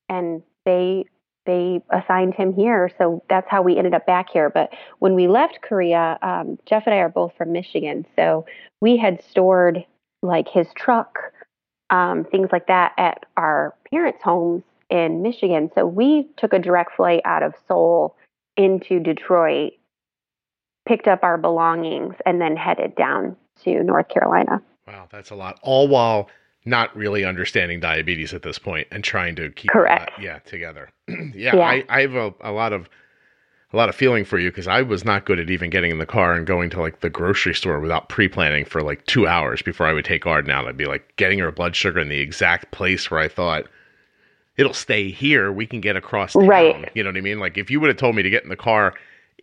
and 0.09 0.43
they 0.65 1.05
they 1.45 1.81
assigned 1.91 2.33
him 2.33 2.53
here. 2.53 2.91
So 2.97 3.23
that's 3.29 3.49
how 3.49 3.61
we 3.61 3.77
ended 3.77 3.93
up 3.93 4.05
back 4.05 4.29
here. 4.31 4.49
But 4.49 4.71
when 4.99 5.15
we 5.15 5.29
left 5.29 5.59
Korea, 5.61 6.19
um, 6.21 6.59
Jeff 6.65 6.83
and 6.85 6.93
I 6.93 6.97
are 6.97 7.09
both 7.09 7.31
from 7.37 7.53
Michigan, 7.53 8.05
so 8.17 8.45
we 8.81 8.97
had 8.97 9.23
stored 9.23 9.85
like 10.21 10.49
his 10.49 10.67
truck 10.75 11.19
um, 11.89 12.25
things 12.25 12.49
like 12.51 12.67
that 12.67 12.93
at 12.97 13.25
our 13.37 13.75
parents' 13.89 14.23
homes 14.23 14.63
in 14.89 15.21
Michigan. 15.21 15.69
So 15.75 15.85
we 15.85 16.27
took 16.37 16.53
a 16.53 16.59
direct 16.59 16.95
flight 16.95 17.21
out 17.25 17.43
of 17.43 17.53
Seoul 17.67 18.15
into 18.55 18.99
Detroit, 18.99 19.73
picked 20.87 21.07
up 21.07 21.23
our 21.23 21.37
belongings, 21.37 22.15
and 22.25 22.41
then 22.41 22.55
headed 22.55 22.95
down 22.95 23.35
to 23.63 23.83
North 23.83 24.09
Carolina. 24.09 24.61
Wow, 24.87 25.07
that's 25.11 25.31
a 25.31 25.35
lot. 25.35 25.59
All 25.61 25.87
while 25.87 26.29
not 26.65 26.95
really 26.95 27.23
understanding 27.23 27.79
diabetes 27.79 28.33
at 28.33 28.41
this 28.41 28.59
point 28.59 28.87
and 28.91 29.03
trying 29.03 29.35
to 29.35 29.49
keep 29.51 29.71
Correct. 29.71 30.11
that, 30.17 30.23
yeah 30.23 30.39
together. 30.39 30.89
yeah, 31.07 31.55
Yeah. 31.55 31.59
I, 31.61 31.83
I 31.89 32.01
have 32.01 32.15
a, 32.15 32.33
a 32.41 32.51
lot 32.51 32.73
of 32.73 32.89
a 33.73 33.77
lot 33.77 33.89
of 33.89 33.95
feeling 33.95 34.23
for 34.23 34.39
you 34.39 34.49
because 34.49 34.67
I 34.67 34.81
was 34.81 35.03
not 35.03 35.25
good 35.25 35.39
at 35.39 35.49
even 35.49 35.69
getting 35.69 35.91
in 35.91 35.97
the 35.97 36.05
car 36.05 36.33
and 36.33 36.47
going 36.47 36.69
to 36.71 36.79
like 36.79 37.01
the 37.01 37.09
grocery 37.09 37.53
store 37.53 37.79
without 37.81 38.07
pre-planning 38.07 38.63
for 38.65 38.81
like 38.81 39.05
two 39.07 39.27
hours 39.27 39.61
before 39.61 39.85
I 39.87 39.93
would 39.93 40.05
take 40.05 40.25
Arden 40.25 40.51
out. 40.51 40.67
I'd 40.67 40.77
be 40.77 40.85
like 40.85 41.13
getting 41.17 41.39
her 41.39 41.51
blood 41.51 41.75
sugar 41.75 41.99
in 41.99 42.07
the 42.09 42.19
exact 42.19 42.71
place 42.71 43.11
where 43.11 43.19
I 43.19 43.27
thought 43.27 43.65
it'll 44.55 44.73
stay 44.73 45.11
here. 45.11 45.51
We 45.51 45.67
can 45.67 45.81
get 45.81 45.97
across 45.97 46.33
town. 46.33 46.47
Right. 46.47 46.89
You 46.95 47.03
know 47.03 47.09
what 47.09 47.17
I 47.17 47.21
mean? 47.21 47.39
Like 47.39 47.57
if 47.57 47.69
you 47.69 47.79
would 47.81 47.89
have 47.89 47.97
told 47.97 48.15
me 48.15 48.23
to 48.23 48.29
get 48.29 48.43
in 48.43 48.49
the 48.49 48.55
car 48.55 48.93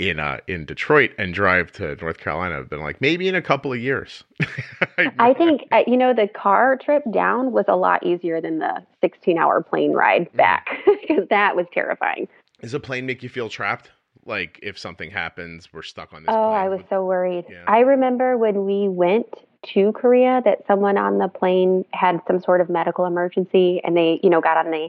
in 0.00 0.18
uh 0.18 0.38
in 0.48 0.64
Detroit 0.64 1.12
and 1.18 1.32
drive 1.34 1.70
to 1.72 1.94
North 1.96 2.16
Carolina, 2.18 2.58
I've 2.58 2.70
been 2.70 2.80
like 2.80 3.00
maybe 3.02 3.28
in 3.28 3.34
a 3.34 3.42
couple 3.42 3.72
of 3.72 3.78
years. 3.78 4.24
I 5.18 5.34
think 5.34 5.68
uh, 5.70 5.82
you 5.86 5.96
know 5.98 6.14
the 6.14 6.26
car 6.28 6.76
trip 6.82 7.02
down 7.12 7.52
was 7.52 7.66
a 7.68 7.76
lot 7.76 8.02
easier 8.04 8.40
than 8.40 8.58
the 8.58 8.82
16-hour 9.04 9.62
plane 9.62 9.92
ride 9.92 10.32
Mm. 10.32 10.36
back 10.36 10.66
because 11.02 11.28
that 11.28 11.54
was 11.54 11.66
terrifying. 11.72 12.26
Does 12.62 12.72
a 12.74 12.80
plane 12.80 13.04
make 13.06 13.22
you 13.22 13.28
feel 13.28 13.48
trapped? 13.50 13.90
Like 14.26 14.58
if 14.62 14.78
something 14.78 15.10
happens, 15.10 15.72
we're 15.72 15.82
stuck 15.82 16.12
on 16.12 16.22
this. 16.22 16.30
Oh, 16.30 16.48
plane. 16.48 16.56
I 16.56 16.68
was 16.68 16.80
so 16.88 17.04
worried. 17.04 17.44
Yeah. 17.48 17.64
I 17.66 17.80
remember 17.80 18.36
when 18.36 18.64
we 18.64 18.88
went 18.88 19.26
to 19.74 19.92
Korea 19.92 20.42
that 20.44 20.66
someone 20.66 20.98
on 20.98 21.18
the 21.18 21.28
plane 21.28 21.84
had 21.92 22.20
some 22.26 22.40
sort 22.40 22.60
of 22.60 22.68
medical 22.68 23.06
emergency 23.06 23.80
and 23.82 23.96
they, 23.96 24.20
you 24.22 24.30
know, 24.30 24.40
got 24.40 24.58
on 24.58 24.70
the, 24.70 24.88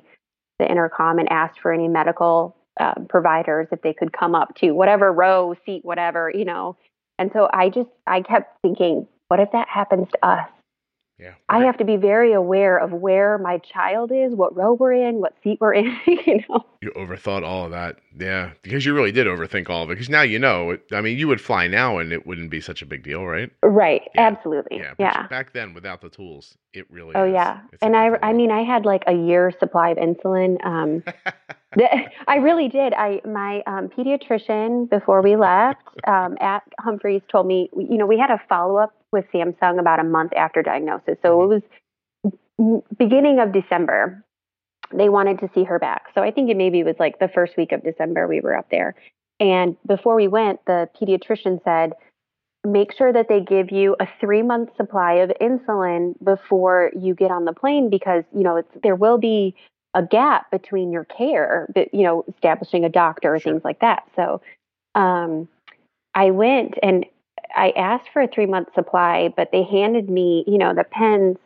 the 0.60 0.70
intercom 0.70 1.20
and 1.20 1.30
asked 1.32 1.60
for 1.62 1.72
any 1.72 1.88
medical 1.88 2.56
uh, 2.80 2.94
providers 3.08 3.68
if 3.72 3.82
they 3.82 3.94
could 3.94 4.12
come 4.12 4.36
up 4.36 4.56
to 4.56 4.72
whatever 4.72 5.12
row, 5.12 5.56
seat, 5.66 5.86
whatever, 5.86 6.32
you 6.34 6.46
know. 6.46 6.76
And 7.18 7.32
so 7.34 7.50
I 7.54 7.70
just, 7.70 7.90
I 8.06 8.22
kept 8.22 8.62
thinking, 8.62 9.08
what 9.30 9.40
if 9.40 9.52
that 9.54 9.70
happens 9.70 10.08
to 10.12 10.28
us? 10.28 10.50
Yeah. 11.18 11.36
I 11.48 11.64
have 11.64 11.78
to 11.78 11.86
be 11.86 11.96
very 11.96 12.34
aware 12.34 12.78
of 12.78 12.92
where 12.92 13.38
my 13.38 13.60
child 13.60 14.12
is, 14.12 14.34
what 14.36 14.56
row 14.56 14.74
we're 14.74 14.92
in, 14.92 15.16
what 15.22 15.34
seat 15.44 15.60
we're 15.62 15.74
in, 15.76 15.98
you 16.06 16.44
know. 16.50 16.66
You 16.82 16.92
overthought 16.92 17.44
all 17.44 17.66
of 17.66 17.72
that. 17.72 17.98
Yeah, 18.18 18.52
because 18.64 18.86
you 18.86 18.94
really 18.94 19.12
did 19.14 19.26
overthink 19.26 19.70
all 19.70 19.84
of 19.84 19.90
it. 19.90 19.94
Because 19.94 20.10
now 20.10 20.22
you 20.24 20.40
know. 20.40 20.78
I 20.92 21.02
mean, 21.02 21.18
you 21.18 21.28
would 21.30 21.40
fly 21.42 21.68
now, 21.68 21.98
and 22.00 22.12
it 22.12 22.28
wouldn't 22.28 22.50
be 22.50 22.60
such 22.62 22.82
a 22.82 22.86
big 22.86 23.04
deal, 23.04 23.26
right? 23.26 23.50
Right. 23.64 24.04
Yeah. 24.14 24.28
Absolutely. 24.28 24.78
Yeah. 24.78 24.94
Yeah. 25.00 25.28
Back 25.28 25.54
then, 25.54 25.74
without 25.74 26.02
the 26.02 26.10
tools, 26.10 26.58
it 26.74 26.86
really. 26.92 27.16
Oh 27.16 27.26
is. 27.26 27.34
yeah, 27.34 27.62
It's 27.72 27.82
and 27.82 27.96
I, 27.96 28.18
I 28.22 28.34
mean 28.34 28.52
I 28.52 28.64
had 28.64 28.86
like 28.86 29.04
a 29.08 29.14
year 29.14 29.52
supply 29.60 29.90
of 29.92 29.98
insulin. 29.98 30.64
Um, 30.66 31.04
I 32.28 32.38
really 32.38 32.70
did. 32.70 32.94
I 32.94 33.22
my 33.26 33.62
um, 33.68 33.90
pediatrician 33.90 34.90
before 34.90 35.22
we 35.22 35.36
left 35.36 35.82
um, 36.08 36.38
at 36.40 36.64
Humphreys 36.80 37.22
told 37.30 37.48
me 37.48 37.70
you 37.76 37.98
know 37.98 38.06
we 38.06 38.18
had 38.18 38.32
a 38.32 38.42
follow 38.48 38.78
up 38.78 38.96
with 39.12 39.26
Samsung 39.34 39.80
about 39.80 40.00
a 40.00 40.04
month 40.04 40.34
after 40.36 40.62
diagnosis, 40.62 41.18
so 41.22 41.44
it 41.44 41.62
was 42.58 42.84
beginning 42.98 43.40
of 43.40 43.52
December. 43.52 44.24
They 44.94 45.10
wanted 45.10 45.40
to 45.40 45.50
see 45.54 45.64
her 45.64 45.80
back, 45.80 46.08
so 46.14 46.22
I 46.22 46.32
think 46.32 46.50
it 46.50 46.58
maybe 46.58 46.84
was 46.84 46.96
like 47.00 47.20
the 47.20 47.28
first 47.28 47.58
week 47.58 47.72
of 47.72 47.84
December 47.84 48.28
we 48.28 48.40
were 48.40 48.56
up 48.56 48.70
there. 48.70 48.96
And 49.40 49.76
before 49.86 50.16
we 50.16 50.28
went, 50.28 50.64
the 50.66 50.90
pediatrician 51.00 51.62
said, 51.64 51.94
make 52.66 52.94
sure 52.94 53.12
that 53.12 53.28
they 53.28 53.42
give 53.42 53.72
you 53.72 53.96
a 54.00 54.08
three 54.20 54.42
month 54.42 54.70
supply 54.78 55.14
of 55.14 55.32
insulin 55.42 56.14
before 56.24 56.92
you 56.98 57.14
get 57.14 57.32
on 57.32 57.46
the 57.46 57.54
plane 57.54 57.90
because 57.90 58.24
you 58.34 58.44
know 58.44 58.58
it's, 58.58 58.70
there 58.84 58.96
will 58.96 59.18
be 59.18 59.56
a 59.96 60.04
gap 60.04 60.52
between 60.52 60.92
your 60.92 61.06
care 61.06 61.68
but 61.74 61.92
you 61.94 62.04
know 62.04 62.24
establishing 62.34 62.86
a 62.86 62.90
doctor 62.90 63.34
or 63.34 63.40
Sure. 63.40 63.54
things 63.54 63.66
like 63.66 63.80
that 63.80 64.04
so 64.16 64.42
um, 64.94 65.48
i 66.14 66.30
went 66.30 66.76
and 66.84 67.06
i 67.56 67.72
asked 67.72 68.10
for 68.14 68.22
a 68.22 68.28
three 68.28 68.46
month 68.46 68.68
supply 68.76 69.34
but 69.36 69.52
they 69.52 69.64
handed 69.64 70.10
me 70.10 70.44
you 70.48 70.58
know 70.58 70.74
the 70.74 70.84
pens 70.84 71.38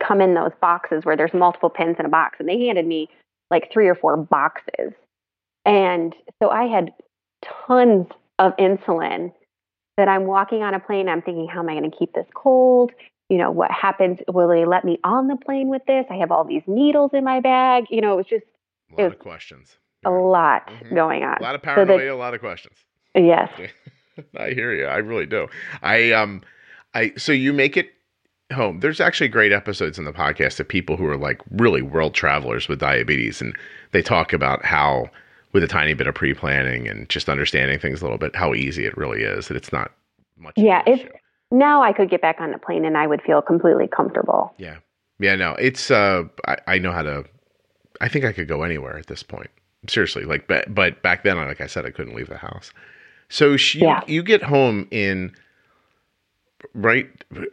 come 0.00 0.20
in 0.20 0.34
those 0.34 0.52
boxes 0.60 1.04
where 1.04 1.16
there's 1.16 1.34
multiple 1.34 1.70
pens 1.70 1.96
in 1.98 2.06
a 2.06 2.10
box 2.10 2.36
and 2.38 2.48
they 2.48 2.66
handed 2.66 2.86
me 2.86 3.08
like 3.50 3.70
three 3.72 3.88
or 3.88 3.94
four 3.94 4.16
boxes 4.16 4.92
and 5.64 6.14
so 6.42 6.50
i 6.50 6.64
had 6.64 6.92
tons 7.66 8.06
of 8.38 8.56
insulin 8.56 9.32
that 9.96 10.08
I'm 10.08 10.24
walking 10.24 10.62
on 10.62 10.74
a 10.74 10.80
plane. 10.80 11.08
I'm 11.08 11.22
thinking, 11.22 11.46
how 11.46 11.60
am 11.60 11.68
I 11.68 11.74
going 11.74 11.90
to 11.90 11.96
keep 11.96 12.14
this 12.14 12.26
cold? 12.34 12.92
You 13.32 13.38
know, 13.38 13.50
what 13.50 13.70
happens? 13.70 14.18
Will 14.28 14.46
they 14.46 14.66
let 14.66 14.84
me 14.84 14.98
on 15.04 15.26
the 15.28 15.36
plane 15.36 15.68
with 15.68 15.80
this? 15.86 16.04
I 16.10 16.16
have 16.16 16.30
all 16.30 16.44
these 16.44 16.60
needles 16.66 17.12
in 17.14 17.24
my 17.24 17.40
bag. 17.40 17.84
You 17.88 18.02
know, 18.02 18.12
it 18.12 18.16
was 18.16 18.26
just 18.26 18.44
a 18.98 19.00
lot 19.04 19.12
of 19.12 19.18
questions. 19.18 19.78
a 20.04 20.10
Yeah. 20.10 20.16
lot 20.18 20.66
Mhm. 20.68 20.94
going 20.94 21.22
on. 21.22 21.38
A 21.38 21.42
lot 21.42 21.54
of 21.54 21.62
So 21.62 21.66
that- 21.66 21.86
paranoia, 21.86 22.12
a 22.12 22.14
lot 22.16 22.34
of 22.34 22.40
questions. 22.40 22.76
Yes. 23.14 23.48
I 24.36 24.50
hear 24.50 24.74
you. 24.74 24.84
I 24.84 24.98
really 24.98 25.24
do. 25.24 25.46
I 25.82 26.12
um, 26.12 26.42
I 26.92 27.12
so 27.16 27.32
you 27.32 27.54
make 27.54 27.78
it 27.78 27.88
home. 28.52 28.80
There's 28.80 29.00
actually 29.00 29.28
great 29.28 29.50
episodes 29.52 29.98
in 29.98 30.04
the 30.04 30.12
podcast 30.12 30.60
of 30.60 30.68
people 30.68 30.98
who 30.98 31.06
are 31.06 31.16
like 31.16 31.40
really 31.52 31.80
world 31.80 32.12
travelers 32.14 32.68
with 32.68 32.80
diabetes, 32.80 33.40
and 33.40 33.56
they 33.92 34.02
talk 34.02 34.34
about 34.34 34.62
how, 34.62 35.08
with 35.52 35.64
a 35.64 35.68
tiny 35.68 35.94
bit 35.94 36.06
of 36.06 36.14
pre-planning 36.14 36.86
and 36.86 37.08
just 37.08 37.30
understanding 37.30 37.78
things 37.78 38.02
a 38.02 38.04
little 38.04 38.18
bit, 38.18 38.36
how 38.36 38.52
easy 38.52 38.84
it 38.84 38.94
really 38.98 39.22
is. 39.22 39.48
That 39.48 39.56
it's 39.56 39.72
not 39.72 39.90
much. 40.36 40.58
of 40.58 40.64
Yeah, 40.64 40.80
it's- 40.80 40.98
issue. 41.06 41.12
Now 41.52 41.82
I 41.82 41.92
could 41.92 42.10
get 42.10 42.22
back 42.22 42.40
on 42.40 42.50
the 42.50 42.58
plane 42.58 42.84
and 42.84 42.96
I 42.96 43.06
would 43.06 43.22
feel 43.22 43.42
completely 43.42 43.86
comfortable. 43.86 44.54
Yeah. 44.58 44.78
Yeah, 45.20 45.36
no, 45.36 45.52
it's 45.54 45.90
uh 45.90 46.24
I, 46.48 46.56
I 46.66 46.78
know 46.78 46.90
how 46.92 47.02
to 47.02 47.24
I 48.00 48.08
think 48.08 48.24
I 48.24 48.32
could 48.32 48.48
go 48.48 48.62
anywhere 48.64 48.98
at 48.98 49.06
this 49.06 49.22
point. 49.22 49.50
Seriously, 49.86 50.24
like 50.24 50.48
but 50.48 50.74
but 50.74 51.02
back 51.02 51.22
then 51.22 51.36
like 51.36 51.60
I 51.60 51.66
said 51.66 51.86
I 51.86 51.90
couldn't 51.90 52.16
leave 52.16 52.28
the 52.28 52.38
house. 52.38 52.72
So 53.28 53.56
she 53.56 53.80
Yeah. 53.80 54.00
you 54.06 54.22
get 54.22 54.42
home 54.42 54.88
in 54.90 55.32
right 56.74 57.06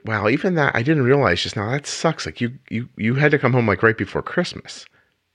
wow, 0.06 0.30
even 0.30 0.56
that 0.56 0.76
I 0.76 0.82
didn't 0.82 1.04
realize 1.04 1.43
just 1.43 1.56
now 1.56 1.70
that 1.72 1.86
sucks. 1.86 2.26
Like 2.26 2.39
you 2.41 2.58
you 2.70 2.88
you 2.95 3.16
had 3.16 3.32
to 3.32 3.39
come 3.39 3.54
home 3.54 3.68
like 3.68 3.84
right 3.84 3.97
before 3.97 4.22
Christmas. 4.22 4.86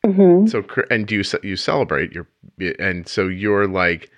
hmm 0.04 0.46
So 0.46 0.64
and 0.90 1.06
do 1.06 1.16
you 1.16 1.24
you 1.42 1.56
celebrate 1.56 2.12
your 2.12 2.26
and 2.78 3.06
so 3.08 3.28
you're 3.28 3.66
like 3.68 4.10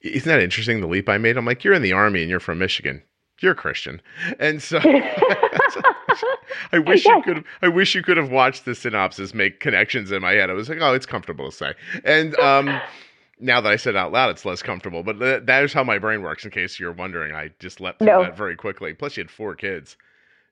isn't 0.00 0.28
that 0.28 0.42
interesting 0.42 0.80
the 0.80 0.86
leap 0.88 1.08
I 1.08 1.18
made? 1.18 1.36
I'm 1.36 1.44
like 1.44 1.62
you're 1.62 1.74
in 1.74 1.82
the 1.82 1.92
army 1.92 2.22
and 2.22 2.30
you're 2.30 2.40
from 2.40 2.58
Michigan. 2.58 3.02
You're 3.42 3.54
Christian. 3.54 4.00
And 4.38 4.62
so 4.62 4.78
I 6.72 6.78
wish 6.78 7.04
you 7.04 7.22
could. 7.22 7.44
I 7.62 7.68
wish 7.68 7.94
you 7.94 8.02
could 8.02 8.16
have 8.16 8.30
watched 8.30 8.64
the 8.64 8.72
synapses 8.72 9.34
make 9.34 9.60
connections 9.60 10.12
in 10.12 10.22
my 10.22 10.32
head. 10.32 10.50
I 10.50 10.52
was 10.52 10.68
like, 10.68 10.78
oh, 10.80 10.94
it's 10.94 11.06
comfortable 11.06 11.50
to 11.50 11.56
say. 11.56 11.74
And 12.04 12.38
um, 12.38 12.80
now 13.40 13.60
that 13.60 13.72
I 13.72 13.76
said 13.76 13.94
it 13.94 13.98
out 13.98 14.12
loud, 14.12 14.30
it's 14.30 14.44
less 14.44 14.62
comfortable. 14.62 15.02
But 15.02 15.18
th- 15.18 15.42
that 15.46 15.64
is 15.64 15.72
how 15.72 15.82
my 15.84 15.98
brain 15.98 16.22
works. 16.22 16.44
In 16.44 16.50
case 16.50 16.78
you're 16.78 16.92
wondering, 16.92 17.34
I 17.34 17.50
just 17.58 17.80
leapt 17.80 17.98
through 17.98 18.06
No. 18.06 18.22
that 18.22 18.36
very 18.36 18.56
quickly. 18.56 18.94
Plus, 18.94 19.16
you 19.16 19.22
had 19.24 19.30
four 19.30 19.54
kids. 19.54 19.96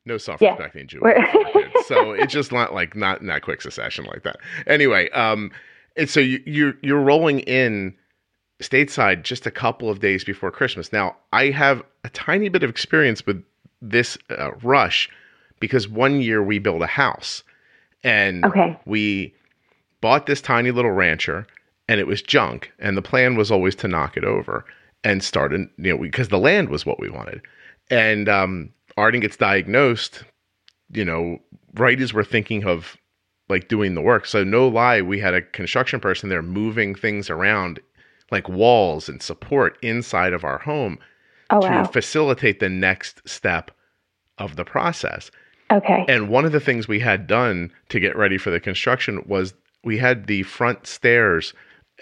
No 0.07 0.15
Yeah. 0.15 0.19
self-respecting 0.19 0.87
Jew. 0.89 1.01
We're- 1.03 1.21
with 1.21 1.31
four 1.31 1.63
kids. 1.63 1.87
so 1.87 2.13
it's 2.13 2.33
just 2.33 2.53
not 2.53 2.75
like 2.75 2.97
not 2.97 3.21
in 3.21 3.27
that 3.29 3.43
quick 3.43 3.63
succession 3.63 4.05
like 4.07 4.23
that. 4.25 4.37
Anyway, 4.67 5.11
um, 5.11 5.51
and 5.97 6.09
so 6.09 6.21
you, 6.21 6.43
you're 6.47 6.75
you're 6.83 7.01
rolling 7.01 7.41
in 7.41 7.95
stateside 8.61 9.23
just 9.23 9.47
a 9.47 9.51
couple 9.51 9.89
of 9.91 10.01
days 10.01 10.25
before 10.25 10.51
Christmas. 10.51 10.93
Now, 10.93 11.17
I 11.33 11.47
have 11.51 11.83
a 12.05 12.11
tiny 12.11 12.49
bit 12.49 12.63
of 12.63 12.71
experience 12.71 13.25
with 13.27 13.43
this 13.83 14.19
uh, 14.31 14.53
rush 14.63 15.09
because 15.61 15.89
one 15.89 16.21
year 16.21 16.43
we 16.43 16.59
built 16.59 16.83
a 16.83 16.87
house 16.87 17.43
and 18.03 18.45
Okay. 18.45 18.79
we 18.87 19.35
bought 20.01 20.27
this 20.27 20.41
tiny 20.41 20.71
little 20.71 20.91
rancher 20.91 21.47
and 21.89 22.01
it 22.01 22.07
was 22.07 22.23
junk 22.23 22.73
and 22.79 22.97
the 22.97 23.03
plan 23.03 23.37
was 23.37 23.51
always 23.51 23.75
to 23.77 23.89
knock 23.89 24.17
it 24.17 24.25
over 24.25 24.65
and 25.05 25.23
start 25.23 25.53
in, 25.53 25.69
you 25.79 25.93
know 25.95 25.99
because 26.03 26.29
the 26.29 26.39
land 26.39 26.69
was 26.69 26.85
what 26.87 27.01
we 27.01 27.11
wanted 27.11 27.41
and 27.91 28.29
um 28.29 28.71
arden 28.97 29.21
gets 29.21 29.37
diagnosed 29.37 30.25
you 30.93 31.05
know 31.05 31.39
right 31.75 32.01
as 32.01 32.15
we're 32.15 32.25
thinking 32.25 32.65
of 32.65 32.97
like 33.51 33.69
doing 33.69 33.95
the 33.95 34.01
work 34.01 34.25
so 34.27 34.43
no 34.45 34.67
lie 34.69 35.01
we 35.03 35.19
had 35.21 35.35
a 35.35 35.43
construction 35.43 36.01
person 36.01 36.29
there 36.31 36.43
moving 36.43 36.95
things 36.95 37.29
around 37.29 37.81
like 38.31 38.49
walls 38.49 39.09
and 39.09 39.23
support 39.23 39.79
inside 39.83 40.33
of 40.33 40.45
our 40.45 40.59
home 40.59 40.99
Oh 41.51 41.61
to 41.61 41.69
wow. 41.69 41.85
facilitate 41.85 42.61
the 42.61 42.69
next 42.69 43.27
step 43.29 43.71
of 44.39 44.57
the 44.57 44.65
process 44.65 45.31
Okay. 45.73 46.05
and 46.09 46.29
one 46.29 46.45
of 46.45 46.53
the 46.53 46.61
things 46.61 46.89
we 46.89 47.01
had 47.01 47.27
done 47.27 47.71
to 47.91 48.01
get 48.01 48.17
ready 48.17 48.39
for 48.39 48.51
the 48.51 48.61
construction 48.61 49.23
was 49.27 49.55
we 49.85 49.99
had 49.99 50.27
the 50.27 50.43
front 50.45 50.87
stairs 50.87 51.55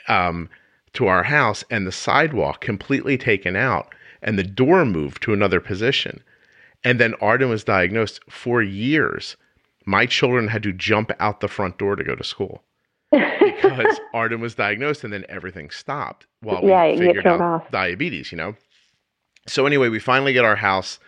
um, 0.09 0.49
to 0.95 1.07
our 1.07 1.23
house 1.23 1.65
and 1.71 1.87
the 1.87 1.93
sidewalk 1.93 2.61
completely 2.61 3.17
taken 3.19 3.57
out 3.57 3.95
and 4.23 4.39
the 4.39 4.43
door 4.45 4.85
moved 4.85 5.23
to 5.23 5.33
another 5.33 5.61
position. 5.61 6.23
And 6.83 6.99
then 6.99 7.15
Arden 7.21 7.49
was 7.51 7.63
diagnosed 7.65 8.21
for 8.31 8.63
years. 8.63 9.37
My 9.85 10.07
children 10.07 10.49
had 10.49 10.63
to 10.65 10.73
jump 10.73 11.13
out 11.21 11.41
the 11.41 11.49
front 11.49 11.79
door 11.79 11.95
to 11.97 12.03
go 12.05 12.15
to 12.15 12.25
school 12.25 12.63
because 13.61 13.99
Arden 14.15 14.41
was 14.41 14.55
diagnosed 14.55 15.05
and 15.05 15.13
then 15.13 15.25
everything 15.29 15.69
stopped 15.71 16.27
while 16.41 16.63
we 16.65 16.69
Yeah, 16.69 16.97
figured 16.97 17.27
out 17.27 17.41
off. 17.41 17.71
diabetes, 17.71 18.31
you 18.33 18.39
know? 18.39 18.55
So 19.47 19.67
anyway, 19.67 19.89
we 19.89 19.99
finally 20.01 20.33
get 20.33 20.45
our 20.45 20.57
house 20.57 20.99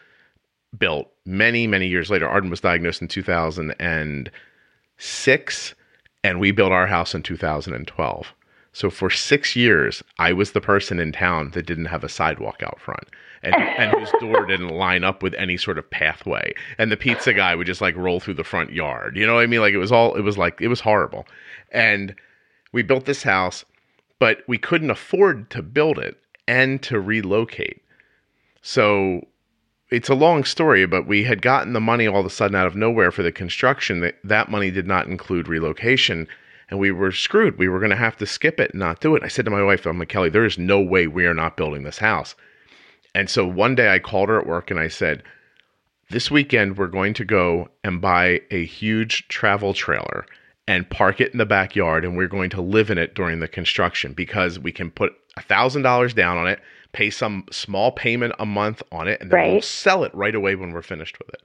built 0.78 1.10
many, 1.26 1.66
many 1.66 1.88
years 1.88 2.10
later. 2.10 2.28
Arden 2.28 2.50
was 2.50 2.60
diagnosed 2.60 3.02
in 3.02 3.08
2006 3.08 5.74
and 6.22 6.38
we 6.40 6.50
built 6.52 6.72
our 6.72 6.86
house 6.86 7.14
in 7.14 7.22
2012. 7.22 8.34
So 8.72 8.88
for 8.90 9.10
six 9.10 9.56
years, 9.56 10.02
I 10.18 10.32
was 10.32 10.52
the 10.52 10.60
person 10.60 11.00
in 11.00 11.12
town 11.12 11.50
that 11.52 11.66
didn't 11.66 11.86
have 11.86 12.04
a 12.04 12.08
sidewalk 12.08 12.62
out 12.62 12.80
front 12.80 13.04
and, 13.42 13.54
and 13.76 13.90
whose 13.92 14.12
door 14.20 14.46
didn't 14.46 14.68
line 14.68 15.02
up 15.02 15.22
with 15.22 15.34
any 15.34 15.56
sort 15.56 15.78
of 15.78 15.90
pathway. 15.90 16.52
And 16.78 16.92
the 16.92 16.96
pizza 16.96 17.32
guy 17.34 17.54
would 17.54 17.66
just 17.66 17.80
like 17.80 17.96
roll 17.96 18.20
through 18.20 18.34
the 18.34 18.44
front 18.44 18.72
yard. 18.72 19.16
You 19.16 19.26
know 19.26 19.34
what 19.34 19.42
I 19.42 19.46
mean? 19.46 19.60
Like 19.60 19.74
it 19.74 19.78
was 19.78 19.90
all, 19.92 20.14
it 20.14 20.22
was 20.22 20.38
like, 20.38 20.60
it 20.60 20.68
was 20.68 20.80
horrible. 20.80 21.26
And 21.72 22.14
we 22.72 22.82
built 22.82 23.04
this 23.04 23.22
house, 23.22 23.64
but 24.18 24.42
we 24.46 24.58
couldn't 24.58 24.90
afford 24.90 25.50
to 25.50 25.62
build 25.62 25.98
it 25.98 26.16
and 26.46 26.82
to 26.82 27.00
relocate. 27.00 27.82
So 28.62 29.26
it's 29.90 30.08
a 30.08 30.14
long 30.14 30.44
story, 30.44 30.86
but 30.86 31.06
we 31.06 31.24
had 31.24 31.42
gotten 31.42 31.72
the 31.72 31.80
money 31.80 32.06
all 32.06 32.20
of 32.20 32.26
a 32.26 32.30
sudden 32.30 32.56
out 32.56 32.66
of 32.66 32.76
nowhere 32.76 33.10
for 33.10 33.22
the 33.22 33.32
construction. 33.32 34.00
That 34.00 34.16
that 34.24 34.50
money 34.50 34.70
did 34.70 34.86
not 34.86 35.06
include 35.06 35.48
relocation, 35.48 36.28
and 36.68 36.78
we 36.78 36.92
were 36.92 37.12
screwed. 37.12 37.58
We 37.58 37.68
were 37.68 37.80
going 37.80 37.90
to 37.90 37.96
have 37.96 38.16
to 38.18 38.26
skip 38.26 38.60
it 38.60 38.70
and 38.70 38.80
not 38.80 39.00
do 39.00 39.16
it. 39.16 39.24
I 39.24 39.28
said 39.28 39.44
to 39.46 39.50
my 39.50 39.62
wife, 39.62 39.86
"I'm 39.86 39.98
like 39.98 40.08
Kelly, 40.08 40.28
there 40.28 40.44
is 40.44 40.58
no 40.58 40.80
way 40.80 41.06
we 41.06 41.26
are 41.26 41.34
not 41.34 41.56
building 41.56 41.82
this 41.82 41.98
house." 41.98 42.36
And 43.14 43.28
so 43.28 43.44
one 43.46 43.74
day 43.74 43.92
I 43.92 43.98
called 43.98 44.28
her 44.28 44.38
at 44.38 44.46
work 44.46 44.70
and 44.70 44.78
I 44.78 44.86
said, 44.86 45.24
"This 46.10 46.30
weekend 46.30 46.76
we're 46.76 46.86
going 46.86 47.14
to 47.14 47.24
go 47.24 47.70
and 47.82 48.00
buy 48.00 48.42
a 48.50 48.64
huge 48.64 49.26
travel 49.28 49.74
trailer." 49.74 50.24
And 50.70 50.88
park 50.88 51.20
it 51.20 51.32
in 51.32 51.38
the 51.38 51.46
backyard, 51.46 52.04
and 52.04 52.16
we're 52.16 52.28
going 52.28 52.50
to 52.50 52.60
live 52.60 52.90
in 52.90 52.98
it 52.98 53.14
during 53.14 53.40
the 53.40 53.48
construction 53.48 54.12
because 54.12 54.58
we 54.58 54.70
can 54.70 54.90
put 54.90 55.12
a 55.36 55.42
thousand 55.42 55.82
dollars 55.82 56.14
down 56.14 56.36
on 56.36 56.46
it 56.46 56.60
pay 56.92 57.10
some 57.10 57.44
small 57.50 57.92
payment 57.92 58.34
a 58.38 58.46
month 58.46 58.82
on 58.92 59.08
it, 59.08 59.20
and 59.20 59.30
then 59.30 59.36
Right. 59.38 59.52
we'll 59.52 59.62
sell 59.62 60.04
it 60.04 60.14
right 60.14 60.34
away 60.34 60.54
when 60.54 60.72
we're 60.72 60.82
finished 60.82 61.18
with 61.18 61.28
it. 61.30 61.40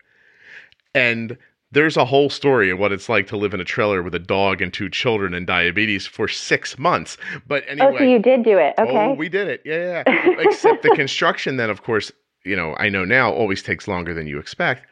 And 0.94 1.38
there's 1.72 1.98
a 1.98 2.06
whole 2.06 2.30
story 2.30 2.70
of 2.70 2.80
what 2.80 2.92
it's 2.92 3.10
like 3.10 3.28
to 3.28 3.38
live 3.38 3.54
in 3.54 3.60
a 3.60 3.66
trailer 3.66 4.02
with 4.02 4.16
a 4.16 4.20
dog 4.20 4.62
and 4.62 4.74
two 4.74 4.90
children 4.90 5.34
and 5.34 5.46
diabetes 5.46 6.08
for 6.08 6.28
six 6.28 6.80
months. 6.80 7.18
But 7.48 7.64
anyway, 7.68 7.92
Oh, 7.94 7.98
so 7.98 8.04
you 8.04 8.20
did 8.20 8.44
do 8.44 8.58
it. 8.58 8.74
Oh, 8.78 8.84
okay. 8.84 9.06
Oh, 9.08 9.14
we 9.14 9.30
did 9.30 9.48
it. 9.48 9.62
Yeah, 9.66 10.04
yeah. 10.08 10.26
yeah. 10.26 10.36
Except 10.40 10.84
the 10.84 10.90
construction, 10.96 11.58
then, 11.58 11.70
of 11.70 11.84
course, 11.84 12.12
you 12.46 12.56
know, 12.56 12.76
I 12.78 12.90
know 12.90 13.04
now 13.04 13.32
always 13.32 13.62
takes 13.62 13.88
longer 13.88 14.14
than 14.14 14.28
you 14.28 14.40
expect. 14.40 14.86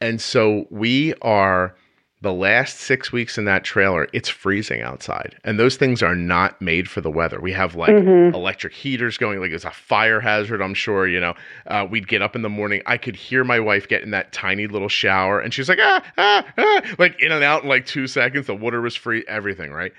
And 0.00 0.20
so 0.20 0.66
we 0.70 1.14
are 1.22 1.74
the 2.20 2.32
last 2.32 2.78
six 2.80 3.12
weeks 3.12 3.38
in 3.38 3.44
that 3.44 3.62
trailer, 3.62 4.08
it's 4.12 4.28
freezing 4.28 4.82
outside. 4.82 5.36
And 5.44 5.58
those 5.58 5.76
things 5.76 6.02
are 6.02 6.16
not 6.16 6.60
made 6.60 6.88
for 6.88 7.00
the 7.00 7.10
weather. 7.10 7.40
We 7.40 7.52
have 7.52 7.76
like 7.76 7.94
Mhm. 7.94 8.34
electric 8.34 8.72
heaters 8.72 9.16
going, 9.16 9.38
like 9.40 9.52
it's 9.52 9.64
a 9.64 9.70
fire 9.70 10.18
hazard, 10.20 10.60
I'm 10.60 10.74
sure. 10.74 11.06
You 11.06 11.20
know, 11.20 11.34
uh, 11.68 11.86
we'd 11.88 12.08
get 12.08 12.20
up 12.20 12.34
in 12.34 12.42
the 12.42 12.48
morning. 12.48 12.82
I 12.86 12.96
could 12.96 13.14
hear 13.14 13.44
my 13.44 13.60
wife 13.60 13.86
get 13.86 14.02
in 14.02 14.10
that 14.10 14.32
tiny 14.32 14.66
little 14.66 14.88
shower, 14.88 15.40
and 15.40 15.54
she's 15.54 15.68
like, 15.68 15.78
ah, 15.80 16.02
ah, 16.18 16.44
ah, 16.58 16.82
like 16.98 17.20
in 17.22 17.30
and 17.30 17.44
out 17.44 17.62
in 17.62 17.68
like 17.68 17.86
two 17.86 18.08
seconds. 18.08 18.46
The 18.46 18.54
water 18.56 18.80
was 18.80 18.96
free, 18.96 19.24
everything, 19.28 19.70
right? 19.70 19.92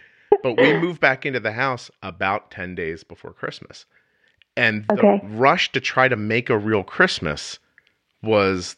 But 0.43 0.57
we 0.57 0.74
moved 0.82 0.99
back 0.99 1.26
into 1.26 1.39
the 1.39 1.53
house 1.53 1.89
about 2.03 2.51
10 2.51 2.76
days 2.76 3.03
before 3.05 3.32
Christmas. 3.32 3.86
And 4.57 4.86
the 4.89 5.03
Okay. 5.03 5.22
rush 5.24 5.72
to 5.72 5.80
try 5.80 6.09
to 6.09 6.17
make 6.17 6.49
a 6.49 6.57
real 6.57 6.84
Christmas 6.84 7.59
was 8.22 8.76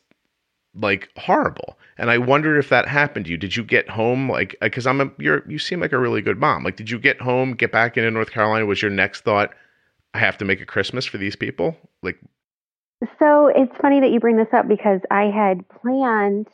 like 0.76 1.10
horrible. 1.18 1.78
And 1.98 2.10
I 2.10 2.18
wondered 2.18 2.58
if 2.58 2.70
that 2.70 2.88
happened 2.88 3.26
to 3.26 3.32
you. 3.32 3.38
Did 3.38 3.56
you 3.56 3.64
get 3.64 3.90
home 3.90 4.30
like 4.30 4.56
because 4.62 4.88
I'm 4.88 5.02
a 5.02 5.12
you're 5.18 5.44
you 5.48 5.60
seem 5.60 5.80
like 5.80 5.92
a 5.92 6.00
really 6.00 6.22
good 6.22 6.40
mom. 6.40 6.64
Like 6.64 6.76
did 6.76 6.90
you 6.90 7.00
get 7.00 7.22
home, 7.22 7.54
get 7.54 7.72
back 7.72 7.98
into 7.98 8.12
North 8.12 8.32
Carolina? 8.32 8.66
Was 8.66 8.82
your 8.82 8.92
next 8.92 9.22
thought, 9.22 9.54
I 10.14 10.20
have 10.20 10.38
to 10.40 10.46
make 10.46 10.62
a 10.62 10.66
Christmas 10.66 11.06
for 11.06 11.18
these 11.18 11.36
people? 11.36 11.76
Like 12.02 12.18
So 13.20 13.48
it's 13.48 13.76
funny 13.82 14.00
that 14.00 14.12
you 14.12 14.20
bring 14.20 14.38
this 14.38 14.54
up 14.54 14.68
because 14.68 15.02
I 15.10 15.26
had 15.26 15.68
planned, 15.70 16.48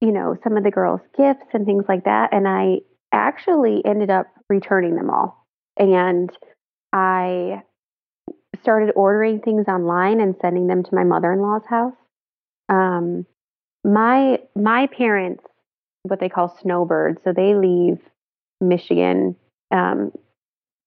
you 0.00 0.12
know, 0.12 0.36
some 0.44 0.56
of 0.56 0.64
the 0.64 0.70
girls' 0.70 1.00
gifts 1.16 1.46
and 1.52 1.66
things 1.66 1.84
like 1.88 2.04
that, 2.04 2.32
and 2.32 2.46
I 2.46 2.78
actually 3.12 3.82
ended 3.84 4.10
up 4.10 4.26
returning 4.48 4.96
them 4.96 5.10
all. 5.10 5.46
And 5.78 6.30
I 6.92 7.62
started 8.62 8.92
ordering 8.94 9.40
things 9.40 9.66
online 9.68 10.20
and 10.20 10.34
sending 10.40 10.66
them 10.66 10.82
to 10.82 10.94
my 10.94 11.04
mother-in-law's 11.04 11.66
house. 11.68 11.94
Um, 12.68 13.26
my 13.84 14.38
my 14.54 14.86
parents, 14.86 15.44
what 16.04 16.20
they 16.20 16.28
call 16.28 16.56
snowbirds, 16.62 17.20
so 17.24 17.32
they 17.32 17.54
leave 17.54 17.98
Michigan. 18.60 19.36
Um, 19.70 20.12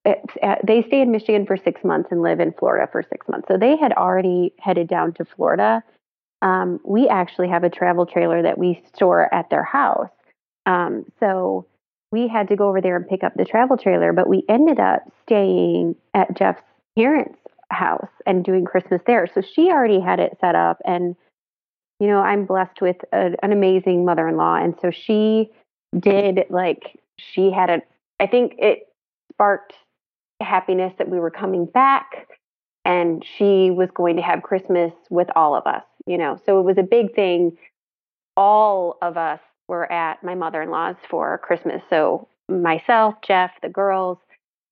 they 0.03 0.83
stay 0.87 1.01
in 1.01 1.11
Michigan 1.11 1.47
for 1.47 1.57
six 1.57 1.83
months 1.83 2.09
and 2.11 2.21
live 2.21 2.39
in 2.39 2.53
Florida 2.53 2.87
for 2.91 3.01
six 3.01 3.27
months. 3.27 3.47
So 3.47 3.57
they 3.57 3.75
had 3.75 3.91
already 3.93 4.53
headed 4.59 4.87
down 4.87 5.13
to 5.13 5.25
Florida. 5.25 5.83
Um, 6.43 6.79
we 6.85 7.07
actually 7.07 7.49
have 7.49 7.63
a 7.63 7.71
travel 7.71 8.05
trailer 8.05 8.43
that 8.43 8.57
we 8.59 8.83
store 8.93 9.33
at 9.33 9.49
their 9.49 9.63
house. 9.63 10.11
Um, 10.67 11.05
so 11.19 11.65
we 12.11 12.27
had 12.27 12.47
to 12.49 12.55
go 12.55 12.69
over 12.69 12.81
there 12.81 12.95
and 12.95 13.07
pick 13.07 13.23
up 13.23 13.33
the 13.35 13.45
travel 13.45 13.77
trailer, 13.77 14.13
but 14.13 14.29
we 14.29 14.43
ended 14.47 14.79
up 14.79 15.01
staying 15.23 15.95
at 16.13 16.37
Jeff's 16.37 16.61
parents' 16.95 17.39
house 17.71 18.11
and 18.27 18.43
doing 18.45 18.63
Christmas 18.63 19.01
there. 19.07 19.27
So 19.33 19.41
she 19.41 19.71
already 19.71 19.99
had 19.99 20.19
it 20.19 20.37
set 20.39 20.53
up. 20.53 20.77
And, 20.85 21.15
you 21.99 22.07
know, 22.07 22.19
I'm 22.19 22.45
blessed 22.45 22.81
with 22.81 22.97
a, 23.13 23.35
an 23.41 23.51
amazing 23.51 24.05
mother 24.05 24.27
in 24.27 24.37
law. 24.37 24.55
And 24.55 24.75
so 24.81 24.91
she 24.91 25.49
did, 25.97 26.45
like, 26.49 26.99
she 27.17 27.51
had 27.51 27.69
a, 27.69 27.81
I 28.19 28.27
think 28.27 28.55
it 28.57 28.87
sparked 29.31 29.73
happiness 30.41 30.93
that 30.97 31.09
we 31.09 31.19
were 31.19 31.31
coming 31.31 31.65
back 31.65 32.27
and 32.83 33.25
she 33.37 33.71
was 33.71 33.89
going 33.93 34.15
to 34.17 34.21
have 34.21 34.43
Christmas 34.43 34.93
with 35.09 35.27
all 35.35 35.55
of 35.55 35.65
us, 35.65 35.83
you 36.05 36.17
know. 36.17 36.39
So 36.45 36.59
it 36.59 36.63
was 36.63 36.77
a 36.77 36.83
big 36.83 37.15
thing. 37.15 37.57
All 38.37 38.97
of 39.01 39.17
us 39.17 39.39
were 39.67 39.91
at 39.91 40.23
my 40.23 40.35
mother 40.35 40.61
in 40.61 40.69
law's 40.69 40.95
for 41.09 41.37
Christmas. 41.39 41.81
So 41.89 42.27
myself, 42.47 43.15
Jeff, 43.25 43.51
the 43.61 43.69
girls, 43.69 44.19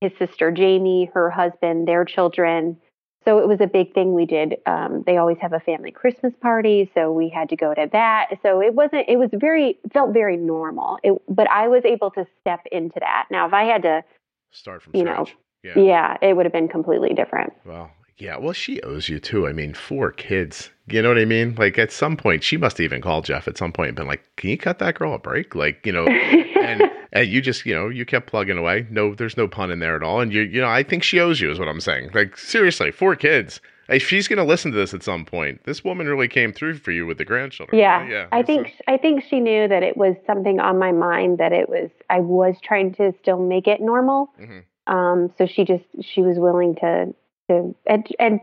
his 0.02 0.12
sister 0.20 0.52
Jamie, 0.52 1.10
her 1.14 1.30
husband, 1.30 1.88
their 1.88 2.06
children. 2.06 2.78
So 3.26 3.40
it 3.40 3.48
was 3.48 3.60
a 3.62 3.68
big 3.68 3.94
thing 3.94 4.14
we 4.14 4.26
did. 4.26 4.58
Um, 4.66 5.04
they 5.06 5.18
always 5.18 5.38
have 5.40 5.54
a 5.54 5.60
family 5.60 5.92
Christmas 5.92 6.34
party, 6.42 6.92
so 6.94 7.12
we 7.12 7.30
had 7.30 7.50
to 7.50 7.56
go 7.56 7.74
to 7.74 7.90
that. 7.92 8.30
So 8.42 8.62
it 8.62 8.74
wasn't. 8.74 9.06
It 9.08 9.18
was 9.18 9.30
very 9.34 9.78
felt 9.94 10.14
very 10.14 10.38
normal. 10.38 10.98
It, 11.04 11.22
but 11.30 11.50
I 11.50 11.68
was 11.68 11.84
able 11.86 12.12
to 12.12 12.26
step 12.42 12.62
into 12.72 13.00
that. 13.00 13.28
Now, 13.32 13.48
if 13.48 13.54
I 13.54 13.64
had 13.64 13.82
to, 13.84 14.04
start 14.52 14.82
from 14.82 14.96
You 14.96 15.04
know, 15.04 15.26
yeah. 15.64 15.80
yeah, 15.80 16.18
it 16.22 16.36
would 16.36 16.46
have 16.46 16.54
been 16.54 16.68
completely 16.68 17.14
different. 17.14 17.54
Well, 17.66 17.92
yeah. 18.18 18.38
Well, 18.38 18.54
she 18.54 18.82
owes 18.82 19.10
you 19.10 19.20
too. 19.20 19.48
I 19.48 19.54
mean, 19.54 19.74
four 19.74 20.12
kids. 20.12 20.70
You 20.88 21.02
know 21.02 21.10
what 21.10 21.18
I 21.18 21.26
mean? 21.26 21.56
Like 21.58 21.78
at 21.78 21.92
some 21.92 22.18
point, 22.18 22.44
she 22.44 22.58
must 22.58 22.78
have 22.78 22.86
even 22.86 23.02
called 23.02 23.26
Jeff 23.26 23.48
at 23.48 23.58
some 23.58 23.72
point 23.72 23.90
and 23.90 23.96
been 23.96 24.08
like, 24.08 24.24
"Can 24.36 24.50
you 24.50 24.58
cut 24.58 24.80
that 24.80 24.96
girl 24.96 25.14
a 25.14 25.20
break?" 25.20 25.56
Like, 25.56 25.86
you 25.86 25.92
know, 25.94 26.06
and 26.08 26.84
and 27.14 27.28
you 27.30 27.42
just, 27.42 27.66
you 27.66 27.74
know, 27.74 27.88
you 27.88 28.06
kept 28.06 28.28
plugging 28.28 28.58
away. 28.58 28.86
No, 28.90 29.16
there's 29.16 29.38
no 29.38 29.48
pun 29.48 29.72
in 29.72 29.80
there 29.80 29.96
at 29.96 30.04
all. 30.04 30.20
And 30.20 30.34
you, 30.34 30.42
you 30.42 30.60
know, 30.60 30.68
I 30.70 30.84
think 30.84 31.04
she 31.04 31.20
owes 31.22 31.40
you, 31.40 31.50
is 31.50 31.58
what 31.60 31.70
I'm 31.70 31.80
saying. 31.80 32.10
Like 32.14 32.38
seriously, 32.38 32.92
four 32.92 33.16
kids. 33.16 33.62
If 33.90 34.08
she's 34.08 34.28
gonna 34.28 34.46
listen 34.46 34.72
to 34.72 34.78
this 34.78 34.94
at 34.94 35.04
some 35.04 35.24
point, 35.26 35.64
this 35.66 35.84
woman 35.84 36.08
really 36.08 36.28
came 36.28 36.54
through 36.54 36.76
for 36.80 36.92
you 36.92 37.06
with 37.06 37.18
the 37.18 37.26
grandchildren. 37.26 37.78
Yeah, 37.80 37.98
right? 38.02 38.10
yeah. 38.10 38.28
I 38.32 38.42
So- 38.42 38.48
think 38.48 38.74
I 38.88 38.98
think 38.98 39.24
she 39.30 39.40
knew 39.40 39.68
that 39.68 39.84
it 39.84 39.96
was 39.98 40.16
something 40.26 40.60
on 40.60 40.78
my 40.80 40.92
mind 40.92 41.38
that 41.38 41.52
it 41.54 41.70
was 41.70 41.90
I 42.10 42.20
was 42.20 42.56
trying 42.64 42.94
to 42.96 43.14
still 43.22 43.40
make 43.40 43.68
it 43.68 43.82
normal. 43.82 44.30
Mhm. 44.42 44.64
Um, 44.88 45.34
so 45.38 45.46
she 45.46 45.64
just 45.66 45.84
she 46.02 46.22
was 46.22 46.40
willing 46.40 46.76
to 46.76 47.14
to 47.50 47.76
and, 47.86 48.08
and 48.20 48.40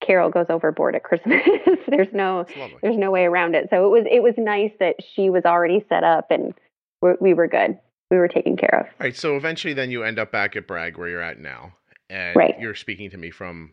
Carol 0.00 0.30
goes 0.30 0.46
overboard 0.48 0.94
at 0.94 1.02
Christmas. 1.02 1.42
there's 1.88 2.12
no 2.12 2.46
there's 2.80 2.96
no 2.96 3.10
way 3.10 3.24
around 3.24 3.54
it. 3.56 3.68
So 3.70 3.84
it 3.86 3.90
was 3.90 4.06
it 4.10 4.22
was 4.22 4.34
nice 4.38 4.72
that 4.78 4.96
she 5.14 5.30
was 5.30 5.44
already 5.44 5.84
set 5.88 6.04
up 6.04 6.30
and 6.30 6.54
we're, 7.02 7.16
we 7.20 7.34
were 7.34 7.48
good. 7.48 7.76
We 8.10 8.16
were 8.18 8.28
taken 8.28 8.56
care 8.56 8.80
of. 8.80 8.86
All 8.86 8.92
right. 9.00 9.16
So 9.16 9.36
eventually, 9.36 9.72
then 9.74 9.90
you 9.90 10.02
end 10.02 10.18
up 10.18 10.32
back 10.32 10.56
at 10.56 10.66
Bragg, 10.66 10.96
where 10.96 11.08
you're 11.08 11.22
at 11.22 11.38
now, 11.38 11.72
and 12.08 12.36
Right. 12.36 12.58
you're 12.58 12.74
speaking 12.74 13.10
to 13.10 13.16
me 13.16 13.30
from 13.30 13.72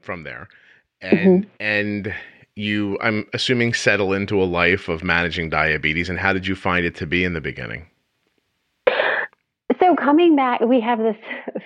from 0.00 0.22
there, 0.22 0.48
Mm-hmm. 1.02 1.16
and 1.16 1.46
and 1.60 2.14
you, 2.56 2.96
I'm 3.00 3.26
assuming, 3.34 3.74
settle 3.74 4.12
into 4.12 4.40
a 4.40 4.44
life 4.44 4.88
of 4.88 5.02
managing 5.02 5.50
diabetes. 5.50 6.08
And 6.08 6.20
how 6.20 6.32
did 6.32 6.46
you 6.46 6.54
find 6.54 6.86
it 6.86 6.94
to 6.96 7.06
be 7.06 7.24
in 7.24 7.32
the 7.32 7.40
beginning? 7.40 7.88
So 9.80 9.96
coming 9.96 10.36
back, 10.36 10.60
we 10.60 10.80
have 10.80 10.98
this 11.00 11.16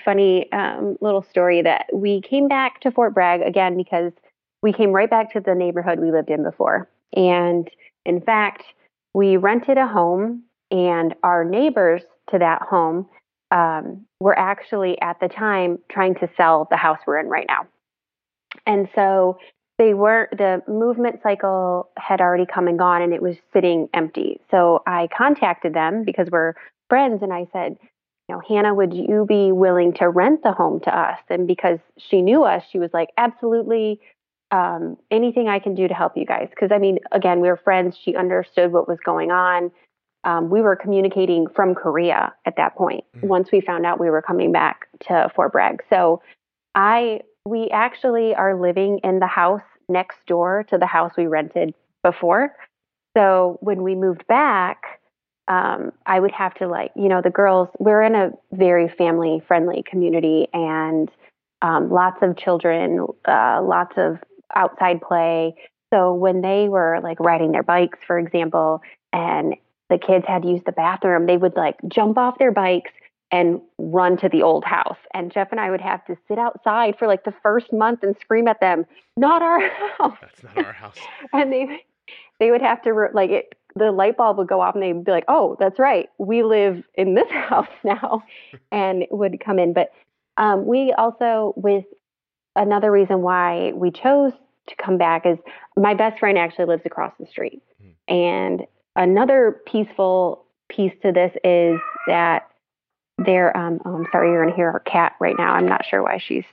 funny 0.05 0.51
um, 0.53 0.97
little 1.03 1.21
story 1.23 1.61
that 1.63 1.87
we 1.93 2.23
came 2.23 2.49
back 2.49 2.81
to 2.81 2.91
Fort 2.91 3.13
Bragg 3.13 3.43
again 3.43 3.77
because 3.77 4.13
we 4.63 4.73
came 4.73 4.93
right 4.93 5.11
back 5.11 5.31
to 5.35 5.41
the 5.41 5.55
neighborhood 5.55 6.01
we 6.01 6.11
lived 6.11 6.31
in 6.31 6.43
before. 6.43 6.89
And 7.15 7.69
in 8.07 8.21
fact, 8.23 8.65
we 9.15 9.37
rented 9.37 9.77
a 9.77 9.87
home, 9.87 10.43
and 10.71 11.15
our 11.23 11.45
neighbors 11.45 12.03
to 12.31 12.39
that 12.39 12.63
home 12.63 13.09
um, 13.51 14.05
were 14.21 14.39
actually 14.39 15.01
at 15.01 15.19
the 15.21 15.29
time 15.29 15.79
trying 15.91 16.15
to 16.17 16.29
sell 16.37 16.67
the 16.71 16.77
house 16.77 16.99
we're 17.07 17.19
in 17.19 17.29
right 17.29 17.47
now. 17.49 17.67
And 18.67 18.89
so 18.95 19.39
they 19.79 19.95
were 19.95 20.29
the 20.33 20.63
movement 20.67 21.21
cycle 21.23 21.89
had 21.97 22.21
already 22.21 22.47
come 22.47 22.69
and 22.69 22.79
gone, 22.79 23.01
and 23.01 23.15
it 23.15 23.23
was 23.23 23.37
sitting 23.53 23.89
empty. 23.95 24.41
So 24.51 24.83
I 24.87 25.09
contacted 25.17 25.73
them 25.73 26.05
because 26.05 26.29
we're 26.31 26.55
friends, 26.89 27.23
and 27.23 27.33
I 27.33 27.47
said, 27.53 27.77
you 28.29 28.35
know, 28.35 28.43
Hannah, 28.47 28.75
would 28.75 28.93
you 28.93 29.25
be 29.27 29.53
willing 29.53 29.95
to 29.95 30.09
rent 30.09 30.43
the 30.43 30.53
home 30.53 30.81
to 30.81 30.99
us? 30.99 31.19
And 31.31 31.47
because 31.47 31.79
she 31.97 32.21
knew 32.21 32.45
us, 32.45 32.63
she 32.71 32.79
was 32.79 32.91
like, 32.93 33.09
absolutely. 33.17 34.01
Um, 34.51 34.97
anything 35.11 35.47
I 35.47 35.59
can 35.59 35.75
do 35.75 35.89
to 35.89 35.93
help 35.93 36.17
you 36.17 36.25
guys. 36.25 36.49
Because 36.49 36.73
I 36.73 36.79
mean, 36.79 37.01
again, 37.13 37.41
we 37.41 37.49
were 37.49 37.59
friends. 37.59 37.99
She 38.03 38.17
understood 38.17 38.73
what 38.73 38.89
was 38.89 38.97
going 39.05 39.31
on. 39.31 39.71
Um, 40.25 40.51
we 40.51 40.61
were 40.61 40.77
communicating 40.77 41.47
from 41.49 41.75
Korea 41.75 42.35
at 42.45 42.57
that 42.57 42.77
point. 42.77 43.05
Mhm. 43.17 43.29
Once 43.29 43.53
we 43.53 43.61
found 43.61 43.87
out 43.87 44.01
we 44.01 44.11
were 44.11 44.23
coming 44.23 44.53
back 44.53 44.89
to 45.01 45.31
Fort 45.35 45.53
Bragg, 45.53 45.83
so 45.91 46.21
I 46.75 47.21
we 47.45 47.69
actually 47.71 48.35
are 48.35 48.61
living 48.61 48.99
in 49.03 49.21
the 49.21 49.27
house 49.27 49.63
next 49.89 50.19
door 50.27 50.65
to 50.65 50.77
the 50.77 50.87
house 50.87 51.17
we 51.17 51.27
rented 51.27 51.75
before. 52.03 52.55
So 53.17 53.59
when 53.61 53.83
we 53.83 53.95
moved 53.95 54.27
back, 54.27 55.01
um, 55.49 55.93
I 56.05 56.21
would 56.21 56.33
have 56.33 56.55
to 56.57 56.69
like, 56.69 56.93
you 56.95 57.09
know, 57.09 57.23
the 57.23 57.31
girls, 57.31 57.69
we're 57.79 58.03
in 58.03 58.15
a 58.15 58.31
very 58.53 58.89
family 58.89 59.43
friendly 59.49 59.83
community 59.83 60.47
and 60.53 61.11
um, 61.63 61.91
lots 61.91 62.19
of 62.23 62.37
children, 62.37 63.07
uh, 63.27 63.63
lots 63.63 63.95
of 63.97 64.19
outside 64.55 65.01
play. 65.01 65.55
So 65.93 66.13
when 66.13 66.43
they 66.43 66.69
were 66.69 67.01
like 67.03 67.19
riding 67.19 67.53
their 67.53 67.63
bikes, 67.63 67.99
for 68.07 68.19
example, 68.19 68.83
and 69.13 69.55
the 69.89 69.99
kids 69.99 70.25
had 70.27 70.43
to 70.43 70.49
use 70.49 70.63
the 70.65 70.73
bathroom, 70.73 71.27
they 71.27 71.37
would 71.37 71.57
like 71.57 71.77
jump 71.89 72.19
off 72.19 72.39
their 72.39 72.53
bikes 72.53 72.91
and 73.31 73.61
run 73.79 74.17
to 74.19 74.29
the 74.29 74.43
old 74.43 74.65
house. 74.65 74.99
And 75.13 75.31
Jeff 75.31 75.49
and 75.51 75.61
I 75.61 75.71
would 75.71 75.81
have 75.81 76.05
to 76.07 76.17
sit 76.29 76.39
outside 76.39 76.97
for 76.99 77.07
like 77.07 77.25
the 77.25 77.35
first 77.43 77.73
month 77.73 78.03
and 78.03 78.17
scream 78.21 78.49
at 78.49 78.61
them, 78.61 78.87
not 79.17 79.43
our 79.43 79.61
house. 79.99 80.17
That's 80.21 80.43
not 80.43 80.65
our 80.65 80.73
house. 80.73 80.97
And 81.33 81.53
they 81.53 81.85
they 82.41 82.51
would 82.51 82.63
have 82.63 82.83
to 82.83 83.09
like 83.13 83.31
it 83.31 83.55
the 83.75 83.93
light 83.93 84.17
bulb 84.17 84.39
would 84.39 84.49
go 84.49 84.61
off 84.61 84.75
and 84.75 84.83
they'd 84.83 85.05
be 85.05 85.13
like, 85.13 85.27
"Oh, 85.29 85.57
that's 85.61 85.79
right. 85.79 86.09
We 86.19 86.43
live 86.43 86.83
in 86.95 87.15
this 87.15 87.31
house 87.31 87.69
now." 87.85 88.23
and 88.73 89.03
it 89.03 89.13
would 89.13 89.41
come 89.45 89.59
in, 89.59 89.73
but 89.73 89.91
um, 90.37 90.67
we 90.67 90.93
also 90.97 91.53
with 91.57 91.85
another 92.57 92.91
reason 92.91 93.23
why 93.23 93.73
we 93.75 93.91
chose 93.91 94.33
to 94.69 94.77
come 94.77 94.99
back 94.99 95.27
is 95.27 95.39
my 95.77 95.95
best 95.95 96.19
friend 96.19 96.39
actually 96.39 96.67
lives 96.67 96.83
across 96.85 97.13
the 97.19 97.27
street. 97.27 97.63
Hmm. 97.81 98.15
And 98.15 98.67
another 98.99 99.63
peaceful 99.67 100.45
piece 100.69 100.93
to 101.03 101.13
this 101.13 101.33
is 101.45 101.81
that 102.07 102.49
there 103.17 103.57
um 103.57 103.81
oh, 103.87 103.95
I'm 103.95 104.07
sorry 104.13 104.31
you're 104.31 104.43
going 104.43 104.53
to 104.53 104.57
hear 104.57 104.71
our 104.71 104.81
cat 104.81 105.15
right 105.21 105.35
now. 105.39 105.53
I'm 105.55 105.67
not 105.67 105.85
sure 105.87 106.03
why 106.03 106.19
she's 106.19 106.45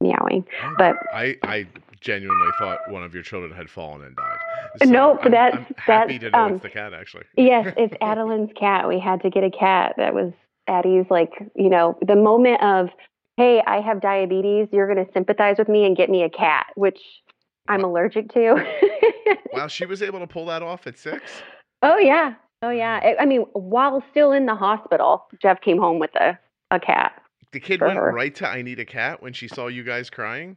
meowing. 0.00 0.46
Oh, 0.62 0.74
But- 0.78 0.96
I, 1.12 1.36
I 1.42 1.66
genuinely 2.00 2.50
thought 2.58 2.78
one 2.90 3.02
of 3.02 3.14
your 3.14 3.22
children 3.22 3.50
had 3.52 3.70
fallen 3.70 4.02
and 4.04 4.14
died. 4.14 4.38
Nope, 4.88 5.20
I'm, 5.22 5.30
that's- 5.30 5.64
I'm 5.66 5.74
happy 5.78 6.18
that's, 6.18 6.24
to 6.24 6.30
know 6.30 6.44
um, 6.44 6.52
it's 6.54 6.62
the 6.62 6.70
cat 6.70 6.94
actually. 6.94 7.24
yes, 7.36 7.72
it's 7.76 7.94
Adeline's 8.00 8.50
cat. 8.58 8.86
We 8.86 9.00
had 9.00 9.22
to 9.22 9.30
get 9.30 9.42
a 9.42 9.50
cat. 9.50 9.94
That 9.96 10.14
was 10.14 10.32
Addie's 10.68 11.06
like, 11.10 11.32
you 11.54 11.68
know, 11.68 11.98
the 12.06 12.16
moment 12.16 12.62
of, 12.62 12.88
hey, 13.36 13.62
I 13.66 13.80
have 13.80 14.00
diabetes. 14.00 14.68
You're 14.72 14.92
going 14.92 15.04
to 15.04 15.12
sympathize 15.12 15.56
with 15.58 15.68
me 15.68 15.84
and 15.84 15.96
get 15.96 16.08
me 16.10 16.22
a 16.22 16.30
cat, 16.30 16.66
which 16.74 16.98
I'm 17.68 17.84
allergic 17.84 18.32
to. 18.34 18.64
Wow, 19.54 19.68
she 19.68 19.86
was 19.86 20.02
able 20.02 20.18
to 20.18 20.26
pull 20.26 20.46
that 20.46 20.62
off 20.62 20.86
at 20.88 20.98
six. 20.98 21.22
Oh 21.84 21.98
yeah, 21.98 22.34
oh 22.62 22.70
yeah. 22.70 23.14
I- 23.20 23.24
mean, 23.26 23.42
while 23.52 24.02
still 24.10 24.32
in 24.32 24.46
the 24.46 24.54
hospital, 24.54 25.26
Jeff 25.40 25.60
came 25.60 25.78
home 25.78 25.98
with 25.98 26.14
a 26.16 26.38
a 26.70 26.80
cat. 26.80 27.20
The 27.52 27.60
kid 27.60 27.80
went 27.80 27.96
her. 27.98 28.10
right 28.12 28.34
to 28.36 28.48
"I 28.48 28.62
need 28.62 28.80
a 28.80 28.84
cat" 28.84 29.22
when 29.22 29.32
she 29.32 29.46
saw 29.48 29.68
you 29.68 29.84
guys 29.84 30.10
crying. 30.10 30.56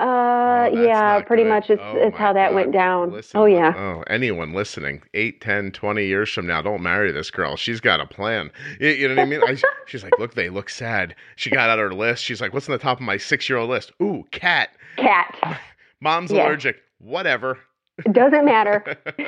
Uh, 0.00 0.68
Oh, 0.72 0.82
yeah, 0.82 1.20
pretty 1.22 1.42
good. 1.44 1.48
much. 1.50 1.70
It's 1.70 1.82
Oh, 1.84 1.96
it's 1.96 2.16
how 2.16 2.32
that 2.32 2.48
God. 2.50 2.54
went 2.54 2.72
down. 2.72 3.12
Listen, 3.12 3.40
oh 3.40 3.44
yeah. 3.44 3.72
Oh, 3.76 4.02
anyone 4.08 4.52
listening, 4.52 5.02
8, 5.14 5.40
10, 5.40 5.70
20 5.72 6.04
years 6.06 6.30
from 6.32 6.46
now, 6.46 6.62
don't 6.62 6.82
marry 6.82 7.12
this 7.12 7.30
girl. 7.30 7.56
She's 7.56 7.80
got 7.80 8.00
a 8.00 8.06
plan. 8.06 8.50
You, 8.80 8.88
you 8.88 9.08
know 9.08 9.14
what 9.14 9.22
I 9.22 9.26
mean? 9.26 9.40
I, 9.46 9.56
she's 9.86 10.02
like, 10.02 10.18
look, 10.18 10.34
they 10.34 10.48
look 10.48 10.68
sad. 10.70 11.14
She 11.36 11.50
got 11.50 11.68
out 11.70 11.78
her 11.78 11.92
list. 11.94 12.24
She's 12.24 12.40
like, 12.40 12.52
what's 12.52 12.68
on 12.68 12.72
the 12.72 12.78
top 12.82 12.98
of 12.98 13.02
my 13.04 13.16
six 13.16 13.48
year 13.48 13.58
old 13.58 13.70
list? 13.70 13.92
Ooh, 14.02 14.24
cat. 14.32 14.70
Cat. 14.96 15.34
Mom's 16.00 16.30
Yeah. 16.32 16.44
allergic. 16.46 16.76
Whatever. 16.98 17.58
It 17.98 18.12
doesn't 18.12 18.44
matter. 18.44 18.82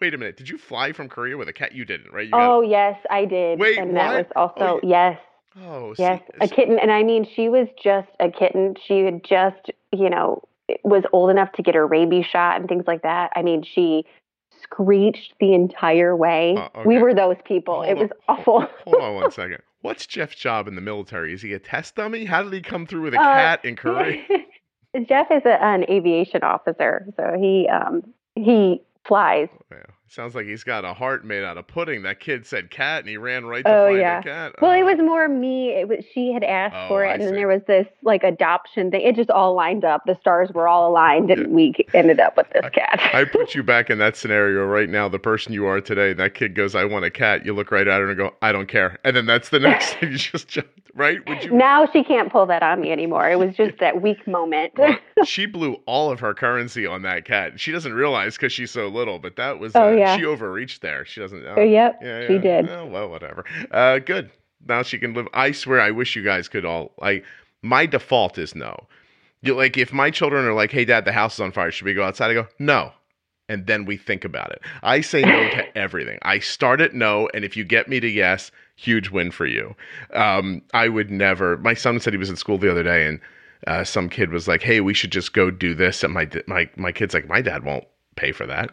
Wait 0.00 0.14
a 0.14 0.18
minute. 0.18 0.36
Did 0.36 0.48
you 0.48 0.58
fly 0.58 0.92
from 0.92 1.08
Korea 1.08 1.36
with 1.36 1.48
a 1.48 1.52
cat? 1.52 1.72
You 1.72 1.84
didn't, 1.84 2.12
right? 2.12 2.24
You 2.26 2.32
got- 2.32 2.50
oh 2.50 2.60
yes, 2.62 2.98
I 3.10 3.24
did. 3.24 3.58
Wait, 3.60 3.78
and 3.78 3.88
what? 3.92 3.94
that 3.94 4.16
was 4.16 4.26
also 4.34 4.60
Oh, 4.60 4.80
yes. 4.82 5.18
oh, 5.62 5.94
see, 5.94 6.02
Yes, 6.02 6.20
a 6.40 6.48
kitten. 6.48 6.78
And 6.78 6.90
I 6.90 7.02
mean, 7.02 7.26
she 7.36 7.48
was 7.48 7.68
just 7.82 8.08
a 8.20 8.30
kitten. 8.30 8.74
She 8.86 9.00
had 9.04 9.22
just, 9.24 9.70
you 9.92 10.10
know, 10.10 10.42
was 10.82 11.04
old 11.12 11.30
enough 11.30 11.52
to 11.52 11.62
get 11.62 11.74
her 11.76 11.86
rabies 11.86 12.26
shot 12.26 12.58
and 12.58 12.68
things 12.68 12.84
like 12.88 13.02
that. 13.02 13.30
I 13.36 13.42
mean, 13.42 13.62
she 13.62 14.04
screeched 14.62 15.34
the 15.38 15.54
entire 15.54 16.16
way. 16.16 16.56
Uh, 16.56 16.82
We 16.84 16.98
were 16.98 17.14
those 17.14 17.36
people. 17.44 17.74
Hold 17.84 17.88
it 17.88 17.92
on. 17.92 17.98
was 17.98 18.10
awful. 18.28 18.66
Hold 18.84 19.02
on 19.02 19.14
one 19.14 19.30
second. 19.42 19.58
What's 19.82 20.06
Jeff's 20.06 20.34
job 20.34 20.66
in 20.66 20.74
the 20.74 20.80
military? 20.80 21.32
Is 21.32 21.42
he 21.42 21.52
a 21.52 21.60
test 21.60 21.94
dummy? 21.94 22.24
How 22.24 22.42
did 22.42 22.52
he 22.52 22.60
come 22.62 22.86
through 22.86 23.02
with 23.02 23.14
a 23.14 23.20
Uh, 23.20 23.22
cat 23.22 23.64
in 23.64 23.76
Korea? 23.76 24.20
Jeff 25.00 25.30
is 25.30 25.42
a, 25.44 25.62
an 25.62 25.84
aviation 25.90 26.42
officer, 26.42 27.06
so 27.16 27.36
he 27.38 27.68
um, 27.68 28.02
he 28.34 28.80
flies. 29.04 29.48
Yeah. 29.70 29.78
Sounds 30.08 30.36
like 30.36 30.46
he's 30.46 30.62
got 30.62 30.84
a 30.84 30.94
heart 30.94 31.24
made 31.24 31.42
out 31.42 31.58
of 31.58 31.66
pudding. 31.66 32.02
That 32.02 32.20
kid 32.20 32.46
said 32.46 32.70
cat, 32.70 33.00
and 33.00 33.08
he 33.08 33.16
ran 33.16 33.44
right 33.44 33.64
to 33.64 33.70
Oh, 33.70 33.86
find 33.88 33.98
yeah. 33.98 34.20
a 34.20 34.22
cat. 34.22 34.54
Well, 34.62 34.70
it 34.70 34.82
Oh. 34.82 34.86
was 34.86 34.98
more 34.98 35.26
me. 35.28 35.70
It 35.70 35.88
was 35.88 36.04
she 36.14 36.32
had 36.32 36.44
asked 36.44 36.76
Oh, 36.76 36.88
for 36.88 37.04
it, 37.04 37.08
I 37.08 37.12
and 37.14 37.22
then 37.22 37.34
there 37.34 37.48
was 37.48 37.62
this 37.66 37.88
like 38.02 38.22
adoption 38.22 38.92
thing. 38.92 39.00
It 39.02 39.16
just 39.16 39.30
all 39.30 39.54
lined 39.54 39.84
up. 39.84 40.02
The 40.06 40.16
stars 40.20 40.50
were 40.54 40.68
all 40.68 40.88
aligned, 40.88 41.30
and 41.32 41.40
Yeah. 41.42 41.48
we 41.48 41.74
ended 41.92 42.20
up 42.20 42.36
with 42.36 42.48
this 42.50 42.64
cat. 42.72 43.00
I 43.12 43.24
put 43.32 43.56
you 43.56 43.64
back 43.64 43.90
in 43.90 43.98
that 43.98 44.16
scenario 44.16 44.64
right 44.64 44.88
now. 44.88 45.08
The 45.08 45.18
person 45.18 45.52
you 45.52 45.66
are 45.66 45.80
today, 45.80 46.12
that 46.12 46.34
kid 46.34 46.54
goes, 46.54 46.76
"I 46.76 46.84
want 46.84 47.04
a 47.04 47.10
cat." 47.10 47.44
You 47.44 47.52
look 47.52 47.72
right 47.72 47.86
at 47.88 48.00
her 48.00 48.08
and 48.08 48.16
go, 48.16 48.32
"I 48.40 48.52
don't 48.52 48.68
care," 48.68 48.98
and 49.02 49.16
then 49.16 49.26
that's 49.26 49.48
the 49.48 49.58
next 49.58 49.94
thing 49.94 50.12
you 50.12 50.18
just 50.18 50.46
jumped 50.46 50.85
right. 50.96 51.20
Would 51.28 51.44
you? 51.44 51.50
now 51.52 51.86
she 51.92 52.02
can't 52.02 52.32
pull 52.32 52.46
that 52.46 52.62
on 52.62 52.80
me 52.80 52.90
anymore. 52.90 53.30
It 53.30 53.38
was 53.38 53.54
just 53.54 53.78
that 53.78 54.02
weak 54.02 54.26
moment. 54.26 54.72
Well, 54.76 54.96
she 55.24 55.46
blew 55.46 55.74
all 55.86 56.10
of 56.10 56.18
her 56.20 56.34
currency 56.34 56.86
on 56.86 57.02
that 57.02 57.24
cat. 57.24 57.60
She 57.60 57.70
doesn't 57.70 57.94
realize 57.94 58.36
because 58.36 58.52
she's 58.52 58.70
so 58.70 58.88
little, 58.88 59.18
but 59.18 59.36
that 59.36 59.58
was 59.60 59.76
Oh, 59.76 59.88
uh, 59.88 59.96
yeah. 59.96 60.16
she 60.16 60.24
overreached 60.24 60.82
there. 60.82 61.04
She 61.04 61.20
doesn't 61.20 61.44
know. 61.44 61.54
Oh, 61.58 61.62
yep, 61.62 61.98
Yeah, 62.02 62.26
she 62.26 62.38
did. 62.38 62.68
Oh, 62.68 62.86
well, 62.86 63.08
whatever. 63.08 63.44
Uh, 63.70 63.98
good. 64.00 64.30
Now 64.66 64.82
she 64.82 64.98
can 64.98 65.14
live. 65.14 65.28
I 65.32 65.52
swear, 65.52 65.80
I 65.80 65.92
wish 65.92 66.16
you 66.16 66.24
guys 66.24 66.48
could 66.48 66.64
all 66.64 66.92
like. 67.00 67.24
My 67.62 67.86
default 67.86 68.38
is 68.38 68.54
no. 68.54 68.86
You 69.42 69.54
like 69.54 69.76
if 69.76 69.92
my 69.92 70.10
children 70.10 70.44
are 70.44 70.54
like, 70.54 70.72
"Hey, 70.72 70.84
Dad, 70.84 71.04
the 71.04 71.12
house 71.12 71.34
is 71.34 71.40
on 71.40 71.52
fire. 71.52 71.70
Should 71.70 71.84
we 71.84 71.94
go 71.94 72.02
outside?" 72.02 72.30
I 72.30 72.34
go, 72.34 72.48
"No," 72.58 72.92
and 73.48 73.66
then 73.66 73.84
we 73.84 73.96
think 73.96 74.24
about 74.24 74.50
it. 74.50 74.60
I 74.82 75.02
say 75.02 75.22
no 75.22 75.48
to 75.50 75.78
everything. 75.78 76.18
I 76.22 76.38
start 76.40 76.80
at 76.80 76.94
no, 76.94 77.28
and 77.34 77.44
if 77.44 77.56
you 77.56 77.64
get 77.64 77.86
me 77.88 78.00
to 78.00 78.08
yes, 78.08 78.50
huge 78.76 79.10
win 79.10 79.30
for 79.30 79.46
you. 79.46 79.74
Um, 80.12 80.62
I 80.72 80.88
would 80.88 81.10
never. 81.10 81.56
My 81.58 81.74
son 81.74 81.98
said 82.00 82.12
he 82.12 82.18
was 82.18 82.30
at 82.30 82.38
school 82.38 82.58
the 82.58 82.70
other 82.70 82.82
day, 82.82 83.06
and 83.06 83.20
uh, 83.66 83.84
some 83.84 84.08
kid 84.08 84.30
was 84.30 84.46
like, 84.46 84.62
"Hey, 84.62 84.80
we 84.80 84.94
should 84.94 85.12
just 85.12 85.32
go 85.32 85.50
do 85.50 85.74
this," 85.74 86.04
and 86.04 86.14
my 86.14 86.28
my 86.46 86.68
my 86.76 86.92
kid's 86.92 87.14
like, 87.14 87.28
"My 87.28 87.40
dad 87.40 87.64
won't 87.64 87.84
pay 88.14 88.32
for 88.32 88.46
that." 88.46 88.70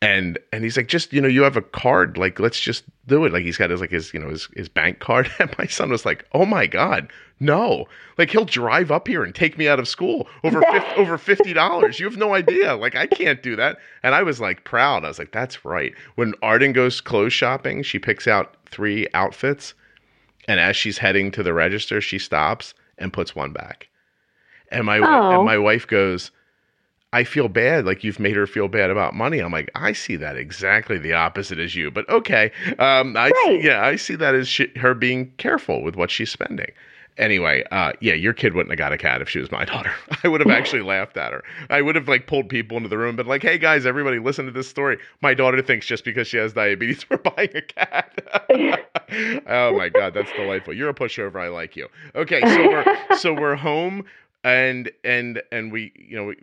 and 0.00 0.38
and 0.52 0.62
he's 0.62 0.76
like 0.76 0.86
just 0.86 1.12
you 1.12 1.20
know 1.20 1.28
you 1.28 1.42
have 1.42 1.56
a 1.56 1.62
card 1.62 2.16
like 2.16 2.38
let's 2.38 2.60
just 2.60 2.84
do 3.06 3.24
it. 3.24 3.32
Like 3.32 3.42
he's 3.42 3.56
got 3.56 3.70
his 3.70 3.80
like 3.80 3.90
his 3.90 4.14
you 4.14 4.20
know 4.20 4.28
his, 4.28 4.48
his 4.54 4.68
bank 4.68 4.98
card. 5.00 5.30
And 5.38 5.52
my 5.58 5.66
son 5.66 5.90
was 5.90 6.06
like 6.06 6.24
oh 6.32 6.46
my 6.46 6.66
god 6.66 7.08
no. 7.40 7.86
Like 8.16 8.30
he'll 8.30 8.44
drive 8.44 8.90
up 8.90 9.06
here 9.06 9.22
and 9.22 9.32
take 9.32 9.56
me 9.56 9.68
out 9.68 9.78
of 9.78 9.86
school 9.86 10.26
over 10.42 10.60
50, 10.60 10.78
over 10.96 11.18
fifty 11.18 11.52
dollars. 11.52 12.00
You 12.00 12.06
have 12.06 12.16
no 12.16 12.34
idea. 12.34 12.74
Like 12.74 12.96
I 12.96 13.06
can't 13.06 13.42
do 13.42 13.54
that. 13.56 13.78
And 14.02 14.14
I 14.14 14.22
was 14.22 14.40
like 14.40 14.64
proud. 14.64 15.04
I 15.04 15.08
was 15.08 15.18
like 15.18 15.32
that's 15.32 15.64
right. 15.64 15.92
When 16.14 16.34
Arden 16.42 16.72
goes 16.72 17.00
clothes 17.00 17.32
shopping 17.32 17.82
she 17.82 17.98
picks 17.98 18.28
out 18.28 18.56
three 18.70 19.06
outfits 19.14 19.74
and 20.46 20.58
as 20.60 20.76
she's 20.76 20.98
heading 20.98 21.30
to 21.32 21.42
the 21.42 21.52
register 21.52 22.00
she 22.00 22.18
stops 22.18 22.74
and 22.98 23.12
puts 23.12 23.34
one 23.36 23.52
back 23.52 23.88
and 24.70 24.84
my 24.84 24.98
Oh. 24.98 25.30
and 25.30 25.44
my 25.44 25.58
wife 25.58 25.86
goes 25.86 26.30
I 27.10 27.24
feel 27.24 27.48
bad, 27.48 27.86
like 27.86 28.04
you've 28.04 28.20
made 28.20 28.36
her 28.36 28.46
feel 28.46 28.68
bad 28.68 28.90
about 28.90 29.14
money. 29.14 29.38
I'm 29.38 29.50
like, 29.50 29.70
I 29.74 29.92
see 29.94 30.16
that 30.16 30.36
exactly 30.36 30.98
the 30.98 31.14
opposite 31.14 31.58
as 31.58 31.74
you, 31.74 31.90
but 31.90 32.06
okay. 32.10 32.52
Um, 32.78 33.16
I 33.16 33.30
see, 33.30 33.54
Right. 33.54 33.62
yeah, 33.64 33.82
I 33.82 33.96
see 33.96 34.14
that 34.16 34.34
as 34.34 34.46
she, 34.46 34.70
her 34.76 34.92
being 34.92 35.32
careful 35.38 35.82
with 35.82 35.96
what 35.96 36.10
she's 36.10 36.30
spending. 36.30 36.70
Anyway, 37.18 37.64
uh, 37.72 37.92
yeah, 38.00 38.14
your 38.14 38.32
kid 38.32 38.54
wouldn't 38.54 38.70
have 38.70 38.78
got 38.78 38.92
a 38.92 38.98
cat 38.98 39.20
if 39.20 39.28
she 39.28 39.38
was 39.40 39.50
my 39.50 39.64
daughter. 39.66 39.92
I 40.24 40.28
would 40.28 40.40
have 40.40 40.50
actually 40.50 40.82
laughed 40.82 41.16
at 41.16 41.32
her. 41.32 41.42
I 41.68 41.82
would 41.82 41.96
have 41.96 42.08
like 42.08 42.26
pulled 42.26 42.48
people 42.48 42.76
into 42.76 42.88
the 42.88 42.96
room, 42.98 43.16
but 43.16 43.26
like, 43.26 43.42
hey 43.42 43.58
guys, 43.58 43.84
everybody, 43.86 44.18
listen 44.18 44.46
to 44.46 44.52
this 44.52 44.68
story. 44.68 44.98
My 45.20 45.34
daughter 45.34 45.60
thinks 45.60 45.86
just 45.86 46.04
because 46.04 46.28
she 46.28 46.36
has 46.36 46.52
diabetes, 46.52 47.04
we're 47.10 47.16
buying 47.18 47.50
a 47.54 47.62
cat. 47.62 48.20
oh 49.46 49.76
my 49.76 49.88
god, 49.88 50.14
that's 50.14 50.30
delightful. 50.32 50.74
You're 50.74 50.90
a 50.90 50.94
pushover. 50.94 51.36
I 51.40 51.48
like 51.48 51.76
you. 51.76 51.88
Okay, 52.14 52.40
so 52.40 52.68
we're 52.68 53.16
so 53.18 53.32
we're 53.34 53.56
home, 53.56 54.04
and 54.44 54.90
and 55.04 55.42
and 55.52 55.72
we, 55.72 55.92
you 55.96 56.16
know, 56.16 56.24
we, 56.26 56.36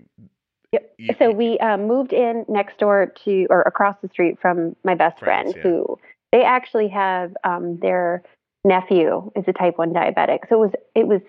Yep. 0.72 0.94
you- 0.98 1.16
so 1.20 1.32
we 1.32 1.58
um, 1.60 1.88
moved 1.88 2.12
in 2.12 2.44
next 2.50 2.80
door 2.80 3.14
to 3.24 3.48
or 3.50 3.62
across 3.62 3.96
the 4.02 4.10
street 4.10 4.38
from 4.42 4.76
my 4.84 4.94
best 4.96 5.20
Friends, 5.20 5.54
friend 5.54 5.66
yeah. 5.66 5.72
who 5.72 6.00
they 6.34 6.44
actually 6.44 6.90
have 6.90 7.34
um, 7.46 7.78
their 7.80 8.24
nephew 8.66 9.32
is 9.36 9.46
a 9.48 9.54
type 9.54 9.78
1 9.78 9.94
diabetic 9.94 10.40
so 10.50 10.56
it 10.56 10.68
was 10.68 10.72
it 10.96 11.08
was 11.08 11.22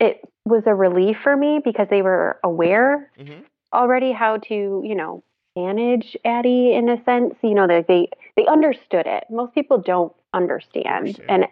it 0.00 0.20
was 0.44 0.62
a 0.66 0.74
relief 0.74 1.16
for 1.22 1.36
me 1.36 1.60
because 1.64 1.86
they 1.90 2.02
were 2.02 2.38
aware 2.44 3.10
Mhm. 3.18 3.44
already 3.72 4.12
how 4.12 4.38
to 4.38 4.82
you 4.84 4.94
know 4.94 5.22
manage 5.56 6.16
addie 6.24 6.72
in 6.74 6.88
a 6.88 7.02
sense 7.04 7.34
you 7.42 7.54
know 7.54 7.66
that 7.66 7.86
they 7.88 8.08
they 8.36 8.46
understood 8.46 9.06
it 9.06 9.24
most 9.30 9.54
people 9.54 9.78
don't 9.78 10.12
understand 10.32 10.86
Understand. 11.08 11.26
and 11.28 11.46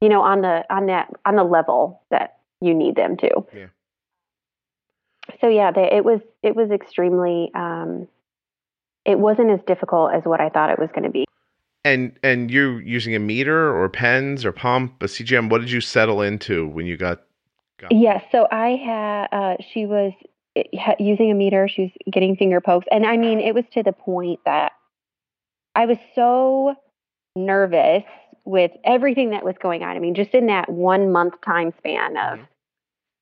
you 0.00 0.08
know 0.08 0.22
on 0.22 0.40
the 0.42 0.64
on 0.74 0.86
that 0.86 1.08
on 1.24 1.36
the 1.36 1.44
level 1.44 2.02
that 2.10 2.38
you 2.60 2.74
need 2.74 2.96
them 2.96 3.16
to 3.18 3.30
Yeah. 3.54 3.66
so 5.40 5.48
yeah 5.48 5.70
they, 5.70 5.90
it 5.92 6.04
was 6.04 6.20
it 6.42 6.54
was 6.56 6.70
extremely 6.70 7.50
um 7.54 8.08
it 9.04 9.18
wasn't 9.18 9.50
as 9.50 9.60
difficult 9.66 10.12
as 10.12 10.24
what 10.24 10.40
i 10.40 10.48
thought 10.48 10.70
it 10.70 10.78
was 10.78 10.90
going 10.90 11.04
to 11.04 11.10
be 11.10 11.24
And 11.84 12.18
and 12.22 12.50
you're 12.50 12.80
using 12.80 13.14
a 13.14 13.18
meter 13.18 13.74
or 13.74 13.88
pens 13.88 14.44
or 14.44 14.52
pump, 14.52 15.02
a 15.02 15.06
CGM. 15.06 15.48
What 15.48 15.60
did 15.60 15.70
you 15.70 15.80
settle 15.80 16.22
into 16.22 16.66
when 16.68 16.86
you 16.86 16.96
got? 16.96 17.22
got 17.80 17.92
Yes. 17.92 18.22
So 18.32 18.46
I 18.50 18.76
had, 18.76 19.26
uh, 19.32 19.56
she 19.72 19.86
was 19.86 20.12
eh, 20.56 20.94
using 20.98 21.30
a 21.30 21.34
meter. 21.34 21.68
She 21.68 21.82
was 21.82 21.90
getting 22.12 22.36
finger 22.36 22.60
pokes. 22.60 22.86
And 22.90 23.06
I 23.06 23.16
mean, 23.16 23.40
it 23.40 23.54
was 23.54 23.64
to 23.72 23.82
the 23.82 23.92
point 23.92 24.40
that 24.44 24.72
I 25.74 25.86
was 25.86 25.98
so 26.14 26.74
nervous 27.36 28.02
with 28.44 28.72
everything 28.84 29.30
that 29.30 29.44
was 29.44 29.54
going 29.62 29.82
on. 29.82 29.96
I 29.96 30.00
mean, 30.00 30.14
just 30.14 30.30
in 30.30 30.46
that 30.46 30.68
one 30.68 31.12
month 31.12 31.34
time 31.44 31.72
span 31.78 32.16
of, 32.16 32.38
Mhm. 32.38 32.48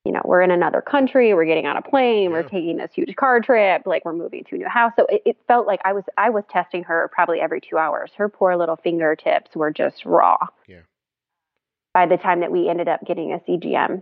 You 0.07 0.13
know, 0.13 0.21
we're 0.23 0.41
in 0.41 0.51
another 0.51 0.81
country, 0.81 1.33
we're 1.33 1.43
getting 1.43 1.67
on 1.67 1.75
a 1.75 1.81
plane, 1.81 2.31
we're 2.31 2.41
taking 2.41 2.77
this 2.77 2.91
huge 2.93 3.13
car 3.17 3.41
trip, 3.41 3.81
like 3.85 4.05
we're 4.05 4.13
moving 4.13 4.45
to 4.45 4.55
a 4.55 4.57
new 4.57 4.69
house. 4.69 4.93
So 4.97 5.05
it, 5.09 5.21
it 5.25 5.37
felt 5.49 5.67
like 5.67 5.81
I 5.83 5.91
was 5.91 6.05
I 6.17 6.29
was 6.29 6.45
testing 6.49 6.81
her 6.85 7.11
probably 7.11 7.41
every 7.41 7.59
two 7.59 7.77
hours. 7.77 8.11
Her 8.15 8.29
poor 8.29 8.55
little 8.55 8.77
fingertips 8.77 9.53
were 9.53 9.69
just 9.69 10.05
raw. 10.05 10.37
Yeah. 10.65 10.79
By 11.93 12.05
the 12.05 12.15
time 12.15 12.39
that 12.39 12.53
we 12.53 12.69
ended 12.69 12.87
up 12.87 13.05
getting 13.05 13.33
a 13.33 13.39
CGM, 13.39 14.01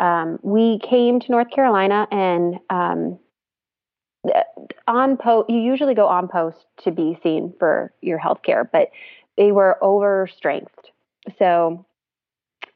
um, 0.00 0.38
we 0.40 0.78
came 0.78 1.20
to 1.20 1.30
North 1.30 1.50
Carolina 1.50 2.08
and 2.10 2.58
um, 2.70 3.18
on 4.88 5.18
post. 5.18 5.50
You 5.50 5.58
usually 5.58 5.94
go 5.94 6.06
on 6.08 6.28
post 6.28 6.64
to 6.84 6.90
be 6.90 7.18
seen 7.22 7.52
for 7.58 7.92
your 8.00 8.16
health 8.16 8.40
care, 8.42 8.64
but 8.64 8.88
they 9.36 9.52
were 9.52 9.76
overstrengthed. 9.82 10.92
So 11.38 11.84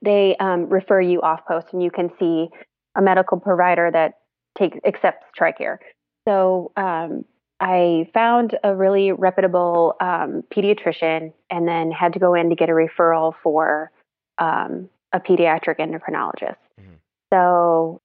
they 0.03 0.37
um, 0.41 0.69
refer 0.69 1.01
you 1.01 1.21
off 1.23 1.41
post, 1.47 1.69
and 1.73 1.83
you 1.83 1.91
can 1.91 2.11
see 2.19 2.49
a 2.97 3.03
medical 3.03 3.39
provider 3.39 3.91
that 3.91 4.15
takes 4.59 4.79
accepts 4.85 5.27
TRICARE. 5.39 5.79
So 6.27 6.73
um, 6.77 7.25
I 7.61 8.09
found 8.15 8.59
a 8.65 8.75
really 8.75 9.13
reputable 9.13 9.95
um, 10.01 10.43
pediatrician, 10.55 11.33
and 11.51 11.69
then 11.69 11.91
had 11.91 12.13
to 12.15 12.19
go 12.19 12.35
in 12.35 12.51
to 12.51 12.57
get 12.57 12.69
a 12.69 12.73
referral 12.73 13.35
for 13.43 13.91
um, 14.39 14.89
a 15.13 15.21
pediatric 15.21 15.79
endocrinologist. 15.79 16.57
Mhm. 16.81 16.99
So 17.33 18.01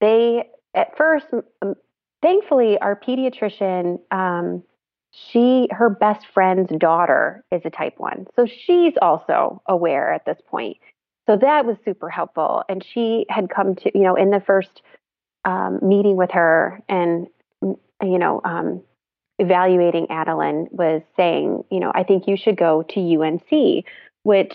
they 0.00 0.48
at 0.74 0.96
first, 0.96 1.26
um, 1.62 1.74
thankfully, 2.22 2.78
our 2.78 2.96
pediatrician. 2.96 4.00
She 5.10 5.68
her 5.70 5.90
best 5.90 6.26
friend's 6.32 6.70
daughter 6.78 7.44
is 7.50 7.62
a 7.64 7.70
type 7.70 7.94
1 7.98 8.26
so 8.36 8.46
she's 8.46 8.94
also 9.00 9.62
aware 9.66 10.12
at 10.12 10.24
this 10.26 10.38
point. 10.46 10.76
So 11.26 11.36
that 11.36 11.66
was 11.66 11.76
super 11.84 12.08
helpful 12.08 12.64
and 12.68 12.84
she 12.84 13.26
had 13.28 13.50
come 13.50 13.74
to 13.76 13.90
you 13.94 14.04
know 14.04 14.14
in 14.14 14.30
the 14.30 14.40
first 14.40 14.82
um, 15.44 15.78
meeting 15.82 16.16
with 16.16 16.30
her 16.32 16.80
and 16.88 17.26
you 17.62 18.18
know 18.18 18.40
um, 18.44 18.82
evaluating 19.38 20.10
adeline 20.10 20.68
was 20.70 21.02
saying 21.16 21.64
you 21.70 21.80
know 21.80 21.92
i 21.94 22.02
think 22.02 22.26
you 22.26 22.36
should 22.36 22.56
go 22.56 22.82
to 22.82 23.00
unc 23.22 23.84
which 24.24 24.54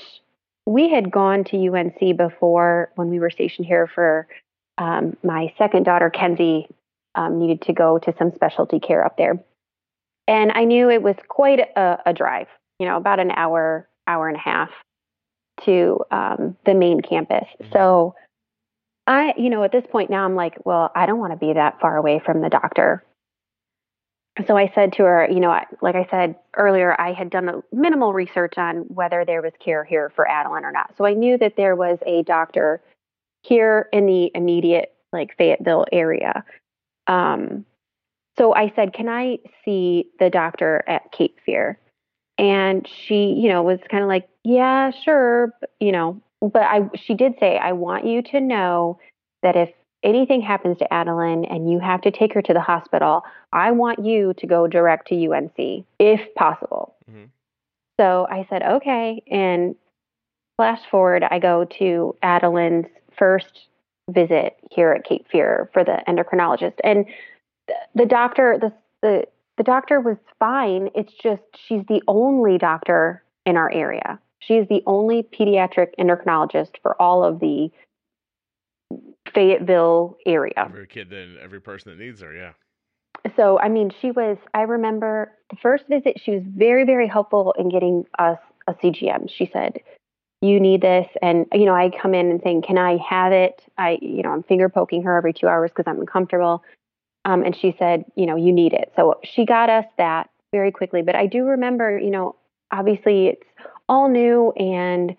we 0.65 0.89
had 0.89 1.11
gone 1.11 1.43
to 1.43 1.57
unc 1.75 2.17
before 2.17 2.91
when 2.95 3.09
we 3.09 3.19
were 3.19 3.29
stationed 3.29 3.65
here 3.65 3.87
for 3.87 4.27
um, 4.77 5.15
my 5.23 5.53
second 5.57 5.83
daughter 5.83 6.09
kenzie 6.09 6.67
um, 7.15 7.39
needed 7.39 7.61
to 7.61 7.73
go 7.73 7.97
to 7.97 8.13
some 8.17 8.31
specialty 8.33 8.79
care 8.79 9.05
up 9.05 9.17
there 9.17 9.39
and 10.27 10.51
I 10.53 10.63
knew 10.63 10.89
it 10.89 11.01
was 11.01 11.15
quite 11.27 11.59
a, 11.59 11.97
a 12.05 12.13
drive, 12.13 12.47
you 12.79 12.87
know, 12.87 12.97
about 12.97 13.19
an 13.19 13.31
hour, 13.31 13.87
hour 14.07 14.27
and 14.27 14.37
a 14.37 14.39
half 14.39 14.69
to 15.65 15.99
um, 16.11 16.57
the 16.65 16.73
main 16.73 17.01
campus. 17.01 17.47
Mhm. 17.61 17.73
So 17.73 18.15
I, 19.05 19.33
you 19.37 19.49
know, 19.49 19.63
at 19.63 19.71
this 19.71 19.85
point 19.91 20.09
now 20.09 20.25
I'm 20.25 20.35
like, 20.35 20.57
well, 20.65 20.91
I 20.95 21.05
don't 21.05 21.19
want 21.19 21.33
to 21.33 21.37
be 21.37 21.53
that 21.53 21.79
far 21.79 21.97
away 21.97 22.21
from 22.25 22.41
the 22.41 22.49
doctor. 22.49 23.03
So 24.47 24.57
I 24.57 24.71
said 24.73 24.93
to 24.93 25.03
her, 25.03 25.27
you 25.29 25.39
know, 25.39 25.51
I, 25.51 25.65
like 25.81 25.95
I 25.95 26.07
said 26.09 26.35
earlier, 26.55 26.99
I 26.99 27.13
had 27.13 27.29
done 27.29 27.49
a 27.49 27.61
minimal 27.71 28.13
research 28.13 28.57
on 28.57 28.77
whether 28.87 29.23
there 29.25 29.43
was 29.43 29.51
care 29.59 29.83
here 29.83 30.11
for 30.15 30.27
Adeline 30.27 30.65
or 30.65 30.71
not. 30.71 30.95
So 30.97 31.05
I 31.05 31.13
knew 31.13 31.37
that 31.37 31.55
there 31.55 31.75
was 31.75 31.99
a 32.05 32.23
doctor 32.23 32.81
here 33.43 33.89
in 33.93 34.07
the 34.07 34.31
immediate, 34.33 34.91
like 35.11 35.37
Fayetteville 35.37 35.85
area. 35.91 36.43
Um, 37.05 37.65
so 38.37 38.53
I 38.55 38.71
said, 38.75 38.93
Can 38.93 39.09
I 39.09 39.39
see 39.63 40.07
the 40.19 40.29
doctor 40.29 40.83
at 40.87 41.11
Cape 41.11 41.37
Fear? 41.45 41.79
And 42.37 42.87
she, 42.87 43.25
you 43.33 43.49
know, 43.49 43.61
was 43.63 43.79
kind 43.89 44.03
of 44.03 44.09
like, 44.09 44.27
Yeah, 44.43 44.91
sure. 44.91 45.53
but, 45.59 45.71
You 45.79 45.91
know, 45.91 46.21
but 46.41 46.63
I, 46.63 46.89
she 46.95 47.13
did 47.13 47.33
say, 47.39 47.57
I 47.57 47.71
want 47.73 48.05
you 48.05 48.21
to 48.23 48.41
know 48.41 48.99
that 49.43 49.55
if 49.55 49.69
anything 50.03 50.41
happens 50.41 50.77
to 50.79 50.93
Adeline 50.93 51.45
and 51.45 51.71
you 51.71 51.79
have 51.79 52.01
to 52.01 52.11
take 52.11 52.33
her 52.33 52.41
to 52.41 52.53
the 52.53 52.59
hospital, 52.61 53.23
I 53.53 53.71
want 53.71 54.03
you 54.03 54.33
to 54.37 54.47
go 54.47 54.67
direct 54.67 55.07
to 55.09 55.31
UNC 55.31 55.85
if 55.99 56.33
possible. 56.35 56.95
Mhm. 57.09 57.29
So 57.99 58.27
I 58.29 58.45
said, 58.49 58.63
Okay. 58.63 59.21
And 59.29 59.75
flash 60.57 60.81
forward, 60.89 61.23
I 61.29 61.39
go 61.39 61.65
to 61.79 62.15
Adeline's 62.23 62.87
first 63.17 63.67
visit 64.09 64.57
here 64.71 64.91
at 64.91 65.05
Cape 65.05 65.25
Fear 65.31 65.69
for 65.73 65.83
the 65.83 66.03
endocrinologist. 66.07 66.73
And 66.83 67.05
the, 67.95 68.05
doctor, 68.05 68.57
the, 68.59 68.73
the, 69.01 69.27
the 69.57 69.63
doctor 69.63 69.99
was 69.99 70.17
fine. 70.39 70.89
It's 70.95 71.13
just 71.13 71.43
she's 71.67 71.83
the 71.87 72.01
only 72.07 72.57
doctor 72.57 73.23
in 73.45 73.57
our 73.57 73.71
area. 73.71 74.19
She 74.39 74.55
is 74.55 74.67
the 74.67 74.83
only 74.85 75.23
pediatric 75.23 75.95
endocrinologist 75.97 76.77
for 76.81 77.01
all 77.01 77.23
of 77.23 77.39
the 77.39 77.69
Fayetteville 79.33 80.17
area. 80.25 80.53
Every 80.57 80.87
kid, 80.87 81.09
then 81.09 81.37
every 81.41 81.61
person 81.61 81.91
that 81.91 82.03
needs 82.03 82.21
her. 82.21 82.33
Yeah. 82.33 82.51
So, 83.35 83.59
I 83.59 83.69
mean, 83.69 83.91
she 84.01 84.11
was, 84.11 84.37
I 84.53 84.63
remember 84.63 85.31
the 85.49 85.55
first 85.61 85.87
visit, 85.87 86.19
she 86.21 86.31
was 86.31 86.43
very, 86.45 86.83
very 86.83 87.07
helpful 87.07 87.53
in 87.57 87.69
getting 87.69 88.05
us 88.19 88.37
a 88.67 88.73
CGM. 88.73 89.29
She 89.29 89.49
said, 89.51 89.77
You 90.41 90.59
need 90.59 90.81
this. 90.81 91.07
And, 91.21 91.45
you 91.53 91.65
know, 91.65 91.75
I 91.75 91.89
come 92.01 92.13
in 92.13 92.29
and 92.29 92.41
saying, 92.43 92.63
Can 92.63 92.77
I 92.77 92.97
have 92.97 93.31
it? 93.31 93.63
I, 93.77 93.97
you 94.01 94.23
know, 94.23 94.31
I'm 94.31 94.43
finger 94.43 94.67
poking 94.67 95.03
her 95.03 95.15
every 95.15 95.33
two 95.33 95.47
hours 95.47 95.71
because 95.71 95.85
I'm 95.87 96.01
uncomfortable. 96.01 96.63
Um, 97.25 97.43
and 97.43 97.55
she 97.55 97.75
said, 97.79 98.05
You 98.15 98.25
know, 98.25 98.35
you 98.35 98.51
need 98.51 98.73
it. 98.73 98.91
So 98.95 99.19
she 99.23 99.45
got 99.45 99.69
us 99.69 99.85
that 99.97 100.29
very 100.51 100.71
quickly. 100.71 101.01
But 101.01 101.15
I 101.15 101.25
do 101.25 101.45
remember, 101.45 101.97
you 101.97 102.11
know, 102.11 102.35
obviously 102.71 103.27
it's 103.27 103.47
all 103.89 104.09
new 104.09 104.51
and 104.51 105.15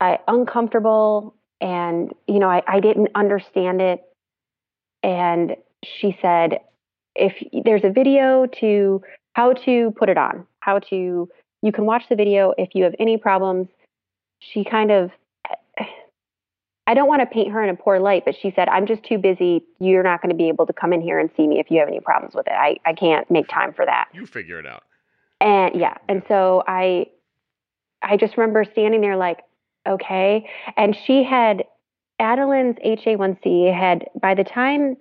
I 0.00 0.18
uncomfortable 0.28 1.34
and, 1.60 2.12
you 2.26 2.38
know, 2.38 2.48
I, 2.48 2.62
I 2.66 2.80
didn't 2.80 3.08
understand 3.14 3.80
it. 3.80 4.02
And 5.02 5.56
she 5.84 6.16
said, 6.20 6.60
if 7.14 7.34
there's 7.64 7.84
a 7.84 7.90
video 7.90 8.46
to 8.60 9.02
how 9.34 9.52
to 9.52 9.92
put 9.96 10.08
it 10.08 10.18
on, 10.18 10.46
how 10.60 10.78
to, 10.78 11.28
you 11.62 11.72
can 11.72 11.86
watch 11.86 12.04
the 12.08 12.16
video 12.16 12.52
if 12.58 12.70
you 12.74 12.84
have 12.84 12.94
any 12.98 13.16
problems. 13.16 13.68
She 14.40 14.64
kind 14.64 14.90
of, 14.90 15.10
I 16.86 16.94
don't 16.94 17.08
want 17.08 17.20
to 17.20 17.26
paint 17.26 17.52
her 17.52 17.62
in 17.62 17.68
a 17.68 17.74
poor 17.74 17.98
light, 17.98 18.24
but 18.24 18.34
she 18.40 18.52
said, 18.54 18.68
I'm 18.68 18.86
just 18.86 19.02
too 19.02 19.18
busy. 19.18 19.64
You're 19.80 20.02
not 20.04 20.22
going 20.22 20.30
to 20.30 20.36
be 20.36 20.48
able 20.48 20.66
to 20.66 20.72
come 20.72 20.92
in 20.92 21.00
here 21.00 21.18
and 21.18 21.30
see 21.36 21.46
me 21.46 21.58
if 21.58 21.70
you 21.70 21.80
have 21.80 21.88
any 21.88 22.00
problems 22.00 22.34
with 22.34 22.46
it. 22.46 22.52
I, 22.52 22.76
I 22.86 22.92
can't 22.92 23.28
make 23.30 23.48
time 23.48 23.72
for 23.72 23.84
that. 23.84 24.08
You 24.12 24.26
figure 24.26 24.58
it 24.60 24.66
out. 24.66 24.84
And 25.40 25.74
yeah, 25.74 25.94
and 26.08 26.22
so 26.28 26.62
I 26.66 27.06
I 28.02 28.16
just 28.16 28.36
remember 28.36 28.64
standing 28.64 29.00
there 29.00 29.16
like, 29.16 29.40
okay. 29.86 30.48
And 30.76 30.96
she 31.06 31.24
had 31.24 31.64
Adeline's 32.20 32.76
HA1C 32.84 33.76
had 33.76 34.06
by 34.20 34.34
the 34.34 34.44
time 34.44 34.96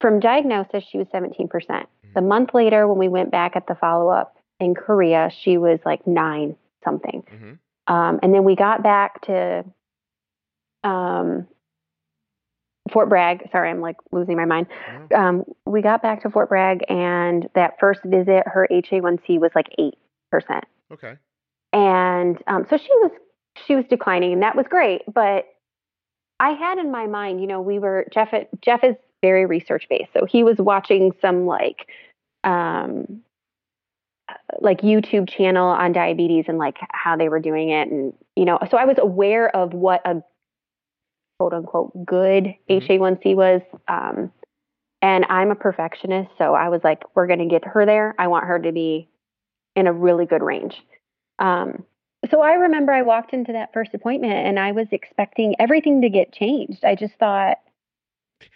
from 0.00 0.20
diagnosis 0.20 0.84
she 0.90 0.98
was 0.98 1.06
17%. 1.08 1.86
The 2.14 2.20
month 2.20 2.50
later 2.52 2.86
when 2.88 2.98
we 2.98 3.08
went 3.08 3.30
back 3.30 3.54
at 3.54 3.66
the 3.66 3.74
follow 3.74 4.08
up 4.08 4.36
in 4.60 4.74
Korea, 4.74 5.30
she 5.42 5.56
was 5.56 5.78
like 5.84 6.06
9 6.06 6.56
something. 6.84 7.22
hmm 7.30 7.92
Um, 7.92 8.20
and 8.22 8.34
then 8.34 8.44
we 8.44 8.56
got 8.56 8.82
back 8.82 9.22
to 9.22 9.64
um, 10.84 11.46
Fort 12.92 13.08
Bragg. 13.08 13.48
Sorry, 13.52 13.70
I'm 13.70 13.80
like 13.80 13.96
losing 14.12 14.36
my 14.36 14.44
mind. 14.44 14.66
Um, 15.14 15.44
we 15.66 15.82
got 15.82 16.02
back 16.02 16.22
to 16.22 16.30
Fort 16.30 16.48
Bragg, 16.48 16.84
and 16.88 17.48
that 17.54 17.78
first 17.78 18.00
visit, 18.04 18.44
her 18.46 18.66
HA1C 18.70 19.38
was 19.38 19.50
like 19.54 19.68
eight 19.78 19.94
percent, 20.30 20.64
Okay. 20.92 21.16
and 21.72 22.42
um, 22.46 22.66
so 22.68 22.76
she 22.76 22.88
was 22.96 23.10
she 23.66 23.76
was 23.76 23.84
declining, 23.86 24.32
and 24.32 24.42
that 24.42 24.56
was 24.56 24.66
great. 24.68 25.02
But 25.12 25.46
I 26.40 26.50
had 26.50 26.78
in 26.78 26.90
my 26.90 27.06
mind, 27.06 27.40
you 27.40 27.46
know, 27.46 27.60
we 27.60 27.78
were 27.78 28.06
Jeff. 28.12 28.32
Jeff 28.62 28.84
is 28.84 28.96
very 29.20 29.46
research 29.46 29.86
based, 29.90 30.12
so 30.14 30.24
he 30.24 30.42
was 30.42 30.56
watching 30.58 31.12
some 31.20 31.44
like 31.46 31.88
um, 32.44 33.20
like 34.60 34.80
YouTube 34.80 35.28
channel 35.28 35.68
on 35.68 35.92
diabetes 35.92 36.44
and 36.48 36.58
like 36.58 36.76
how 36.92 37.16
they 37.16 37.28
were 37.28 37.40
doing 37.40 37.70
it, 37.70 37.90
and 37.90 38.12
you 38.36 38.44
know, 38.44 38.58
so 38.70 38.76
I 38.76 38.84
was 38.84 38.96
aware 38.98 39.54
of 39.54 39.74
what 39.74 40.00
a 40.06 40.22
quote 41.38 41.54
unquote 41.54 42.04
good 42.04 42.44
Mhm. 42.44 42.58
HA1C 42.68 43.34
was. 43.34 43.62
Um, 43.86 44.32
and 45.00 45.24
I'm 45.26 45.50
a 45.52 45.54
perfectionist, 45.54 46.30
so 46.38 46.54
I 46.54 46.68
was 46.68 46.82
like, 46.82 47.04
we're 47.14 47.28
going 47.28 47.38
to 47.38 47.46
get 47.46 47.64
her 47.64 47.86
there. 47.86 48.14
I 48.18 48.26
want 48.26 48.46
her 48.46 48.58
to 48.58 48.72
be 48.72 49.08
in 49.76 49.86
a 49.86 49.92
really 49.92 50.26
good 50.26 50.42
range. 50.42 50.82
Um, 51.38 51.84
so 52.30 52.40
I 52.40 52.54
remember 52.54 52.92
I 52.92 53.02
walked 53.02 53.32
into 53.32 53.52
that 53.52 53.72
first 53.72 53.94
appointment 53.94 54.32
and 54.32 54.58
I 54.58 54.72
was 54.72 54.88
expecting 54.90 55.54
everything 55.60 56.02
to 56.02 56.10
get 56.10 56.32
changed. 56.32 56.84
I 56.84 56.96
just 56.96 57.14
thought, 57.14 57.58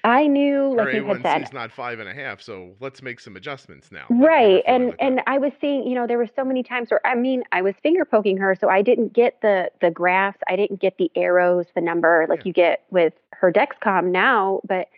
I 0.05 0.27
knew, 0.27 0.75
like 0.77 0.87
Her 0.89 0.93
you 0.93 1.05
had 1.07 1.19
A1C 1.19 1.23
said, 1.23 1.43
is 1.43 1.53
not 1.53 1.73
five 1.73 2.01
and 2.01 2.09
a 2.09 2.15
half, 2.15 2.41
so 2.41 2.73
let's 2.81 3.03
make 3.03 3.21
some 3.21 3.37
adjustments 3.37 3.91
now. 3.93 4.07
Right. 4.11 4.63
And 4.67 4.95
and 4.99 5.21
I 5.27 5.39
was 5.39 5.53
seeing, 5.61 5.87
you 5.87 5.95
know, 5.95 6.07
there 6.07 6.19
were 6.19 6.29
so 6.35 6.45
many 6.45 6.63
times 6.63 6.91
where 6.91 7.05
I 7.07 7.15
mean, 7.15 7.45
I 7.53 7.63
was 7.63 7.75
finger 7.83 8.05
poking 8.05 8.37
her, 8.39 8.57
so 8.61 8.69
I 8.69 8.83
didn't 8.83 9.13
get 9.13 9.41
the 9.43 9.71
the 9.81 9.91
graphs, 9.91 10.39
I 10.49 10.57
didn't 10.57 10.81
get 10.81 10.99
the 10.99 11.11
arrows, 11.17 11.67
the 11.75 11.81
number 11.81 12.27
like 12.29 12.41
Yeah. 12.41 12.45
you 12.47 12.53
get 12.53 12.85
with 12.91 13.13
her 13.33 13.53
Dexcom 13.53 14.11
now, 14.11 14.61
but 14.67 14.89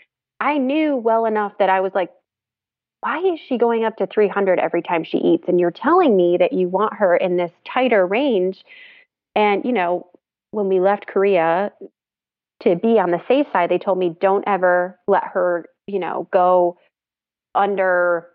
I 0.40 0.58
knew 0.58 0.96
well 0.96 1.26
enough 1.26 1.58
that 1.58 1.68
I 1.68 1.80
was 1.80 1.92
like 1.94 2.10
why 3.00 3.18
is 3.18 3.38
she 3.38 3.58
going 3.58 3.84
up 3.84 3.96
to 3.98 4.06
300 4.06 4.58
every 4.58 4.80
time 4.80 5.04
she 5.04 5.18
eats 5.18 5.44
and 5.46 5.60
you're 5.60 5.70
telling 5.70 6.16
me 6.16 6.38
that 6.38 6.54
you 6.54 6.68
want 6.68 6.94
her 6.94 7.14
in 7.14 7.36
this 7.36 7.52
tighter 7.66 8.06
range 8.06 8.64
and 9.36 9.62
you 9.66 9.72
know 9.72 10.06
when 10.52 10.68
we 10.68 10.80
left 10.80 11.06
Korea 11.06 11.70
to 12.64 12.76
be 12.76 12.98
on 12.98 13.10
the 13.10 13.20
safe 13.28 13.46
side 13.52 13.70
they 13.70 13.78
told 13.78 13.98
me 13.98 14.16
don't 14.20 14.44
ever 14.46 14.98
let 15.06 15.24
her 15.24 15.66
you 15.86 15.98
know 15.98 16.28
go 16.32 16.76
under 17.54 18.28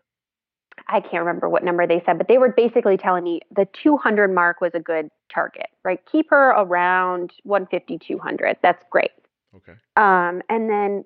I 0.88 1.02
can't 1.02 1.26
remember 1.26 1.50
what 1.50 1.64
number 1.64 1.86
they 1.86 2.02
said, 2.06 2.18
but 2.18 2.28
they 2.28 2.38
were 2.38 2.52
basically 2.52 2.98
telling 2.98 3.24
me 3.24 3.42
the 3.56 3.68
200 3.84 4.34
mark 4.34 4.62
was 4.62 4.72
a 4.74 4.80
good 4.80 5.10
target, 5.32 5.68
right? 5.84 6.00
Keep 6.12 6.30
her 6.30 6.50
around 6.52 7.32
150, 7.44 8.00
200. 8.00 8.58
That's 8.62 8.84
great. 8.90 9.12
Okay. 9.56 9.74
Um, 9.96 10.42
and 10.50 10.70
then 10.70 11.04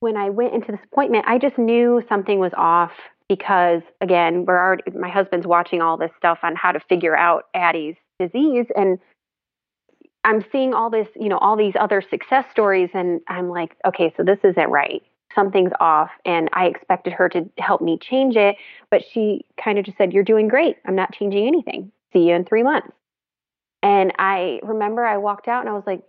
when 0.00 0.16
I 0.16 0.30
went 0.30 0.54
into 0.54 0.72
this 0.72 0.80
appointment, 0.92 1.24
I 1.26 1.38
just 1.38 1.56
knew 1.56 2.02
something 2.08 2.38
was 2.38 2.52
off 2.56 2.92
because, 3.28 3.82
again, 4.00 4.44
we're 4.44 4.58
already, 4.58 4.82
my 4.90 5.08
husband's 5.08 5.46
watching 5.46 5.80
all 5.80 5.96
this 5.96 6.10
stuff 6.16 6.38
on 6.42 6.54
how 6.54 6.72
to 6.72 6.80
figure 6.80 7.16
out 7.16 7.44
Addie's 7.54 7.96
disease. 8.18 8.66
And 8.76 8.98
I'm 10.26 10.44
seeing 10.52 10.74
all 10.74 10.90
this, 10.90 11.08
you 11.14 11.28
know, 11.28 11.38
all 11.38 11.56
these 11.56 11.74
other 11.78 12.02
success 12.10 12.44
stories. 12.50 12.90
And 12.92 13.20
I'm 13.28 13.48
like, 13.48 13.76
okay, 13.86 14.12
so 14.16 14.24
this 14.24 14.38
isn't 14.44 14.68
right. 14.68 15.02
Something's 15.34 15.72
off. 15.80 16.10
And 16.24 16.50
I 16.52 16.66
expected 16.66 17.12
her 17.14 17.28
to 17.30 17.48
help 17.58 17.80
me 17.80 17.98
change 17.98 18.36
it. 18.36 18.56
But 18.90 19.02
she 19.12 19.46
kind 19.62 19.78
of 19.78 19.84
just 19.84 19.96
said, 19.96 20.12
You're 20.12 20.24
doing 20.24 20.48
great. 20.48 20.76
I'm 20.86 20.96
not 20.96 21.14
changing 21.14 21.46
anything. 21.46 21.92
See 22.12 22.28
you 22.28 22.34
in 22.34 22.44
three 22.44 22.62
months. 22.62 22.92
And 23.82 24.12
I 24.18 24.60
remember 24.62 25.04
I 25.04 25.16
walked 25.18 25.48
out 25.48 25.60
and 25.60 25.68
I 25.68 25.72
was 25.72 25.84
like, 25.86 26.02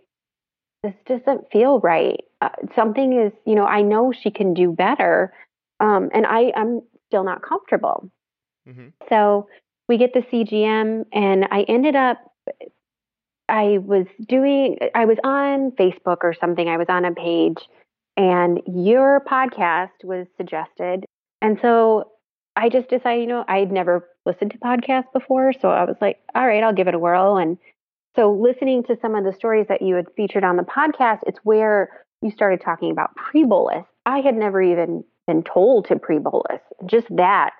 this 0.82 0.94
doesn't 1.06 1.50
feel 1.52 1.80
right. 1.80 2.20
Uh, 2.40 2.48
something 2.74 3.12
is, 3.12 3.32
you 3.44 3.54
know, 3.54 3.64
I 3.64 3.82
know 3.82 4.12
she 4.12 4.30
can 4.30 4.54
do 4.54 4.72
better. 4.72 5.32
Um, 5.80 6.10
and 6.12 6.26
I, 6.26 6.52
I'm 6.56 6.82
still 7.08 7.24
not 7.24 7.42
comfortable. 7.42 8.10
Mm-hmm. 8.68 8.88
So 9.08 9.48
we 9.88 9.96
get 9.96 10.12
the 10.12 10.20
CGM, 10.20 11.06
and 11.12 11.48
I 11.50 11.62
ended 11.62 11.96
up, 11.96 12.18
I 13.48 13.78
was 13.78 14.06
doing, 14.26 14.78
I 14.94 15.04
was 15.04 15.18
on 15.24 15.72
Facebook 15.72 16.18
or 16.22 16.34
something. 16.34 16.68
I 16.68 16.76
was 16.76 16.88
on 16.88 17.04
a 17.04 17.14
page, 17.14 17.58
and 18.16 18.60
your 18.66 19.24
podcast 19.28 20.04
was 20.04 20.26
suggested. 20.36 21.04
And 21.40 21.58
so 21.62 22.10
I 22.56 22.68
just 22.68 22.88
decided, 22.88 23.22
you 23.22 23.28
know, 23.28 23.44
I 23.48 23.58
had 23.58 23.72
never 23.72 24.08
listened 24.26 24.50
to 24.50 24.58
podcasts 24.58 25.12
before. 25.12 25.52
So 25.52 25.68
I 25.68 25.84
was 25.84 25.96
like, 26.00 26.18
all 26.34 26.46
right, 26.46 26.62
I'll 26.62 26.72
give 26.72 26.88
it 26.88 26.94
a 26.94 26.98
whirl. 26.98 27.36
And 27.36 27.56
so 28.16 28.32
listening 28.32 28.82
to 28.84 28.98
some 29.00 29.14
of 29.14 29.24
the 29.24 29.32
stories 29.32 29.66
that 29.68 29.82
you 29.82 29.94
had 29.94 30.06
featured 30.16 30.44
on 30.44 30.56
the 30.56 30.64
podcast, 30.64 31.20
it's 31.26 31.38
where 31.44 31.88
you 32.20 32.30
started 32.30 32.60
talking 32.60 32.90
about 32.90 33.14
pre 33.14 33.44
bolus. 33.44 33.84
I 34.04 34.18
had 34.18 34.34
never 34.34 34.60
even 34.60 35.04
been 35.28 35.44
told 35.44 35.86
to 35.86 35.96
pre 35.96 36.18
bolus. 36.18 36.60
Just 36.86 37.06
that 37.16 37.52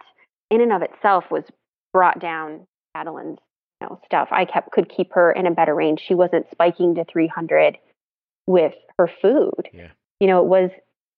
in 0.51 0.61
and 0.61 0.72
of 0.72 0.82
itself 0.82 1.30
was 1.30 1.45
brought 1.93 2.18
down 2.18 2.66
Adeline's 2.97 3.39
you 3.81 3.89
know, 3.89 4.01
stuff. 4.05 4.29
I 4.31 4.45
kept 4.45 4.72
could 4.72 4.89
keep 4.89 5.12
her 5.12 5.33
in 5.33 5.47
a 5.47 5.51
better 5.51 5.74
range. 5.74 6.01
She 6.07 6.14
wasn't 6.14 6.47
spiking 6.51 6.95
to 6.97 7.05
300 7.05 7.79
with 8.47 8.74
her 8.99 9.11
food. 9.20 9.68
Yeah. 9.72 9.91
You 10.20 10.26
know, 10.26 10.43
it 10.43 10.47
was 10.47 10.70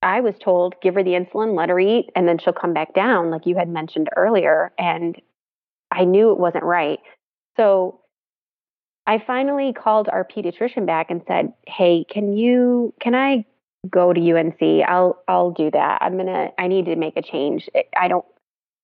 I 0.03 0.21
was 0.21 0.35
told 0.43 0.75
give 0.83 0.95
her 0.95 1.03
the 1.03 1.11
insulin, 1.11 1.57
let 1.57 1.69
her 1.69 1.79
eat, 1.79 2.11
and 2.17 2.27
then 2.27 2.39
she'll 2.39 2.53
come 2.53 2.73
back 2.73 2.95
down, 2.95 3.31
like 3.31 3.47
you 3.47 3.57
had 3.57 3.69
mentioned 3.69 4.09
earlier. 4.17 4.73
And 4.79 5.21
I 5.91 6.05
knew 6.05 6.33
it 6.33 6.39
wasn't 6.39 6.65
right. 6.65 7.01
So 7.57 8.01
I 9.07 9.23
finally 9.27 9.73
called 9.73 10.09
our 10.09 10.25
pediatrician 10.25 10.87
back 10.87 11.11
and 11.11 11.23
said, 11.27 11.53
"Hey, 11.67 12.05
can 12.09 12.37
you 12.37 12.95
can 13.01 13.15
I 13.15 13.45
go 13.91 14.13
to 14.13 14.21
UNC? 14.21 14.63
I'll 14.87 15.23
I'll 15.27 15.51
do 15.51 15.71
that. 15.71 15.99
I'm 16.03 16.17
gonna 16.17 16.51
I 16.59 16.69
need 16.69 16.87
to 16.87 16.97
make 16.97 17.17
a 17.17 17.23
change. 17.23 17.69
I 17.97 18.09
don't. 18.09 18.25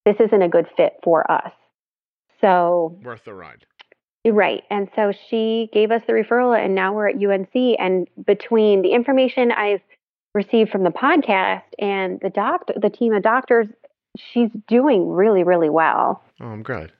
This 0.04 0.16
isn't 0.20 0.42
a 0.42 0.48
good 0.48 0.66
fit 0.76 0.94
for 1.02 1.30
us." 1.30 1.52
So 2.40 2.98
Worth 3.02 3.24
the 3.24 3.34
ride. 3.34 3.64
Right. 4.24 4.64
And 4.70 4.88
so 4.96 5.12
she 5.30 5.68
gave 5.72 5.90
us 5.90 6.02
the 6.06 6.12
referral, 6.12 6.58
and 6.58 6.74
now 6.74 6.92
we're 6.92 7.08
at 7.08 7.16
UNC. 7.16 7.76
And 7.78 8.08
between 8.26 8.82
the 8.82 8.92
information 8.92 9.52
I've 9.52 9.82
received 10.34 10.70
from 10.70 10.82
the 10.82 10.90
podcast 10.90 11.62
and 11.78 12.18
the 12.20 12.30
doctor, 12.30 12.74
the 12.80 12.90
team 12.90 13.12
of 13.14 13.22
doctors, 13.22 13.68
she's 14.16 14.50
doing 14.66 15.08
really, 15.08 15.44
really 15.44 15.70
well. 15.70 16.22
Oh, 16.40 16.46
I'm 16.46 16.62
glad. 16.62 16.92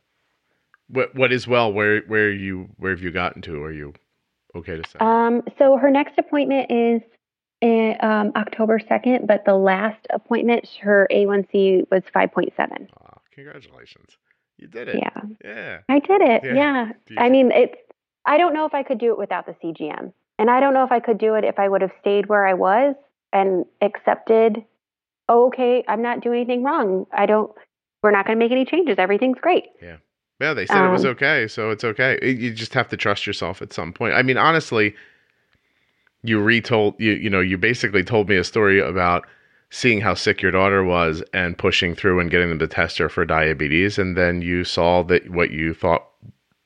What 0.89 1.15
What 1.17 1.33
is 1.33 1.49
well? 1.49 1.73
Where 1.73 2.03
Where 2.03 2.31
you 2.31 2.69
Where 2.77 2.93
have 2.93 3.03
you 3.03 3.11
gotten 3.11 3.43
to? 3.43 3.63
Are 3.63 3.73
you 3.73 3.93
okay 4.55 4.77
to 4.77 4.89
say? 4.89 4.99
Um, 5.01 5.43
so 5.59 5.77
her 5.77 5.91
next 5.91 6.17
appointment 6.19 6.71
is 6.71 7.03
in, 7.61 7.97
um, 8.01 8.33
October 8.37 8.79
2nd, 8.79 9.27
but 9.27 9.45
the 9.45 9.55
last 9.55 10.07
appointment, 10.11 10.69
her 10.83 11.09
A1C 11.11 11.91
was 11.91 12.03
5.7. 12.15 12.53
Aw, 12.59 13.19
congratulations. 13.35 14.17
You 14.59 14.67
did 14.69 14.89
it. 14.89 14.97
Yeah, 14.97 15.21
Yeah. 15.45 15.79
I 15.89 15.99
did 15.99 16.23
it. 16.23 16.45
Yeah. 16.45 16.93
Yeah. 17.11 17.21
I 17.21 17.29
mean, 17.29 17.51
it's, 17.53 17.75
I 18.25 18.39
don't 18.39 18.55
know 18.55 18.65
if 18.67 18.75
I 18.75 18.83
could 18.83 18.99
do 18.99 19.13
it 19.13 19.19
without 19.19 19.47
the 19.47 19.53
CGM. 19.63 20.13
And 20.39 20.51
I 20.51 20.61
don't 20.61 20.75
know 20.75 20.85
if 20.85 20.93
I 20.93 21.01
could 21.01 21.19
do 21.19 21.35
it 21.35 21.45
if 21.45 21.59
I 21.59 21.69
would 21.69 21.83
have 21.83 21.93
stayed 22.01 22.27
where 22.27 22.47
I 22.47 22.55
was 22.55 22.95
and 23.33 23.65
accepted, 23.81 24.65
oh, 25.29 25.47
okay, 25.49 25.85
I'm 25.89 26.03
not 26.03 26.21
doing 26.21 26.41
anything 26.41 26.63
wrong. 26.63 27.07
I 27.13 27.27
don't, 27.27 27.51
we're 28.03 28.11
not 28.11 28.27
going 28.27 28.39
to 28.39 28.45
make 28.45 28.53
any 28.53 28.65
changes. 28.65 28.97
Everything's 28.99 29.39
great. 29.41 29.65
Yeah, 29.83 29.97
Yeah. 30.41 30.55
they 30.55 30.67
said 30.67 30.85
it 30.87 30.91
was 30.91 31.05
Um, 31.05 31.13
okay, 31.13 31.49
so 31.49 31.71
it's 31.71 31.85
okay. 31.85 32.19
You 32.23 32.53
just 32.53 32.75
have 32.75 32.89
to 32.89 32.97
trust 32.97 33.27
yourself 33.27 33.63
at 33.63 33.73
some 33.73 33.93
point. 33.93 34.15
I 34.15 34.23
mean, 34.23 34.37
honestly, 34.39 34.95
you 36.23 36.41
retold 36.41 36.95
you 36.99 37.13
you 37.13 37.31
know 37.31 37.41
you 37.41 37.57
basically 37.57 38.03
told 38.03 38.29
me 38.29 38.37
a 38.37 38.43
story 38.43 38.81
about 38.81 39.27
seeing 39.71 40.01
how 40.01 40.15
sick 40.15 40.41
your 40.43 40.53
daughter 40.53 40.83
was 40.85 41.23
and 41.33 41.59
pushing 41.59 41.95
through 41.95 42.21
and 42.21 42.31
getting 42.31 42.49
them 42.49 42.59
to 42.59 42.69
test 42.69 42.99
her 42.99 43.09
for 43.09 43.25
diabetes, 43.25 43.99
and 43.99 44.17
then 44.17 44.43
you 44.43 44.65
saw 44.65 45.03
that 45.05 45.31
what 45.31 45.51
you 45.51 45.75
thought 45.75 46.07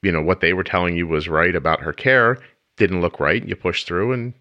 you 0.02 0.10
know 0.12 0.22
what 0.22 0.40
they 0.40 0.52
were 0.54 0.64
telling 0.64 0.96
you 0.96 1.06
was 1.06 1.28
right 1.28 1.54
about 1.54 1.80
her 1.80 1.92
care 1.92 2.38
didn't 2.76 3.00
look 3.02 3.20
right. 3.20 3.46
You 3.46 3.54
pushed 3.56 3.86
through, 3.86 4.12
and 4.12 4.32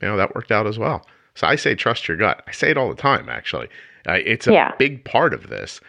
you 0.00 0.08
know 0.08 0.16
that 0.16 0.34
worked 0.34 0.52
out 0.52 0.66
as 0.66 0.78
well. 0.78 1.06
So 1.34 1.46
I 1.46 1.56
say 1.56 1.74
trust 1.74 2.08
your 2.08 2.16
gut. 2.16 2.42
I 2.46 2.52
say 2.52 2.70
it 2.70 2.76
all 2.78 2.88
the 2.88 2.94
time. 2.94 3.28
Actually, 3.28 3.68
uh, 4.08 4.18
it's 4.24 4.46
a 4.46 4.52
Yeah. 4.52 4.72
big 4.78 5.04
part 5.04 5.34
of 5.34 5.48
this 5.48 5.80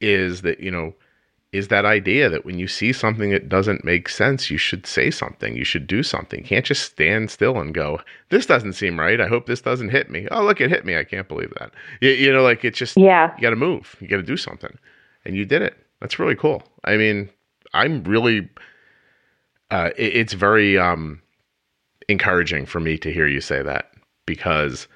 is 0.00 0.42
that 0.42 0.60
you 0.60 0.70
know 0.70 0.94
is 1.52 1.68
that 1.68 1.84
idea 1.84 2.28
that 2.28 2.44
when 2.44 2.58
you 2.58 2.68
see 2.68 2.92
something 2.92 3.30
that 3.30 3.48
doesn't 3.48 3.84
make 3.84 4.08
sense, 4.08 4.50
you 4.50 4.56
should 4.58 4.86
say 4.86 5.10
something. 5.10 5.56
You 5.56 5.64
should 5.64 5.86
do 5.88 6.02
something. 6.04 6.40
You 6.40 6.46
can't 6.46 6.64
just 6.64 6.84
stand 6.84 7.30
still 7.30 7.58
and 7.58 7.74
go, 7.74 8.00
"This 8.28 8.46
doesn't 8.46 8.74
seem 8.74 9.00
right. 9.00 9.20
I 9.20 9.26
hope 9.26 9.46
this 9.46 9.60
doesn't 9.60 9.88
hit 9.90 10.10
me." 10.10 10.28
Oh, 10.30 10.44
look, 10.44 10.60
it 10.60 10.70
hit 10.70 10.84
me. 10.84 10.96
I 10.96 11.02
can't 11.04 11.26
believe 11.26 11.52
that. 11.58 11.72
You, 12.00 12.10
you 12.10 12.32
know, 12.32 12.42
like 12.42 12.64
it's 12.64 12.78
just 12.78 12.96
Yeah. 12.96 13.34
you 13.36 13.42
got 13.42 13.50
to 13.50 13.56
move. 13.56 13.96
You 14.00 14.06
got 14.06 14.18
to 14.18 14.22
do 14.22 14.36
something, 14.36 14.76
and 15.24 15.34
you 15.36 15.44
did 15.44 15.62
it. 15.62 15.76
That's 16.00 16.18
really 16.20 16.36
cool. 16.36 16.62
I 16.84 16.96
mean, 16.96 17.28
I'm 17.74 18.04
really. 18.04 18.48
Uh, 19.72 19.90
it, 19.96 20.16
it's 20.16 20.32
very 20.34 20.78
um, 20.78 21.20
encouraging 22.08 22.66
for 22.66 22.80
me 22.80 22.96
to 22.98 23.12
hear 23.12 23.26
you 23.26 23.40
say 23.40 23.62
that 23.62 23.90
because, 24.26 24.88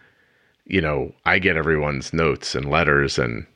you 0.67 0.81
know, 0.81 1.13
I 1.27 1.39
get 1.39 1.57
everyone's 1.57 2.13
notes 2.13 2.55
and 2.55 2.71
letters 2.71 3.19
and 3.19 3.47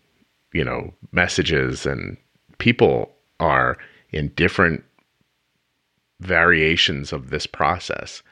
you 0.52 0.64
know 0.64 0.92
messages 1.12 1.86
and 1.86 2.16
people 2.58 3.14
are 3.40 3.76
in 4.10 4.28
different 4.28 4.84
variations 6.20 7.12
of 7.12 7.30
this 7.30 7.46
process. 7.46 8.22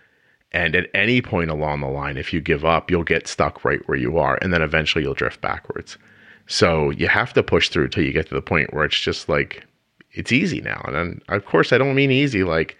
And 0.52 0.74
at 0.74 0.88
any 0.94 1.20
point 1.20 1.50
along 1.50 1.80
the 1.80 1.88
line, 1.88 2.16
if 2.16 2.32
you 2.32 2.40
give 2.40 2.64
up, 2.64 2.90
you'll 2.90 3.04
get 3.04 3.28
stuck 3.28 3.64
right 3.64 3.86
where 3.88 3.98
you 3.98 4.18
are. 4.18 4.38
And 4.40 4.52
then 4.52 4.62
eventually 4.62 5.04
you'll 5.04 5.14
drift 5.14 5.40
backwards. 5.40 5.98
So 6.46 6.90
you 6.90 7.08
have 7.08 7.32
to 7.34 7.42
push 7.42 7.68
through 7.68 7.88
till 7.88 8.04
you 8.04 8.12
get 8.12 8.28
to 8.28 8.34
the 8.34 8.42
point 8.42 8.72
where 8.72 8.84
it's 8.84 8.98
just 8.98 9.28
like, 9.28 9.66
it's 10.12 10.32
easy 10.32 10.60
now. 10.60 10.80
And 10.86 11.22
of 11.28 11.44
course, 11.44 11.72
I 11.72 11.78
don't 11.78 11.94
mean 11.94 12.10
easy 12.10 12.44
like 12.44 12.76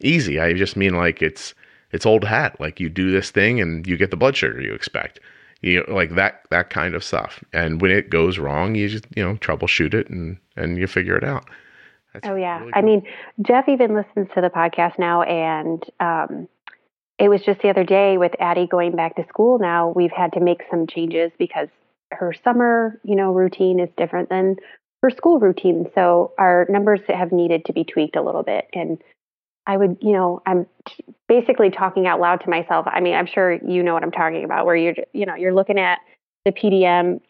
easy. 0.00 0.40
I 0.40 0.52
just 0.54 0.76
mean 0.76 0.94
like 0.94 1.22
it's, 1.22 1.54
it's 1.92 2.06
old 2.06 2.24
hat. 2.24 2.58
Like 2.58 2.80
you 2.80 2.88
do 2.88 3.10
this 3.10 3.30
thing 3.30 3.60
and 3.60 3.86
you 3.86 3.96
get 3.96 4.10
the 4.10 4.16
blood 4.16 4.36
sugar 4.36 4.60
you 4.60 4.74
expect. 4.74 5.20
You 5.62 5.84
know, 5.86 5.94
like 5.94 6.14
that, 6.16 6.42
that 6.50 6.70
kind 6.70 6.94
of 6.94 7.04
stuff. 7.04 7.42
And 7.52 7.80
when 7.80 7.90
it 7.90 8.10
goes 8.10 8.38
wrong, 8.38 8.74
you 8.74 8.88
just, 8.88 9.06
you 9.16 9.24
know, 9.24 9.36
troubleshoot 9.36 9.94
it 9.94 10.10
and, 10.10 10.36
and 10.56 10.76
you 10.76 10.86
figure 10.86 11.16
it 11.16 11.24
out. 11.24 11.48
That's 12.12 12.28
Oh 12.28 12.34
yeah. 12.34 12.58
really 12.60 12.72
I 12.74 12.82
mean, 12.82 13.06
Jeff 13.40 13.68
even 13.68 13.94
listens 13.94 14.28
to 14.34 14.40
the 14.40 14.50
podcast 14.50 14.98
now, 14.98 15.22
and 15.22 15.82
um, 16.00 16.48
it 17.18 17.28
was 17.28 17.42
just 17.42 17.60
the 17.62 17.70
other 17.70 17.84
day 17.84 18.18
with 18.18 18.32
Addie 18.40 18.66
going 18.66 18.96
back 18.96 19.16
to 19.16 19.26
school. 19.28 19.58
Now 19.58 19.92
we've 19.94 20.12
had 20.12 20.32
to 20.34 20.40
make 20.40 20.62
some 20.70 20.86
changes 20.86 21.30
because 21.38 21.68
her 22.10 22.34
summer, 22.44 23.00
you 23.04 23.16
know, 23.16 23.32
routine 23.32 23.80
is 23.80 23.88
different 23.96 24.28
than 24.28 24.56
her 25.02 25.10
school 25.10 25.40
routine. 25.40 25.90
So 25.94 26.32
our 26.38 26.66
numbers 26.68 27.00
have 27.08 27.32
needed 27.32 27.64
to 27.66 27.72
be 27.72 27.84
tweaked 27.84 28.16
a 28.16 28.22
little 28.22 28.42
bit, 28.42 28.66
and 28.74 29.02
I 29.66 29.76
would, 29.76 29.98
you 30.00 30.12
know, 30.12 30.42
I'm 30.46 30.66
basically 31.28 31.70
talking 31.70 32.06
out 32.06 32.20
loud 32.20 32.40
to 32.42 32.50
myself. 32.50 32.86
I 32.88 33.00
mean, 33.00 33.14
I'm 33.14 33.26
sure 33.26 33.52
you 33.52 33.82
know 33.82 33.94
what 33.94 34.02
I'm 34.02 34.10
talking 34.10 34.44
about, 34.44 34.66
where 34.66 34.76
you're, 34.76 34.94
you 35.12 35.26
know, 35.26 35.34
you're 35.34 35.54
looking 35.54 35.78
at 35.78 35.98
the 36.44 36.52
PDM. 36.52 37.20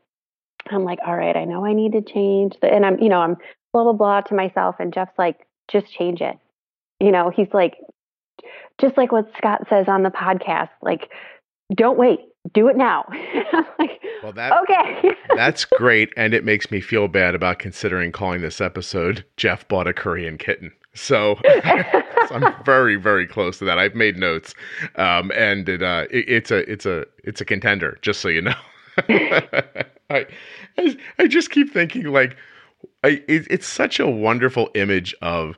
I'm 0.70 0.84
like, 0.84 0.98
all 1.06 1.16
right, 1.16 1.36
I 1.36 1.44
know 1.44 1.64
I 1.64 1.72
need 1.72 1.92
to 1.92 2.02
change, 2.02 2.54
the, 2.62 2.72
and 2.72 2.86
I'm, 2.86 2.98
you 3.00 3.08
know, 3.08 3.20
I'm 3.20 3.36
blah 3.72 3.82
blah 3.84 3.92
blah 3.92 4.20
to 4.22 4.34
myself, 4.34 4.76
and 4.78 4.92
Jeff's 4.92 5.18
like, 5.18 5.46
just 5.70 5.92
change 5.92 6.20
it. 6.20 6.38
You 7.00 7.10
know, 7.10 7.30
he's 7.34 7.48
like, 7.52 7.78
just 8.80 8.96
like 8.96 9.12
what 9.12 9.30
Scott 9.36 9.66
says 9.68 9.86
on 9.88 10.02
the 10.02 10.10
podcast, 10.10 10.70
like, 10.80 11.10
don't 11.74 11.98
wait, 11.98 12.20
do 12.54 12.68
it 12.68 12.76
now. 12.76 13.04
like, 13.78 14.00
well, 14.22 14.32
that, 14.32 14.52
okay. 14.62 15.14
that's 15.36 15.64
great. 15.64 16.12
And 16.16 16.34
it 16.34 16.44
makes 16.44 16.70
me 16.70 16.80
feel 16.80 17.08
bad 17.08 17.34
about 17.34 17.58
considering 17.58 18.12
calling 18.12 18.40
this 18.40 18.60
episode 18.60 19.24
Jeff 19.36 19.66
Bought 19.68 19.86
a 19.88 19.92
Korean 19.92 20.38
Kitten. 20.38 20.72
So, 20.94 21.38
so 21.64 22.34
I'm 22.34 22.64
very, 22.64 22.96
very 22.96 23.26
close 23.26 23.58
to 23.58 23.64
that. 23.64 23.78
I've 23.78 23.94
made 23.94 24.16
notes. 24.16 24.54
Um, 24.96 25.32
and 25.34 25.68
it, 25.68 25.82
uh, 25.82 26.06
it, 26.10 26.28
it's 26.28 26.50
a, 26.50 26.70
it's 26.70 26.86
a, 26.86 27.06
it's 27.24 27.40
a 27.40 27.44
contender, 27.44 27.98
just 28.02 28.20
so 28.20 28.28
you 28.28 28.42
know. 28.42 28.54
I, 30.10 30.26
I 31.18 31.26
just 31.26 31.50
keep 31.50 31.72
thinking 31.72 32.04
like, 32.04 32.36
I, 33.04 33.22
it, 33.28 33.46
it's 33.50 33.66
such 33.66 33.98
a 33.98 34.06
wonderful 34.06 34.70
image 34.74 35.14
of, 35.22 35.56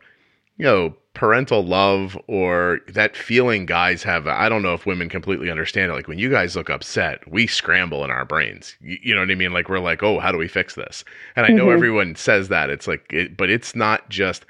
you 0.56 0.64
know, 0.64 0.94
parental 1.14 1.64
love 1.64 2.18
or 2.26 2.80
that 2.88 3.16
feeling 3.16 3.66
guys 3.66 4.02
have. 4.02 4.26
I 4.26 4.48
don't 4.48 4.62
know 4.62 4.74
if 4.74 4.84
women 4.84 5.08
completely 5.08 5.50
understand 5.50 5.90
it. 5.90 5.94
Like 5.94 6.08
when 6.08 6.18
you 6.18 6.30
guys 6.30 6.56
look 6.56 6.70
upset, 6.70 7.26
we 7.30 7.46
scramble 7.46 8.04
in 8.04 8.10
our 8.10 8.24
brains. 8.24 8.76
You, 8.80 8.98
you 9.02 9.14
know 9.14 9.20
what 9.20 9.30
I 9.30 9.36
mean? 9.36 9.52
Like 9.52 9.68
we're 9.68 9.78
like, 9.78 10.02
oh, 10.02 10.18
how 10.18 10.32
do 10.32 10.38
we 10.38 10.48
fix 10.48 10.74
this? 10.74 11.04
And 11.36 11.46
I 11.46 11.50
know 11.50 11.66
mm-hmm. 11.66 11.74
everyone 11.74 12.16
says 12.16 12.48
that. 12.48 12.68
It's 12.68 12.86
like, 12.86 13.12
it, 13.12 13.36
but 13.36 13.48
it's 13.48 13.74
not 13.74 14.08
just 14.08 14.44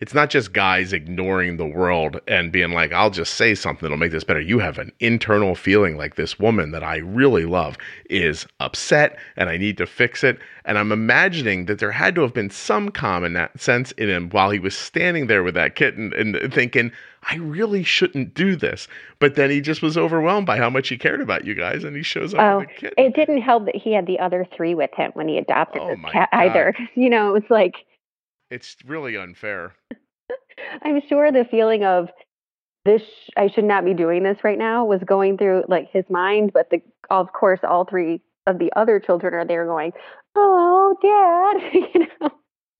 it's 0.00 0.14
not 0.14 0.28
just 0.28 0.52
guys 0.52 0.92
ignoring 0.92 1.56
the 1.56 1.66
world 1.66 2.20
and 2.26 2.50
being 2.50 2.72
like, 2.72 2.92
I'll 2.92 3.10
just 3.10 3.34
say 3.34 3.54
something 3.54 3.82
that'll 3.82 3.96
make 3.96 4.10
this 4.10 4.24
better. 4.24 4.40
You 4.40 4.58
have 4.58 4.78
an 4.78 4.90
internal 4.98 5.54
feeling 5.54 5.96
like 5.96 6.16
this 6.16 6.38
woman 6.38 6.72
that 6.72 6.82
I 6.82 6.96
really 6.96 7.44
love 7.44 7.78
is 8.10 8.46
upset 8.58 9.16
and 9.36 9.48
I 9.48 9.56
need 9.56 9.78
to 9.78 9.86
fix 9.86 10.24
it. 10.24 10.38
And 10.64 10.78
I'm 10.78 10.90
imagining 10.90 11.66
that 11.66 11.78
there 11.78 11.92
had 11.92 12.16
to 12.16 12.22
have 12.22 12.34
been 12.34 12.50
some 12.50 12.88
common 12.88 13.48
sense 13.56 13.92
in 13.92 14.08
him 14.08 14.30
while 14.30 14.50
he 14.50 14.58
was 14.58 14.76
standing 14.76 15.28
there 15.28 15.44
with 15.44 15.54
that 15.54 15.76
kitten 15.76 16.12
and 16.16 16.52
thinking, 16.52 16.90
I 17.30 17.36
really 17.36 17.84
shouldn't 17.84 18.34
do 18.34 18.56
this. 18.56 18.88
But 19.20 19.36
then 19.36 19.50
he 19.50 19.60
just 19.60 19.80
was 19.80 19.96
overwhelmed 19.96 20.46
by 20.46 20.56
how 20.58 20.70
much 20.70 20.88
he 20.88 20.98
cared 20.98 21.20
about 21.20 21.44
you 21.44 21.54
guys 21.54 21.84
and 21.84 21.96
he 21.96 22.02
shows 22.02 22.34
up 22.34 22.40
oh, 22.40 22.58
with 22.58 22.68
a 22.68 22.72
kitten. 22.72 22.94
It 22.98 23.14
didn't 23.14 23.42
help 23.42 23.66
that 23.66 23.76
he 23.76 23.92
had 23.92 24.06
the 24.06 24.18
other 24.18 24.46
three 24.56 24.74
with 24.74 24.90
him 24.94 25.12
when 25.14 25.28
he 25.28 25.38
adopted 25.38 25.82
oh 25.82 25.90
the 25.90 26.10
cat 26.10 26.28
God. 26.32 26.40
either. 26.40 26.74
You 26.94 27.10
know, 27.10 27.30
it 27.30 27.32
was 27.32 27.50
like 27.50 27.84
it's 28.54 28.76
really 28.86 29.16
unfair. 29.16 29.74
I'm 30.82 31.02
sure 31.08 31.32
the 31.32 31.44
feeling 31.50 31.84
of 31.84 32.08
this 32.84 33.02
I 33.36 33.48
should 33.48 33.64
not 33.64 33.84
be 33.84 33.94
doing 33.94 34.22
this 34.22 34.38
right 34.44 34.58
now 34.58 34.84
was 34.84 35.02
going 35.04 35.36
through 35.38 35.64
like 35.68 35.90
his 35.90 36.04
mind, 36.08 36.52
but 36.52 36.70
the 36.70 36.80
of 37.10 37.32
course 37.32 37.60
all 37.68 37.84
three 37.84 38.22
of 38.46 38.58
the 38.58 38.70
other 38.76 39.00
children 39.00 39.34
are 39.34 39.44
there 39.44 39.66
going, 39.66 39.92
"Oh, 40.36 40.96
dad," 41.02 41.72
you 41.94 42.06
know. 42.20 42.30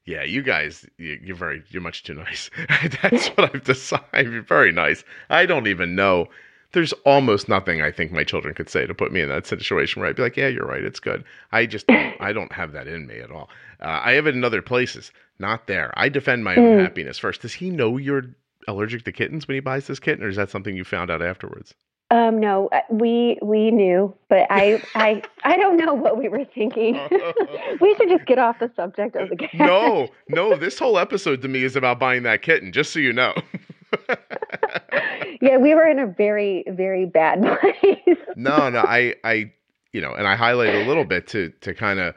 Yeah, 0.06 0.22
you 0.22 0.42
guys, 0.42 0.86
you're 0.98 1.34
very, 1.34 1.62
you're 1.70 1.80
much 1.80 2.02
too 2.02 2.14
nice. 2.14 2.50
That's 3.02 3.28
what 3.28 3.54
I've 3.54 3.64
decided. 3.64 4.30
You're 4.30 4.42
very 4.42 4.70
nice. 4.70 5.02
I 5.30 5.46
don't 5.46 5.66
even 5.66 5.94
know. 5.94 6.26
There's 6.74 6.92
almost 7.04 7.48
nothing 7.48 7.80
I 7.80 7.90
think 7.90 8.12
my 8.12 8.24
children 8.24 8.54
could 8.54 8.68
say 8.68 8.86
to 8.86 8.94
put 8.94 9.12
me 9.12 9.20
in 9.20 9.28
that 9.28 9.46
situation 9.46 10.00
where 10.00 10.10
I'd 10.10 10.16
be 10.16 10.22
like, 10.22 10.36
"Yeah, 10.36 10.48
you're 10.48 10.66
right. 10.66 10.84
It's 10.84 11.00
good." 11.00 11.24
I 11.52 11.66
just, 11.66 11.86
don't, 11.86 12.14
I 12.20 12.32
don't 12.32 12.52
have 12.52 12.72
that 12.72 12.86
in 12.86 13.06
me 13.06 13.18
at 13.20 13.30
all. 13.30 13.48
Uh, 13.80 14.00
I 14.04 14.12
have 14.12 14.26
it 14.26 14.34
in 14.34 14.44
other 14.44 14.60
places, 14.60 15.10
not 15.38 15.66
there. 15.66 15.92
I 15.96 16.08
defend 16.08 16.44
my 16.44 16.56
own 16.56 16.78
mm. 16.78 16.82
happiness 16.82 17.18
first. 17.18 17.42
Does 17.42 17.54
he 17.54 17.70
know 17.70 17.96
you're 17.96 18.24
allergic 18.68 19.04
to 19.04 19.12
kittens 19.12 19.48
when 19.48 19.54
he 19.54 19.60
buys 19.60 19.86
this 19.86 20.00
kitten, 20.00 20.24
or 20.24 20.28
is 20.28 20.36
that 20.36 20.50
something 20.50 20.76
you 20.76 20.84
found 20.84 21.10
out 21.10 21.22
afterwards? 21.22 21.74
Um, 22.10 22.38
no, 22.38 22.68
uh, 22.68 22.80
we 22.90 23.38
we 23.42 23.70
knew, 23.70 24.14
but 24.28 24.46
I 24.50 24.82
I 24.94 25.22
I 25.42 25.56
don't 25.56 25.76
know 25.76 25.94
what 25.94 26.18
we 26.18 26.28
were 26.28 26.44
thinking. 26.44 26.94
we 27.80 27.94
should 27.96 28.08
just 28.08 28.26
get 28.26 28.38
off 28.38 28.58
the 28.58 28.70
subject 28.76 29.16
of 29.16 29.30
the 29.30 29.36
cat. 29.36 29.54
No, 29.54 30.08
no, 30.28 30.54
this 30.56 30.78
whole 30.78 30.98
episode 30.98 31.40
to 31.42 31.48
me 31.48 31.64
is 31.64 31.76
about 31.76 31.98
buying 31.98 32.22
that 32.24 32.42
kitten. 32.42 32.72
Just 32.72 32.92
so 32.92 32.98
you 32.98 33.12
know. 33.12 33.34
yeah, 35.40 35.56
we 35.56 35.74
were 35.74 35.86
in 35.86 35.98
a 35.98 36.06
very 36.06 36.64
very 36.68 37.06
bad 37.06 37.42
place. 37.60 38.18
no, 38.36 38.70
no, 38.70 38.80
I 38.80 39.14
I 39.24 39.52
you 39.92 40.00
know, 40.00 40.12
and 40.12 40.26
I 40.26 40.36
highlight 40.36 40.74
a 40.74 40.86
little 40.86 41.04
bit 41.04 41.26
to 41.28 41.50
to 41.60 41.74
kind 41.74 42.00
of 42.00 42.14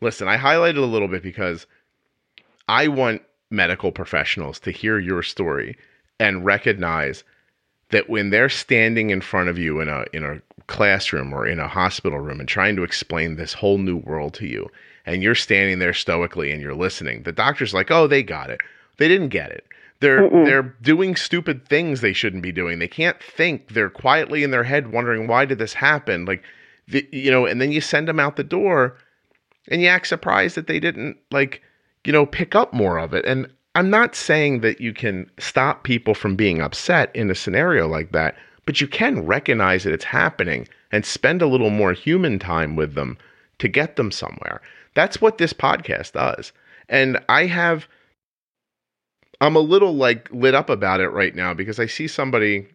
listen. 0.00 0.28
I 0.28 0.36
highlighted 0.36 0.78
a 0.78 0.86
little 0.86 1.08
bit 1.08 1.22
because 1.22 1.66
I 2.68 2.88
want 2.88 3.22
medical 3.50 3.92
professionals 3.92 4.58
to 4.60 4.70
hear 4.70 4.98
your 4.98 5.22
story 5.22 5.76
and 6.18 6.44
recognize 6.44 7.24
that 7.90 8.08
when 8.08 8.30
they're 8.30 8.48
standing 8.48 9.10
in 9.10 9.20
front 9.20 9.48
of 9.48 9.58
you 9.58 9.80
in 9.80 9.88
a 9.88 10.04
in 10.12 10.24
a 10.24 10.40
classroom 10.66 11.32
or 11.32 11.46
in 11.46 11.60
a 11.60 11.68
hospital 11.68 12.18
room 12.18 12.40
and 12.40 12.48
trying 12.48 12.74
to 12.76 12.82
explain 12.82 13.36
this 13.36 13.52
whole 13.52 13.78
new 13.78 13.98
world 13.98 14.32
to 14.34 14.46
you 14.46 14.68
and 15.04 15.22
you're 15.22 15.34
standing 15.34 15.78
there 15.78 15.92
stoically 15.92 16.50
and 16.50 16.62
you're 16.62 16.74
listening 16.74 17.22
the 17.22 17.32
doctor's 17.32 17.74
like 17.74 17.90
oh 17.90 18.06
they 18.06 18.22
got 18.22 18.48
it 18.48 18.60
they 18.96 19.06
didn't 19.06 19.28
get 19.28 19.50
it 19.50 19.66
they're 20.04 20.28
Mm-mm. 20.28 20.44
they're 20.44 20.74
doing 20.82 21.16
stupid 21.16 21.66
things 21.66 22.00
they 22.00 22.12
shouldn't 22.12 22.42
be 22.42 22.52
doing 22.52 22.78
they 22.78 22.88
can't 22.88 23.20
think 23.22 23.72
they're 23.72 23.90
quietly 23.90 24.44
in 24.44 24.50
their 24.50 24.64
head 24.64 24.92
wondering 24.92 25.26
why 25.26 25.44
did 25.44 25.58
this 25.58 25.74
happen 25.74 26.24
like 26.24 26.42
the, 26.86 27.08
you 27.10 27.30
know 27.30 27.46
and 27.46 27.60
then 27.60 27.72
you 27.72 27.80
send 27.80 28.06
them 28.06 28.20
out 28.20 28.36
the 28.36 28.44
door 28.44 28.96
and 29.68 29.80
you 29.82 29.88
act 29.88 30.06
surprised 30.06 30.54
that 30.56 30.66
they 30.66 30.78
didn't 30.78 31.16
like 31.30 31.62
you 32.04 32.12
know, 32.12 32.26
pick 32.26 32.54
up 32.54 32.72
more 32.72 32.98
of 32.98 33.14
it. 33.14 33.24
And 33.24 33.50
I'm 33.74 33.90
not 33.90 34.14
saying 34.14 34.60
that 34.60 34.80
you 34.80 34.92
can 34.92 35.30
stop 35.38 35.82
people 35.82 36.14
from 36.14 36.36
being 36.36 36.60
upset 36.60 37.14
in 37.14 37.30
a 37.30 37.34
scenario 37.34 37.88
like 37.88 38.12
that, 38.12 38.36
but 38.66 38.80
you 38.80 38.86
can 38.86 39.26
recognize 39.26 39.84
that 39.84 39.92
it's 39.92 40.04
happening 40.04 40.68
and 40.92 41.04
spend 41.04 41.42
a 41.42 41.46
little 41.46 41.70
more 41.70 41.92
human 41.92 42.38
time 42.38 42.76
with 42.76 42.94
them 42.94 43.18
to 43.58 43.68
get 43.68 43.96
them 43.96 44.10
somewhere. 44.10 44.60
That's 44.94 45.20
what 45.20 45.38
this 45.38 45.52
podcast 45.52 46.12
does. 46.12 46.52
And 46.88 47.18
I 47.28 47.46
have 47.46 47.88
I'm 49.40 49.56
a 49.56 49.60
little 49.60 49.94
like 49.94 50.28
lit 50.32 50.54
up 50.54 50.70
about 50.70 51.00
it 51.00 51.08
right 51.08 51.34
now 51.34 51.54
because 51.54 51.78
I 51.78 51.86
see 51.86 52.06
somebody 52.06 52.66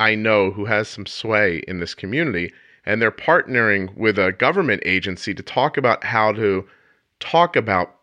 I 0.00 0.14
know 0.14 0.50
who 0.50 0.64
has 0.64 0.88
some 0.88 1.06
sway 1.06 1.62
in 1.68 1.80
this 1.80 1.94
community 1.94 2.52
and 2.86 3.00
they're 3.00 3.10
partnering 3.10 3.94
with 3.96 4.18
a 4.18 4.32
government 4.32 4.82
agency 4.84 5.34
to 5.34 5.42
talk 5.42 5.76
about 5.76 6.04
how 6.04 6.32
to 6.32 6.66
talk 7.20 7.56
about 7.56 7.96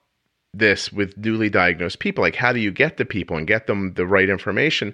this 0.53 0.91
with 0.91 1.17
newly 1.17 1.49
diagnosed 1.49 1.99
people. 1.99 2.23
Like, 2.23 2.35
how 2.35 2.51
do 2.51 2.59
you 2.59 2.71
get 2.71 2.97
to 2.97 3.05
people 3.05 3.37
and 3.37 3.47
get 3.47 3.67
them 3.67 3.93
the 3.93 4.05
right 4.05 4.29
information? 4.29 4.93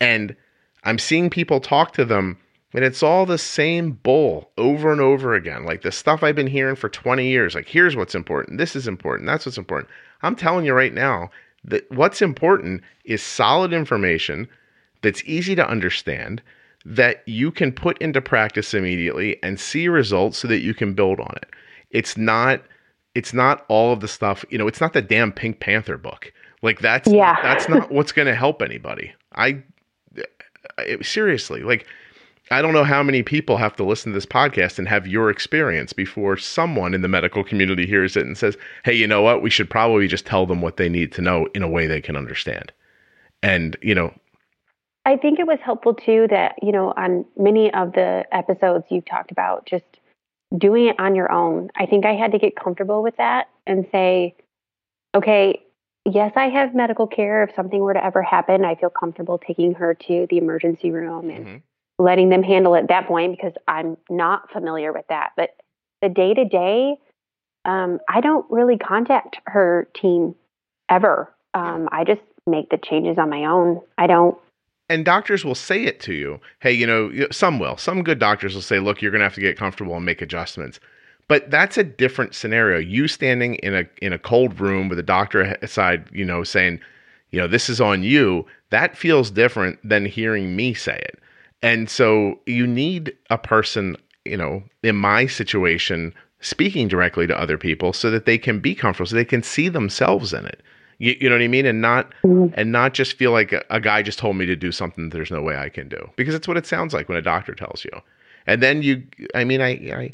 And 0.00 0.36
I'm 0.84 0.98
seeing 0.98 1.30
people 1.30 1.60
talk 1.60 1.92
to 1.94 2.04
them, 2.04 2.38
and 2.72 2.84
it's 2.84 3.02
all 3.02 3.26
the 3.26 3.38
same 3.38 3.92
bull 3.92 4.50
over 4.56 4.92
and 4.92 5.00
over 5.00 5.34
again. 5.34 5.64
Like 5.64 5.82
the 5.82 5.92
stuff 5.92 6.22
I've 6.22 6.36
been 6.36 6.46
hearing 6.46 6.76
for 6.76 6.88
20 6.88 7.26
years. 7.26 7.54
Like, 7.54 7.68
here's 7.68 7.96
what's 7.96 8.14
important. 8.14 8.58
This 8.58 8.76
is 8.76 8.86
important. 8.86 9.26
That's 9.26 9.44
what's 9.44 9.58
important. 9.58 9.90
I'm 10.22 10.36
telling 10.36 10.64
you 10.64 10.74
right 10.74 10.94
now 10.94 11.30
that 11.64 11.90
what's 11.90 12.22
important 12.22 12.82
is 13.04 13.22
solid 13.22 13.72
information 13.72 14.48
that's 15.02 15.22
easy 15.24 15.54
to 15.54 15.68
understand 15.68 16.42
that 16.84 17.22
you 17.26 17.50
can 17.50 17.72
put 17.72 17.98
into 17.98 18.20
practice 18.20 18.72
immediately 18.74 19.40
and 19.42 19.58
see 19.60 19.88
results 19.88 20.38
so 20.38 20.48
that 20.48 20.60
you 20.60 20.74
can 20.74 20.94
build 20.94 21.20
on 21.20 21.34
it. 21.36 21.50
It's 21.90 22.16
not 22.16 22.62
it's 23.14 23.34
not 23.34 23.64
all 23.68 23.92
of 23.92 24.00
the 24.00 24.08
stuff, 24.08 24.44
you 24.48 24.58
know, 24.58 24.68
it's 24.68 24.80
not 24.80 24.92
the 24.92 25.02
damn 25.02 25.32
Pink 25.32 25.60
Panther 25.60 25.98
book. 25.98 26.32
Like 26.62 26.80
that's 26.80 27.08
yeah. 27.08 27.36
that's 27.42 27.68
not 27.68 27.90
what's 27.90 28.12
going 28.12 28.26
to 28.26 28.34
help 28.34 28.62
anybody. 28.62 29.12
I 29.34 29.62
it, 30.78 31.04
seriously, 31.04 31.62
like 31.62 31.86
I 32.50 32.62
don't 32.62 32.72
know 32.72 32.84
how 32.84 33.02
many 33.02 33.22
people 33.22 33.56
have 33.56 33.76
to 33.76 33.84
listen 33.84 34.12
to 34.12 34.16
this 34.16 34.26
podcast 34.26 34.78
and 34.78 34.88
have 34.88 35.06
your 35.06 35.30
experience 35.30 35.92
before 35.92 36.36
someone 36.36 36.94
in 36.94 37.02
the 37.02 37.08
medical 37.08 37.44
community 37.44 37.86
hears 37.86 38.16
it 38.16 38.26
and 38.26 38.36
says, 38.36 38.56
"Hey, 38.84 38.94
you 38.94 39.06
know 39.06 39.22
what? 39.22 39.42
We 39.42 39.50
should 39.50 39.68
probably 39.70 40.08
just 40.08 40.26
tell 40.26 40.46
them 40.46 40.60
what 40.62 40.76
they 40.76 40.88
need 40.88 41.12
to 41.12 41.22
know 41.22 41.46
in 41.54 41.62
a 41.62 41.68
way 41.68 41.86
they 41.86 42.00
can 42.00 42.16
understand." 42.16 42.72
And, 43.42 43.76
you 43.82 43.94
know, 43.94 44.12
I 45.04 45.16
think 45.16 45.38
it 45.38 45.46
was 45.46 45.58
helpful 45.64 45.94
too 45.94 46.26
that, 46.28 46.56
you 46.62 46.70
know, 46.70 46.92
on 46.96 47.24
many 47.36 47.72
of 47.72 47.92
the 47.92 48.26
episodes 48.32 48.84
you've 48.90 49.06
talked 49.06 49.30
about 49.30 49.64
just 49.64 49.84
doing 50.56 50.86
it 50.86 50.98
on 50.98 51.14
your 51.14 51.32
own. 51.32 51.70
I 51.76 51.86
think 51.86 52.04
I 52.04 52.14
had 52.14 52.32
to 52.32 52.38
get 52.38 52.56
comfortable 52.56 53.02
with 53.02 53.16
that 53.16 53.48
and 53.66 53.86
say, 53.90 54.34
okay, 55.14 55.62
yes, 56.04 56.32
I 56.36 56.48
have 56.48 56.74
medical 56.74 57.06
care. 57.06 57.42
If 57.42 57.54
something 57.54 57.80
were 57.80 57.94
to 57.94 58.04
ever 58.04 58.22
happen, 58.22 58.64
I 58.64 58.74
feel 58.74 58.90
comfortable 58.90 59.38
taking 59.38 59.74
her 59.74 59.94
to 59.94 60.26
the 60.28 60.38
emergency 60.38 60.90
room 60.90 61.30
and 61.30 61.46
mm-hmm. 61.46 61.56
Letting 61.98 62.28
them 62.28 62.42
handle 62.42 62.74
it 62.74 62.82
at 62.82 62.88
that 62.88 63.08
point 63.08 63.36
because 63.36 63.52
I'm 63.66 63.96
not 64.08 64.50
familiar 64.52 64.92
with 64.92 65.06
that. 65.08 65.30
But 65.36 65.50
the 66.00 66.08
day 66.08 66.34
to 66.34 66.44
day, 66.44 66.96
I 67.64 68.20
don't 68.22 68.46
really 68.50 68.78
contact 68.78 69.36
her 69.46 69.88
team 70.00 70.34
ever. 70.88 71.32
Um, 71.54 71.88
I 71.92 72.04
just 72.04 72.20
make 72.46 72.70
the 72.70 72.78
changes 72.78 73.18
on 73.18 73.30
my 73.30 73.44
own. 73.44 73.80
I 73.98 74.06
don't 74.06 74.38
and 74.90 75.04
doctors 75.04 75.44
will 75.44 75.54
say 75.54 75.84
it 75.84 76.00
to 76.00 76.14
you. 76.14 76.40
Hey, 76.60 76.72
you 76.72 76.86
know, 76.86 77.12
some 77.30 77.58
will. 77.58 77.76
Some 77.76 78.02
good 78.02 78.18
doctors 78.18 78.54
will 78.54 78.62
say, 78.62 78.78
"Look, 78.78 79.02
you're 79.02 79.10
going 79.10 79.20
to 79.20 79.26
have 79.26 79.34
to 79.34 79.40
get 79.40 79.58
comfortable 79.58 79.94
and 79.94 80.06
make 80.06 80.22
adjustments." 80.22 80.80
But 81.28 81.50
that's 81.50 81.76
a 81.76 81.84
different 81.84 82.34
scenario. 82.34 82.78
You 82.78 83.06
standing 83.06 83.56
in 83.56 83.74
a 83.74 83.84
in 84.00 84.14
a 84.14 84.18
cold 84.18 84.58
room 84.60 84.88
with 84.88 84.98
a 84.98 85.02
doctor 85.02 85.58
aside, 85.60 86.08
you 86.10 86.24
know, 86.24 86.42
saying, 86.42 86.80
you 87.32 87.38
know, 87.38 87.46
this 87.46 87.68
is 87.68 87.82
on 87.82 88.02
you, 88.02 88.46
that 88.70 88.96
feels 88.96 89.30
different 89.30 89.78
than 89.86 90.06
hearing 90.06 90.56
me 90.56 90.72
say 90.72 90.96
it. 90.96 91.18
And 91.62 91.90
so 91.90 92.38
you 92.46 92.66
need 92.66 93.16
a 93.30 93.38
person, 93.38 93.96
you 94.24 94.36
know, 94.36 94.62
in 94.82 94.96
my 94.96 95.26
situation, 95.26 96.14
speaking 96.40 96.88
directly 96.88 97.26
to 97.26 97.38
other 97.38 97.58
people 97.58 97.92
so 97.92 98.10
that 98.10 98.26
they 98.26 98.38
can 98.38 98.60
be 98.60 98.74
comfortable, 98.74 99.06
so 99.06 99.16
they 99.16 99.24
can 99.24 99.42
see 99.42 99.68
themselves 99.68 100.32
in 100.32 100.46
it. 100.46 100.62
You, 100.98 101.16
you 101.20 101.28
know 101.28 101.36
what 101.36 101.42
I 101.42 101.48
mean? 101.48 101.66
And 101.66 101.80
not 101.80 102.12
mm-hmm. 102.24 102.52
and 102.54 102.72
not 102.72 102.94
just 102.94 103.14
feel 103.14 103.32
like 103.32 103.52
a, 103.52 103.64
a 103.70 103.80
guy 103.80 104.02
just 104.02 104.18
told 104.18 104.36
me 104.36 104.46
to 104.46 104.56
do 104.56 104.72
something 104.72 105.10
there's 105.10 105.30
no 105.30 105.42
way 105.42 105.56
I 105.56 105.68
can 105.68 105.88
do. 105.88 106.10
Because 106.16 106.34
it's 106.34 106.48
what 106.48 106.56
it 106.56 106.66
sounds 106.66 106.92
like 106.92 107.08
when 107.08 107.18
a 107.18 107.22
doctor 107.22 107.54
tells 107.54 107.84
you. 107.84 107.92
And 108.46 108.62
then 108.62 108.82
you 108.82 109.04
I 109.34 109.44
mean 109.44 109.60
I 109.60 109.70
I 109.70 110.10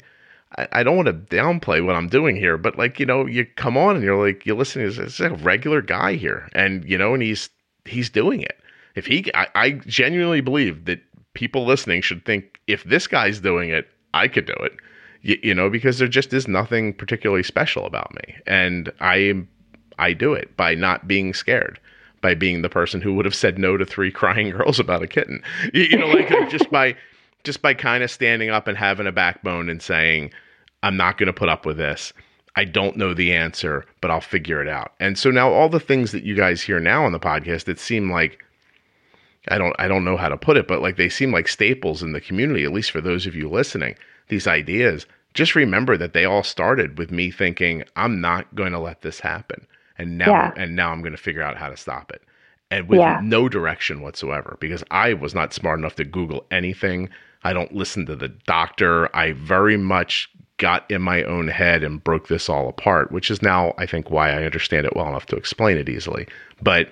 I 0.71 0.83
don't 0.83 0.95
want 0.95 1.07
to 1.07 1.35
downplay 1.35 1.83
what 1.83 1.95
I'm 1.95 2.07
doing 2.07 2.35
here, 2.35 2.57
but 2.57 2.77
like, 2.77 2.99
you 2.99 3.05
know, 3.05 3.25
you 3.25 3.45
come 3.45 3.75
on 3.75 3.95
and 3.95 4.03
you're 4.03 4.23
like, 4.23 4.45
you're 4.45 4.55
listening 4.55 4.89
to 4.91 5.01
this, 5.03 5.19
a 5.19 5.31
regular 5.31 5.81
guy 5.81 6.15
here. 6.15 6.47
And, 6.53 6.87
you 6.87 6.97
know, 6.97 7.13
and 7.13 7.23
he's 7.23 7.49
he's 7.85 8.09
doing 8.09 8.41
it. 8.41 8.59
If 8.95 9.07
he 9.07 9.29
I, 9.33 9.47
I 9.55 9.71
genuinely 9.87 10.41
believe 10.41 10.85
that 10.85 11.01
people 11.35 11.65
listening 11.65 12.01
should 12.01 12.25
think 12.25 12.59
if 12.65 12.83
this 12.85 13.05
guy's 13.05 13.39
doing 13.39 13.69
it, 13.69 13.87
I 14.13 14.27
could 14.27 14.47
do 14.47 14.55
it. 14.61 14.73
You, 15.21 15.37
you 15.43 15.53
know, 15.53 15.69
because 15.69 15.99
there 15.99 16.07
just 16.07 16.33
is 16.33 16.47
nothing 16.47 16.93
particularly 16.93 17.43
special 17.43 17.85
about 17.85 18.13
me. 18.15 18.35
And 18.47 18.91
I 18.99 19.45
I 19.99 20.13
do 20.13 20.33
it 20.33 20.57
by 20.57 20.73
not 20.75 21.07
being 21.07 21.33
scared, 21.33 21.79
by 22.21 22.33
being 22.33 22.61
the 22.61 22.69
person 22.69 23.01
who 23.01 23.13
would 23.13 23.25
have 23.25 23.35
said 23.35 23.59
no 23.59 23.77
to 23.77 23.85
three 23.85 24.11
crying 24.19 24.49
girls 24.49 24.79
about 24.79 25.03
a 25.03 25.07
kitten. 25.07 25.43
You, 25.73 25.83
you 25.83 25.97
know, 25.97 26.07
like 26.07 26.49
just 26.49 26.71
by 26.71 26.95
just 27.43 27.61
by 27.61 27.75
kind 27.75 28.03
of 28.03 28.09
standing 28.09 28.49
up 28.49 28.67
and 28.67 28.77
having 28.77 29.07
a 29.07 29.11
backbone 29.11 29.69
and 29.69 29.81
saying, 29.81 30.31
I'm 30.81 30.97
not 30.97 31.17
going 31.17 31.27
to 31.27 31.33
put 31.33 31.49
up 31.49 31.65
with 31.65 31.77
this. 31.77 32.11
I 32.57 32.63
don't 32.63 32.97
know 32.97 33.13
the 33.13 33.33
answer, 33.33 33.85
but 34.01 34.09
I'll 34.09 34.21
figure 34.21 34.61
it 34.61 34.67
out. 34.67 34.93
And 34.99 35.17
so 35.17 35.29
now 35.29 35.51
all 35.51 35.67
the 35.67 35.79
things 35.79 36.11
that 36.13 36.23
you 36.23 36.35
guys 36.35 36.61
hear 36.61 36.79
now 36.79 37.05
on 37.05 37.11
the 37.11 37.19
podcast 37.19 37.65
that 37.65 37.79
seem 37.79 38.09
like 38.09 38.44
I 39.49 39.57
don't 39.57 39.75
I 39.79 39.87
don't 39.87 40.05
know 40.05 40.17
how 40.17 40.29
to 40.29 40.37
put 40.37 40.57
it, 40.57 40.67
but 40.67 40.81
like 40.81 40.97
they 40.97 41.09
seem 41.09 41.31
like 41.31 41.47
staples 41.47 42.01
in 42.01 42.11
the 42.13 42.21
community, 42.21 42.63
at 42.63 42.73
least 42.73 42.91
for 42.91 43.01
those 43.01 43.25
of 43.25 43.35
you 43.35 43.49
listening. 43.49 43.95
These 44.27 44.47
ideas, 44.47 45.05
just 45.33 45.55
remember 45.55 45.97
that 45.97 46.13
they 46.13 46.25
all 46.25 46.43
started 46.43 46.97
with 46.97 47.11
me 47.11 47.29
thinking, 47.29 47.83
I'm 47.95 48.21
not 48.21 48.53
going 48.55 48.71
to 48.71 48.79
let 48.79 49.01
this 49.01 49.19
happen 49.19 49.67
and 49.97 50.17
now 50.17 50.29
yeah. 50.29 50.53
and 50.57 50.75
now 50.75 50.91
I'm 50.91 51.01
going 51.01 51.15
to 51.15 51.21
figure 51.21 51.41
out 51.41 51.57
how 51.57 51.69
to 51.69 51.77
stop 51.77 52.11
it. 52.11 52.21
And 52.71 52.89
with 52.89 52.99
yeah. 52.99 53.19
no 53.23 53.47
direction 53.47 54.01
whatsoever 54.01 54.57
because 54.59 54.83
I 54.91 55.13
was 55.13 55.35
not 55.35 55.53
smart 55.53 55.79
enough 55.79 55.95
to 55.95 56.03
Google 56.03 56.45
anything. 56.51 57.09
I 57.43 57.53
don't 57.53 57.75
listen 57.75 58.07
to 58.07 58.15
the 58.15 58.29
doctor. 58.29 59.15
I 59.15 59.33
very 59.33 59.77
much 59.77 60.29
got 60.57 60.89
in 60.89 61.01
my 61.01 61.21
own 61.23 61.47
head 61.47 61.83
and 61.83 62.03
broke 62.03 62.27
this 62.27 62.49
all 62.49 62.67
apart, 62.67 63.11
which 63.11 63.29
is 63.29 63.41
now 63.41 63.73
I 63.77 63.85
think 63.85 64.09
why 64.09 64.31
I 64.31 64.43
understand 64.43 64.85
it 64.85 64.95
well 64.95 65.07
enough 65.07 65.27
to 65.27 65.35
explain 65.35 65.77
it 65.77 65.89
easily. 65.89 66.27
But 66.61 66.89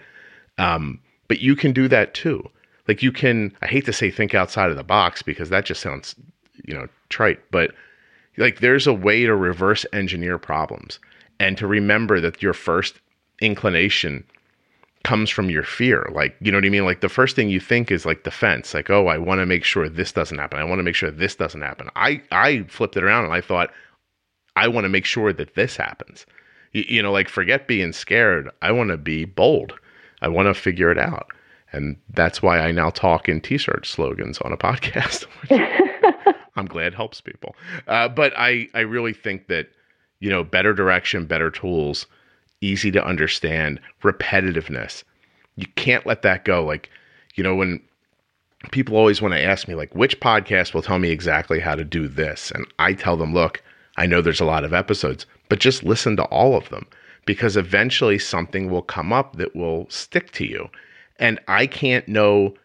um 0.58 1.00
but 1.34 1.42
you 1.42 1.56
can 1.56 1.74
do 1.74 1.88
that 1.88 2.14
too. 2.14 2.48
Like 2.88 3.02
you 3.02 3.12
can 3.12 3.54
I 3.64 3.66
hate 3.66 3.86
to 3.86 3.92
say 3.92 4.12
think 4.12 4.36
outside 4.36 4.70
of 4.70 4.78
the 4.78 4.84
box 4.84 5.24
because 5.24 5.50
that 5.50 5.66
just 5.66 5.82
sounds, 5.82 6.14
you 6.64 6.76
know, 6.76 6.88
trite, 7.10 7.40
but 7.50 7.74
like 8.38 8.60
there's 8.60 8.86
a 8.86 8.94
way 8.94 9.26
to 9.26 9.36
reverse 9.36 9.84
engineer 9.92 10.38
problems 10.38 11.00
and 11.40 11.58
to 11.58 11.66
remember 11.66 12.22
that 12.22 12.44
your 12.44 12.54
first 12.54 13.00
inclination 13.42 14.24
comes 15.04 15.32
from 15.32 15.50
your 15.50 15.64
fear. 15.64 16.08
Like, 16.14 16.36
you 16.40 16.52
know 16.52 16.60
what 16.60 16.66
I 16.66 16.70
mean? 16.70 16.86
Like 16.86 17.02
the 17.02 17.10
first 17.10 17.36
thing 17.36 17.50
you 17.50 17.60
think 17.60 17.90
is 17.90 18.06
like 18.06 18.24
defense. 18.24 18.76
Like, 18.76 18.92
oh, 18.92 19.08
I 19.08 19.18
want 19.18 19.40
to 19.40 19.48
make 19.48 19.64
sure 19.64 19.90
this 19.90 20.12
doesn't 20.12 20.38
happen. 20.38 20.60
I 20.60 20.64
want 20.64 20.78
to 20.78 20.84
make 20.84 20.94
sure 20.94 21.10
this 21.10 21.36
doesn't 21.36 21.64
happen. 21.64 21.90
I 21.96 22.22
I 22.32 22.62
flipped 22.70 22.96
it 22.96 23.04
around 23.04 23.26
and 23.26 23.34
I 23.34 23.42
thought 23.42 23.72
I 24.56 24.68
want 24.68 24.86
to 24.86 24.90
make 24.90 25.06
sure 25.06 25.34
that 25.34 25.56
this 25.56 25.78
happens. 25.78 26.28
You, 26.74 26.84
you 26.88 27.02
know, 27.02 27.12
like 27.12 27.28
forget 27.28 27.68
being 27.68 27.92
scared. 27.92 28.52
I 28.62 28.72
want 28.72 28.92
to 28.92 28.98
be 28.98 29.26
bold. 29.26 29.80
I 30.24 30.28
want 30.30 30.48
to 30.48 30.54
figure 30.54 30.92
it 30.92 30.98
out. 30.98 31.28
And 31.72 31.98
that's 32.14 32.42
why 32.42 32.60
I 32.60 32.72
now 32.72 32.92
talk 32.92 33.28
in 33.28 33.42
t-shirt 33.42 33.86
slogans 33.86 34.38
on 34.40 34.52
a 34.52 34.58
podcast. 34.58 35.26
I'm 36.56 36.66
glad 36.66 36.94
helps 36.94 37.20
people. 37.20 37.56
Uh, 37.88 38.08
but 38.08 38.34
I 38.38 38.68
I 38.74 38.82
really 38.82 39.14
think 39.14 39.48
that 39.48 39.70
you 40.24 40.30
know, 40.30 40.42
better 40.42 40.74
direction, 40.74 41.26
better 41.26 41.52
tools, 41.52 42.06
easy 42.62 42.90
to 42.92 43.06
understand, 43.06 43.78
repetitiveness. 44.04 45.04
You 45.58 45.68
can't 45.76 46.06
let 46.06 46.22
that 46.22 46.46
go. 46.46 46.64
Like, 46.64 46.90
you 47.36 47.44
know, 47.44 47.54
when 47.54 47.82
people 48.72 48.96
always 48.96 49.22
want 49.22 49.34
to 49.34 49.44
ask 49.44 49.68
me, 49.68 49.76
like, 49.76 49.94
which 49.94 50.22
podcast 50.22 50.74
will 50.74 50.82
tell 50.82 50.98
me 50.98 51.10
exactly 51.10 51.60
how 51.60 51.76
to 51.76 51.84
do 51.84 52.08
this? 52.08 52.52
And 52.52 52.66
I 52.80 52.94
tell 52.94 53.18
them, 53.18 53.34
look, 53.34 53.62
I 53.98 54.06
know 54.06 54.22
there's 54.22 54.40
a 54.40 54.46
lot 54.46 54.64
of 54.64 54.74
episodes, 54.74 55.26
but 55.50 55.60
just 55.60 55.84
listen 55.84 56.16
to 56.16 56.24
all 56.28 56.56
of 56.56 56.70
them 56.70 56.88
because 57.26 57.58
eventually 57.58 58.20
something 58.20 58.70
will 58.70 58.82
come 58.82 59.14
up 59.14 59.36
that 59.38 59.56
will 59.56 59.90
stick 59.90 60.32
to 60.32 60.46
you. 60.46 60.70
And 61.20 61.40
I 61.48 61.68
can't 61.68 62.08
know, 62.08 62.56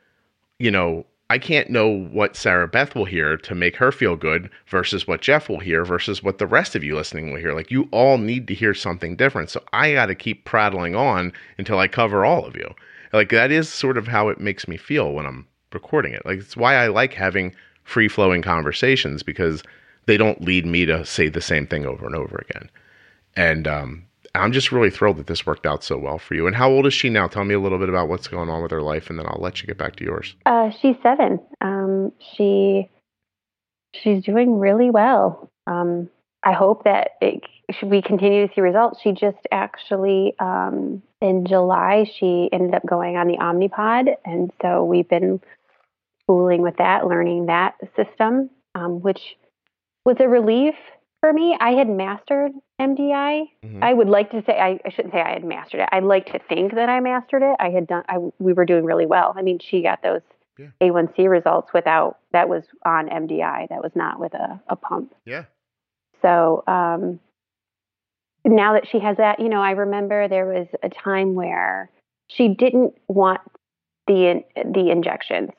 you 0.58 0.70
know, 0.70 1.06
I 1.30 1.38
can't 1.38 1.68
know 1.68 1.88
what 1.88 2.36
Sarah 2.36 2.66
Beth 2.66 2.94
will 2.94 3.04
hear 3.04 3.36
to 3.36 3.54
make 3.54 3.76
her 3.76 3.92
feel 3.92 4.16
good 4.16 4.48
versus 4.66 5.06
what 5.06 5.20
Jeff 5.20 5.48
will 5.48 5.58
hear 5.58 5.84
versus 5.84 6.22
what 6.22 6.38
the 6.38 6.46
rest 6.46 6.74
of 6.74 6.82
you 6.82 6.96
listening 6.96 7.30
will 7.30 7.38
hear. 7.38 7.52
Like 7.52 7.70
you 7.70 7.86
all 7.90 8.16
need 8.16 8.48
to 8.48 8.54
hear 8.54 8.72
something 8.72 9.14
different. 9.14 9.50
So 9.50 9.62
I 9.74 9.92
got 9.92 10.06
to 10.06 10.14
keep 10.14 10.46
prattling 10.46 10.94
on 10.94 11.32
until 11.58 11.78
I 11.78 11.86
cover 11.86 12.24
all 12.24 12.46
of 12.46 12.56
you. 12.56 12.74
Like 13.12 13.28
that 13.30 13.50
is 13.50 13.68
sort 13.68 13.98
of 13.98 14.08
how 14.08 14.28
it 14.28 14.40
makes 14.40 14.66
me 14.66 14.78
feel 14.78 15.12
when 15.12 15.26
I'm 15.26 15.46
recording 15.72 16.14
it. 16.14 16.24
Like 16.24 16.38
it's 16.38 16.56
why 16.56 16.76
I 16.76 16.86
like 16.86 17.12
having 17.12 17.54
free 17.84 18.08
flowing 18.08 18.40
conversations 18.40 19.22
because 19.22 19.62
they 20.06 20.16
don't 20.16 20.42
lead 20.42 20.64
me 20.64 20.86
to 20.86 21.04
say 21.04 21.28
the 21.28 21.42
same 21.42 21.66
thing 21.66 21.84
over 21.84 22.06
and 22.06 22.14
over 22.14 22.44
again. 22.48 22.70
And 23.36 23.68
um, 23.68 24.04
I'm 24.38 24.52
just 24.52 24.72
really 24.72 24.90
thrilled 24.90 25.16
that 25.18 25.26
this 25.26 25.46
worked 25.46 25.66
out 25.66 25.82
so 25.84 25.98
well 25.98 26.18
for 26.18 26.34
you. 26.34 26.46
And 26.46 26.56
how 26.56 26.70
old 26.70 26.86
is 26.86 26.94
she 26.94 27.08
now? 27.08 27.26
Tell 27.26 27.44
me 27.44 27.54
a 27.54 27.60
little 27.60 27.78
bit 27.78 27.88
about 27.88 28.08
what's 28.08 28.28
going 28.28 28.48
on 28.48 28.62
with 28.62 28.70
her 28.70 28.82
life, 28.82 29.10
and 29.10 29.18
then 29.18 29.26
I'll 29.26 29.40
let 29.40 29.60
you 29.60 29.66
get 29.66 29.78
back 29.78 29.96
to 29.96 30.04
yours. 30.04 30.34
Uh, 30.46 30.70
she's 30.80 30.96
seven. 31.02 31.40
Um, 31.60 32.12
she 32.36 32.88
she's 33.94 34.22
doing 34.24 34.58
really 34.58 34.90
well. 34.90 35.50
Um, 35.66 36.08
I 36.42 36.52
hope 36.52 36.84
that 36.84 37.12
it, 37.20 37.42
we 37.82 38.00
continue 38.02 38.46
to 38.46 38.54
see 38.54 38.60
results. 38.60 39.00
She 39.02 39.12
just 39.12 39.38
actually 39.50 40.34
um, 40.38 41.02
in 41.20 41.46
July 41.46 42.10
she 42.18 42.48
ended 42.52 42.74
up 42.74 42.86
going 42.86 43.16
on 43.16 43.26
the 43.28 43.36
Omnipod, 43.36 44.14
and 44.24 44.50
so 44.62 44.84
we've 44.84 45.08
been 45.08 45.40
fooling 46.26 46.62
with 46.62 46.76
that, 46.76 47.06
learning 47.06 47.46
that 47.46 47.74
system, 47.96 48.50
um, 48.74 49.00
which 49.00 49.20
was 50.04 50.16
a 50.20 50.28
relief 50.28 50.74
for 51.20 51.32
me, 51.32 51.56
I 51.60 51.70
had 51.72 51.88
mastered 51.88 52.52
MDI. 52.80 53.48
Mm-hmm. 53.64 53.82
I 53.82 53.92
would 53.92 54.08
like 54.08 54.30
to 54.30 54.42
say 54.46 54.58
I, 54.58 54.78
I, 54.84 54.90
shouldn't 54.90 55.12
say 55.12 55.20
I 55.20 55.32
had 55.32 55.44
mastered 55.44 55.80
it. 55.80 55.88
I'd 55.90 56.04
like 56.04 56.26
to 56.26 56.38
think 56.48 56.74
that 56.74 56.88
I 56.88 57.00
mastered 57.00 57.42
it. 57.42 57.56
I 57.58 57.70
had 57.70 57.86
done. 57.86 58.04
I 58.08 58.18
we 58.38 58.52
were 58.52 58.64
doing 58.64 58.84
really 58.84 59.06
well. 59.06 59.34
I 59.36 59.42
mean, 59.42 59.58
she 59.58 59.82
got 59.82 60.02
those 60.02 60.22
yeah. 60.58 60.68
A1C 60.80 61.28
results 61.28 61.72
without 61.72 62.18
that 62.32 62.48
was 62.48 62.64
on 62.84 63.08
MDI. 63.08 63.68
That 63.68 63.82
was 63.82 63.92
not 63.94 64.20
with 64.20 64.34
a, 64.34 64.60
a 64.68 64.76
pump. 64.76 65.12
Yeah. 65.24 65.44
So 66.22 66.62
um, 66.66 67.20
now 68.44 68.74
that 68.74 68.86
she 68.88 68.98
has 69.00 69.16
that, 69.16 69.40
you 69.40 69.48
know, 69.48 69.62
I 69.62 69.72
remember 69.72 70.28
there 70.28 70.46
was 70.46 70.66
a 70.82 70.88
time 70.88 71.34
where 71.34 71.90
she 72.28 72.48
didn't 72.48 72.94
want 73.08 73.40
the 74.06 74.44
the 74.54 74.90
injections. 74.90 75.50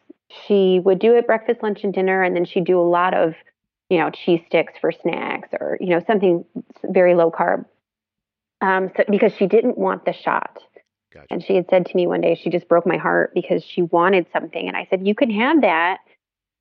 She 0.47 0.79
would 0.79 0.99
do 0.99 1.15
it 1.15 1.27
breakfast, 1.27 1.63
lunch, 1.63 1.83
and 1.83 1.93
dinner, 1.93 2.23
and 2.23 2.35
then 2.35 2.45
she'd 2.45 2.65
do 2.65 2.79
a 2.79 2.83
lot 2.83 3.13
of 3.13 3.33
you 3.89 3.97
know, 3.97 4.09
cheese 4.09 4.41
sticks 4.47 4.73
for 4.79 4.91
snacks 4.91 5.49
or, 5.59 5.77
you 5.79 5.89
know, 5.89 6.01
something 6.05 6.45
very 6.83 7.15
low 7.15 7.31
carb. 7.31 7.65
Um, 8.61 8.91
so 8.95 9.03
because 9.09 9.33
she 9.37 9.47
didn't 9.47 9.77
want 9.77 10.05
the 10.05 10.13
shot. 10.13 10.59
Gotcha. 11.13 11.27
And 11.31 11.43
she 11.43 11.55
had 11.55 11.65
said 11.69 11.85
to 11.87 11.95
me 11.95 12.05
one 12.05 12.21
day, 12.21 12.39
she 12.41 12.49
just 12.49 12.67
broke 12.67 12.85
my 12.85 12.97
heart 12.97 13.33
because 13.33 13.63
she 13.63 13.81
wanted 13.81 14.27
something. 14.31 14.67
And 14.67 14.77
I 14.77 14.85
said, 14.89 15.07
you 15.07 15.15
can 15.15 15.31
have 15.31 15.61
that. 15.61 15.99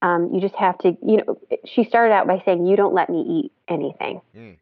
Um, 0.00 0.30
you 0.32 0.40
just 0.40 0.55
have 0.55 0.78
to, 0.78 0.96
you 1.06 1.18
know, 1.18 1.38
she 1.66 1.84
started 1.84 2.14
out 2.14 2.26
by 2.26 2.40
saying, 2.44 2.66
you 2.66 2.76
don't 2.76 2.94
let 2.94 3.10
me 3.10 3.20
eat 3.20 3.52
anything. 3.68 4.20
Mm. 4.34 4.56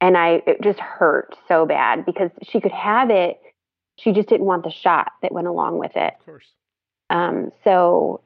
And 0.00 0.16
I, 0.16 0.42
it 0.46 0.60
just 0.62 0.78
hurt 0.78 1.34
so 1.48 1.66
bad 1.66 2.04
because 2.04 2.30
she 2.42 2.60
could 2.60 2.72
have 2.72 3.10
it. 3.10 3.40
She 3.98 4.12
just 4.12 4.28
didn't 4.28 4.46
want 4.46 4.62
the 4.62 4.70
shot 4.70 5.12
that 5.22 5.32
went 5.32 5.46
along 5.46 5.78
with 5.78 5.92
it. 5.96 6.14
Of 6.20 6.26
course. 6.26 6.46
Um, 7.10 7.50
so 7.64 8.20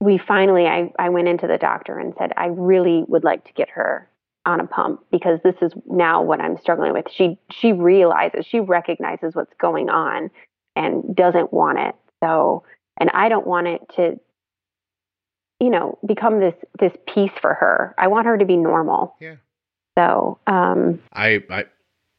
we 0.00 0.18
finally, 0.18 0.66
I, 0.66 0.92
I 0.98 1.08
went 1.08 1.28
into 1.28 1.46
the 1.46 1.58
doctor 1.58 1.98
and 1.98 2.14
said, 2.18 2.32
I 2.36 2.46
really 2.46 3.04
would 3.08 3.24
like 3.24 3.44
to 3.44 3.52
get 3.52 3.70
her 3.70 4.08
on 4.46 4.60
a 4.60 4.66
pump 4.66 5.04
because 5.10 5.40
this 5.42 5.54
is 5.62 5.72
now 5.86 6.22
what 6.22 6.40
I'm 6.40 6.58
struggling 6.58 6.92
with. 6.92 7.06
She 7.14 7.38
she 7.50 7.72
realizes, 7.72 8.44
she 8.46 8.60
recognizes 8.60 9.34
what's 9.34 9.54
going 9.58 9.88
on 9.88 10.30
and 10.76 11.16
doesn't 11.16 11.52
want 11.52 11.78
it. 11.78 11.94
So, 12.22 12.64
and 12.98 13.10
I 13.14 13.30
don't 13.30 13.46
want 13.46 13.68
it 13.68 13.80
to 13.96 14.20
you 15.60 15.70
know, 15.70 15.98
become 16.04 16.40
this 16.40 16.54
this 16.78 16.92
piece 17.12 17.30
for 17.40 17.54
her. 17.54 17.94
I 17.96 18.08
want 18.08 18.26
her 18.26 18.36
to 18.36 18.44
be 18.44 18.56
normal. 18.56 19.16
Yeah. 19.20 19.36
So, 19.96 20.38
um 20.46 21.00
I 21.12 21.42
I 21.50 21.64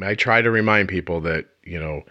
I 0.01 0.15
try 0.15 0.41
to 0.41 0.49
remind 0.51 0.89
people 0.89 1.21
that, 1.21 1.45
you 1.63 1.79
know, 1.79 2.01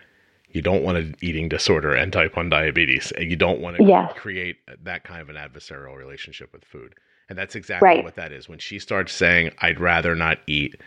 you 0.55 0.63
don't 0.63 0.83
want 0.83 0.97
an 0.97 1.15
eating 1.21 1.49
disorder 1.49 1.95
and 1.95 2.13
type 2.13 2.37
1 2.37 2.49
diabetes 2.49 3.13
and 3.13 3.31
you 3.31 3.37
don't 3.37 3.61
want 3.61 3.77
to 3.77 3.85
yes. 3.85 4.13
create 4.17 4.57
that 4.83 5.05
kind 5.05 5.21
of 5.21 5.29
an 5.29 5.37
adversarial 5.37 5.97
relationship 5.97 6.53
with 6.53 6.65
food 6.65 6.95
and 7.29 7.39
that's 7.39 7.55
exactly 7.55 7.87
right. 7.87 8.05
what 8.05 8.17
that 8.17 8.33
is 8.33 8.49
when 8.49 8.59
she 8.59 8.79
starts 8.79 9.13
saying 9.13 9.51
i'd 9.61 9.79
rather 9.79 10.15
not 10.15 10.39
eat 10.47 10.81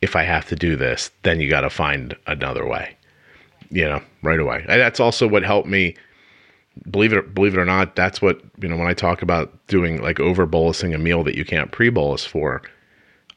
if 0.00 0.16
i 0.16 0.22
have 0.22 0.46
to 0.48 0.56
do 0.56 0.76
this 0.76 1.10
then 1.22 1.40
you 1.40 1.50
got 1.50 1.60
to 1.60 1.70
find 1.70 2.16
another 2.26 2.66
way 2.66 2.96
you 3.72 3.88
know, 3.88 4.02
right 4.22 4.38
away. 4.38 4.64
And 4.68 4.80
that's 4.80 5.00
also 5.00 5.26
what 5.26 5.42
helped 5.42 5.68
me. 5.68 5.96
Believe 6.90 7.12
it, 7.12 7.34
believe 7.34 7.54
it 7.54 7.60
or 7.60 7.64
not, 7.64 7.96
that's 7.96 8.22
what 8.22 8.40
you 8.60 8.68
know. 8.68 8.76
When 8.76 8.86
I 8.86 8.94
talk 8.94 9.20
about 9.20 9.66
doing 9.66 10.00
like 10.00 10.20
over 10.20 10.46
bolusing 10.46 10.94
a 10.94 10.98
meal 10.98 11.22
that 11.24 11.34
you 11.34 11.44
can't 11.44 11.70
pre 11.70 11.90
bolus 11.90 12.24
for, 12.24 12.62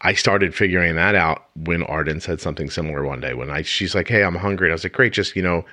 I 0.05 0.13
started 0.13 0.53
figuring 0.53 0.95
that 0.97 1.15
out 1.15 1.47
when 1.55 1.81
Arden 1.81 2.21
said 2.21 2.39
something 2.39 2.69
similar 2.69 3.03
one 3.03 3.19
day. 3.21 3.33
When 3.33 3.49
I 3.49 3.63
she's 3.63 3.95
like, 3.95 4.07
"Hey, 4.07 4.23
I'm 4.23 4.35
hungry," 4.35 4.67
and 4.67 4.71
I 4.71 4.75
was 4.75 4.83
like, 4.83 4.93
"Great, 4.93 5.13
just 5.13 5.35
you 5.35 5.41
know, 5.41 5.65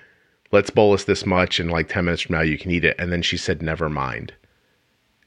let's 0.52 0.70
bolus 0.70 1.04
this 1.04 1.26
much, 1.26 1.60
and 1.60 1.70
like 1.70 1.88
ten 1.90 2.06
minutes 2.06 2.22
from 2.22 2.36
now 2.36 2.40
you 2.40 2.56
can 2.56 2.70
eat 2.70 2.86
it." 2.86 2.96
And 2.98 3.12
then 3.12 3.20
she 3.20 3.36
said, 3.36 3.60
"Never 3.60 3.90
mind," 3.90 4.32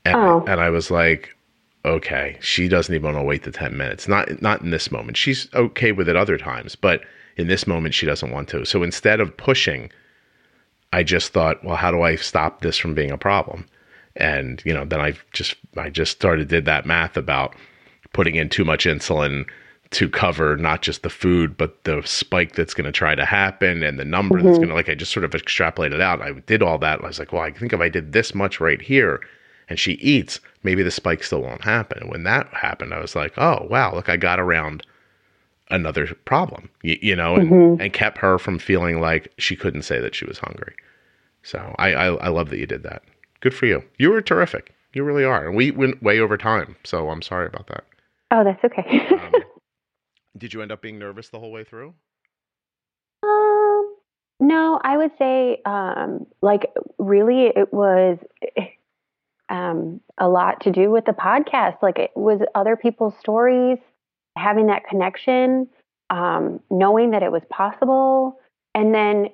and 0.06 0.16
Oh. 0.16 0.44
and 0.48 0.60
I 0.60 0.72
was 0.72 0.90
like, 0.90 1.36
"Okay, 1.86 2.38
she 2.42 2.68
doesn't 2.68 2.96
even 2.96 3.06
want 3.14 3.18
to 3.18 3.24
wait 3.24 3.44
the 3.44 3.52
ten 3.52 3.78
minutes. 3.78 4.08
Not 4.08 4.42
not 4.42 4.62
in 4.62 4.72
this 4.72 4.92
moment. 4.92 5.18
She's 5.18 5.54
okay 5.54 5.92
with 5.92 6.10
it 6.10 6.16
other 6.16 6.40
times, 6.40 6.76
but 6.76 7.04
in 7.38 7.46
this 7.46 7.68
moment 7.68 7.94
she 7.94 8.08
doesn't 8.08 8.32
want 8.32 8.48
to. 8.50 8.66
So 8.66 8.82
instead 8.82 9.20
of 9.20 9.38
pushing, 9.38 9.92
I 10.94 11.04
just 11.04 11.32
thought, 11.32 11.64
well, 11.64 11.76
how 11.76 11.92
do 11.92 12.02
I 12.02 12.16
stop 12.16 12.62
this 12.62 12.78
from 12.78 12.96
being 12.96 13.12
a 13.12 13.20
problem? 13.20 13.68
And 14.16 14.64
you 14.66 14.74
know, 14.74 14.84
then 14.84 15.00
I 15.00 15.14
just 15.32 15.58
I 15.78 15.92
just 15.92 16.12
started 16.14 16.48
did 16.48 16.66
that 16.66 16.88
math 16.88 17.18
about 17.18 17.54
putting 18.16 18.36
in 18.36 18.48
too 18.48 18.64
much 18.64 18.86
insulin 18.86 19.46
to 19.92 20.08
cover 20.10 20.56
not 20.56 20.82
just 20.82 21.04
the 21.04 21.10
food 21.10 21.58
but 21.58 21.84
the 21.84 22.02
spike 22.06 22.56
that's 22.56 22.74
going 22.74 22.86
to 22.86 22.92
try 22.92 23.14
to 23.14 23.26
happen 23.26 23.84
and 23.84 24.00
the 24.00 24.06
number 24.06 24.38
that's 24.38 24.48
mm-hmm. 24.48 24.56
going 24.56 24.70
to 24.70 24.74
like 24.74 24.88
I 24.88 24.96
just 24.96 25.12
sort 25.12 25.26
of 25.26 25.32
extrapolated 25.32 26.00
out. 26.00 26.22
I 26.22 26.32
did 26.32 26.64
all 26.64 26.78
that. 26.78 27.04
I 27.04 27.08
was 27.08 27.20
like, 27.20 27.34
well, 27.34 27.42
I 27.42 27.52
think 27.52 27.74
if 27.74 27.82
I 27.82 27.90
did 27.90 28.14
this 28.14 28.34
much 28.34 28.62
right 28.62 28.82
here 28.82 29.20
and 29.68 29.78
she 29.78 29.94
eats, 29.96 30.40
maybe 30.64 30.82
the 30.82 30.92
spike 30.92 31.24
still 31.24 31.42
won't 31.42 31.66
happen. 31.66 32.04
And 32.04 32.10
when 32.10 32.24
that 32.24 32.48
happened, 32.54 32.94
I 32.94 33.02
was 33.02 33.18
like, 33.18 33.34
oh 33.38 33.68
wow, 33.70 33.94
look, 33.94 34.08
I 34.08 34.16
got 34.16 34.40
around 34.40 34.86
another 35.70 36.08
problem, 36.24 36.70
you, 36.84 36.98
you 37.02 37.16
know, 37.18 37.36
and, 37.36 37.52
mm-hmm. 37.52 37.82
and 37.82 37.92
kept 37.92 38.18
her 38.20 38.40
from 38.40 38.60
feeling 38.60 39.02
like 39.02 39.34
she 39.38 39.58
couldn't 39.58 39.82
say 39.82 40.00
that 40.00 40.16
she 40.16 40.26
was 40.26 40.38
hungry. 40.38 40.74
So 41.44 41.76
I, 41.78 41.94
I 41.94 42.06
I 42.16 42.28
love 42.30 42.50
that 42.50 42.60
you 42.60 42.66
did 42.66 42.84
that. 42.84 43.04
Good 43.42 43.54
for 43.54 43.66
you. 43.66 43.84
You 43.98 44.12
were 44.12 44.22
terrific. 44.22 44.74
You 44.94 45.04
really 45.04 45.26
are. 45.26 45.46
And 45.46 45.54
we 45.54 45.72
went 45.72 46.02
way 46.02 46.20
over 46.20 46.38
time, 46.38 46.78
so 46.86 47.10
I'm 47.10 47.22
sorry 47.22 47.48
about 47.48 47.68
that. 47.68 47.84
Oh, 48.32 48.44
that's 48.44 48.64
okay. 48.64 49.08
Um, 49.12 49.34
did 50.38 50.54
you 50.54 50.62
end 50.62 50.72
up 50.72 50.82
being 50.82 51.00
nervous 51.00 51.30
the 51.30 51.40
whole 51.40 51.52
way 51.52 51.64
through? 51.64 51.94
Um, 53.24 53.96
no, 54.40 54.80
I 54.84 54.98
would 54.98 55.12
say, 55.18 55.62
um, 55.66 56.26
like, 56.42 56.72
really, 56.98 57.48
it 57.48 57.74
was 57.74 58.18
um, 59.50 60.02
a 60.18 60.28
lot 60.28 60.62
to 60.62 60.72
do 60.72 60.92
with 60.92 61.06
the 61.06 61.14
podcast. 61.14 61.82
Like, 61.82 62.00
it 62.00 62.12
was 62.16 62.42
other 62.56 62.76
people's 62.76 63.14
stories, 63.20 63.78
having 64.38 64.68
that 64.68 64.84
connection, 64.90 65.68
um, 66.10 66.60
knowing 66.70 67.12
that 67.12 67.24
it 67.24 67.32
was 67.32 67.44
possible, 67.50 68.40
and 68.74 68.94
then 68.94 69.30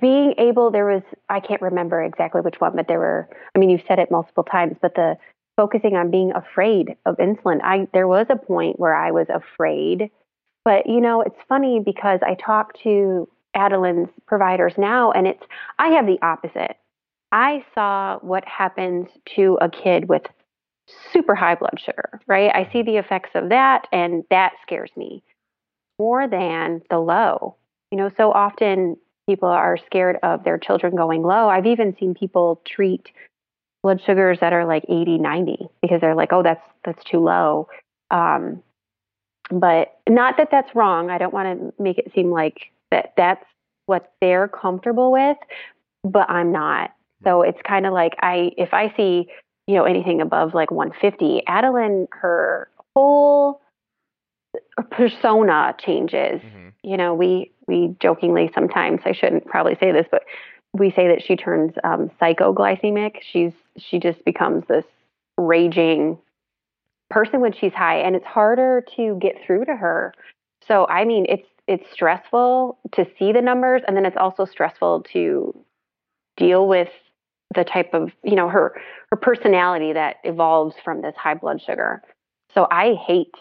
being 0.00 0.34
able. 0.38 0.70
There 0.70 0.86
was, 0.86 1.02
I 1.28 1.40
can't 1.40 1.62
remember 1.62 2.02
exactly 2.02 2.40
which 2.40 2.60
one, 2.60 2.76
but 2.76 2.88
there 2.88 2.98
were. 2.98 3.28
I 3.54 3.58
mean, 3.58 3.70
you've 3.70 3.84
said 3.88 3.98
it 3.98 4.10
multiple 4.10 4.44
times, 4.44 4.76
but 4.82 4.94
the 4.94 5.16
focusing 5.56 5.96
on 5.96 6.10
being 6.10 6.32
afraid 6.32 6.96
of 7.06 7.16
insulin. 7.16 7.60
I 7.62 7.88
there 7.92 8.08
was 8.08 8.26
a 8.28 8.36
point 8.36 8.78
where 8.78 8.94
I 8.94 9.10
was 9.10 9.26
afraid 9.28 10.10
but 10.66 10.88
you 10.88 11.00
know, 11.00 11.22
it's 11.22 11.38
funny 11.48 11.78
because 11.78 12.18
I 12.26 12.34
talk 12.34 12.76
to 12.82 13.28
Adeline's 13.54 14.08
providers 14.26 14.74
now, 14.76 15.12
and 15.12 15.28
it's 15.28 15.42
I 15.78 15.90
have 15.90 16.06
the 16.06 16.18
opposite. 16.22 16.76
I 17.30 17.64
saw 17.72 18.18
what 18.18 18.44
happens 18.44 19.06
to 19.36 19.58
a 19.60 19.70
kid 19.70 20.08
with 20.08 20.22
super 21.12 21.36
high 21.36 21.54
blood 21.54 21.78
sugar, 21.78 22.20
right? 22.26 22.50
I 22.52 22.68
see 22.72 22.82
the 22.82 22.96
effects 22.96 23.30
of 23.36 23.50
that, 23.50 23.86
and 23.92 24.24
that 24.30 24.54
scares 24.62 24.90
me 24.96 25.22
more 26.00 26.26
than 26.26 26.82
the 26.90 26.98
low. 26.98 27.54
You 27.92 27.98
know, 27.98 28.10
so 28.16 28.32
often 28.32 28.96
people 29.28 29.48
are 29.48 29.78
scared 29.86 30.18
of 30.24 30.42
their 30.42 30.58
children 30.58 30.96
going 30.96 31.22
low. 31.22 31.48
I've 31.48 31.66
even 31.66 31.94
seen 31.96 32.14
people 32.14 32.60
treat 32.66 33.12
blood 33.86 34.00
sugars 34.04 34.38
that 34.40 34.52
are 34.52 34.66
like 34.66 34.84
80, 34.88 35.18
90 35.18 35.68
because 35.80 36.00
they're 36.00 36.16
like, 36.16 36.32
oh, 36.32 36.42
that's 36.42 36.60
that's 36.84 37.04
too 37.04 37.20
low. 37.20 37.68
Um, 38.10 38.60
but 39.48 40.00
not 40.08 40.38
that 40.38 40.48
that's 40.50 40.74
wrong. 40.74 41.08
I 41.08 41.18
don't 41.18 41.32
want 41.32 41.60
to 41.76 41.80
make 41.80 41.96
it 41.96 42.10
seem 42.12 42.32
like 42.32 42.72
that 42.90 43.12
that's 43.16 43.44
what 43.86 44.12
they're 44.20 44.48
comfortable 44.48 45.12
with, 45.12 45.36
but 46.02 46.28
I'm 46.28 46.50
not. 46.50 46.94
So 47.22 47.42
it's 47.42 47.60
kind 47.62 47.86
of 47.86 47.92
like 47.92 48.14
I 48.20 48.50
if 48.58 48.74
I 48.74 48.92
see, 48.96 49.28
you 49.68 49.74
know, 49.76 49.84
anything 49.84 50.20
above 50.20 50.52
like 50.52 50.72
150, 50.72 51.44
Adeline 51.46 52.08
her 52.10 52.68
whole 52.96 53.60
persona 54.90 55.76
changes. 55.78 56.40
Mhm. 56.42 56.72
You 56.82 56.96
know, 56.96 57.14
we 57.14 57.52
we 57.68 57.94
jokingly 58.00 58.50
sometimes 58.52 59.02
I 59.04 59.12
shouldn't 59.12 59.46
probably 59.46 59.76
say 59.78 59.92
this, 59.92 60.06
but 60.10 60.24
we 60.78 60.90
say 60.90 61.08
that 61.08 61.22
she 61.22 61.36
turns 61.36 61.72
um, 61.84 62.10
psychoglycemic. 62.20 63.16
She's 63.22 63.52
she 63.76 63.98
just 63.98 64.24
becomes 64.24 64.64
this 64.68 64.84
raging 65.36 66.18
person 67.10 67.40
when 67.40 67.52
she's 67.52 67.72
high 67.72 67.98
and 67.98 68.16
it's 68.16 68.26
harder 68.26 68.84
to 68.96 69.18
get 69.20 69.36
through 69.44 69.64
to 69.66 69.76
her. 69.76 70.14
So 70.66 70.86
I 70.88 71.04
mean 71.04 71.26
it's 71.28 71.46
it's 71.66 71.90
stressful 71.92 72.78
to 72.92 73.06
see 73.18 73.32
the 73.32 73.42
numbers 73.42 73.82
and 73.86 73.96
then 73.96 74.06
it's 74.06 74.16
also 74.16 74.44
stressful 74.44 75.04
to 75.12 75.64
deal 76.36 76.68
with 76.68 76.88
the 77.54 77.64
type 77.64 77.94
of, 77.94 78.12
you 78.22 78.34
know, 78.34 78.48
her 78.48 78.80
her 79.10 79.16
personality 79.16 79.92
that 79.92 80.16
evolves 80.24 80.76
from 80.84 81.02
this 81.02 81.14
high 81.16 81.34
blood 81.34 81.62
sugar. 81.62 82.02
So 82.54 82.66
I 82.70 82.94
hate 82.94 83.34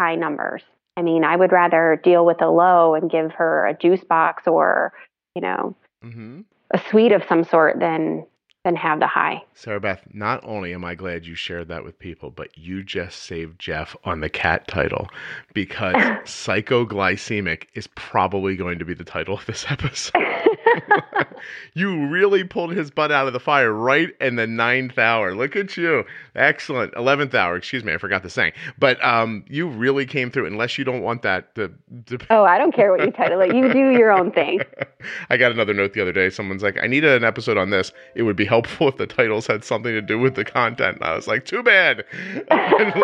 high 0.00 0.16
numbers. 0.16 0.62
I 0.96 1.02
mean, 1.02 1.24
I 1.24 1.36
would 1.36 1.52
rather 1.52 2.00
deal 2.02 2.24
with 2.24 2.40
a 2.40 2.48
low 2.48 2.94
and 2.94 3.10
give 3.10 3.32
her 3.32 3.66
a 3.66 3.76
juice 3.76 4.04
box 4.04 4.44
or, 4.46 4.92
you 5.34 5.42
know, 5.42 5.74
Mm-hmm. 6.04 6.40
A 6.74 6.82
sweet 6.90 7.12
of 7.12 7.22
some 7.28 7.44
sort 7.44 7.78
than 7.78 8.26
than 8.64 8.76
have 8.76 8.98
the 8.98 9.06
high. 9.06 9.42
Sarah 9.54 9.78
Beth, 9.78 10.02
not 10.14 10.42
only 10.42 10.72
am 10.72 10.86
I 10.86 10.94
glad 10.94 11.26
you 11.26 11.34
shared 11.34 11.68
that 11.68 11.84
with 11.84 11.98
people, 11.98 12.30
but 12.30 12.56
you 12.56 12.82
just 12.82 13.22
saved 13.22 13.58
Jeff 13.58 13.94
on 14.04 14.20
the 14.20 14.30
cat 14.30 14.66
title 14.66 15.08
because 15.52 15.94
psychoglycemic 16.24 17.64
is 17.74 17.86
probably 17.88 18.56
going 18.56 18.78
to 18.78 18.86
be 18.86 18.94
the 18.94 19.04
title 19.04 19.36
of 19.36 19.44
this 19.44 19.66
episode. 19.68 20.22
you 21.74 22.06
really 22.06 22.44
pulled 22.44 22.74
his 22.74 22.90
butt 22.90 23.12
out 23.12 23.26
of 23.26 23.32
the 23.32 23.40
fire 23.40 23.72
right 23.72 24.10
in 24.20 24.36
the 24.36 24.46
ninth 24.46 24.98
hour. 24.98 25.34
Look 25.34 25.56
at 25.56 25.76
you. 25.76 26.04
Excellent. 26.34 26.92
11th 26.94 27.34
hour. 27.34 27.56
Excuse 27.56 27.84
me. 27.84 27.92
I 27.92 27.98
forgot 27.98 28.22
the 28.22 28.30
saying. 28.30 28.52
But 28.78 29.02
um, 29.04 29.44
you 29.48 29.68
really 29.68 30.06
came 30.06 30.30
through, 30.30 30.46
unless 30.46 30.78
you 30.78 30.84
don't 30.84 31.02
want 31.02 31.22
that 31.22 31.54
to. 31.54 31.72
to 32.06 32.18
oh, 32.30 32.44
I 32.44 32.58
don't 32.58 32.74
care 32.74 32.90
what 32.90 33.04
you 33.04 33.10
title 33.10 33.40
it. 33.40 33.54
You 33.54 33.72
do 33.72 33.90
your 33.90 34.12
own 34.12 34.30
thing. 34.30 34.60
I 35.30 35.36
got 35.36 35.52
another 35.52 35.74
note 35.74 35.92
the 35.92 36.02
other 36.02 36.12
day. 36.12 36.30
Someone's 36.30 36.62
like, 36.62 36.78
I 36.82 36.86
needed 36.86 37.10
an 37.10 37.24
episode 37.24 37.56
on 37.56 37.70
this. 37.70 37.92
It 38.14 38.22
would 38.22 38.36
be 38.36 38.44
helpful 38.44 38.88
if 38.88 38.96
the 38.96 39.06
titles 39.06 39.46
had 39.46 39.64
something 39.64 39.92
to 39.92 40.02
do 40.02 40.18
with 40.18 40.34
the 40.34 40.44
content. 40.44 40.96
And 40.96 41.04
I 41.04 41.14
was 41.14 41.26
like, 41.26 41.44
too 41.44 41.62
bad. 41.62 42.04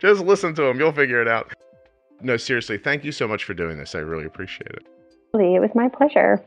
Just 0.00 0.22
listen 0.22 0.54
to 0.54 0.62
them. 0.62 0.78
You'll 0.78 0.92
figure 0.92 1.20
it 1.20 1.28
out. 1.28 1.52
No, 2.22 2.36
seriously, 2.36 2.78
thank 2.78 3.04
you 3.04 3.12
so 3.12 3.26
much 3.26 3.44
for 3.44 3.54
doing 3.54 3.78
this. 3.78 3.94
I 3.94 3.98
really 3.98 4.24
appreciate 4.24 4.72
it. 4.72 4.86
It 5.34 5.60
was 5.60 5.70
my 5.74 5.88
pleasure. 5.88 6.42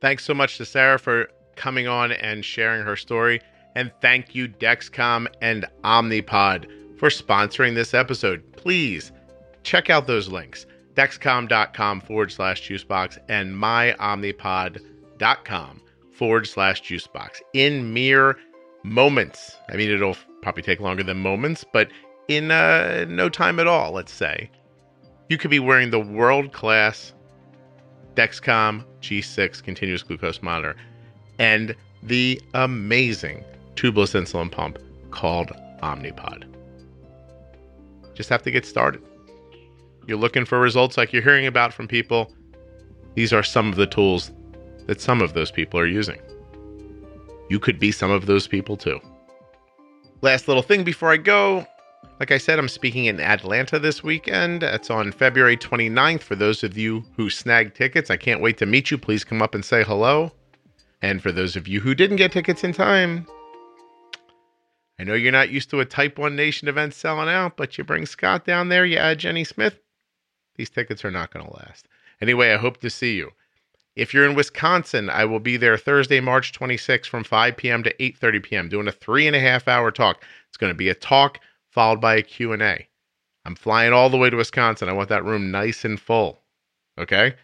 Thanks 0.00 0.24
so 0.24 0.32
much 0.34 0.58
to 0.58 0.64
Sarah 0.64 0.98
for 0.98 1.28
coming 1.56 1.88
on 1.88 2.12
and 2.12 2.44
sharing 2.44 2.84
her 2.84 2.96
story. 2.96 3.40
And 3.74 3.90
thank 4.00 4.34
you, 4.34 4.48
Dexcom 4.48 5.26
and 5.40 5.66
Omnipod, 5.84 6.66
for 6.98 7.08
sponsoring 7.08 7.74
this 7.74 7.94
episode. 7.94 8.42
Please 8.56 9.12
check 9.62 9.88
out 9.90 10.06
those 10.06 10.28
links 10.28 10.66
dexcom.com 10.94 12.00
forward 12.00 12.32
slash 12.32 12.68
juicebox 12.68 13.18
and 13.28 13.54
myomnipod.com 13.54 15.82
forward 16.12 16.46
slash 16.48 16.82
juicebox 16.82 17.40
in 17.52 17.92
mere 17.92 18.36
moments. 18.82 19.54
I 19.68 19.76
mean, 19.76 19.90
it'll 19.90 20.16
probably 20.42 20.64
take 20.64 20.80
longer 20.80 21.04
than 21.04 21.18
moments, 21.18 21.64
but 21.72 21.88
in 22.26 22.50
uh, 22.50 23.04
no 23.08 23.28
time 23.28 23.60
at 23.60 23.68
all, 23.68 23.92
let's 23.92 24.12
say, 24.12 24.50
you 25.28 25.38
could 25.38 25.50
be 25.50 25.58
wearing 25.58 25.90
the 25.90 26.00
world 26.00 26.52
class 26.52 27.12
Dexcom 28.14 28.84
G6 29.00 29.62
continuous 29.62 30.02
glucose 30.02 30.42
monitor 30.42 30.74
and 31.38 31.74
the 32.02 32.40
amazing 32.54 33.44
tubeless 33.76 34.14
insulin 34.14 34.50
pump 34.50 34.78
called 35.10 35.52
Omnipod. 35.82 36.44
Just 38.14 38.28
have 38.28 38.42
to 38.42 38.50
get 38.50 38.66
started. 38.66 39.02
You're 40.06 40.18
looking 40.18 40.44
for 40.44 40.58
results 40.58 40.96
like 40.96 41.12
you're 41.12 41.22
hearing 41.22 41.46
about 41.46 41.72
from 41.72 41.86
people. 41.86 42.34
These 43.14 43.32
are 43.32 43.42
some 43.42 43.68
of 43.68 43.76
the 43.76 43.86
tools 43.86 44.32
that 44.86 45.00
some 45.00 45.20
of 45.20 45.34
those 45.34 45.50
people 45.50 45.78
are 45.78 45.86
using. 45.86 46.18
You 47.50 47.60
could 47.60 47.78
be 47.78 47.92
some 47.92 48.10
of 48.10 48.26
those 48.26 48.48
people 48.48 48.76
too. 48.76 49.00
Last 50.22 50.48
little 50.48 50.62
thing 50.62 50.82
before 50.82 51.12
I 51.12 51.18
go. 51.18 51.66
Like 52.20 52.32
I 52.32 52.38
said, 52.38 52.58
I'm 52.58 52.68
speaking 52.68 53.04
in 53.04 53.20
Atlanta 53.20 53.78
this 53.78 54.02
weekend. 54.02 54.64
It's 54.64 54.90
on 54.90 55.12
February 55.12 55.56
29th. 55.56 56.22
For 56.22 56.34
those 56.34 56.64
of 56.64 56.76
you 56.76 57.04
who 57.16 57.30
snagged 57.30 57.76
tickets, 57.76 58.10
I 58.10 58.16
can't 58.16 58.40
wait 58.40 58.58
to 58.58 58.66
meet 58.66 58.90
you. 58.90 58.98
Please 58.98 59.22
come 59.22 59.40
up 59.40 59.54
and 59.54 59.64
say 59.64 59.84
hello. 59.84 60.32
And 61.00 61.22
for 61.22 61.30
those 61.30 61.54
of 61.54 61.68
you 61.68 61.78
who 61.78 61.94
didn't 61.94 62.16
get 62.16 62.32
tickets 62.32 62.64
in 62.64 62.72
time, 62.72 63.24
I 64.98 65.04
know 65.04 65.14
you're 65.14 65.30
not 65.30 65.50
used 65.50 65.70
to 65.70 65.78
a 65.78 65.84
Type 65.84 66.18
1 66.18 66.34
Nation 66.34 66.66
event 66.66 66.92
selling 66.92 67.28
out, 67.28 67.56
but 67.56 67.78
you 67.78 67.84
bring 67.84 68.04
Scott 68.04 68.44
down 68.44 68.68
there, 68.68 68.84
you 68.84 68.96
add 68.96 69.18
Jenny 69.18 69.44
Smith, 69.44 69.78
these 70.56 70.70
tickets 70.70 71.04
are 71.04 71.12
not 71.12 71.32
going 71.32 71.46
to 71.46 71.54
last. 71.54 71.86
Anyway, 72.20 72.52
I 72.52 72.56
hope 72.56 72.78
to 72.78 72.90
see 72.90 73.14
you. 73.14 73.30
If 73.94 74.12
you're 74.12 74.26
in 74.26 74.34
Wisconsin, 74.34 75.08
I 75.08 75.24
will 75.24 75.38
be 75.38 75.56
there 75.56 75.76
Thursday, 75.76 76.18
March 76.18 76.52
26th 76.52 77.06
from 77.06 77.22
5 77.22 77.56
p.m. 77.56 77.84
to 77.84 77.94
8:30 77.94 78.42
p.m. 78.42 78.68
doing 78.68 78.88
a 78.88 78.92
three 78.92 79.28
and 79.28 79.36
a 79.36 79.40
half 79.40 79.68
hour 79.68 79.92
talk. 79.92 80.24
It's 80.48 80.56
going 80.56 80.72
to 80.72 80.76
be 80.76 80.88
a 80.88 80.94
talk 80.94 81.38
followed 81.78 82.00
by 82.00 82.16
a 82.16 82.22
Q&A. 82.22 82.88
I'm 83.44 83.54
flying 83.54 83.92
all 83.92 84.10
the 84.10 84.16
way 84.16 84.30
to 84.30 84.36
Wisconsin. 84.36 84.88
I 84.88 84.92
want 84.94 85.10
that 85.10 85.24
room 85.24 85.52
nice 85.52 85.84
and 85.84 86.00
full. 86.00 86.42
Okay? 86.98 87.36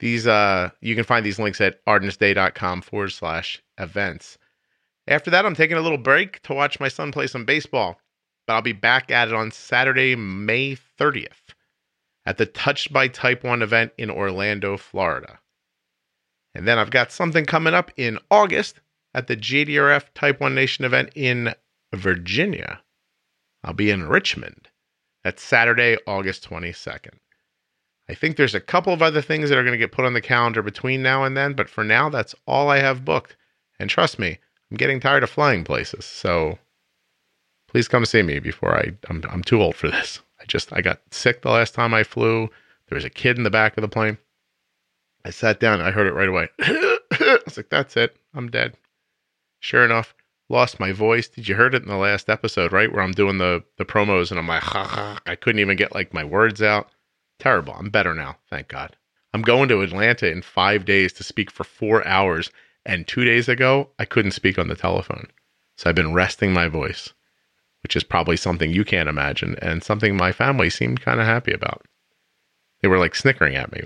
These 0.00 0.26
uh 0.26 0.70
you 0.80 0.94
can 0.94 1.04
find 1.04 1.26
these 1.26 1.38
links 1.38 1.60
at 1.60 1.84
ardensday.com 1.86 2.80
forward 2.80 3.10
slash 3.10 3.62
events. 3.76 4.38
After 5.06 5.30
that, 5.30 5.44
I'm 5.44 5.54
taking 5.54 5.76
a 5.76 5.82
little 5.82 5.98
break 5.98 6.40
to 6.44 6.54
watch 6.54 6.80
my 6.80 6.88
son 6.88 7.12
play 7.12 7.26
some 7.26 7.44
baseball. 7.44 8.00
But 8.46 8.54
I'll 8.54 8.62
be 8.62 8.72
back 8.72 9.10
at 9.10 9.28
it 9.28 9.34
on 9.34 9.50
Saturday, 9.50 10.16
May 10.16 10.78
30th 10.98 11.52
at 12.24 12.38
the 12.38 12.46
Touched 12.46 12.94
by 12.94 13.08
Type 13.08 13.44
1 13.44 13.60
event 13.60 13.92
in 13.98 14.10
Orlando, 14.10 14.78
Florida. 14.78 15.38
And 16.54 16.66
then 16.66 16.78
I've 16.78 16.90
got 16.90 17.12
something 17.12 17.44
coming 17.44 17.74
up 17.74 17.92
in 17.98 18.20
August 18.30 18.80
at 19.12 19.26
the 19.26 19.36
JDRF 19.36 20.14
Type 20.14 20.40
1 20.40 20.54
Nation 20.54 20.86
event 20.86 21.10
in 21.14 21.52
Virginia. 21.94 22.80
I'll 23.64 23.72
be 23.72 23.90
in 23.90 24.08
Richmond. 24.08 24.68
That's 25.24 25.42
Saturday, 25.42 25.96
August 26.06 26.48
22nd. 26.48 27.18
I 28.08 28.14
think 28.14 28.36
there's 28.36 28.54
a 28.54 28.60
couple 28.60 28.92
of 28.92 29.02
other 29.02 29.20
things 29.20 29.50
that 29.50 29.58
are 29.58 29.62
going 29.62 29.72
to 29.72 29.78
get 29.78 29.92
put 29.92 30.04
on 30.04 30.14
the 30.14 30.20
calendar 30.20 30.62
between 30.62 31.02
now 31.02 31.24
and 31.24 31.36
then, 31.36 31.52
but 31.52 31.68
for 31.68 31.84
now, 31.84 32.08
that's 32.08 32.34
all 32.46 32.70
I 32.70 32.78
have 32.78 33.04
booked. 33.04 33.36
And 33.78 33.90
trust 33.90 34.18
me, 34.18 34.38
I'm 34.70 34.76
getting 34.76 35.00
tired 35.00 35.22
of 35.22 35.30
flying 35.30 35.64
places. 35.64 36.04
So 36.04 36.58
please 37.68 37.88
come 37.88 38.06
see 38.06 38.22
me 38.22 38.38
before 38.38 38.76
I, 38.76 38.92
I'm, 39.10 39.22
I'm 39.28 39.42
too 39.42 39.60
old 39.60 39.76
for 39.76 39.88
this. 39.88 40.20
I 40.40 40.44
just, 40.46 40.72
I 40.72 40.80
got 40.80 41.00
sick 41.10 41.42
the 41.42 41.50
last 41.50 41.74
time 41.74 41.92
I 41.92 42.02
flew. 42.02 42.48
There 42.88 42.96
was 42.96 43.04
a 43.04 43.10
kid 43.10 43.36
in 43.36 43.44
the 43.44 43.50
back 43.50 43.76
of 43.76 43.82
the 43.82 43.88
plane. 43.88 44.16
I 45.24 45.30
sat 45.30 45.60
down. 45.60 45.80
I 45.80 45.90
heard 45.90 46.06
it 46.06 46.14
right 46.14 46.28
away. 46.28 46.48
I 46.60 47.38
was 47.44 47.56
like, 47.56 47.68
that's 47.68 47.96
it. 47.96 48.16
I'm 48.34 48.50
dead. 48.50 48.74
Sure 49.60 49.84
enough, 49.84 50.14
lost 50.48 50.80
my 50.80 50.92
voice. 50.92 51.28
Did 51.28 51.48
you 51.48 51.54
heard 51.54 51.74
it 51.74 51.82
in 51.82 51.88
the 51.88 51.96
last 51.96 52.28
episode, 52.28 52.72
right? 52.72 52.92
Where 52.92 53.02
I'm 53.02 53.12
doing 53.12 53.38
the, 53.38 53.64
the 53.76 53.84
promos 53.84 54.30
and 54.30 54.38
I'm 54.38 54.48
like, 54.48 54.62
ha, 54.62 54.84
ha. 54.84 55.20
I 55.26 55.36
couldn't 55.36 55.60
even 55.60 55.76
get 55.76 55.94
like 55.94 56.14
my 56.14 56.24
words 56.24 56.62
out. 56.62 56.88
Terrible. 57.38 57.74
I'm 57.74 57.90
better 57.90 58.14
now. 58.14 58.36
Thank 58.50 58.68
God. 58.68 58.96
I'm 59.34 59.42
going 59.42 59.68
to 59.68 59.82
Atlanta 59.82 60.30
in 60.30 60.42
five 60.42 60.84
days 60.84 61.12
to 61.14 61.24
speak 61.24 61.50
for 61.50 61.64
four 61.64 62.06
hours. 62.06 62.50
And 62.86 63.06
two 63.06 63.24
days 63.24 63.48
ago, 63.48 63.90
I 63.98 64.04
couldn't 64.04 64.30
speak 64.32 64.58
on 64.58 64.68
the 64.68 64.74
telephone. 64.74 65.28
So 65.76 65.88
I've 65.88 65.96
been 65.96 66.14
resting 66.14 66.52
my 66.52 66.68
voice 66.68 67.12
which 67.82 67.96
is 67.96 68.04
probably 68.04 68.36
something 68.36 68.70
you 68.70 68.84
can't 68.84 69.08
imagine 69.08 69.56
and 69.62 69.82
something 69.82 70.16
my 70.16 70.32
family 70.32 70.70
seemed 70.70 71.00
kind 71.00 71.20
of 71.20 71.26
happy 71.26 71.52
about. 71.52 71.86
They 72.82 72.88
were 72.88 72.98
like 72.98 73.14
snickering 73.14 73.56
at 73.56 73.72
me 73.72 73.82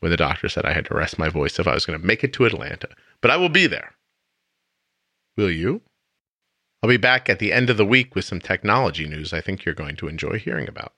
when 0.00 0.10
the 0.10 0.16
doctor 0.16 0.48
said 0.48 0.64
I 0.64 0.72
had 0.72 0.86
to 0.86 0.94
rest 0.94 1.18
my 1.18 1.28
voice 1.28 1.58
if 1.58 1.66
I 1.66 1.74
was 1.74 1.86
going 1.86 1.98
to 1.98 2.06
make 2.06 2.24
it 2.24 2.32
to 2.34 2.44
Atlanta. 2.44 2.88
But 3.20 3.30
I 3.30 3.36
will 3.36 3.48
be 3.48 3.66
there. 3.66 3.92
Will 5.36 5.50
you? 5.50 5.82
I'll 6.82 6.90
be 6.90 6.96
back 6.96 7.28
at 7.28 7.38
the 7.38 7.52
end 7.52 7.70
of 7.70 7.76
the 7.76 7.86
week 7.86 8.14
with 8.14 8.24
some 8.24 8.40
technology 8.40 9.06
news 9.08 9.32
I 9.32 9.40
think 9.40 9.64
you're 9.64 9.74
going 9.74 9.96
to 9.96 10.08
enjoy 10.08 10.38
hearing 10.38 10.68
about. 10.68 10.92